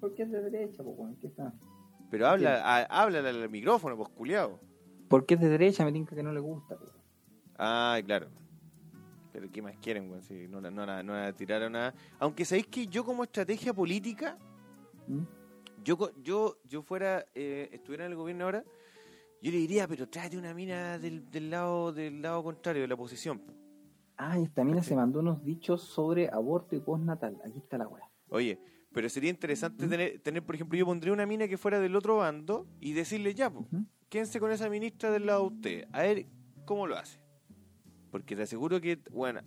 Porque 0.00 0.22
es 0.22 0.30
de 0.30 0.40
derecha, 0.42 0.82
weón. 0.82 1.16
¿Qué 1.16 1.26
está? 1.26 1.52
Pero 2.10 2.26
habla, 2.26 2.62
a- 2.64 2.84
háblale 3.02 3.28
al 3.28 3.50
micrófono, 3.50 3.96
pues 3.98 4.08
culiado. 4.10 4.58
Porque 5.08 5.34
es 5.34 5.40
de 5.40 5.48
derecha, 5.48 5.84
me 5.84 5.92
tinca 5.92 6.14
que 6.16 6.22
no 6.22 6.32
le 6.32 6.40
gusta, 6.40 6.76
po. 6.78 6.86
Ah, 7.58 7.98
claro. 8.06 8.28
Pero 9.32 9.50
¿qué 9.52 9.60
más 9.60 9.76
quieren, 9.76 10.08
weón? 10.08 10.22
Si 10.22 10.48
no, 10.48 10.60
la- 10.60 10.70
no, 10.70 10.86
no 11.02 11.12
la 11.14 11.32
tiraron 11.34 11.72
nada. 11.72 11.92
Aunque 12.18 12.46
sabéis 12.46 12.68
que 12.68 12.86
yo 12.86 13.04
como 13.04 13.24
estrategia 13.24 13.74
política, 13.74 14.38
¿Mm? 15.06 15.20
Yo 15.84 16.10
yo 16.22 16.58
yo 16.64 16.82
fuera, 16.82 17.26
eh, 17.34 17.68
estuviera 17.72 18.04
en 18.06 18.12
el 18.12 18.16
gobierno 18.16 18.44
ahora, 18.44 18.64
yo 19.40 19.50
le 19.50 19.58
diría, 19.58 19.86
pero 19.86 20.08
tráete 20.08 20.36
una 20.36 20.54
mina 20.54 20.98
del, 20.98 21.30
del 21.30 21.50
lado 21.50 21.92
del 21.92 22.20
lado 22.22 22.42
contrario, 22.42 22.82
de 22.82 22.88
la 22.88 22.94
oposición. 22.94 23.38
po. 23.38 23.52
Ah, 24.16 24.38
esta 24.38 24.64
mina 24.64 24.82
se 24.82 24.96
mandó 24.96 25.20
unos 25.20 25.44
dichos 25.44 25.82
sobre 25.82 26.28
aborto 26.28 26.74
y 26.74 26.80
postnatal. 26.80 27.38
Aquí 27.44 27.58
está 27.58 27.78
la 27.78 27.86
weá. 27.86 28.10
Oye, 28.30 28.58
pero 28.92 29.08
sería 29.08 29.30
interesante 29.30 29.86
tener, 29.86 30.18
tener, 30.20 30.44
por 30.44 30.56
ejemplo, 30.56 30.76
yo 30.76 30.86
pondría 30.86 31.12
una 31.12 31.24
mina 31.24 31.46
que 31.46 31.56
fuera 31.56 31.78
del 31.78 31.94
otro 31.94 32.16
bando 32.16 32.66
y 32.80 32.94
decirle, 32.94 33.34
ya, 33.34 33.48
pues, 33.48 33.66
quédense 34.08 34.40
con 34.40 34.50
esa 34.50 34.68
ministra 34.68 35.12
del 35.12 35.26
lado 35.26 35.48
de 35.48 35.54
usted. 35.54 35.88
A 35.92 36.02
ver 36.02 36.26
cómo 36.64 36.86
lo 36.88 36.96
hace. 36.96 37.20
Porque 38.10 38.34
te 38.34 38.42
aseguro 38.42 38.80
que, 38.80 38.98
bueno, 39.12 39.40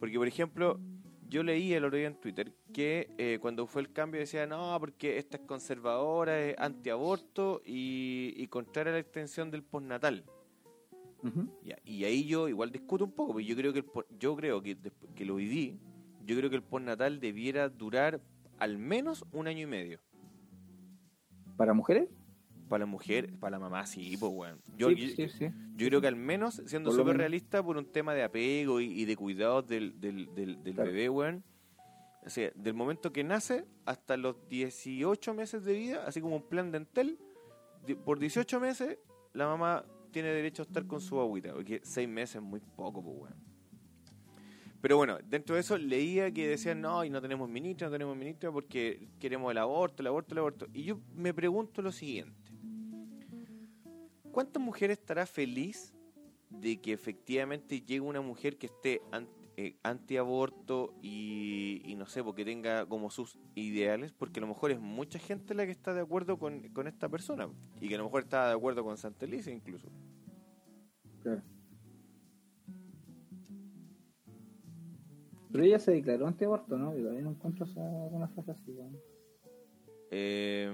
porque 0.00 0.16
por 0.18 0.26
ejemplo, 0.26 0.80
yo 1.28 1.42
leí 1.42 1.72
el 1.74 1.84
otro 1.84 1.98
día 1.98 2.08
en 2.08 2.14
Twitter 2.14 2.52
que 2.72 3.10
eh, 3.18 3.38
cuando 3.40 3.66
fue 3.66 3.82
el 3.82 3.92
cambio 3.92 4.20
decía, 4.20 4.46
no, 4.46 4.76
porque 4.80 5.18
esta 5.18 5.36
es 5.36 5.42
conservadora, 5.44 6.40
es 6.40 6.58
antiaborto 6.58 7.60
y, 7.64 8.34
y 8.36 8.46
contraria 8.48 8.92
a 8.92 8.94
la 8.94 9.00
extensión 9.00 9.50
del 9.50 9.62
postnatal. 9.62 10.24
Ya, 11.64 11.76
y 11.84 12.04
ahí 12.04 12.26
yo 12.26 12.48
igual 12.48 12.70
discuto 12.70 13.04
un 13.04 13.12
poco, 13.12 13.32
porque 13.32 13.44
yo 13.44 13.56
creo 13.56 13.72
que 13.72 13.80
el, 13.80 13.86
yo 14.18 14.36
creo 14.36 14.62
que, 14.62 14.78
que 15.14 15.24
lo 15.24 15.34
viví, 15.34 15.78
yo 16.24 16.36
creo 16.36 16.48
que 16.48 16.56
el 16.56 16.62
postnatal 16.62 17.18
debiera 17.18 17.68
durar 17.68 18.20
al 18.58 18.78
menos 18.78 19.24
un 19.32 19.48
año 19.48 19.62
y 19.62 19.66
medio. 19.66 20.00
¿Para 21.56 21.74
mujeres? 21.74 22.08
Para 22.68 22.80
la 22.80 22.86
mujer, 22.86 23.32
para 23.38 23.52
la 23.52 23.58
mamá, 23.58 23.86
sí, 23.86 24.16
pues, 24.18 24.32
weón. 24.32 24.60
Yo, 24.76 24.88
sí, 24.90 24.96
yo- 24.96 25.28
sí, 25.28 25.28
sí. 25.38 25.50
yo 25.76 25.86
creo 25.88 26.00
que 26.00 26.06
al 26.08 26.16
menos, 26.16 26.62
siendo 26.66 26.92
súper 26.92 27.16
realista, 27.16 27.62
por 27.62 27.76
un 27.76 27.86
tema 27.86 28.14
de 28.14 28.22
apego 28.22 28.80
y, 28.80 28.86
y 29.00 29.04
de 29.04 29.16
cuidados 29.16 29.66
del, 29.66 29.98
del, 30.00 30.34
del, 30.34 30.62
del 30.62 30.74
Claro. 30.74 30.90
bebé, 30.90 31.08
weón. 31.08 31.44
O 32.26 32.30
sea, 32.30 32.50
del 32.54 32.74
momento 32.74 33.10
que 33.12 33.24
nace 33.24 33.64
hasta 33.86 34.16
los 34.16 34.36
18 34.48 35.32
meses 35.34 35.64
de 35.64 35.72
vida, 35.72 36.04
así 36.06 36.20
como 36.20 36.36
un 36.36 36.42
plan 36.42 36.70
de 36.70 36.78
Entel, 36.78 37.18
di- 37.86 37.94
por 37.94 38.18
18 38.18 38.60
meses 38.60 38.98
la 39.32 39.46
mamá 39.46 39.84
tiene 40.10 40.28
derecho 40.28 40.62
a 40.62 40.66
estar 40.66 40.86
con 40.86 41.00
su 41.00 41.18
agüita, 41.20 41.54
porque 41.54 41.80
6 41.84 42.08
meses 42.08 42.36
es 42.36 42.42
muy 42.42 42.60
poco, 42.60 43.02
pues, 43.02 43.16
weón. 43.16 43.48
Pero 44.80 44.96
bueno, 44.96 45.18
dentro 45.28 45.54
de 45.56 45.60
eso 45.62 45.76
leía 45.76 46.30
que 46.32 46.46
decían, 46.48 46.80
no, 46.80 47.04
y 47.04 47.10
no 47.10 47.20
tenemos 47.20 47.48
ministra, 47.48 47.88
no 47.88 47.92
tenemos 47.92 48.16
ministra 48.16 48.52
porque 48.52 49.08
queremos 49.18 49.50
el 49.50 49.58
aborto, 49.58 50.02
el 50.02 50.06
aborto, 50.06 50.34
el 50.34 50.38
aborto. 50.38 50.66
Y 50.72 50.84
yo 50.84 51.00
me 51.16 51.34
pregunto 51.34 51.82
lo 51.82 51.90
siguiente. 51.90 52.47
¿Cuántas 54.32 54.62
mujeres 54.62 54.98
estará 54.98 55.26
feliz 55.26 55.94
de 56.50 56.80
que 56.80 56.92
efectivamente 56.92 57.80
llegue 57.80 58.00
una 58.00 58.20
mujer 58.20 58.56
que 58.56 58.66
esté 58.66 59.00
eh, 59.56 59.76
antiaborto 59.82 60.94
y, 61.02 61.82
y 61.84 61.94
no 61.96 62.06
sé, 62.06 62.22
porque 62.22 62.44
tenga 62.44 62.86
como 62.86 63.10
sus 63.10 63.38
ideales? 63.54 64.12
Porque 64.12 64.40
a 64.40 64.42
lo 64.42 64.48
mejor 64.48 64.70
es 64.70 64.80
mucha 64.80 65.18
gente 65.18 65.54
la 65.54 65.64
que 65.66 65.72
está 65.72 65.94
de 65.94 66.00
acuerdo 66.00 66.38
con, 66.38 66.68
con 66.68 66.86
esta 66.86 67.08
persona 67.08 67.48
y 67.80 67.88
que 67.88 67.94
a 67.94 67.98
lo 67.98 68.04
mejor 68.04 68.22
está 68.22 68.48
de 68.48 68.54
acuerdo 68.54 68.84
con 68.84 68.96
Santa 68.96 69.24
Elisa 69.24 69.50
incluso. 69.50 69.88
Claro. 71.22 71.42
Pero 75.50 75.64
ella 75.64 75.78
se 75.78 75.92
declaró 75.92 76.26
antiaborto, 76.26 76.76
¿no? 76.76 76.94
Yo 76.94 77.00
todavía 77.00 77.22
no 77.22 77.30
encuentro 77.30 77.64
esa, 77.64 77.80
una 77.80 78.28
frase 78.28 78.50
así, 78.50 78.70
weón. 78.70 78.98
Eh, 80.10 80.70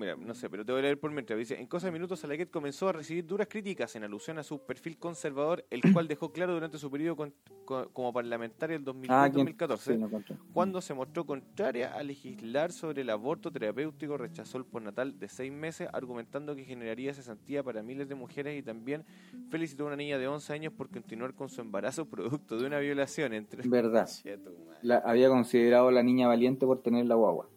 mira, 0.00 0.16
no 0.16 0.34
sé, 0.34 0.50
pero 0.50 0.64
te 0.64 0.72
voy 0.72 0.80
a 0.80 0.82
leer 0.82 0.98
por 0.98 1.12
mientras. 1.12 1.38
Dice, 1.38 1.60
en 1.60 1.66
cosa 1.66 1.86
de 1.86 1.92
minutos 1.92 2.18
Salaquet 2.20 2.50
comenzó 2.50 2.88
a 2.88 2.92
recibir 2.92 3.24
duras 3.26 3.46
críticas 3.48 3.94
en 3.94 4.02
alusión 4.04 4.38
a 4.38 4.42
su 4.42 4.58
perfil 4.66 4.98
conservador, 4.98 5.64
el 5.70 5.80
cual 5.92 6.08
dejó 6.08 6.32
claro 6.32 6.54
durante 6.54 6.78
su 6.78 6.90
periodo 6.90 7.14
con- 7.16 7.34
con- 7.64 7.88
como 7.90 8.12
parlamentario 8.12 8.78
del 8.80 8.88
Ah, 9.08 9.28
¿quién? 9.30 9.44
2014, 9.44 9.92
Sí, 9.92 9.98
no 9.98 10.06
encontré. 10.06 10.36
cuando 10.52 10.80
se 10.80 10.94
mostró 10.94 11.24
contraria 11.24 11.92
a 11.94 12.02
legislar 12.02 12.72
sobre 12.72 13.02
el 13.02 13.10
aborto 13.10 13.52
terapéutico, 13.52 14.16
rechazó 14.16 14.58
el 14.58 14.64
postnatal 14.64 15.18
de 15.18 15.28
seis 15.28 15.52
meses, 15.52 15.88
argumentando 15.92 16.56
que 16.56 16.64
generaría 16.64 17.14
cesantía 17.14 17.62
para 17.62 17.82
miles 17.82 18.08
de 18.08 18.14
mujeres 18.16 18.58
y 18.58 18.62
también 18.62 19.04
felicitó 19.50 19.84
a 19.84 19.86
una 19.88 19.96
niña 19.96 20.18
de 20.18 20.26
11 20.26 20.52
años 20.52 20.72
por 20.72 20.88
continuar 20.90 21.34
con 21.34 21.48
su 21.48 21.60
embarazo 21.60 22.06
producto 22.06 22.56
de 22.58 22.66
una 22.66 22.78
violación 22.80 23.34
entre... 23.34 23.68
Verdad. 23.68 24.08
La, 24.82 24.96
había 24.98 25.28
considerado 25.28 25.90
la 25.90 26.02
niña 26.02 26.26
valiente 26.26 26.64
por 26.64 26.80
tener 26.82 27.04
la 27.04 27.14
guagua. 27.14 27.48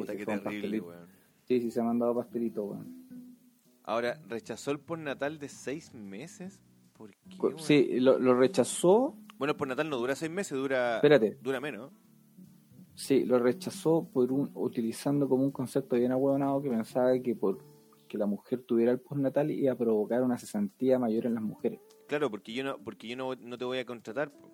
Puta, 0.00 0.12
sí, 0.12 0.18
qué 0.18 0.26
terrible, 0.26 0.80
weón. 0.80 1.06
Sí, 1.44 1.60
sí, 1.60 1.70
se 1.70 1.80
ha 1.80 1.84
mandado 1.84 2.14
pastelito, 2.14 2.64
weón. 2.64 3.06
Ahora, 3.84 4.20
¿rechazó 4.28 4.70
el 4.70 4.80
postnatal 4.80 5.38
de 5.38 5.48
seis 5.48 5.94
meses? 5.94 6.60
¿Por 6.92 7.10
qué? 7.12 7.36
Co- 7.38 7.48
weón? 7.48 7.58
Sí, 7.60 8.00
lo, 8.00 8.18
lo 8.18 8.34
rechazó. 8.34 9.16
Bueno, 9.38 9.52
el 9.52 9.56
postnatal 9.56 9.88
no 9.88 9.96
dura 9.96 10.14
seis 10.14 10.30
meses, 10.30 10.58
dura, 10.58 10.96
Espérate. 10.96 11.38
dura 11.40 11.60
menos. 11.60 11.92
Sí, 12.94 13.24
lo 13.24 13.38
rechazó 13.38 14.08
por 14.12 14.32
un, 14.32 14.50
utilizando 14.54 15.28
como 15.28 15.44
un 15.44 15.52
concepto 15.52 15.94
bien 15.96 16.10
ahueonado 16.10 16.60
que 16.60 16.68
pensaba 16.68 17.16
que 17.20 17.34
por 17.36 17.64
que 18.08 18.16
la 18.18 18.26
mujer 18.26 18.62
tuviera 18.62 18.90
el 18.90 18.98
postnatal 19.00 19.50
iba 19.50 19.72
a 19.72 19.76
provocar 19.76 20.22
una 20.22 20.38
cesantía 20.38 20.98
mayor 20.98 21.26
en 21.26 21.34
las 21.34 21.42
mujeres. 21.42 21.78
Claro, 22.08 22.30
porque 22.30 22.52
yo 22.54 22.64
no, 22.64 22.78
porque 22.78 23.06
yo 23.06 23.16
no, 23.16 23.34
no 23.36 23.58
te 23.58 23.64
voy 23.66 23.78
a 23.78 23.84
contratar. 23.84 24.30
po. 24.32 24.50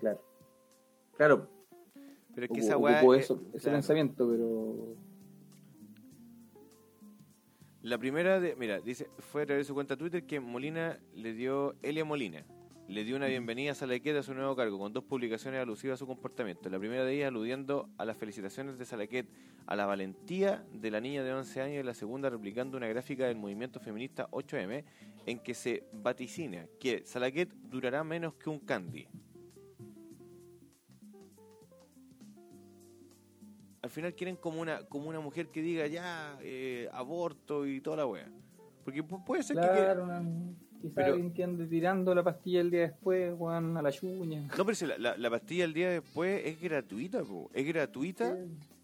Claro. 0.00 0.20
Claro, 1.16 1.48
Pero 2.34 2.46
es 2.46 2.52
que 2.52 2.60
esa 2.60 2.76
weá. 2.76 3.00
es- 3.16 3.24
ese 3.24 3.34
claro. 3.58 3.76
pensamiento, 3.76 4.28
pero 4.28 4.96
La 7.82 7.96
primera, 7.98 8.40
de, 8.40 8.54
mira, 8.56 8.80
dice, 8.80 9.08
fue 9.18 9.42
a 9.42 9.46
través 9.46 9.64
de 9.66 9.68
su 9.68 9.74
cuenta 9.74 9.96
Twitter 9.96 10.24
que 10.24 10.38
Molina 10.38 10.98
le 11.14 11.32
dio, 11.32 11.74
Elia 11.82 12.04
Molina, 12.04 12.44
le 12.88 13.04
dio 13.04 13.16
una 13.16 13.26
bienvenida 13.26 13.72
a 13.72 13.74
Salaquet 13.74 14.16
a 14.16 14.22
su 14.22 14.34
nuevo 14.34 14.54
cargo, 14.54 14.78
con 14.78 14.92
dos 14.92 15.04
publicaciones 15.04 15.60
alusivas 15.62 15.94
a 15.94 15.96
su 15.98 16.06
comportamiento. 16.06 16.68
La 16.68 16.78
primera 16.78 17.04
de 17.04 17.14
ellas 17.14 17.28
aludiendo 17.28 17.88
a 17.96 18.04
las 18.04 18.18
felicitaciones 18.18 18.76
de 18.78 18.84
Salaquet 18.84 19.26
a 19.66 19.76
la 19.76 19.86
valentía 19.86 20.62
de 20.74 20.90
la 20.90 21.00
niña 21.00 21.22
de 21.22 21.32
11 21.32 21.62
años 21.62 21.80
y 21.80 21.86
la 21.86 21.94
segunda 21.94 22.28
replicando 22.28 22.76
una 22.76 22.88
gráfica 22.88 23.26
del 23.26 23.36
movimiento 23.36 23.80
feminista 23.80 24.28
8M 24.30 24.84
en 25.26 25.38
que 25.38 25.54
se 25.54 25.84
vaticina 25.92 26.66
que 26.78 27.02
Salaquet 27.06 27.48
durará 27.62 28.04
menos 28.04 28.34
que 28.34 28.50
un 28.50 28.58
candy. 28.58 29.06
Al 33.82 33.90
final 33.90 34.14
quieren 34.14 34.36
como 34.36 34.60
una, 34.60 34.84
como 34.84 35.08
una 35.08 35.20
mujer 35.20 35.48
que 35.48 35.62
diga 35.62 35.86
ya, 35.86 36.38
eh, 36.42 36.88
aborto 36.92 37.66
y 37.66 37.80
toda 37.80 37.96
la 37.98 38.06
wea. 38.06 38.28
Porque 38.84 39.02
pu- 39.02 39.24
puede 39.24 39.42
ser 39.42 39.56
que... 39.56 39.62
claro, 39.62 40.04
una, 40.04 40.22
quizá 40.82 40.94
Pero- 40.96 41.14
alguien 41.14 41.32
que 41.32 41.44
ande 41.44 41.66
tirando 41.66 42.14
la 42.14 42.22
pastilla 42.22 42.60
el 42.60 42.70
día 42.70 42.80
después, 42.82 43.32
weón, 43.38 43.76
a 43.76 43.82
la 43.82 43.90
chuña. 43.90 44.42
No, 44.56 44.64
pero 44.66 44.74
si 44.74 44.86
la, 44.86 44.98
la- 44.98 45.16
la 45.16 45.30
pastilla 45.30 45.64
el 45.64 45.72
día 45.72 45.88
después 45.90 46.42
es 46.44 46.60
gratuita, 46.60 47.22
po. 47.24 47.50
es 47.54 47.66
gratuita 47.66 48.36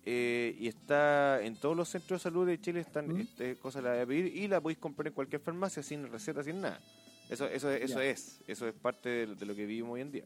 eh, 0.06 0.56
y 0.59 0.66
está 0.68 1.43
en 1.43 1.56
todos 1.56 1.77
los 1.77 1.89
centros 1.90 2.20
de 2.20 2.23
salud 2.23 2.47
de 2.47 2.59
Chile, 2.60 2.81
están 2.81 3.09
¿Mm? 3.09 3.20
este, 3.20 3.56
cosas 3.56 3.82
la 3.85 3.93
de 3.93 4.06
pedir 4.06 4.27
y 4.35 4.48
la 4.48 4.60
podéis 4.62 4.78
comprar 4.78 5.09
en 5.09 5.12
cualquier 5.12 5.43
farmacia 5.43 5.82
sin 5.82 6.09
receta, 6.10 6.43
sin 6.43 6.60
nada. 6.62 6.81
Eso, 7.28 7.47
eso, 7.48 7.70
eso 7.70 8.01
es, 8.01 8.40
eso 8.47 8.68
es 8.68 8.73
parte 8.74 9.09
de, 9.09 9.27
de 9.35 9.44
lo 9.47 9.55
que 9.55 9.66
vivimos 9.66 9.93
hoy 9.94 10.01
en 10.02 10.12
día. 10.12 10.24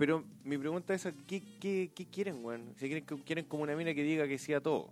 Pero 0.00 0.24
mi 0.44 0.56
pregunta 0.56 0.94
es, 0.94 1.06
¿qué, 1.26 1.42
qué, 1.60 1.90
qué 1.94 2.06
quieren, 2.06 2.42
weón? 2.42 2.72
Si 2.78 2.86
quieren, 2.88 3.04
quieren 3.04 3.44
como 3.44 3.64
una 3.64 3.76
mina 3.76 3.92
que 3.92 4.02
diga 4.02 4.26
que 4.26 4.38
sí 4.38 4.54
a 4.54 4.58
todo. 4.62 4.88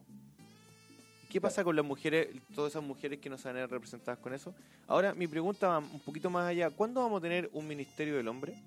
¿Qué 1.31 1.41
pasa 1.41 1.65
con 1.65 1.75
las 1.75 1.83
mujeres, 1.83 2.29
todas 2.55 2.73
esas 2.73 2.83
mujeres 2.83 3.19
que 3.19 3.31
no 3.31 3.39
se 3.39 3.49
van 3.49 3.57
a 3.57 3.61
ver 3.61 3.71
representadas 3.71 4.19
con 4.19 4.35
eso? 4.35 4.55
Ahora, 4.87 5.15
mi 5.15 5.27
pregunta 5.27 5.67
va 5.69 5.79
un 5.79 6.01
poquito 6.01 6.29
más 6.29 6.47
allá. 6.47 6.69
¿Cuándo 6.69 7.01
vamos 7.01 7.21
a 7.21 7.23
tener 7.23 7.49
un 7.55 7.67
ministerio 7.67 8.19
del 8.19 8.29
hombre? 8.29 8.63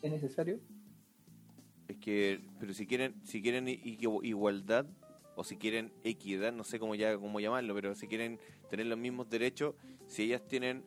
¿Es 0.00 0.10
necesario? 0.10 0.58
Es 1.86 1.98
que, 1.98 2.40
pero 2.58 2.72
si 2.72 2.86
quieren, 2.86 3.14
si 3.24 3.42
quieren 3.42 3.68
igualdad 3.68 4.86
o 5.36 5.44
si 5.44 5.58
quieren 5.58 5.92
equidad, 6.02 6.50
no 6.50 6.64
sé 6.64 6.78
cómo 6.78 6.94
ya 6.94 7.14
cómo 7.18 7.40
llamarlo, 7.40 7.74
pero 7.74 7.94
si 7.94 8.06
quieren 8.06 8.40
tener 8.70 8.86
los 8.86 8.96
mismos 8.96 9.28
derechos, 9.28 9.74
si 10.06 10.22
ellas 10.22 10.40
tienen 10.48 10.82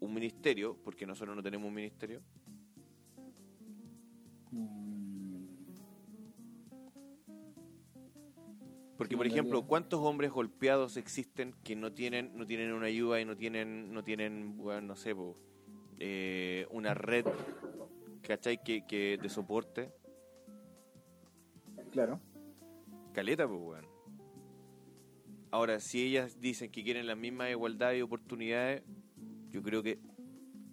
un 0.00 0.12
ministerio, 0.12 0.76
porque 0.82 1.06
nosotros 1.06 1.36
no 1.36 1.44
tenemos 1.44 1.68
un 1.68 1.74
ministerio, 1.74 2.20
porque 8.96 9.14
Sí, 9.14 9.16
por 9.16 9.26
ejemplo. 9.26 9.66
¿cuántos 9.66 10.00
hombres 10.00 10.30
golpeados 10.30 10.96
existen 10.96 11.54
que 11.64 11.76
no 11.76 11.92
tienen 11.92 12.36
no 12.36 12.46
tienen 12.46 12.72
una 12.72 12.86
ayuda 12.86 13.20
y 13.20 13.24
no 13.24 13.36
tienen 13.36 13.92
no 13.92 14.02
tienen, 14.02 14.56
bueno, 14.56 14.80
no 14.80 14.96
sé, 14.96 15.14
po, 15.14 15.36
eh, 15.98 16.66
una 16.70 16.94
red, 16.94 17.26
¿cachai? 18.22 18.62
Que, 18.62 18.86
que 18.86 19.18
de 19.20 19.28
soporte. 19.28 19.92
Claro. 21.90 22.20
Caleta, 23.12 23.46
pues, 23.48 23.60
weón. 23.60 23.86
Ahora, 25.50 25.80
si 25.80 26.02
ellas 26.02 26.40
dicen 26.40 26.70
que 26.70 26.82
quieren 26.82 27.06
la 27.06 27.14
misma 27.14 27.48
igualdad 27.48 27.92
y 27.94 28.02
oportunidades, 28.02 28.82
yo 29.50 29.62
creo 29.62 29.82
que 29.82 29.98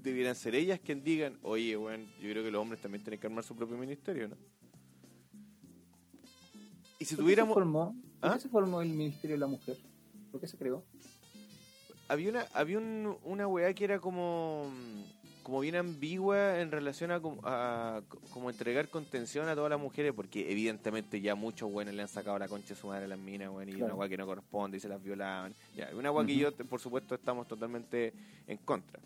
debieran 0.04 0.36
ser 0.36 0.54
ellas 0.56 0.80
quien 0.84 1.04
digan, 1.04 1.38
oye, 1.44 1.78
weón, 1.78 2.06
yo 2.22 2.30
creo 2.30 2.44
que 2.44 2.52
los 2.52 2.62
hombres 2.62 2.82
también 2.82 3.04
tienen 3.04 3.20
que 3.20 3.28
armar 3.28 3.44
su 3.44 3.56
propio 3.56 3.78
ministerio, 3.78 4.28
¿no? 4.28 4.36
Y 7.00 7.06
si 7.06 7.16
¿Por 7.16 7.18
qué 7.18 7.24
tuviéramos... 7.24 7.54
se 7.54 7.60
formó, 7.60 7.96
¿por 8.22 8.30
¿Ah? 8.30 8.34
qué 8.36 8.40
se 8.42 8.50
formó 8.50 8.82
el 8.82 8.90
Ministerio 8.90 9.36
de 9.36 9.40
la 9.40 9.48
Mujer? 9.48 9.78
¿Por 10.32 10.40
qué 10.42 10.48
se 10.48 10.58
creó? 10.58 10.84
Había 12.08 12.30
una 12.30 12.42
había 12.54 12.78
un- 12.78 13.18
una 13.24 13.48
weá 13.48 13.74
que 13.74 13.84
era 13.86 14.00
como 14.00 14.70
como 15.42 15.60
bien 15.60 15.76
ambigua 15.76 16.62
en 16.62 16.72
relación 16.72 17.12
a, 17.12 17.20
como- 17.20 17.42
a 17.44 18.02
co- 18.08 18.22
como 18.32 18.50
entregar 18.50 18.88
contención 18.88 19.50
a 19.50 19.56
todas 19.56 19.70
las 19.72 19.80
mujeres 19.80 20.14
porque 20.14 20.50
evidentemente 20.50 21.20
ya 21.20 21.36
muchos 21.36 21.70
buenos 21.70 21.94
le 21.94 22.02
han 22.02 22.08
sacado 22.08 22.40
la 22.40 22.48
concha 22.48 22.74
a 22.76 22.78
su 22.78 22.88
madre 22.88 23.06
a 23.06 23.08
las 23.10 23.20
minas 23.20 23.50
weón, 23.50 23.68
y 23.68 23.74
Claro. 23.74 23.86
una 23.88 23.96
weá 23.96 24.08
que 24.10 24.16
no 24.18 24.26
corresponde 24.26 24.78
y 24.78 24.80
se 24.80 24.88
las 24.88 25.04
violaban 25.04 25.54
ya 25.76 25.90
una 25.96 26.12
weá 26.12 26.26
que 26.26 26.38
yo 26.38 26.56
por 26.56 26.80
supuesto 26.80 27.16
estamos 27.16 27.46
totalmente 27.46 28.14
en 28.48 28.58
contra 28.60 29.02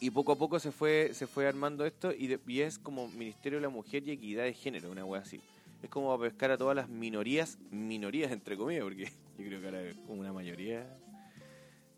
y 0.00 0.10
poco 0.10 0.32
a 0.32 0.36
poco 0.36 0.58
se 0.58 0.72
fue 0.72 1.10
se 1.14 1.26
fue 1.26 1.46
armando 1.46 1.84
esto 1.86 2.12
y, 2.12 2.26
de- 2.26 2.40
y 2.46 2.60
es 2.60 2.78
como 2.78 3.08
Ministerio 3.08 3.58
de 3.58 3.62
la 3.62 3.68
Mujer 3.70 4.06
y 4.06 4.10
Equidad 4.12 4.44
de 4.44 4.52
Género 4.52 4.90
una 4.90 5.04
weá 5.04 5.22
así 5.22 5.40
es 5.82 5.88
como 5.90 6.12
a 6.12 6.18
pescar 6.20 6.50
a 6.50 6.58
todas 6.58 6.74
las 6.76 6.88
minorías 6.88 7.58
minorías 7.70 8.30
entre 8.32 8.56
comillas 8.56 8.84
porque 8.84 9.04
yo 9.38 9.44
creo 9.44 9.60
que 9.60 9.66
ahora 9.66 9.82
es 9.82 9.96
como 10.06 10.20
una 10.20 10.32
mayoría 10.32 10.86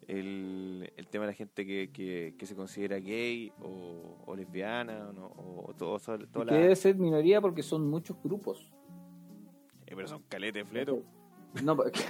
el, 0.06 0.90
el 0.96 1.06
tema 1.08 1.26
de 1.26 1.32
la 1.32 1.34
gente 1.36 1.66
que, 1.66 1.90
que, 1.92 2.34
que 2.38 2.46
se 2.46 2.54
considera 2.54 2.98
gay 2.98 3.52
o, 3.60 4.16
o 4.26 4.36
lesbiana 4.36 5.08
o, 5.08 5.12
no, 5.12 5.26
o, 5.36 5.74
todo, 5.76 5.98
sobre- 5.98 6.26
toda 6.28 6.46
la- 6.46 6.54
debe 6.54 6.74
ser 6.76 6.96
minoría 6.96 7.40
porque 7.42 7.62
son 7.62 7.86
muchos 7.90 8.16
grupos. 8.22 8.72
Eh, 9.86 9.92
pero 9.94 10.08
son 10.08 10.22
calete 10.28 10.64
fleto. 10.64 11.02
No, 11.62 11.76
porque- 11.76 12.00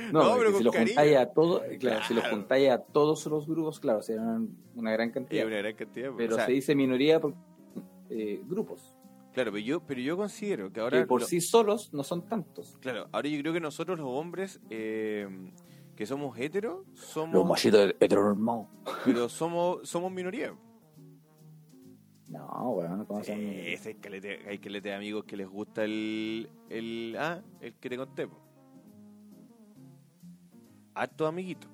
No, 0.12 0.22
no, 0.30 0.36
pero 0.38 0.56
si 0.58 0.64
lo 0.64 0.70
cariño. 0.72 0.88
juntáis 0.88 1.16
a 1.16 1.26
todos, 1.32 1.62
claro, 1.78 2.04
si 2.06 2.14
lo 2.14 2.20
Claro. 2.20 2.36
juntáis 2.36 2.70
a 2.70 2.78
todos 2.82 3.26
los 3.26 3.46
grupos, 3.46 3.80
claro, 3.80 4.02
serán 4.02 4.48
una 4.74 4.92
gran 4.92 5.10
cantidad. 5.10 5.46
una 5.46 5.56
gran 5.58 5.74
cantidad. 5.74 6.10
pero 6.16 6.32
o 6.34 6.36
sea, 6.36 6.46
se 6.46 6.52
dice 6.52 6.74
minoría 6.74 7.20
por 7.20 7.34
eh, 8.10 8.42
grupos. 8.46 8.96
Claro, 9.32 9.52
pero 9.52 9.64
yo, 9.64 9.80
pero 9.86 10.00
yo 10.00 10.16
considero 10.16 10.72
que 10.72 10.80
ahora... 10.80 11.00
que 11.00 11.06
por 11.06 11.20
lo- 11.20 11.26
sí 11.26 11.40
solos 11.40 11.92
no 11.94 12.02
son 12.02 12.26
tantos. 12.26 12.76
Claro, 12.80 13.08
ahora 13.12 13.28
yo 13.28 13.38
creo 13.40 13.52
que 13.52 13.60
nosotros 13.60 13.96
los 13.98 14.08
hombres 14.08 14.60
eh, 14.70 15.28
que 15.94 16.04
somos 16.06 16.36
heteros, 16.38 16.84
somos... 16.94 17.46
machitos 17.48 17.94
heteronormados. 18.00 18.66
Pero 19.04 19.28
somos, 19.28 19.88
somos 19.88 20.10
minoría. 20.10 20.52
No, 22.28 22.72
bueno, 22.74 23.04
¿cómo 23.06 23.24
se 23.24 23.32
llama? 23.32 23.42
Eh, 23.42 23.72
ese 23.74 23.96
calete- 24.00 24.46
hay 24.48 24.58
calete 24.58 24.88
de 24.90 24.94
amigos 24.94 25.24
que 25.24 25.36
les 25.36 25.48
gusta 25.48 25.84
el, 25.84 26.48
el... 26.68 27.16
Ah, 27.18 27.40
el 27.60 27.74
que 27.74 27.88
te 27.88 27.96
conté. 27.96 28.26
po. 28.28 28.36
Harto 31.00 31.26
amiguito. 31.26 31.66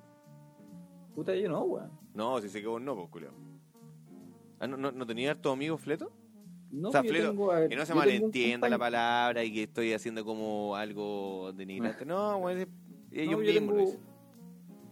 Puta, 1.13 1.35
yo 1.35 1.49
no, 1.49 1.61
weón. 1.63 1.91
No, 2.13 2.39
si 2.39 2.47
sé 2.47 2.61
que 2.61 2.67
vos 2.67 2.81
no, 2.81 2.95
pues, 2.95 3.09
culiao. 3.09 3.33
Ah, 4.57 4.67
¿no, 4.67 4.77
no, 4.77 4.89
no 4.93 5.05
tenía 5.05 5.31
hartos 5.31 5.51
amigos 5.51 5.81
fleto? 5.81 6.09
No, 6.71 6.87
o 6.87 6.91
sea, 6.93 7.01
yo 7.03 7.09
fleto, 7.09 7.29
tengo, 7.31 7.51
a 7.51 7.59
ver, 7.59 7.69
que 7.69 7.75
no 7.75 7.85
se 7.85 7.93
malentienda 7.93 8.69
la 8.69 8.77
palabra 8.77 9.43
y 9.43 9.51
que 9.53 9.63
estoy 9.63 9.91
haciendo 9.91 10.23
como 10.23 10.77
algo 10.77 11.51
denigrante. 11.53 12.05
No, 12.07 12.37
güey, 12.39 12.61
es- 12.61 12.67
ellos 13.11 13.37
No, 13.39 13.43
yo 13.43 13.51
mismos 13.51 13.67
lo 13.75 13.75
tengo 13.75 13.85
dicen. 13.91 13.99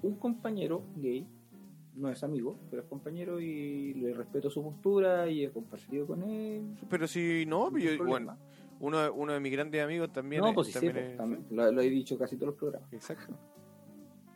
un 0.02 0.16
compañero 0.16 0.84
gay, 0.98 1.26
no 1.96 2.10
es 2.10 2.22
amigo, 2.22 2.60
pero 2.70 2.82
es 2.82 2.90
compañero 2.90 3.40
y 3.40 3.94
le 3.94 4.14
respeto 4.14 4.50
su 4.50 4.62
postura 4.62 5.30
y 5.30 5.46
he 5.46 5.50
compartido 5.52 6.06
con 6.08 6.24
él. 6.24 6.76
Pero 6.90 7.08
si 7.08 7.46
no, 7.46 7.70
sin 7.70 7.80
yo, 7.80 8.04
bueno, 8.06 8.38
uno, 8.82 9.00
de- 9.00 9.10
uno 9.12 9.32
de 9.32 9.40
mis 9.40 9.54
grandes 9.54 9.82
amigos 9.82 10.12
también 10.12 10.42
no, 10.42 10.50
es- 10.50 10.56
pues 10.56 10.68
sí, 10.68 10.74
sí, 10.74 10.80
también 10.80 10.96
pues, 10.96 11.12
es- 11.12 11.18
también, 11.18 11.46
lo, 11.52 11.72
lo 11.72 11.82
he 11.82 11.90
dicho 11.90 12.18
casi 12.18 12.36
todos 12.36 12.48
los 12.48 12.56
programas. 12.60 12.92
Exacto. 12.92 13.34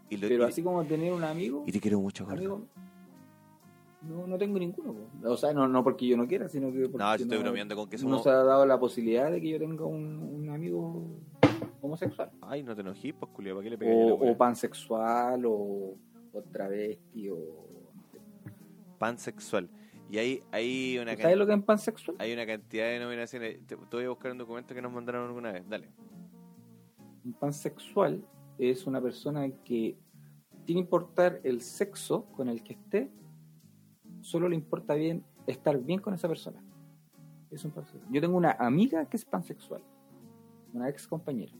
Y, 0.09 0.17
lo- 0.17 0.27
Pero 0.27 0.43
y- 0.45 0.47
así 0.47 0.63
como 0.63 0.83
tener 0.85 1.13
un 1.13 1.23
amigo, 1.23 1.63
y 1.67 1.71
te 1.71 1.79
quiero 1.79 1.99
mucho, 1.99 2.25
amigo 2.29 2.65
No, 4.01 4.25
no 4.25 4.37
tengo 4.37 4.57
ninguno. 4.57 4.93
po. 4.93 5.29
O 5.29 5.37
sea, 5.37 5.53
no, 5.53 5.67
no 5.67 5.83
porque 5.83 6.07
yo 6.07 6.15
no 6.17 6.25
quiera, 6.27 6.47
sino 6.49 6.71
que 6.71 6.87
porque 6.89 6.97
No, 7.03 7.15
si 7.17 7.23
estoy 7.23 7.37
bromeando 7.37 7.75
con 7.75 7.89
que 7.89 7.97
no 7.97 8.01
somos... 8.03 8.23
se 8.23 8.29
ha 8.29 8.43
dado 8.43 8.65
la 8.65 8.79
posibilidad 8.79 9.29
de 9.31 9.41
que 9.41 9.49
yo 9.49 9.59
tenga 9.59 9.85
un, 9.85 10.17
un 10.17 10.49
amigo 10.49 11.05
homosexual. 11.81 12.31
Ay, 12.41 12.63
no 12.63 12.73
te 12.75 12.81
enojí, 12.81 13.11
pues, 13.13 13.31
culiao, 13.33 13.55
¿para 13.57 13.63
qué 13.65 13.69
le 13.71 13.77
pegué 13.77 13.91
O, 13.93 14.15
o 14.15 14.37
pansexual, 14.37 15.45
o, 15.45 15.95
o 16.33 16.41
travesti, 16.51 17.29
o... 17.29 17.37
Pansexual. 18.97 19.69
Y 20.11 20.17
hay, 20.17 20.41
hay 20.51 20.97
una 20.97 21.15
¿Sabes 21.15 21.37
lo 21.37 21.45
que 21.45 21.53
es 21.53 21.63
pansexual? 21.63 22.17
Hay 22.19 22.33
una 22.33 22.45
cantidad 22.45 22.85
de 22.85 22.93
denominaciones. 22.93 23.59
Te, 23.67 23.75
te 23.77 23.95
voy 23.95 24.05
a 24.05 24.09
buscar 24.09 24.31
un 24.31 24.39
documento 24.39 24.73
que 24.73 24.81
nos 24.81 24.91
mandaron 24.91 25.27
alguna 25.27 25.51
vez. 25.51 25.63
Dale. 25.69 25.87
Un 27.23 27.33
pansexual 27.33 28.23
es 28.59 28.85
una 28.85 29.01
persona 29.01 29.49
que, 29.63 29.97
sin 30.65 30.77
importar 30.77 31.39
el 31.43 31.61
sexo 31.61 32.25
con 32.33 32.49
el 32.49 32.61
que 32.61 32.73
esté, 32.73 33.11
solo 34.19 34.49
le 34.49 34.55
importa 34.55 34.93
bien 34.93 35.23
estar 35.47 35.79
bien 35.79 35.99
con 36.01 36.13
esa 36.13 36.27
persona. 36.27 36.61
Es 37.49 37.63
un 37.65 37.71
pansexual. 37.71 38.11
Yo 38.11 38.21
tengo 38.21 38.37
una 38.37 38.51
amiga 38.51 39.05
que 39.05 39.17
es 39.17 39.25
pansexual, 39.25 39.81
una 40.73 40.89
ex 40.89 41.07
compañera. 41.07 41.53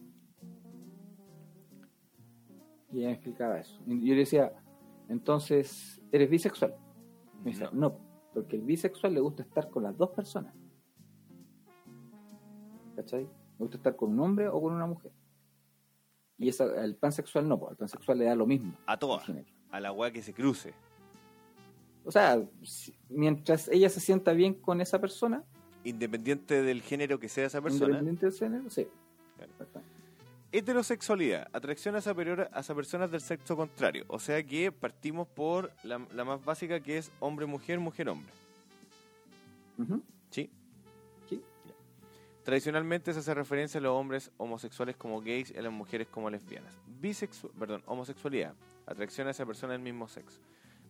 Y 2.92 3.00
ella 3.00 3.08
me 3.08 3.14
explicaba 3.14 3.60
eso. 3.60 3.82
Y 3.88 4.06
yo 4.06 4.14
le 4.14 4.22
decía, 4.22 4.52
entonces, 5.08 6.02
¿eres 6.12 6.30
bisexual? 6.30 6.76
Me 7.44 7.52
dice, 7.52 7.64
No. 7.72 7.72
no, 7.90 7.98
porque 8.34 8.58
el 8.58 8.64
bisexual 8.64 9.14
le 9.14 9.22
gusta 9.22 9.44
estar 9.44 9.70
con 9.70 9.84
las 9.84 9.98
dos 9.98 10.10
personas. 10.10 10.54
¿Cachai? 12.96 13.24
Le 13.24 13.58
gusta 13.58 13.78
estar 13.78 13.96
con 13.96 14.12
un 14.12 14.20
hombre 14.20 14.50
o 14.50 14.62
con 14.62 14.74
una 14.74 14.86
mujer. 14.86 15.12
Y 16.40 16.50
esa, 16.50 16.64
el 16.84 16.96
pansexual 16.96 17.48
no, 17.48 17.60
pues, 17.60 17.72
al 17.72 17.78
pansexual 17.78 18.18
le 18.18 18.26
da 18.26 18.36
lo 18.36 18.46
mismo. 18.48 18.74
A 18.86 18.98
todas. 18.98 19.26
A 19.72 19.80
la 19.80 19.92
weá 19.92 20.10
que 20.12 20.22
se 20.22 20.34
cruce. 20.34 20.74
O 22.06 22.12
sea, 22.12 22.42
mientras 23.10 23.68
ella 23.68 23.90
se 23.90 24.00
sienta 24.00 24.32
bien 24.34 24.54
con 24.56 24.82
esa 24.82 25.00
persona, 25.00 25.44
Independiente 25.84 26.62
del 26.62 26.82
género 26.82 27.20
que 27.20 27.30
sea 27.30 27.46
esa 27.46 27.62
persona. 27.62 27.86
independiente 28.00 28.26
del 28.26 28.36
género, 28.36 28.70
sí. 28.70 28.88
Claro. 29.38 29.54
Heterosexualidad. 30.52 31.48
Atracción 31.54 31.96
hacia, 31.96 32.14
perior- 32.14 32.50
hacia 32.52 32.74
personas 32.76 33.12
del 33.12 33.22
sexo 33.22 33.56
contrario. 33.56 34.04
O 34.08 34.20
sea 34.20 34.44
que 34.44 34.72
partimos 34.72 35.28
por 35.28 35.72
la, 35.84 36.06
la 36.14 36.26
más 36.26 36.44
básica 36.44 36.80
que 36.82 36.98
es 36.98 37.12
hombre-mujer, 37.20 37.80
mujer-hombre. 37.80 38.32
¿Sí? 39.78 39.94
Tradicionalmente 42.50 43.14
se 43.14 43.20
hace 43.20 43.36
referencia 43.36 43.78
a 43.78 43.82
los 43.84 43.92
hombres 43.92 44.32
homosexuales 44.38 44.96
como 44.98 45.22
gays 45.22 45.52
y 45.52 45.58
a 45.60 45.62
las 45.62 45.72
mujeres 45.72 46.08
como 46.08 46.32
lesbianas. 46.32 46.74
Bisexu 47.00 47.52
perdón, 47.52 47.84
homosexualidad, 47.86 48.56
atracción 48.88 49.28
hacia 49.28 49.46
personas 49.46 49.76
del 49.76 49.84
mismo 49.84 50.08
sexo. 50.08 50.40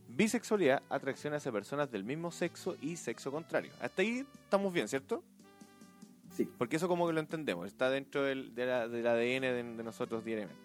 Bisexualidad, 0.08 0.82
atracción 0.90 1.34
hacia 1.34 1.52
personas 1.52 1.92
del 1.92 2.06
mismo 2.06 2.32
sexo 2.32 2.78
y 2.82 2.96
sexo 2.96 3.30
contrario. 3.30 3.74
Hasta 3.82 4.02
ahí 4.04 4.26
estamos 4.46 4.72
bien, 4.72 4.88
¿cierto? 4.88 5.22
Sí. 6.32 6.50
Porque 6.58 6.78
eso 6.78 6.88
como 6.88 7.06
que 7.08 7.12
lo 7.12 7.20
entendemos, 7.20 7.68
está 7.68 7.90
dentro 7.90 8.24
del, 8.24 8.56
de 8.56 8.66
la- 8.66 8.88
del 8.88 9.06
ADN 9.06 9.42
de, 9.42 9.64
de 9.76 9.84
nosotros 9.84 10.24
diariamente. 10.24 10.64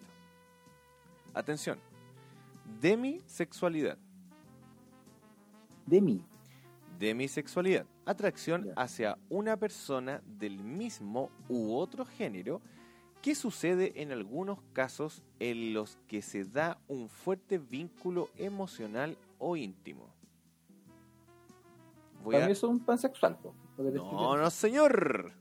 Atención, 1.33 1.77
demisexualidad. 2.79 3.97
De 5.85 5.99
mí. 5.99 6.23
Demisexualidad. 6.97 7.85
Atracción 8.05 8.71
hacia 8.75 9.17
una 9.29 9.57
persona 9.57 10.21
del 10.25 10.59
mismo 10.59 11.31
u 11.49 11.73
otro 11.75 12.05
género 12.05 12.61
que 13.21 13.33
sucede 13.33 13.93
en 14.01 14.11
algunos 14.11 14.59
casos 14.73 15.23
en 15.39 15.73
los 15.73 15.97
que 16.07 16.21
se 16.21 16.45
da 16.45 16.77
un 16.87 17.09
fuerte 17.09 17.57
vínculo 17.57 18.29
emocional 18.37 19.17
o 19.39 19.57
íntimo. 19.57 20.13
Voy 22.23 22.33
Para 22.33 22.45
a- 22.45 22.47
mí 22.47 22.53
es 22.53 22.61
un 22.63 22.79
pansexual. 22.79 23.37
No, 23.77 24.37
no, 24.37 24.49
señor. 24.51 25.31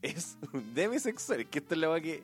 Es 0.00 0.38
un 0.52 0.74
demisexual. 0.74 1.40
Es 1.40 1.46
que 1.48 1.58
esto 1.58 1.74
es 1.74 1.80
la 1.80 2.00
que 2.00 2.22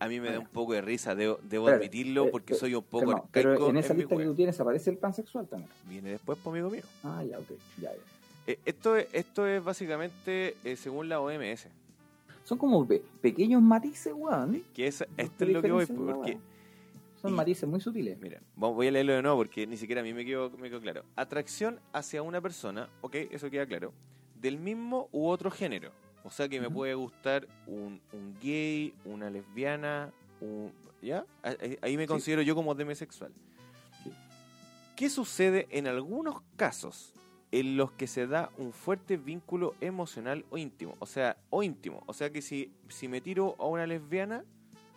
a 0.00 0.08
mí 0.08 0.18
me 0.18 0.30
da 0.32 0.38
un 0.38 0.46
poco 0.46 0.72
de 0.72 0.80
risa. 0.80 1.14
Debo, 1.14 1.38
debo 1.42 1.68
admitirlo 1.68 2.26
eh, 2.26 2.30
porque 2.30 2.54
eh, 2.54 2.56
soy 2.56 2.74
un 2.74 2.82
poco 2.82 3.06
Calmado, 3.06 3.28
Pero 3.30 3.50
arcaico 3.52 3.70
en 3.70 3.76
esa 3.76 3.94
lista 3.94 4.16
que 4.16 4.24
tú 4.24 4.34
tienes 4.34 4.60
aparece 4.60 4.90
el 4.90 4.98
pansexual 4.98 5.46
también. 5.46 5.70
Viene 5.88 6.10
después, 6.10 6.38
por 6.38 6.52
amigo 6.52 6.70
mío. 6.70 6.82
Ah, 7.04 7.22
ya, 7.22 7.38
ok. 7.38 7.50
Ya, 7.80 7.92
ya. 7.92 8.00
Eh, 8.46 8.58
esto, 8.64 8.96
es, 8.96 9.06
esto 9.12 9.46
es 9.46 9.62
básicamente 9.62 10.56
eh, 10.64 10.76
según 10.76 11.08
la 11.08 11.20
OMS. 11.20 11.66
Son 12.44 12.58
como 12.58 12.86
pe- 12.86 13.02
pequeños 13.20 13.62
matices, 13.62 14.12
weón. 14.14 14.64
Que 14.74 14.86
es, 14.88 15.04
¿Qué 15.16 15.22
esto 15.22 15.44
es 15.44 15.50
lo 15.50 15.62
que 15.62 15.70
voy, 15.72 15.86
porque? 15.86 16.38
Son 17.20 17.32
y- 17.32 17.36
matices 17.36 17.68
muy 17.68 17.80
sutiles. 17.80 18.18
mira, 18.18 18.40
voy 18.56 18.86
a 18.88 18.90
leerlo 18.90 19.12
de 19.12 19.22
nuevo 19.22 19.36
porque 19.36 19.66
ni 19.66 19.76
siquiera 19.76 20.00
a 20.00 20.04
mí 20.04 20.12
me 20.14 20.24
quedó, 20.24 20.50
me 20.58 20.68
quedó 20.70 20.80
claro. 20.80 21.04
Atracción 21.16 21.78
hacia 21.92 22.22
una 22.22 22.40
persona, 22.40 22.88
ok, 23.02 23.14
eso 23.30 23.50
queda 23.50 23.66
claro, 23.66 23.92
del 24.40 24.58
mismo 24.58 25.08
u 25.12 25.26
otro 25.28 25.50
género. 25.50 25.92
O 26.24 26.30
sea 26.30 26.48
que 26.48 26.60
me 26.60 26.68
puede 26.70 26.94
gustar 26.94 27.46
un, 27.66 28.00
un 28.12 28.36
gay, 28.42 28.92
una 29.04 29.30
lesbiana, 29.30 30.10
un, 30.40 30.72
¿ya? 31.02 31.24
Ahí, 31.42 31.78
ahí 31.82 31.96
me 31.96 32.04
Sí. 32.04 32.08
considero 32.08 32.42
yo 32.42 32.54
como 32.54 32.74
demisexual. 32.74 33.32
Sí. 34.02 34.10
¿Qué 34.96 35.08
sucede 35.10 35.66
en 35.70 35.86
algunos 35.86 36.42
casos 36.56 37.12
en 37.52 37.76
los 37.76 37.92
que 37.92 38.06
se 38.06 38.26
da 38.26 38.50
un 38.58 38.72
fuerte 38.72 39.16
vínculo 39.16 39.74
emocional 39.80 40.44
o 40.50 40.58
íntimo? 40.58 40.96
O 40.98 41.06
sea, 41.06 41.36
o 41.50 41.62
íntimo. 41.62 42.02
O 42.06 42.12
sea 42.12 42.30
que 42.30 42.42
si, 42.42 42.72
si 42.88 43.08
me 43.08 43.20
tiro 43.20 43.56
a 43.58 43.66
una 43.66 43.86
lesbiana, 43.86 44.44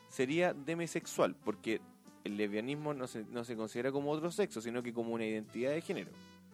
sería 0.09 0.53
demisexual, 0.53 1.35
porque 1.43 1.81
el 2.23 2.37
lesbianismo 2.37 2.93
no 2.93 3.07
se, 3.07 3.25
no 3.25 3.43
se 3.43 3.55
considera 3.55 3.91
como 3.91 4.11
otro 4.11 4.31
sexo, 4.31 4.61
sino 4.61 4.83
que 4.83 4.93
como 4.93 5.13
una 5.13 5.25
identidad 5.25 5.71
de 5.71 5.81
género. 5.81 6.11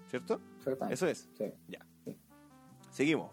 ¿Cierto? 0.10 0.42
Eso 0.90 1.08
es. 1.08 1.30
Sí. 1.38 1.54
Seguimos. 2.92 3.32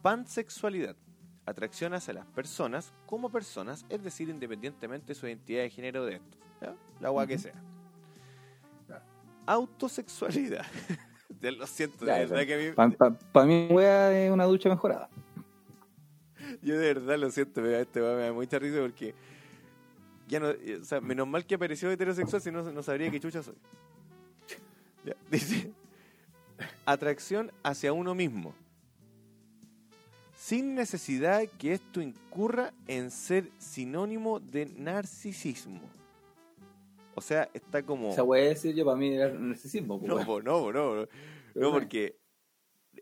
Pansexualidad. 0.00 0.96
Atracción 1.44 1.94
hacia 1.94 2.14
las 2.14 2.26
personas 2.26 2.92
como 3.06 3.30
personas, 3.30 3.84
es 3.88 4.02
decir, 4.02 4.28
independientemente 4.28 5.08
de 5.08 5.14
su 5.14 5.26
identidad 5.26 5.62
de 5.62 5.70
género 5.70 6.04
de 6.04 6.16
estos. 6.16 6.40
¿ya? 6.60 6.74
La 7.00 7.08
agua 7.08 7.26
que 7.26 7.38
sea. 7.38 7.54
Autosexualidad. 9.46 10.64
Ya 11.40 11.52
lo 11.52 11.66
siento, 11.66 12.04
de 12.04 12.26
verdad 12.26 12.46
que 12.46 12.72
a 12.76 12.86
mí, 12.88 12.96
Para 13.32 13.46
mí, 13.46 13.68
wea 13.70 14.24
es 14.26 14.30
una 14.30 14.44
ducha 14.44 14.68
mejorada. 14.68 15.08
yo 16.62 16.78
de 16.78 16.94
verdad 16.94 17.18
lo 17.18 17.30
siento, 17.30 17.54
pero 17.62 17.76
este 17.76 18.00
weón 18.00 18.16
me 18.16 18.22
da 18.24 18.32
mucha 18.32 18.58
risa 18.58 18.80
porque 18.80 19.14
ya 20.26 20.40
no, 20.40 20.50
eh, 20.50 20.78
o 20.82 20.84
sea, 20.84 21.00
menos 21.00 21.28
mal 21.28 21.46
que 21.46 21.54
apareció 21.54 21.90
heterosexual, 21.90 22.42
si 22.42 22.50
no, 22.50 22.62
no 22.62 22.82
sabría 22.82 23.10
qué 23.10 23.20
chucha 23.20 23.42
soy. 23.42 23.54
Ya, 25.04 25.14
dice, 25.30 25.70
atracción 26.84 27.52
hacia 27.62 27.92
uno 27.92 28.14
mismo. 28.14 28.54
Sin 30.36 30.74
necesidad 30.74 31.42
que 31.58 31.72
esto 31.74 32.00
incurra 32.00 32.72
en 32.86 33.10
ser 33.10 33.50
sinónimo 33.58 34.40
de 34.40 34.66
narcisismo. 34.66 35.80
O 37.18 37.20
sea, 37.20 37.50
está 37.54 37.82
como... 37.84 38.10
Esa 38.10 38.22
wea 38.22 38.44
decir 38.44 38.74
yo 38.74 38.84
para 38.84 38.96
mí 38.96 39.12
era 39.14 39.30
narcisismo. 39.32 40.00
po, 40.00 40.06
No, 40.06 40.16
po, 40.24 40.40
no, 40.42 40.60
po, 40.60 40.72
no, 40.72 40.94
no. 40.96 41.08
No, 41.54 41.72
porque 41.72 42.16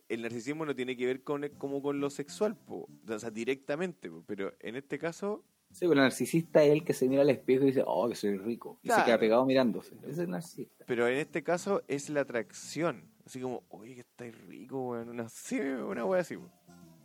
el 0.09 0.23
narcisismo 0.23 0.65
no 0.67 0.75
tiene 0.75 0.97
que 0.97 1.07
ver 1.07 1.23
con 1.23 1.47
como 1.59 1.81
con 1.83 2.01
lo 2.01 2.11
sexual, 2.11 2.57
po. 2.57 2.89
o 3.09 3.19
sea, 3.19 3.31
directamente, 3.31 4.11
pero 4.27 4.53
en 4.61 4.77
este 4.77 4.99
caso, 4.99 5.45
Sí, 5.73 5.81
pero 5.81 5.95
el 5.95 5.99
narcisista 5.99 6.63
es 6.63 6.71
el 6.71 6.85
que 6.85 6.93
se 6.95 7.09
mira 7.09 7.23
al 7.23 7.29
espejo 7.31 7.65
y 7.65 7.67
dice, 7.67 7.83
oh, 7.85 8.09
que 8.09 8.15
soy 8.15 8.39
rico. 8.39 8.79
Y 8.83 8.87
Claro. 8.87 9.03
se 9.03 9.07
queda 9.07 9.19
pegado 9.19 9.45
mirándose. 9.45 9.95
Ese 10.03 10.11
es 10.13 10.19
el 10.19 10.31
narcisista. 10.31 10.85
pero 10.87 11.09
en 11.09 11.19
este 11.19 11.43
caso 11.43 11.83
es 11.89 12.09
la 12.09 12.21
atracción, 12.21 13.11
así 13.27 13.41
como, 13.41 13.65
oye, 13.69 13.95
que 13.95 14.01
estáis 14.03 14.35
rico, 14.47 14.91
weón, 14.91 15.09
una, 15.09 15.29
sí, 15.29 15.59
una 15.59 16.05
wea 16.05 16.21
así, 16.23 16.37
po. 16.37 16.49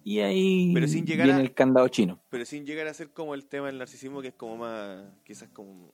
Y 0.03 0.19
ahí 0.19 0.71
Pero 0.73 0.88
sin 0.88 1.05
llegar 1.05 1.25
viene 1.27 1.41
a- 1.41 1.43
el 1.43 1.53
candado 1.53 1.88
chino. 1.88 2.19
pero 2.29 2.45
sin 2.45 2.65
llegar 2.65 2.88
a 2.88 2.93
ser 2.93 3.09
como 3.11 3.33
el 3.35 3.45
tema 3.47 3.67
del 3.67 3.77
narcisismo 3.79 4.21
que 4.21 4.29
es 4.29 4.33
como 4.35 4.57
más, 4.57 5.05
quizás 5.23 5.49
como, 5.49 5.93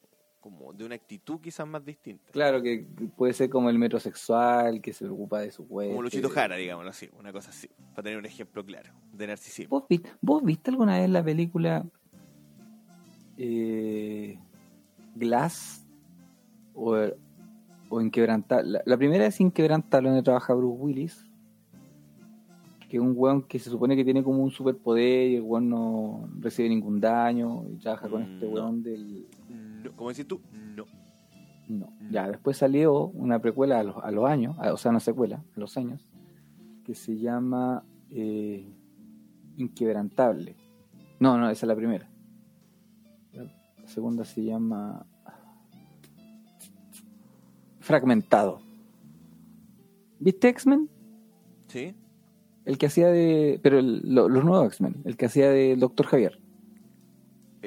como 0.50 0.74
de 0.74 0.86
una 0.86 0.96
actitud 0.96 1.40
quizás 1.40 1.68
más 1.68 1.84
distinta. 1.84 2.32
Claro 2.32 2.62
que 2.62 2.86
puede 3.16 3.34
ser 3.34 3.50
como 3.50 3.70
el 3.70 3.78
metrosexual 3.78 4.82
que 4.82 4.94
se 4.94 5.06
preocupa 5.06 5.40
de 5.42 5.52
su 5.52 5.68
cuerpo. 5.68 5.92
Como 5.94 6.04
Luchito 6.04 6.30
Jara, 6.30 6.56
digámoslo 6.56 6.90
así, 6.90 7.10
una 7.20 7.32
cosa 7.34 7.50
así, 7.50 7.68
para 7.94 8.04
tener 8.04 8.18
un 8.20 8.26
ejemplo 8.26 8.66
claro 8.66 8.92
de 9.14 9.28
narcisismo. 9.28 9.80
¿Vos, 9.80 9.88
vi- 9.90 10.02
vos 10.22 10.44
viste 10.44 10.70
alguna 10.72 11.00
vez 11.00 11.10
la 11.10 11.24
película 11.24 11.86
eh, 13.38 14.38
Glass 15.16 15.86
o, 16.74 16.96
o 17.90 18.02
Inquebrantable? 18.02 18.72
La, 18.72 18.82
la 18.86 18.98
primera 18.98 19.26
es 19.26 19.40
Inquebrantable, 19.42 20.10
donde 20.10 20.24
trabaja 20.24 20.54
Bruce 20.54 20.82
Willis, 20.82 21.24
que 22.90 22.98
es 22.98 23.04
un 23.04 23.14
weón 23.16 23.44
que 23.44 23.60
se 23.60 23.70
supone 23.70 23.96
que 23.96 24.06
tiene 24.06 24.24
como 24.24 24.42
un 24.44 24.52
superpoder 24.52 25.32
y 25.32 25.36
el 25.36 25.42
weón 25.42 25.70
no 25.70 26.30
recibe 26.40 26.70
ningún 26.70 27.02
daño 27.02 27.66
y 27.70 27.76
trabaja 27.78 28.08
con 28.08 28.22
Mm, 28.22 28.34
este 28.34 28.46
no. 28.46 28.52
weón 28.54 28.82
del... 28.84 29.28
No, 29.84 29.96
como 29.96 30.10
decís 30.10 30.28
tú, 30.28 30.42
no. 30.52 30.86
No, 31.70 31.88
Mm. 32.00 32.12
ya, 32.12 32.28
después 32.30 32.56
salió 32.58 33.08
una 33.08 33.40
precuela 33.40 33.80
a 33.80 33.84
los, 33.84 33.98
a 34.04 34.10
los 34.12 34.26
años, 34.30 34.56
a- 34.60 34.72
o 34.74 34.78
sea, 34.78 34.92
una 34.92 35.00
secuela 35.02 35.44
a 35.56 35.60
los 35.60 35.76
años, 35.78 36.08
que 36.86 36.96
se 36.96 37.18
llama 37.18 37.84
eh, 38.10 38.66
Inquebrantable. 39.58 40.56
No, 41.20 41.38
no, 41.38 41.50
esa 41.50 41.66
es 41.66 41.68
la 41.68 41.76
primera. 41.76 42.08
La 43.34 43.88
segunda 43.88 44.24
se 44.24 44.44
llama 44.46 45.06
Fragmentado. 47.80 48.62
¿Viste 50.20 50.50
X-Men? 50.50 50.90
¿Sí? 51.68 51.96
El 52.66 52.78
que 52.78 52.88
hacía 52.88 53.08
de. 53.10 53.60
Pero 53.64 53.80
el- 53.80 54.02
lo- 54.14 54.30
los 54.30 54.44
nuevos 54.44 54.68
X-Men. 54.68 54.98
El 55.06 55.16
que 55.18 55.26
hacía 55.28 55.50
de 55.50 55.76
Doctor 55.76 56.06
Javier. 56.08 56.40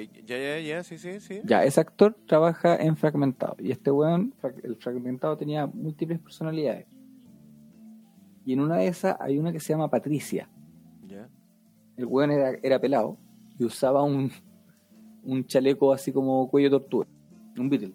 Eh, 0.02 0.22
ya, 0.26 0.36
ya, 0.38 0.60
ya, 0.60 0.82
sí, 0.84 0.98
sí, 0.98 1.20
sí. 1.20 1.40
Ya, 1.44 1.64
ese 1.64 1.80
actor 1.80 2.16
trabaja 2.26 2.76
en 2.76 2.96
Fragmentado. 2.96 3.56
Y 3.58 3.70
este 3.70 3.90
weón, 3.90 4.34
el 4.62 4.76
Fragmentado 4.76 5.36
tenía 5.36 5.66
múltiples 5.66 6.18
personalidades. 6.20 6.86
Y 8.44 8.52
en 8.54 8.60
una 8.60 8.76
de 8.76 8.86
esas 8.88 9.16
hay 9.20 9.38
una 9.38 9.52
que 9.52 9.60
se 9.60 9.72
llama 9.72 9.88
Patricia. 9.90 10.48
Ya. 11.06 11.28
El 11.96 12.06
weón 12.06 12.30
era, 12.30 12.58
era 12.62 12.80
pelado 12.80 13.16
y 13.58 13.64
usaba 13.64 14.02
un, 14.02 14.30
un 15.22 15.44
chaleco 15.46 15.92
así 15.92 16.12
como 16.12 16.48
cuello 16.48 16.70
tortuga. 16.70 17.06
Un 17.58 17.68
Beatle, 17.68 17.92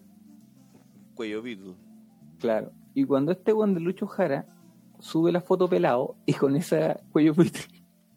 Cuello 1.16 1.42
Beatle. 1.42 1.74
claro. 2.40 2.72
Y 2.94 3.04
cuando 3.04 3.32
este 3.32 3.52
weón 3.52 3.74
de 3.74 3.80
Lucho 3.82 4.06
Jara 4.08 4.46
sube 5.00 5.32
la 5.32 5.42
foto 5.42 5.68
pelado 5.68 6.16
y 6.26 6.34
con 6.34 6.56
ese 6.56 6.98
cuello 7.12 7.34
Beatle, 7.34 7.62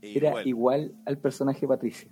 era 0.02 0.28
Igual. 0.28 0.46
igual 0.48 0.94
al 1.06 1.18
personaje 1.18 1.66
Patricia. 1.66 2.10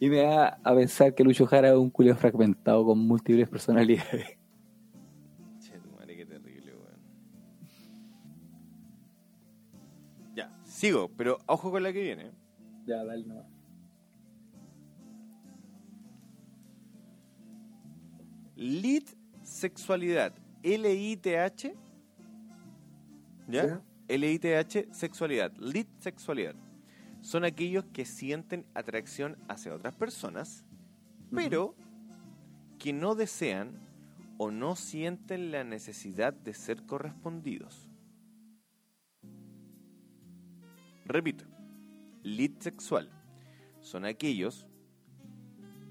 Y 0.00 0.08
me 0.08 0.18
da 0.18 0.60
a 0.62 0.74
pensar 0.74 1.14
que 1.14 1.24
Lucho 1.24 1.46
Jara 1.46 1.70
es 1.70 1.76
un 1.76 1.90
culio 1.90 2.14
fragmentado 2.14 2.84
con 2.84 2.98
múltiples 2.98 3.48
personalidades. 3.48 4.38
Che, 5.60 5.78
tu 5.80 5.90
madre, 5.90 6.16
qué 6.16 6.24
terrible, 6.24 6.72
weón. 6.74 7.00
Ya, 10.36 10.56
sigo, 10.64 11.10
pero 11.16 11.38
ojo 11.46 11.70
con 11.72 11.82
la 11.82 11.92
que 11.92 12.02
viene. 12.02 12.30
Ya, 12.86 13.04
dale 13.04 13.26
nomás. 13.26 13.46
Lit 18.54 19.10
sexualidad. 19.42 20.32
L-I-T-H. 20.62 21.74
¿Ya? 23.48 23.66
Ya. 23.66 23.82
L-I-T-H, 24.08 24.88
sexualidad. 24.92 25.52
Lit 25.58 25.88
sexualidad. 26.00 26.54
Son 27.28 27.44
aquellos 27.44 27.84
que 27.92 28.06
sienten 28.06 28.64
atracción 28.72 29.36
hacia 29.48 29.74
otras 29.74 29.94
personas, 29.94 30.64
pero 31.30 31.74
que 32.78 32.94
no 32.94 33.14
desean 33.14 33.86
o 34.38 34.50
no 34.50 34.76
sienten 34.76 35.52
la 35.52 35.62
necesidad 35.62 36.32
de 36.32 36.54
ser 36.54 36.86
correspondidos. 36.86 37.90
Repito, 41.04 41.44
lit 42.22 42.62
sexual 42.62 43.10
son 43.82 44.06
aquellos 44.06 44.66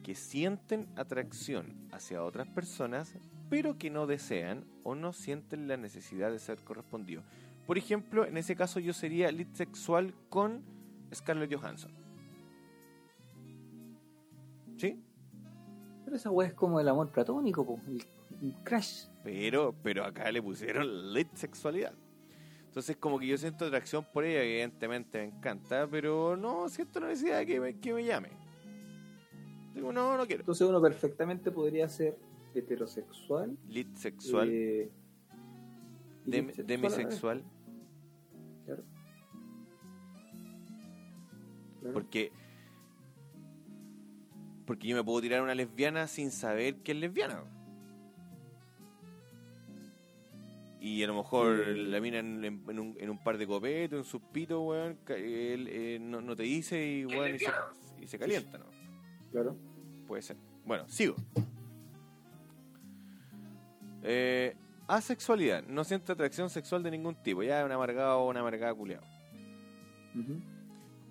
que 0.01 0.15
sienten 0.15 0.87
atracción 0.95 1.87
hacia 1.91 2.23
otras 2.23 2.47
personas, 2.47 3.13
pero 3.47 3.77
que 3.77 3.91
no 3.91 4.07
desean 4.07 4.65
o 4.81 4.95
no 4.95 5.13
sienten 5.13 5.67
la 5.67 5.77
necesidad 5.77 6.31
de 6.31 6.39
ser 6.39 6.63
correspondidos. 6.63 7.23
Por 7.67 7.77
ejemplo, 7.77 8.25
en 8.25 8.37
ese 8.37 8.55
caso 8.55 8.79
yo 8.79 8.91
sería 8.91 9.31
lit 9.31 9.53
sexual 9.53 10.15
con 10.29 10.76
Scarlett 11.13 11.53
Johansson. 11.53 11.91
¿Sí? 14.77 15.01
Pero 16.05 16.15
esa 16.15 16.29
weá 16.29 16.47
es 16.47 16.53
como 16.53 16.79
el 16.79 16.87
amor 16.87 17.11
platónico, 17.11 17.65
po, 17.65 17.79
el, 17.87 18.03
el 18.41 18.55
crash. 18.63 19.07
Pero, 19.23 19.75
pero 19.83 20.05
acá 20.05 20.31
le 20.31 20.41
pusieron 20.41 21.13
lit 21.13 21.33
sexualidad. 21.33 21.93
Entonces 22.77 22.95
como 22.97 23.17
que 23.17 23.27
yo 23.27 23.37
siento 23.37 23.65
atracción 23.65 24.05
por 24.13 24.23
ella, 24.23 24.43
evidentemente 24.43 25.17
me 25.19 25.35
encanta, 25.35 25.87
pero 25.87 26.37
no 26.37 26.69
siento 26.69 26.99
la 26.99 27.07
necesidad 27.07 27.39
de 27.39 27.45
que 27.47 27.59
me, 27.59 27.79
que 27.79 27.93
me 27.93 28.05
llame. 28.05 28.29
Digo, 29.73 29.91
no, 29.91 30.15
no 30.15 30.27
quiero. 30.27 30.41
Entonces 30.41 30.67
uno 30.67 30.81
perfectamente 30.81 31.51
podría 31.51 31.89
ser 31.89 32.17
heterosexual, 32.53 33.57
Lit 33.67 33.95
sexual, 33.95 34.49
eh, 34.51 34.91
demisexual, 36.25 37.43
Claro. 41.79 41.93
porque 41.93 42.31
porque 44.65 44.87
yo 44.87 44.95
me 44.97 45.03
puedo 45.03 45.21
tirar 45.21 45.39
a 45.39 45.43
una 45.43 45.55
lesbiana 45.55 46.07
sin 46.07 46.29
saber 46.31 46.75
que 46.83 46.91
es 46.91 46.97
lesbiana. 46.97 47.41
Y 50.81 51.01
a 51.03 51.07
lo 51.07 51.15
mejor 51.15 51.61
Eh. 51.67 51.75
la 51.75 51.99
mina 52.01 52.19
en, 52.19 52.43
en- 52.43 52.63
en 52.69 52.79
un, 52.79 52.95
en 52.99 53.09
un 53.09 53.17
par 53.23 53.37
de 53.37 53.47
copetos, 53.47 53.99
en 53.99 54.03
sus 54.05 54.21
pitos, 54.21 54.59
weón, 54.61 54.97
él, 55.07 55.67
eh, 55.69 55.97
no, 56.01 56.21
no 56.21 56.35
te 56.35 56.43
dice 56.43 56.85
y, 56.85 57.05
weón, 57.05 57.35
y, 57.35 57.39
se, 57.39 57.51
y 58.01 58.07
se 58.07 58.19
calienta, 58.19 58.57
¿no? 58.57 58.65
Claro. 59.31 59.55
Puede 60.05 60.21
ser. 60.21 60.37
Bueno, 60.65 60.87
sigo. 60.87 61.15
Eh, 64.03 64.55
asexualidad. 64.87 65.63
No 65.63 65.83
siente 65.83 66.11
atracción 66.11 66.49
sexual 66.49 66.83
de 66.83 66.91
ningún 66.91 67.15
tipo. 67.15 67.41
Ya 67.43 67.59
es 67.61 67.65
un 67.65 67.71
amargado 67.71 68.19
o 68.19 68.29
una 68.29 68.41
amargada 68.41 68.73
culiao. 68.73 69.01
Ujú. 70.15 70.39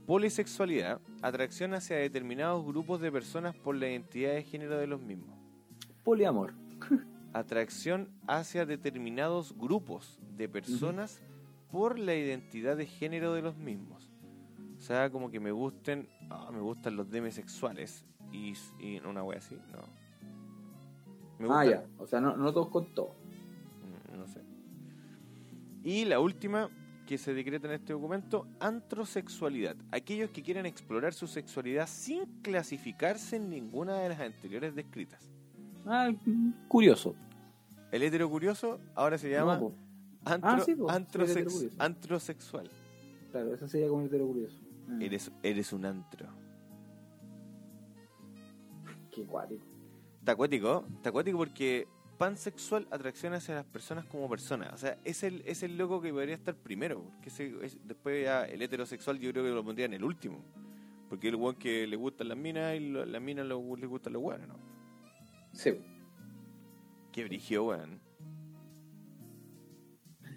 Polisexualidad. 0.07 1.01
Atracción 1.23 1.75
hacia 1.75 1.97
determinados 1.97 2.65
grupos 2.65 3.01
de 3.01 3.11
personas 3.11 3.57
por 3.57 3.77
la 3.77 3.89
identidad 3.89 4.35
de 4.35 4.43
género 4.45 4.79
de 4.79 4.87
los 4.87 5.01
mismos. 5.01 5.37
Poliamor. 6.05 6.55
Atracción 7.33 8.09
hacia 8.27 8.65
determinados 8.67 9.57
grupos 9.59 10.19
de 10.37 10.49
personas 10.49 11.21
por 11.71 11.99
la 11.99 12.15
identidad 12.15 12.77
de 12.77 12.87
género 12.87 13.35
de 13.35 13.43
los 13.43 13.57
mismos. 13.57 14.13
O 14.79 14.81
sea, 14.81 15.11
como 15.11 15.31
que 15.31 15.41
me 15.41 15.51
gusten, 15.51 16.09
ah, 16.31 16.51
me 16.53 16.61
gustan 16.61 16.97
los 16.97 17.11
demisexuales 17.11 18.05
y, 18.33 18.55
y 18.79 18.99
una 19.05 19.23
wea 19.25 19.39
así, 19.39 19.57
no. 19.73 19.83
Me 21.39 21.49
Ah, 21.53 21.65
ya. 21.67 21.85
O 21.99 22.07
sea, 22.07 22.21
no, 22.21 22.37
no 22.37 22.53
todos 22.53 22.69
con 22.69 22.87
todo. 22.95 23.15
Mm, 24.13 24.19
No 24.19 24.27
sé. 24.27 24.41
Y 25.83 26.05
la 26.05 26.21
última 26.21 26.71
que 27.07 27.17
se 27.19 27.33
decreta 27.33 27.69
en 27.69 27.75
este 27.75 27.93
documento, 27.93 28.47
antrosexualidad. 28.61 29.77
Aquellos 29.93 30.31
que 30.31 30.43
quieren 30.43 30.67
explorar 30.67 31.15
su 31.15 31.27
sexualidad 31.27 31.87
sin 31.89 32.27
clasificarse 32.43 33.37
en 33.37 33.49
ninguna 33.49 33.97
de 34.01 34.09
las 34.11 34.21
anteriores 34.21 34.75
descritas. 34.75 35.31
Ah, 35.87 36.11
curioso. 36.69 37.15
El 37.93 38.03
hetero 38.03 38.29
curioso 38.29 38.81
ahora 38.95 39.17
se 39.19 39.31
llama 39.31 39.59
No, 39.59 39.73
antro- 40.25 40.51
Ah, 40.51 40.61
sí, 40.61 40.75
po, 40.75 40.89
antrosex- 40.89 41.23
el 41.23 41.31
heterocurioso. 41.31 41.77
antrosexual. 41.79 42.71
Claro, 43.31 43.55
eso 43.55 43.69
sería 43.69 43.89
como 43.89 44.03
hetero 44.03 44.27
curioso. 44.27 44.59
Ah, 44.89 44.99
Eres, 45.01 45.31
eres 45.43 45.73
un 45.73 45.85
antro. 45.87 46.27
Qué 49.13 49.25
cuático. 49.25 49.65
Está 50.19 50.33
acuático, 50.33 50.85
está 50.97 51.09
acuático 51.11 51.39
porque 51.39 51.87
pansexual 52.19 52.87
atracción 52.91 53.33
hacia 53.35 53.55
las 53.55 53.65
personas 53.65 54.05
como 54.07 54.29
personas. 54.29 54.73
O 54.73 54.79
sea, 54.79 54.99
es 55.05 55.23
el, 55.23 55.43
es 55.47 55.63
el 55.63 55.77
loco 55.77 56.01
que 56.01 56.13
podría 56.13 56.35
estar 56.35 56.55
primero. 56.55 57.03
Porque 57.03 57.29
ese, 57.29 57.55
es- 57.63 57.79
después 57.87 58.25
ya 58.25 58.45
el 58.45 58.63
heterosexual 58.63 59.19
yo 59.19 59.31
creo 59.33 59.45
que 59.45 59.51
lo 59.51 59.65
pondría 59.65 59.87
en 59.87 59.95
el 59.95 60.05
último. 60.05 60.45
Porque 61.09 61.29
es 61.29 61.35
el 61.35 61.41
weón 61.41 61.55
que 61.57 61.87
le 61.87 61.97
gustan 61.97 62.29
las 62.29 62.37
minas 62.39 62.75
y 62.77 62.81
lo- 62.81 63.05
las 63.07 63.23
minas 63.23 63.47
lo- 63.47 63.77
le 63.77 63.87
gustan 63.87 64.13
los 64.15 64.23
weones, 64.23 64.49
¿no? 64.49 64.57
Sí. 65.53 65.79
Qué 67.13 67.25
brigio, 67.25 67.65
weón. 67.67 68.01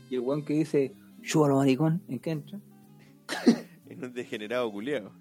Y 0.09 0.15
el 0.15 0.21
weón 0.21 0.43
que 0.45 0.53
dice, 0.53 0.93
chúpalo 1.21 1.55
maricón, 1.57 2.01
¿en 2.07 2.19
qué 2.19 2.31
entra? 2.31 2.59
Es 3.89 3.97
un 3.97 4.13
degenerado 4.13 4.71
culiao. 4.71 5.11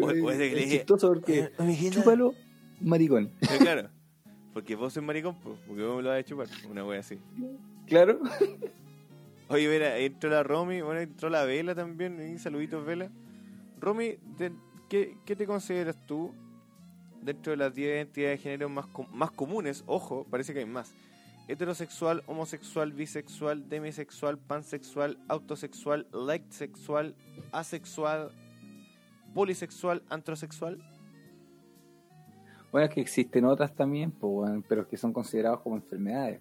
O- 0.00 0.06
o 0.06 0.30
ese 0.30 0.48
que 0.50 0.54
le 0.56 0.62
es 0.62 0.64
dije, 0.64 0.76
chistoso 0.78 1.08
porque 1.08 1.38
"Eh, 1.40 1.52
amiguita". 1.58 1.94
chúpalo 1.96 2.34
maricón. 2.80 3.30
Eh, 3.42 3.58
claro. 3.58 3.90
Porque 4.52 4.76
vos 4.76 4.92
sos 4.92 5.02
maricón, 5.02 5.36
pues, 5.36 5.58
porque 5.66 5.82
vos 5.82 5.96
me 5.96 6.02
lo 6.02 6.10
vas 6.10 6.18
a 6.20 6.24
chupar. 6.24 6.46
Una 6.70 6.84
wea 6.84 7.00
así. 7.00 7.18
Claro. 7.86 8.20
Oye, 9.48 9.68
mira, 9.68 9.96
entró 9.98 10.30
la 10.30 10.42
Romy, 10.42 10.80
bueno, 10.80 11.00
entró 11.00 11.28
la 11.28 11.44
Vela 11.44 11.74
también, 11.74 12.34
y 12.34 12.38
saluditos 12.38 12.84
Vela. 12.84 13.10
Romy, 13.80 14.16
¿qué, 14.88 15.16
qué 15.26 15.36
te 15.36 15.46
consideras 15.46 15.96
tú 16.06 16.34
dentro 17.22 17.50
de 17.50 17.56
las 17.56 17.74
10 17.74 17.88
identidades 17.88 18.38
de 18.38 18.42
género 18.42 18.68
más, 18.68 18.86
com- 18.86 19.08
más 19.12 19.30
comunes? 19.30 19.84
Ojo, 19.86 20.26
parece 20.30 20.52
que 20.52 20.60
hay 20.60 20.66
más. 20.66 20.94
Heterosexual, 21.48 22.22
homosexual, 22.26 22.92
bisexual, 22.92 23.68
demisexual, 23.68 24.38
pansexual, 24.38 25.18
autosexual, 25.28 26.06
light 26.12 26.48
sexual, 26.50 27.14
asexual, 27.50 28.30
polisexual, 29.34 30.02
antrosexual. 30.08 30.78
Bueno, 32.72 32.86
es 32.88 32.94
que 32.94 33.00
existen 33.02 33.44
otras 33.44 33.74
también, 33.74 34.10
pues, 34.10 34.32
weón, 34.48 34.64
pero 34.66 34.88
que 34.88 34.96
son 34.96 35.12
consideradas 35.12 35.60
como 35.60 35.76
enfermedades. 35.76 36.40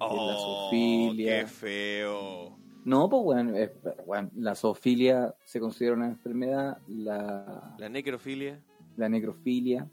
la 0.00 0.08
zoofilia. 0.36 1.34
Oh, 1.36 1.40
¡Qué 1.40 1.46
feo! 1.46 2.58
No, 2.84 3.08
pues, 3.08 3.22
bueno, 3.22 3.56
es- 3.56 3.70
bueno, 4.06 4.30
la 4.36 4.54
zoofilia 4.54 5.34
se 5.44 5.60
considera 5.60 5.94
una 5.94 6.06
enfermedad, 6.06 6.78
la, 6.88 7.74
La 7.78 7.88
necrofilia. 7.88 8.60
la 8.96 9.08
necrofilia, 9.08 9.86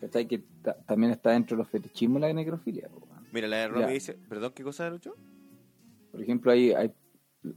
¿cachai? 0.00 0.26
Que 0.28 0.38
ta- 0.62 0.76
también 0.86 1.12
está 1.12 1.30
dentro 1.30 1.56
de 1.56 1.62
los 1.62 1.68
fetichismos 1.70 2.20
la 2.20 2.32
necrofilia, 2.32 2.88
pues. 2.88 3.04
Mira, 3.32 3.48
la 3.48 3.56
de 3.58 3.68
Romy 3.68 3.80
Ya. 3.82 3.88
dice, 3.88 4.14
perdón, 4.28 4.52
¿qué 4.54 4.62
cosa, 4.62 4.88
Lucho? 4.90 5.16
Por 6.12 6.20
ejemplo, 6.22 6.52
hay, 6.52 6.72
hay 6.72 6.92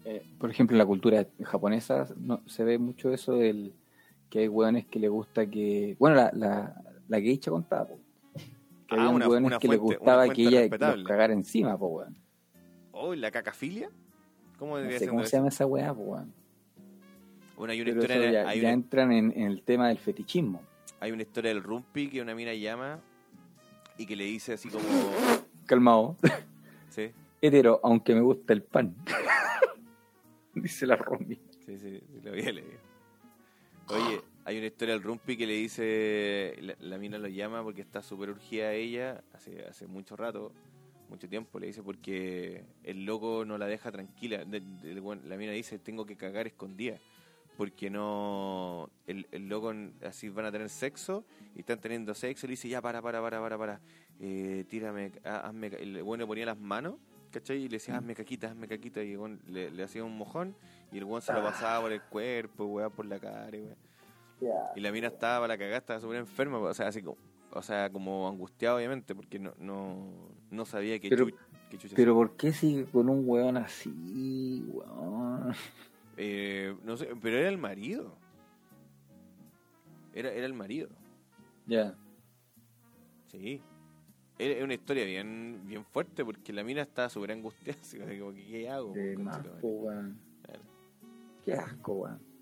eh, 0.05 0.25
por 0.39 0.49
ejemplo, 0.49 0.73
en 0.73 0.79
la 0.79 0.85
cultura 0.85 1.27
japonesa 1.43 2.07
no, 2.17 2.41
se 2.47 2.63
ve 2.63 2.79
mucho 2.79 3.11
eso 3.13 3.33
del 3.33 3.73
que 4.31 4.39
hay 4.39 4.47
hueones 4.47 4.85
que 4.87 4.99
le 4.99 5.09
gusta 5.09 5.45
que... 5.45 5.95
Bueno, 5.99 6.15
la, 6.15 6.31
la, 6.33 6.81
la 7.07 7.19
geisha 7.19 7.51
contaba, 7.51 7.87
po, 7.87 7.99
Que 8.87 8.95
Ah, 8.95 9.07
había 9.07 9.09
una- 9.09 9.27
una 9.27 9.57
que 9.59 9.67
fuente- 9.67 9.83
una 9.83 9.95
gustaba 9.95 10.29
que 10.29 10.41
ella 10.43 10.61
los 10.93 11.03
cagara 11.07 11.33
encima, 11.33 11.77
po, 11.77 11.87
weón. 11.87 12.15
Oh, 12.91 13.13
¿y 13.13 13.17
la 13.17 13.31
cacafilia? 13.31 13.89
¿Cómo 14.59 14.77
No 14.79 14.89
sé 14.91 15.07
cómo 15.07 15.23
se 15.25 15.37
llama 15.37 15.49
esa 15.49 15.65
weá, 15.65 15.93
po, 15.93 16.01
weón. 16.01 16.33
Bueno, 17.57 17.71
hay 17.71 17.81
una 17.81 17.91
Pero 17.91 18.01
historia, 18.03 18.31
ya, 18.31 18.47
hay 18.49 18.59
ya 18.61 18.67
una- 18.67 18.73
entran 18.73 19.11
en, 19.11 19.31
en 19.31 19.43
el 19.43 19.63
tema 19.63 19.87
del 19.87 19.97
fetichismo. 19.97 20.61
hay 20.99 21.11
una 21.11 21.23
historia 21.23 21.49
del 21.53 21.63
Rumpi 21.63 22.09
que 22.09 22.21
una 22.21 22.35
mina 22.35 22.53
llama 22.53 22.99
y 23.97 24.05
que 24.05 24.15
le 24.15 24.25
dice 24.25 24.53
así 24.53 24.69
como, 24.69 24.83
Calmado. 25.65 26.15
sí, 26.89 27.11
Hetero, 27.41 27.79
aunque 27.83 28.13
me 28.13 28.21
gusta 28.21 28.53
el 28.53 28.61
pan. 28.63 28.95
Dice 30.53 30.85
la 30.87 30.95
Romy. 30.95 31.35
sí, 31.65 31.77
sí, 31.77 31.99
sí, 31.99 32.21
lo 32.23 32.31
había 32.31 32.51
leído. 32.51 32.79
Oye, 33.89 34.21
hay 34.45 34.57
una 34.57 34.67
historia 34.67 34.93
del 34.93 35.03
Rumpi 35.03 35.35
que 35.35 35.45
le 35.47 35.53
dice, 35.53 36.55
la, 36.61 36.75
la 36.79 36.97
mina 36.97 37.17
lo 37.17 37.27
llama 37.27 37.63
porque 37.63 37.81
está 37.81 38.01
súper 38.01 38.29
urgida 38.29 38.67
a 38.67 38.73
ella 38.73 39.23
hace, 39.33 39.65
hace 39.65 39.87
mucho 39.87 40.15
rato, 40.15 40.51
mucho 41.09 41.27
tiempo, 41.27 41.59
le 41.59 41.67
dice 41.67 41.83
porque 41.83 42.63
el 42.83 43.05
loco 43.05 43.43
no 43.45 43.57
la 43.57 43.67
deja 43.67 43.91
tranquila. 43.91 44.45
De- 44.45 44.59
de- 44.61 45.17
la 45.25 45.37
mina 45.37 45.51
dice, 45.51 45.79
tengo 45.79 46.05
que 46.05 46.15
cagar 46.15 46.47
escondida. 46.47 46.97
Porque 47.57 47.89
no. 47.89 48.89
El, 49.07 49.27
el 49.31 49.47
loco 49.47 49.73
así 50.03 50.27
van 50.27 50.45
a 50.45 50.51
tener 50.51 50.67
sexo 50.69 51.23
y 51.55 51.59
están 51.59 51.79
teniendo 51.79 52.13
sexo 52.13 52.45
y 52.45 52.49
le 52.49 52.51
dice, 52.51 52.67
ya 52.67 52.81
para, 52.81 53.01
para, 53.01 53.21
para, 53.21 53.39
para, 53.39 53.57
para. 53.57 53.81
Eh, 54.19 54.65
tírame, 54.67 55.13
ha- 55.23 55.47
hazme. 55.47 55.71
ca-". 55.71 55.77
El 55.77 56.03
bueno 56.03 56.27
ponía 56.27 56.45
las 56.45 56.57
manos, 56.59 56.95
¿cachai? 57.31 57.59
Y 57.59 57.69
le 57.69 57.77
decía, 57.77 57.95
hazme 57.97 58.13
caquita, 58.13 58.51
hazme 58.51 58.67
caquita. 58.67 59.01
Y 59.01 59.13
el 59.13 59.39
le, 59.47 59.71
le 59.71 59.83
hacía 59.83 60.03
un 60.03 60.17
mojón 60.17 60.53
y 60.91 60.97
el 60.97 61.05
weón 61.05 61.21
se 61.21 61.31
lo 61.31 61.41
pasaba 61.43 61.81
por 61.81 61.93
el 61.93 62.01
cuerpo, 62.01 62.65
weá, 62.65 62.89
por 62.89 63.05
la 63.05 63.19
cara, 63.19 63.55
y 63.55 63.69
Y 64.75 64.79
la 64.81 64.91
mina 64.91 65.07
estaba 65.07 65.39
para 65.41 65.53
la 65.53 65.57
cagada, 65.57 65.77
estaba 65.77 65.99
súper 65.99 66.17
enferma, 66.17 66.57
o 66.59 66.73
sea, 66.73 66.87
así 66.87 67.01
como. 67.01 67.17
O 67.51 67.61
sea, 67.61 67.89
como 67.89 68.27
angustiada, 68.27 68.75
obviamente, 68.75 69.15
porque 69.15 69.39
no, 69.39 69.53
no, 69.59 70.11
no 70.51 70.65
sabía 70.65 70.99
qué, 70.99 71.07
Pero- 71.09 71.27
chucha 71.77 71.95
Pero 71.95 72.13
¿por 72.13 72.35
qué 72.35 72.51
sigue 72.53 72.85
con 72.85 73.07
un 73.09 73.23
weón 73.27 73.55
así, 73.57 74.63
weón? 74.67 75.53
Eh, 76.17 76.75
no 76.83 76.95
sé, 76.97 77.09
pero 77.21 77.37
era 77.37 77.47
el 77.49 77.57
marido. 77.57 78.17
Era, 80.13 80.31
era 80.31 80.45
el 80.45 80.53
marido, 80.53 80.89
Ya. 81.65 81.95
sí. 83.27 83.61
Era 84.37 84.53
era 84.55 84.65
una 84.65 84.73
historia 84.73 85.05
bien 85.05 85.61
bien 85.65 85.85
fuerte 85.85 86.25
porque 86.25 86.51
la 86.51 86.63
mina 86.63 86.81
estaba 86.81 87.07
súper 87.09 87.31
angustiada. 87.31 87.79
Así 87.81 87.97
como, 87.97 88.33
que, 88.33 88.45
¿qué 88.45 88.69
hago? 88.69 88.93
Más, 89.17 89.39
po. 89.61 89.89
Qué 91.45 91.53
asco, 91.53 91.93
weón. 91.93 92.34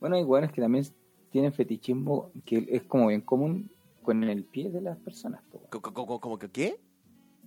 Bueno, 0.00 0.16
hay 0.16 0.24
weones 0.24 0.52
que 0.52 0.60
también 0.60 0.84
tienen 1.30 1.52
fetichismo 1.52 2.32
que 2.44 2.66
es 2.70 2.82
como 2.82 3.08
bien 3.08 3.20
común 3.20 3.70
con 4.02 4.24
el 4.24 4.44
pie 4.44 4.70
de 4.70 4.80
las 4.80 4.98
personas, 4.98 5.42
¿Cómo 5.70 6.38
que 6.38 6.48
qué? 6.48 6.80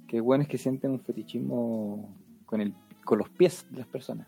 Que 0.08 0.18
hay 0.18 0.22
weones 0.22 0.48
que 0.48 0.58
sienten 0.58 0.92
un 0.92 1.00
fetichismo 1.00 2.16
con 2.46 2.62
el 2.62 2.74
con 3.04 3.20
los 3.20 3.30
pies 3.30 3.66
de 3.70 3.80
las 3.80 3.88
personas. 3.88 4.28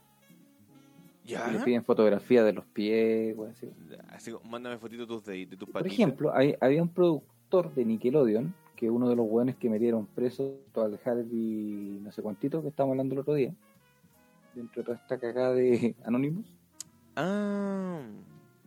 ¿Ya? 1.23 1.47
Le 1.47 1.59
piden 1.59 1.83
fotografía 1.83 2.43
de 2.43 2.53
los 2.53 2.65
pies, 2.65 3.35
así. 3.49 3.69
Así, 4.09 4.31
mándame 4.47 4.77
fotitos 4.77 5.07
tus 5.07 5.25
de, 5.25 5.45
de 5.45 5.57
tus 5.57 5.67
Por 5.67 5.81
patitas. 5.81 5.93
ejemplo, 5.93 6.35
hay, 6.35 6.55
había 6.61 6.83
un 6.83 6.89
productor 6.89 7.73
de 7.73 7.83
Nickelodeon, 7.83 8.53
que 8.75 8.91
uno 8.91 9.09
de 9.09 9.15
los 9.15 9.25
weones 9.27 9.55
que 9.55 9.69
metieron 9.69 10.05
preso 10.05 10.59
al 10.75 10.99
Harvey, 11.03 11.99
no 12.03 12.11
sé 12.11 12.21
cuántito, 12.21 12.61
que 12.61 12.67
estábamos 12.67 12.93
hablando 12.93 13.15
el 13.15 13.21
otro 13.21 13.33
día, 13.33 13.55
dentro 14.53 14.81
de 14.81 14.85
toda 14.85 14.97
esta 14.97 15.17
cagada 15.17 15.53
de 15.55 15.95
Anonymous, 16.05 16.53
Ah, 17.15 18.01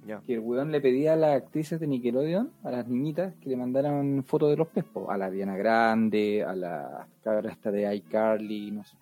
ya. 0.06 0.20
que 0.26 0.34
el 0.34 0.40
weón 0.40 0.70
le 0.72 0.80
pedía 0.80 1.12
a 1.12 1.16
las 1.16 1.36
actrices 1.42 1.78
de 1.80 1.86
Nickelodeon, 1.86 2.50
a 2.62 2.70
las 2.70 2.88
niñitas, 2.88 3.34
que 3.36 3.50
le 3.50 3.56
mandaran 3.56 4.24
fotos 4.24 4.50
de 4.50 4.56
los 4.56 4.68
pies, 4.68 4.84
po, 4.86 5.10
a 5.10 5.18
la 5.18 5.30
Diana 5.30 5.56
Grande, 5.56 6.44
a 6.44 6.54
la 6.56 7.06
cabra 7.22 7.50
esta 7.52 7.70
de 7.70 7.94
iCarly, 7.96 8.70
no 8.70 8.84
sé 8.84 8.96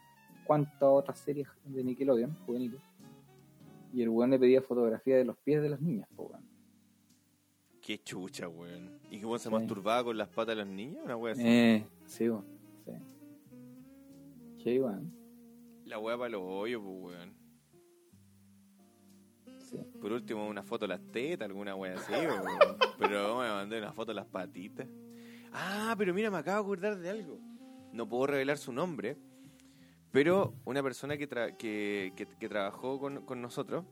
cuántas 0.45 0.83
otras 0.83 1.19
series 1.19 1.49
de 1.65 1.83
Nickelodeon, 1.85 2.37
juveniles. 2.47 2.81
Y 3.93 4.03
el 4.03 4.09
weón 4.09 4.31
le 4.31 4.39
pedía 4.39 4.61
fotografía 4.63 5.17
de 5.17 5.25
los 5.25 5.37
pies 5.39 5.63
de 5.63 5.71
las 5.71 5.81
niñas, 5.81 6.09
po, 6.17 6.25
weón. 6.25 6.45
Qué 7.81 7.99
chucha, 7.99 8.49
weón. 8.49 8.99
¿Y 9.11 9.21
que 9.21 9.27
weón 9.27 9.39
se 9.39 9.49
Sí. 9.49 9.55
masturbaba 9.55 10.03
con 10.05 10.17
las 10.19 10.29
patas 10.29 10.57
de 10.57 10.65
los 10.65 10.67
niños? 10.73 11.03
Una 11.05 11.17
wea 11.17 11.33
así. 11.35 11.43
Eh, 11.47 11.87
sí, 12.07 12.29
weón. 12.29 12.45
Sí. 12.85 12.93
Sí, 14.65 14.79
weón. 14.81 15.13
La 15.85 15.99
wea 16.01 16.17
para 16.19 16.31
los 16.31 16.43
hoyos, 16.45 16.83
pues, 16.85 16.97
weón. 17.15 17.36
Sí. 19.69 19.77
Por 20.01 20.13
último, 20.13 20.47
una 20.47 20.63
foto 20.63 20.85
de 20.85 20.91
las 20.95 21.01
tetas, 21.11 21.49
alguna 21.49 21.75
wea 21.75 21.95
así. 21.97 22.13
Pero 22.99 23.39
me 23.41 23.49
mandé 23.49 23.79
una 23.79 23.93
foto 23.93 24.13
de 24.13 24.15
las 24.17 24.27
patitas. 24.27 24.87
Ah, 25.53 25.95
pero 25.99 26.13
mira, 26.15 26.31
me 26.31 26.39
acabo 26.39 26.57
de 26.59 26.63
acordar 26.63 26.99
de 26.99 27.11
algo. 27.11 27.39
No 27.93 28.07
puedo 28.09 28.27
revelar 28.27 28.59
su 28.59 28.73
nombre, 28.73 29.17
pero 30.13 30.53
una 30.67 30.83
persona 30.83 31.17
que, 31.17 31.29
tra- 31.29 31.57
que, 31.57 32.13
que- 32.15 32.27
que 32.27 32.49
trabajó 32.49 32.99
con, 33.01 33.25
con 33.25 33.41
nosotros 33.41 33.85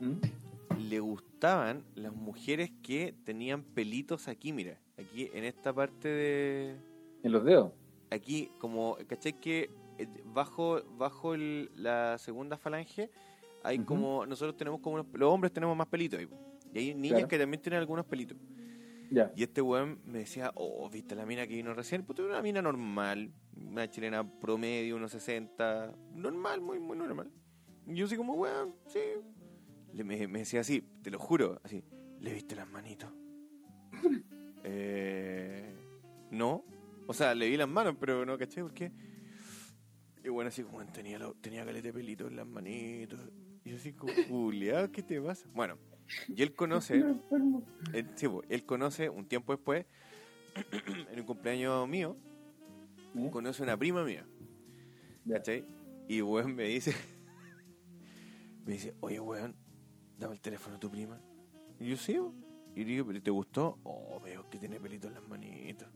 ¿Mm? 0.00 0.78
le 0.88 1.00
gustaban 1.00 1.84
las 1.94 2.14
mujeres 2.14 2.70
que 2.82 3.14
tenían 3.24 3.62
pelitos 3.62 4.26
aquí, 4.28 4.52
mira. 4.52 4.78
Aquí, 4.98 5.30
en 5.34 5.44
esta 5.44 5.72
parte 5.72 6.08
de... 6.08 6.76
En 7.22 7.32
los 7.32 7.44
dedos. 7.44 7.72
aquí 8.10 8.50
como, 8.58 8.96
¿cachai? 9.06 9.34
Que 9.38 9.70
eh, 9.98 10.08
bajo, 10.24 10.82
bajo 10.96 11.34
el- 11.34 11.70
la 11.76 12.16
segunda 12.18 12.56
falange 12.56 13.10
hay 13.64 13.78
como, 13.80 14.26
nosotros 14.26 14.56
tenemos 14.56 14.80
como 14.80 14.94
unos, 14.96 15.06
los 15.12 15.30
hombres 15.32 15.52
tenemos 15.52 15.76
más 15.76 15.86
pelitos 15.86 16.18
ahí, 16.20 16.28
y 16.74 16.78
hay 16.78 16.94
niñas 16.94 17.10
Claro. 17.18 17.28
que 17.28 17.38
también 17.38 17.62
tienen 17.62 17.80
algunos 17.80 18.04
pelitos. 18.06 18.36
Y 19.36 19.42
este 19.42 19.60
weón 19.60 20.00
me 20.06 20.20
decía, 20.20 20.50
oh, 20.54 20.88
viste 20.88 21.14
la 21.14 21.26
mina 21.26 21.46
que 21.46 21.54
vino 21.54 21.74
recién, 21.74 22.02
pues 22.02 22.18
una 22.20 22.40
mina 22.40 22.62
normal, 22.62 23.30
una 23.54 23.88
chilena 23.90 24.24
promedio, 24.40 24.96
unos 24.96 25.12
60, 25.12 25.94
normal, 26.14 26.62
muy, 26.62 26.80
muy 26.80 26.96
normal. 26.96 27.30
Y 27.86 27.94
yo 27.94 28.06
así 28.06 28.16
como, 28.16 28.32
weón, 28.34 28.74
sí. 28.86 29.00
Le, 29.92 30.02
me, 30.04 30.26
me 30.28 30.38
decía 30.38 30.60
así, 30.60 30.80
te 31.02 31.10
lo 31.10 31.18
juro, 31.18 31.60
así, 31.62 31.84
¿le 32.20 32.32
viste 32.32 32.56
las 32.56 32.66
manitos? 32.70 33.10
eh, 34.64 35.74
no. 36.30 36.64
O 37.06 37.12
sea, 37.12 37.34
le 37.34 37.48
vi 37.50 37.56
las 37.58 37.68
manos, 37.68 37.96
pero 38.00 38.24
no 38.24 38.38
caché 38.38 38.62
por 38.62 38.72
qué. 38.72 38.90
Y 40.24 40.28
bueno, 40.30 40.48
así 40.48 40.62
como 40.62 40.82
tenía, 40.86 41.18
lo- 41.18 41.34
tenía 41.34 41.64
caleta 41.64 41.88
de 41.88 41.92
pelito 41.92 42.28
en 42.28 42.36
las 42.36 42.46
manitos. 42.46 43.20
Y 43.64 43.70
yo 43.70 43.76
así 43.76 43.92
como, 43.92 44.12
Julián, 44.28 44.90
¿qué 44.90 45.02
te 45.02 45.20
pasa? 45.20 45.48
Bueno, 45.54 45.78
y 46.28 46.42
él 46.42 46.54
conoce, 46.54 46.94
él, 47.92 48.10
sí, 48.16 48.28
po, 48.28 48.42
él 48.48 48.64
conoce 48.64 49.08
un 49.08 49.26
tiempo 49.26 49.52
después, 49.52 49.86
en 51.10 51.20
un 51.20 51.26
cumpleaños 51.26 51.88
mío, 51.88 52.16
¿Eh? 53.16 53.28
conoce 53.30 53.62
una 53.62 53.76
prima 53.76 54.04
mía. 54.04 54.26
¿Cachai? 55.28 55.64
Y 56.08 56.20
weón 56.20 56.54
me 56.54 56.64
dice, 56.64 56.92
me 58.66 58.72
dice, 58.72 58.94
oye 59.00 59.20
weón, 59.20 59.54
dame 60.18 60.34
el 60.34 60.40
teléfono 60.40 60.74
de 60.74 60.80
tu 60.80 60.90
prima. 60.90 61.20
Y 61.78 61.88
yo 61.90 61.96
sí, 61.96 62.14
po". 62.14 62.34
y 62.74 62.80
le 62.80 62.84
digo, 62.84 63.06
¿pero 63.06 63.22
te 63.22 63.30
gustó? 63.30 63.78
Oh, 63.84 64.20
veo 64.20 64.48
que 64.50 64.58
tiene 64.58 64.80
pelito 64.80 65.08
en 65.08 65.14
las 65.14 65.28
manitos. 65.28 65.88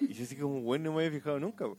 Y 0.00 0.12
yo 0.12 0.24
así 0.24 0.36
como, 0.36 0.58
weón, 0.60 0.82
no 0.82 0.92
me 0.92 1.04
había 1.04 1.18
fijado 1.18 1.38
nunca. 1.40 1.66
po". 1.66 1.76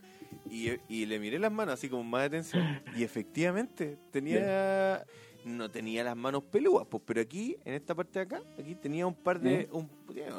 Y, 0.50 0.70
y 0.88 1.06
le 1.06 1.20
miré 1.20 1.40
las 1.40 1.52
manos 1.52 1.74
así 1.76 1.90
como 1.90 2.04
más 2.04 2.26
atención. 2.28 2.64
Y 2.96 3.04
efectivamente, 3.04 3.98
tenía, 4.12 5.06
no 5.46 5.70
tenía 5.70 6.04
las 6.04 6.16
manos 6.16 6.44
peludas, 6.44 6.88
pues, 6.90 7.04
pero 7.06 7.22
aquí, 7.22 7.58
en 7.66 7.74
esta 7.74 7.94
parte 7.96 8.20
de 8.20 8.24
acá, 8.24 8.42
aquí 8.60 8.76
tenía 8.76 9.06
un 9.08 9.16
par 9.16 9.40
de, 9.40 9.62
¿Eh? 9.62 9.70
un, 9.72 9.90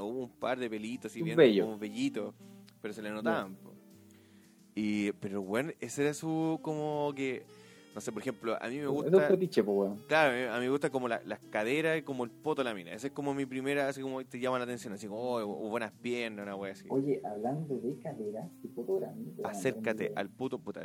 un 0.03 0.31
par 0.39 0.59
de 0.59 0.69
pelitos, 0.71 1.11
así 1.11 1.21
Un 1.21 1.27
bien, 1.27 1.37
vello. 1.37 1.65
como 1.67 1.79
pero 2.81 2.95
se 2.95 3.03
le 3.03 3.11
notaban. 3.11 3.55
po. 3.57 3.75
Y, 4.75 5.13
pero 5.13 5.43
bueno, 5.43 5.73
ese 5.81 6.03
era 6.03 6.15
su 6.15 6.61
como 6.63 7.13
que, 7.17 7.45
no 7.99 8.03
sé, 8.03 8.13
por 8.13 8.23
ejemplo, 8.23 8.57
a 8.61 8.69
mí 8.69 8.77
me 8.77 8.83
Es 8.83 8.87
un 8.89 8.95
gusta, 8.95 9.23
fetiche, 9.23 9.65
pues, 9.65 9.77
weón. 9.77 9.97
claro, 10.07 10.53
a 10.55 10.59
mí 10.59 10.67
me 10.67 10.71
gusta 10.71 10.89
como 10.89 11.09
la- 11.09 11.21
las 11.25 11.41
caderas 11.51 11.99
y 11.99 12.03
como 12.03 12.23
el 12.23 12.31
poto 12.31 12.63
de 12.63 12.69
la 12.69 12.73
mina. 12.73 12.93
Esa 12.93 13.09
es 13.09 13.13
como 13.13 13.35
mi 13.35 13.45
primera, 13.45 13.89
así 13.89 14.01
como 14.01 14.25
te 14.25 14.39
llama 14.39 14.57
la 14.59 14.63
atención, 14.65 14.93
así 14.93 15.09
como, 15.09 15.21
oh, 15.21 15.41
o 15.43 15.69
buenas 15.69 15.91
piernas, 15.91 16.45
una 16.45 16.55
wea 16.55 16.71
así. 16.75 16.87
Oye, 16.91 17.21
hablando 17.25 17.77
de 17.77 17.99
caderas 17.99 18.49
y 18.63 18.69
poto 18.69 19.01
grande. 19.01 19.33
un 19.37 19.45
Acércate 19.45 20.13
al 20.15 20.29
puto 20.29 20.61
puta. 20.61 20.83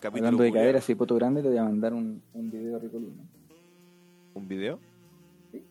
Capítulo 0.00 0.28
Hablando 0.28 0.44
de 0.44 0.52
caderas 0.52 0.88
y 0.88 0.94
poto 0.94 1.16
grande, 1.16 1.42
te 1.42 1.48
voy 1.48 1.58
a 1.58 1.64
mandar 1.64 1.92
un, 1.92 2.22
un 2.32 2.50
video 2.52 2.78
ricolino. 2.78 3.24
¿Un 4.34 4.46
video? 4.46 4.78
De 5.50 5.64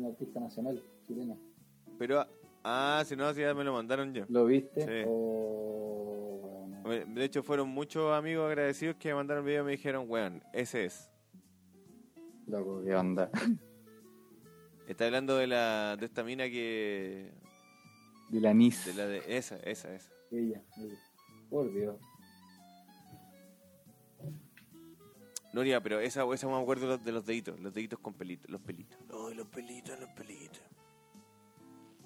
una 0.00 0.08
artista 0.08 0.40
nacional 0.40 0.82
chilena. 1.06 1.36
Pero, 1.96 2.26
ah, 2.64 3.04
si 3.06 3.14
no, 3.14 3.32
si 3.34 3.42
ya 3.42 3.54
me 3.54 3.62
lo 3.62 3.72
mandaron 3.72 4.12
yo. 4.12 4.24
¿Lo 4.28 4.46
viste? 4.46 4.80
Sí. 4.80 5.08
Weón. 5.08 6.11
De 6.92 7.24
hecho, 7.24 7.42
fueron 7.42 7.68
muchos 7.68 8.12
amigos 8.12 8.46
agradecidos 8.46 8.96
que 8.96 9.08
me 9.08 9.14
mandaron 9.16 9.44
el 9.44 9.46
video 9.46 9.62
y 9.62 9.66
me 9.66 9.72
dijeron, 9.72 10.06
weón, 10.08 10.42
ese 10.52 10.84
es. 10.84 11.10
Loco, 12.46 12.82
qué 12.84 12.94
onda. 12.94 13.30
Está 14.86 15.06
hablando 15.06 15.36
de 15.36 15.46
la 15.46 15.96
de 15.96 16.06
esta 16.06 16.24
mina 16.24 16.44
que... 16.44 17.32
De 18.30 18.40
la 18.40 18.52
Nis. 18.52 18.84
De 18.86 18.94
la 18.94 19.06
de... 19.06 19.22
Esa, 19.26 19.56
esa, 19.58 19.94
esa. 19.94 20.12
Ella, 20.30 20.62
ella. 20.76 20.98
Por 21.48 21.72
Dios. 21.72 21.96
No, 25.52 25.62
ya, 25.64 25.82
pero 25.82 26.00
esa, 26.00 26.24
esa 26.32 26.48
me 26.48 26.60
acuerdo 26.60 26.86
de 26.86 26.92
los, 26.92 27.04
de 27.04 27.12
los 27.12 27.26
deditos, 27.26 27.60
los 27.60 27.74
deditos 27.74 27.98
con 27.98 28.14
pelitos, 28.14 28.50
los 28.50 28.60
pelitos. 28.62 28.98
Ay, 29.10 29.34
los 29.34 29.46
pelitos, 29.48 30.00
los 30.00 30.10
pelitos. 30.10 30.62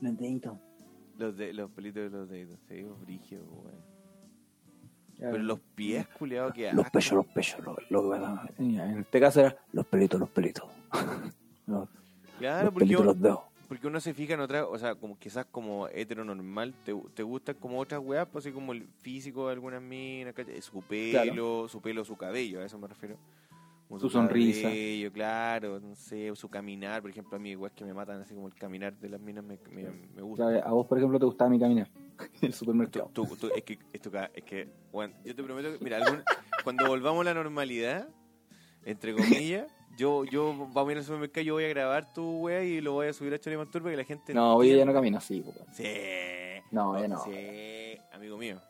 Los 0.00 0.16
deditos. 0.18 0.58
Los, 1.16 1.36
de, 1.36 1.52
los 1.52 1.70
pelitos 1.70 2.10
de 2.10 2.18
los 2.18 2.28
dedos, 2.28 2.58
sí, 2.68 2.82
brigio, 2.82 3.44
weón. 3.44 3.95
Ya, 5.18 5.30
Pero 5.30 5.42
los 5.44 5.60
pies, 5.74 6.06
culiados, 6.08 6.52
que 6.52 6.72
Los 6.72 6.90
pechos, 6.90 7.12
los 7.12 7.26
pechos, 7.26 7.64
lo, 7.64 7.76
lo 7.88 8.02
que 8.12 8.18
pasa. 8.20 8.48
En 8.58 8.98
este 8.98 9.18
caso 9.20 9.40
era 9.40 9.56
los 9.72 9.86
pelitos, 9.86 10.20
los 10.20 10.28
pelitos. 10.30 10.64
Los, 11.66 11.88
Claro, 12.38 12.66
los 12.66 12.72
porque, 12.74 12.84
pelitos, 12.84 13.00
uno, 13.00 13.12
los 13.12 13.20
dedos. 13.22 13.40
porque 13.66 13.86
uno 13.86 13.98
se 13.98 14.12
fija 14.12 14.34
en 14.34 14.40
otras, 14.40 14.66
o 14.70 14.78
sea, 14.78 14.94
como 14.94 15.18
quizás 15.18 15.46
como 15.50 15.88
heteronormal, 15.88 16.74
te, 16.84 16.94
te 17.14 17.22
gustan 17.22 17.56
como 17.58 17.80
otras 17.80 18.00
weas, 18.04 18.28
pues 18.30 18.44
así 18.44 18.52
como 18.52 18.72
el 18.72 18.86
físico 19.00 19.46
de 19.46 19.54
algunas 19.54 19.80
minas, 19.82 20.34
su 20.60 20.82
pelo, 20.82 21.66
su 21.66 21.80
pelo, 21.80 22.04
su 22.04 22.14
cabello, 22.16 22.60
a 22.60 22.64
eso 22.66 22.78
me 22.78 22.86
refiero. 22.88 23.16
Como 23.88 23.98
Su 24.00 24.10
sonrisa. 24.10 24.64
cabello, 24.68 25.12
claro, 25.12 25.80
no 25.80 25.94
sé, 25.94 26.30
su 26.36 26.48
caminar, 26.48 27.00
por 27.00 27.10
ejemplo, 27.10 27.36
a 27.36 27.38
mí 27.40 27.56
weas 27.56 27.72
que 27.72 27.84
me 27.84 27.94
matan, 27.94 28.20
así 28.20 28.34
como 28.34 28.48
el 28.48 28.54
caminar 28.54 28.94
de 28.98 29.08
las 29.08 29.20
minas 29.20 29.42
me, 29.42 29.58
me, 29.70 29.84
me 30.14 30.22
gusta. 30.22 30.44
claro, 30.50 30.66
a 30.68 30.70
vos, 30.72 30.86
por 30.86 30.98
ejemplo, 30.98 31.18
te 31.18 31.24
gustaba 31.24 31.48
mi 31.50 31.58
caminar 31.58 31.88
en 32.40 32.46
el 32.46 32.54
supermercado. 32.54 33.10
tú- 33.12 33.36
tú- 33.36 33.50
es 33.54 33.62
que, 33.64 33.78
esto, 33.92 34.10
es 34.34 34.44
que, 34.44 34.68
weón, 34.92 35.14
yo 35.24 35.34
te 35.34 35.42
prometo 35.42 35.76
que, 35.78 35.84
mira, 35.84 35.98
algún- 35.98 36.22
cuando 36.64 36.86
volvamos 36.88 37.20
a 37.22 37.24
la 37.24 37.34
normalidad, 37.34 38.08
entre 38.84 39.14
comillas, 39.14 39.66
yo, 39.98 40.24
yo 40.24 40.52
vamos 40.72 40.88
a 40.88 40.92
ir 40.92 40.98
al 40.98 41.04
supermercado, 41.04 41.44
yo 41.44 41.54
voy 41.54 41.64
a 41.64 41.68
grabar 41.68 42.12
tu 42.12 42.38
wea 42.40 42.62
y 42.64 42.80
lo 42.80 42.92
voy 42.92 43.08
a 43.08 43.12
subir 43.12 43.34
a 43.34 43.38
Chorimantur 43.38 43.82
para 43.82 43.92
que 43.92 43.96
la 43.98 44.04
gente 44.04 44.34
No, 44.34 44.56
hoy 44.56 44.74
ya 44.76 44.84
no 44.84 44.92
camino 44.92 45.18
así, 45.18 45.40
po, 45.40 45.50
weón. 45.50 45.74
Sí. 45.74 45.84
No, 46.70 46.98
ya 47.00 47.08
no. 47.08 47.18
Sí, 47.24 47.96
amigo 48.12 48.36
mío. 48.36 48.60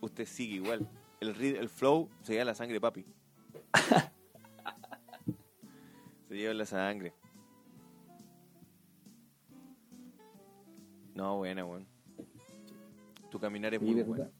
Usted 0.00 0.26
sigue 0.26 0.56
igual. 0.56 0.88
El, 1.20 1.28
el 1.56 1.68
flow 1.68 2.08
se 2.22 2.32
lleva 2.32 2.44
la 2.46 2.54
sangre, 2.54 2.80
papi. 2.80 3.04
se 6.28 6.34
lleva 6.34 6.54
la 6.54 6.66
sangre. 6.66 7.14
No, 11.14 11.36
buena, 11.38 11.64
weón. 11.64 11.86
Tu 13.34 13.40
caminar 13.40 13.74
es 13.74 13.80
Sí, 13.80 13.86
muy 13.86 13.94
¿verdad? 13.96 14.08
bueno. 14.08 14.30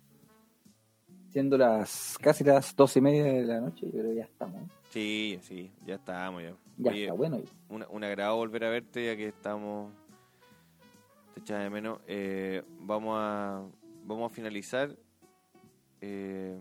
Siendo 1.33 1.59
las 1.59 2.16
casi 2.23 2.45
las 2.45 2.77
doce 2.77 3.01
y 3.01 3.03
media 3.03 3.25
de 3.25 3.45
la 3.45 3.61
noche, 3.61 3.87
yo 3.87 3.91
creo 3.91 4.05
que 4.11 4.15
ya 4.15 4.23
estamos. 4.23 4.71
Sí, 4.91 5.37
sí, 5.43 5.73
ya 5.85 5.97
estamos 5.97 6.43
ya. 6.45 6.55
Ya 6.79 6.91
Oye, 6.93 7.03
está 7.03 7.15
bueno. 7.15 7.41
una- 7.71 7.89
un 7.89 8.05
agrado 8.05 8.37
volver 8.37 8.62
a 8.66 8.71
verte 8.71 9.05
ya 9.07 9.16
que 9.16 9.27
estamos 9.27 9.93
te 11.35 11.41
echaba 11.41 11.65
de 11.65 11.71
menos 11.71 11.99
Eh, 12.07 12.62
vamos 12.83 13.16
a 13.19 13.65
vamos 14.05 14.31
a 14.31 14.33
finalizar 14.33 14.95
eh, 16.01 16.57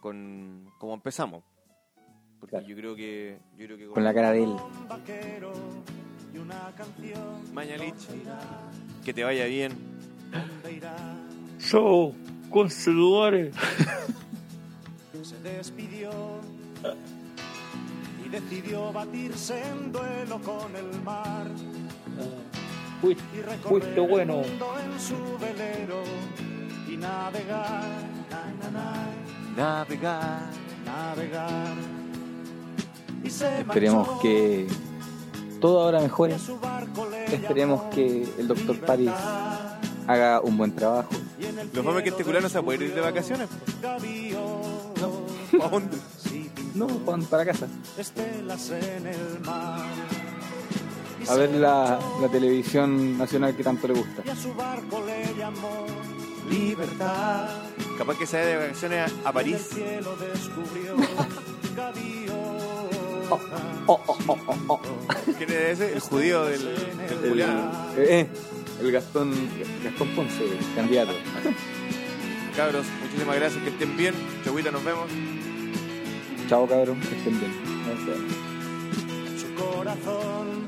con 0.00 0.70
como 0.78 0.94
empezamos 0.94 1.42
porque 2.38 2.58
Claro. 2.58 2.66
yo 2.68 2.76
creo 2.76 2.94
que 2.94 3.38
yo 3.58 3.66
creo 3.66 3.76
que 3.76 3.86
Con 3.88 4.04
la 4.04 4.14
cara 4.14 4.30
de 4.30 4.44
él. 4.44 4.50
Un. 4.50 4.60
Mañalich 7.52 8.06
que 9.04 9.12
te 9.12 9.24
vaya 9.24 9.46
bien 9.46 9.72
¿Dónde 10.82 11.14
irá? 11.58 11.68
Yo, 11.70 12.12
con 12.50 12.70
celulares. 12.70 13.54
Se 15.22 15.38
despidió 15.38 16.10
y 18.24 18.28
decidió 18.28 18.92
batirse 18.92 19.62
en 19.62 19.92
duelo 19.92 20.40
con 20.40 20.74
el 20.74 21.00
mar 21.02 21.46
Fuiste, 23.00 23.22
y 23.32 23.42
recorrer 23.42 23.60
fuiste 23.68 24.00
bueno. 24.00 24.40
el 24.40 24.48
mundo 24.50 24.74
en 24.84 25.00
su 25.00 25.38
velero 25.38 26.02
y 26.88 26.96
navegar, 26.96 27.84
na, 28.30 28.70
na, 28.70 28.70
na, 28.70 29.84
navegar 29.84 30.62
navegar. 30.84 31.74
Y 33.24 33.30
se 33.30 33.60
Esperemos 33.60 34.06
marchó, 34.06 34.22
que 34.22 34.66
todo 35.60 35.82
ahora 35.82 36.00
mejore. 36.00 36.36
Esperemos 37.26 37.82
que 37.94 38.28
el 38.38 38.48
doctor 38.48 38.78
Paris 38.80 39.06
Libertad, 39.06 39.71
haga 40.06 40.40
un 40.40 40.56
buen 40.56 40.74
trabajo. 40.74 41.10
los 41.72 41.84
mames 41.84 42.02
que 42.02 42.08
este 42.10 42.24
culano 42.24 42.48
se 42.48 42.62
puede 42.62 42.84
ir 42.86 42.94
de 42.94 43.00
vacaciones 43.00 43.48
gavión, 43.80 44.40
¿a 45.62 45.68
dónde? 45.68 45.96
No, 46.74 46.86
van 46.86 47.24
para 47.24 47.44
casa. 47.44 47.66
A 51.28 51.34
ver 51.34 51.50
la, 51.50 51.98
televisión 52.30 53.18
nacional 53.18 53.54
que 53.56 53.62
tanto 53.62 53.88
le 53.88 53.94
gusta. 53.94 54.22
y 54.24 54.30
a 54.30 54.36
su 54.36 54.54
barco 54.54 55.04
le 55.04 55.34
llamó 55.36 55.86
libertad. 56.48 57.48
capaz 57.98 58.18
que 58.18 58.26
se 58.26 58.36
vaya 58.38 58.48
de 58.48 58.56
vacaciones 58.56 59.12
a, 59.24 59.32
París. 59.32 59.68
Oh, 63.86 63.98
oh, 64.06 64.16
oh, 64.28 64.38
oh, 64.46 64.56
oh. 64.68 64.80
¿quién 65.38 65.50
es 65.50 65.80
ese? 65.80 65.94
el 65.94 66.00
judío 66.00 66.44
del, 66.44 66.62
del 67.22 67.40
El, 67.40 67.40
eh, 67.96 68.28
el 68.82 68.92
Gastón, 68.92 69.32
Gastón 69.84 70.08
Ponce, 70.08 70.44
el 70.44 70.74
candidato. 70.74 71.12
cabros 72.56 72.84
muchísimas 73.02 73.36
gracias 73.36 73.62
que 73.62 73.70
estén 73.70 73.96
bien 73.96 74.14
Chauita 74.44 74.70
nos 74.70 74.84
vemos 74.84 75.10
Chao, 76.48 76.66
cabrón, 76.66 77.00
que 77.00 77.16
estén 77.16 77.40
bien. 77.40 77.52
En 79.26 79.38
su 79.38 79.54
corazón 79.54 80.66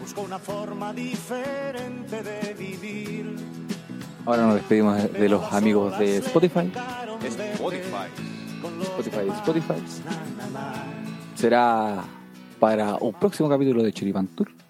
buscó 0.00 0.20
una 0.20 0.38
forma 0.38 0.92
diferente 0.92 2.22
de 2.22 2.54
vivir. 2.54 3.34
Ahora 4.24 4.46
nos 4.46 4.54
despedimos 4.56 5.12
de, 5.12 5.28
los 5.28 5.52
amigos 5.52 5.98
de 5.98 6.18
Spotify. 6.18 6.70
Spotify 7.24 8.32
Spotify, 8.90 9.28
Spotify. 9.40 9.82
Será 11.34 12.04
para 12.60 12.94
un 12.96 13.14
próximo 13.14 13.48
capítulo 13.48 13.82
de 13.82 13.92
Choripan 13.92 14.28
Tour. 14.28 14.61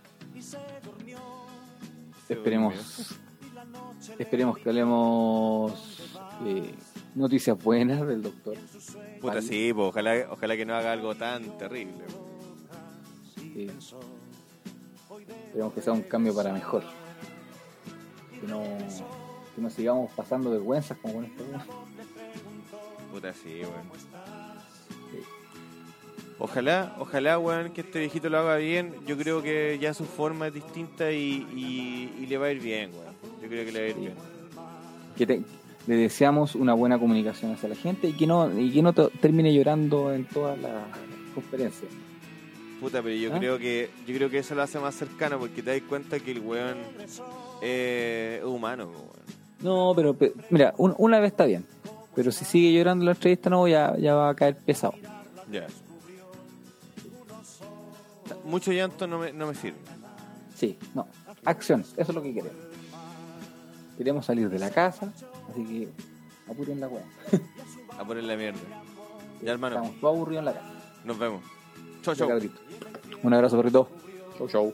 Esperemos, 2.32 3.18
esperemos 4.18 4.58
que 4.58 4.68
hablemos 4.68 6.00
eh, 6.46 6.74
noticias 7.14 7.62
buenas 7.62 8.06
del 8.06 8.22
doctor. 8.22 8.56
Puta, 9.20 9.42
sí, 9.42 9.72
pues, 9.72 9.88
ojalá, 9.88 10.26
ojalá 10.30 10.56
que 10.56 10.64
no 10.64 10.74
haga 10.74 10.92
algo 10.92 11.14
tan 11.14 11.56
terrible. 11.58 12.04
Esperemos 15.46 15.74
que 15.74 15.82
sea 15.82 15.92
un 15.92 16.02
cambio 16.02 16.34
para 16.34 16.52
mejor. 16.52 16.84
Que 18.40 18.46
no, 18.46 18.62
que 19.54 19.60
no 19.60 19.70
sigamos 19.70 20.10
pasando 20.12 20.50
vergüenzas 20.50 20.98
como 20.98 21.14
con 21.14 21.24
esto. 21.26 21.44
Puta, 23.12 23.32
sí, 23.34 23.60
weón. 23.60 24.41
Ojalá, 26.38 26.94
ojalá, 26.98 27.38
weón, 27.38 27.70
que 27.72 27.82
este 27.82 28.00
viejito 28.00 28.28
lo 28.28 28.38
haga 28.38 28.56
bien. 28.56 28.94
Yo 29.06 29.16
creo 29.16 29.42
que 29.42 29.78
ya 29.80 29.94
su 29.94 30.04
forma 30.04 30.48
es 30.48 30.54
distinta 30.54 31.12
y, 31.12 31.46
y- 31.54 32.12
y 32.22 32.26
le 32.26 32.36
va 32.38 32.46
a 32.46 32.50
ir 32.52 32.60
bien, 32.60 32.90
weón. 32.92 33.14
Yo 33.42 33.48
creo 33.48 33.64
que 33.64 33.72
le 33.72 33.80
va 33.80 33.86
a 33.86 33.88
ir 33.90 33.96
bien. 33.96 34.14
Que 35.16 35.26
te- 35.26 35.42
le 35.86 35.96
deseamos 35.96 36.54
una 36.54 36.74
buena 36.74 36.98
comunicación 36.98 37.52
hacia 37.52 37.68
la 37.68 37.74
gente 37.76 38.08
y 38.08 38.12
que 38.12 38.26
no, 38.26 38.58
y 38.58 38.70
que 38.72 38.82
no 38.82 38.92
te- 38.92 39.08
termine 39.20 39.52
llorando 39.54 40.12
en 40.12 40.24
todas 40.24 40.58
las 40.58 40.72
conferencias. 41.34 41.90
Puta, 42.80 43.00
pero 43.02 43.14
yo 43.14 43.32
¿Ah? 43.34 43.38
creo 43.38 43.58
que 43.58 43.90
yo 44.06 44.14
creo 44.16 44.28
que 44.28 44.38
eso 44.38 44.54
lo 44.56 44.62
hace 44.62 44.78
más 44.80 44.94
cercano 44.96 45.38
porque 45.38 45.62
te 45.62 45.70
das 45.70 45.82
cuenta 45.88 46.18
que 46.18 46.32
el 46.32 46.40
weón 46.40 46.78
eh, 47.60 48.38
es 48.40 48.44
humano, 48.44 48.86
weón. 48.86 49.06
No, 49.60 49.92
pero 49.94 50.14
pe- 50.14 50.32
mira, 50.50 50.74
un- 50.78 50.94
una 50.98 51.20
vez 51.20 51.30
está 51.30 51.44
bien. 51.46 51.64
Pero 52.16 52.32
si 52.32 52.44
sigue 52.44 52.72
llorando 52.76 53.04
la 53.04 53.12
entrevista, 53.12 53.48
no, 53.48 53.66
ya, 53.68 53.96
ya 53.98 54.14
va 54.14 54.30
a 54.30 54.34
caer 54.34 54.56
pesado. 54.56 54.94
Ya. 55.50 55.66
Mucho 58.44 58.72
llanto 58.72 59.06
no 59.06 59.18
me, 59.18 59.32
no 59.32 59.46
me 59.46 59.54
sirve. 59.54 59.78
Sí, 60.54 60.78
no. 60.94 61.06
Acciones, 61.44 61.92
eso 61.96 62.10
es 62.12 62.14
lo 62.14 62.22
que 62.22 62.34
queremos. 62.34 62.58
Queremos 63.96 64.26
salir 64.26 64.48
de 64.48 64.58
la 64.58 64.70
casa, 64.70 65.12
así 65.50 65.64
que 65.64 65.88
apuren 66.50 66.80
la 66.80 66.88
weá. 66.88 67.04
A 67.98 68.04
poner 68.04 68.24
la 68.24 68.36
mierda. 68.36 68.58
Ya, 69.42 69.52
hermano, 69.52 69.76
Estamos 69.76 70.00
todos 70.00 70.14
aburridos 70.16 70.40
en 70.40 70.44
la 70.46 70.52
casa. 70.54 70.72
nos 71.04 71.18
vemos. 71.18 71.42
Chau, 72.02 72.14
chau. 72.14 72.28
Un 73.22 73.34
abrazo, 73.34 73.56
perrito. 73.56 73.88
Chau, 74.38 74.48
chau. 74.48 74.72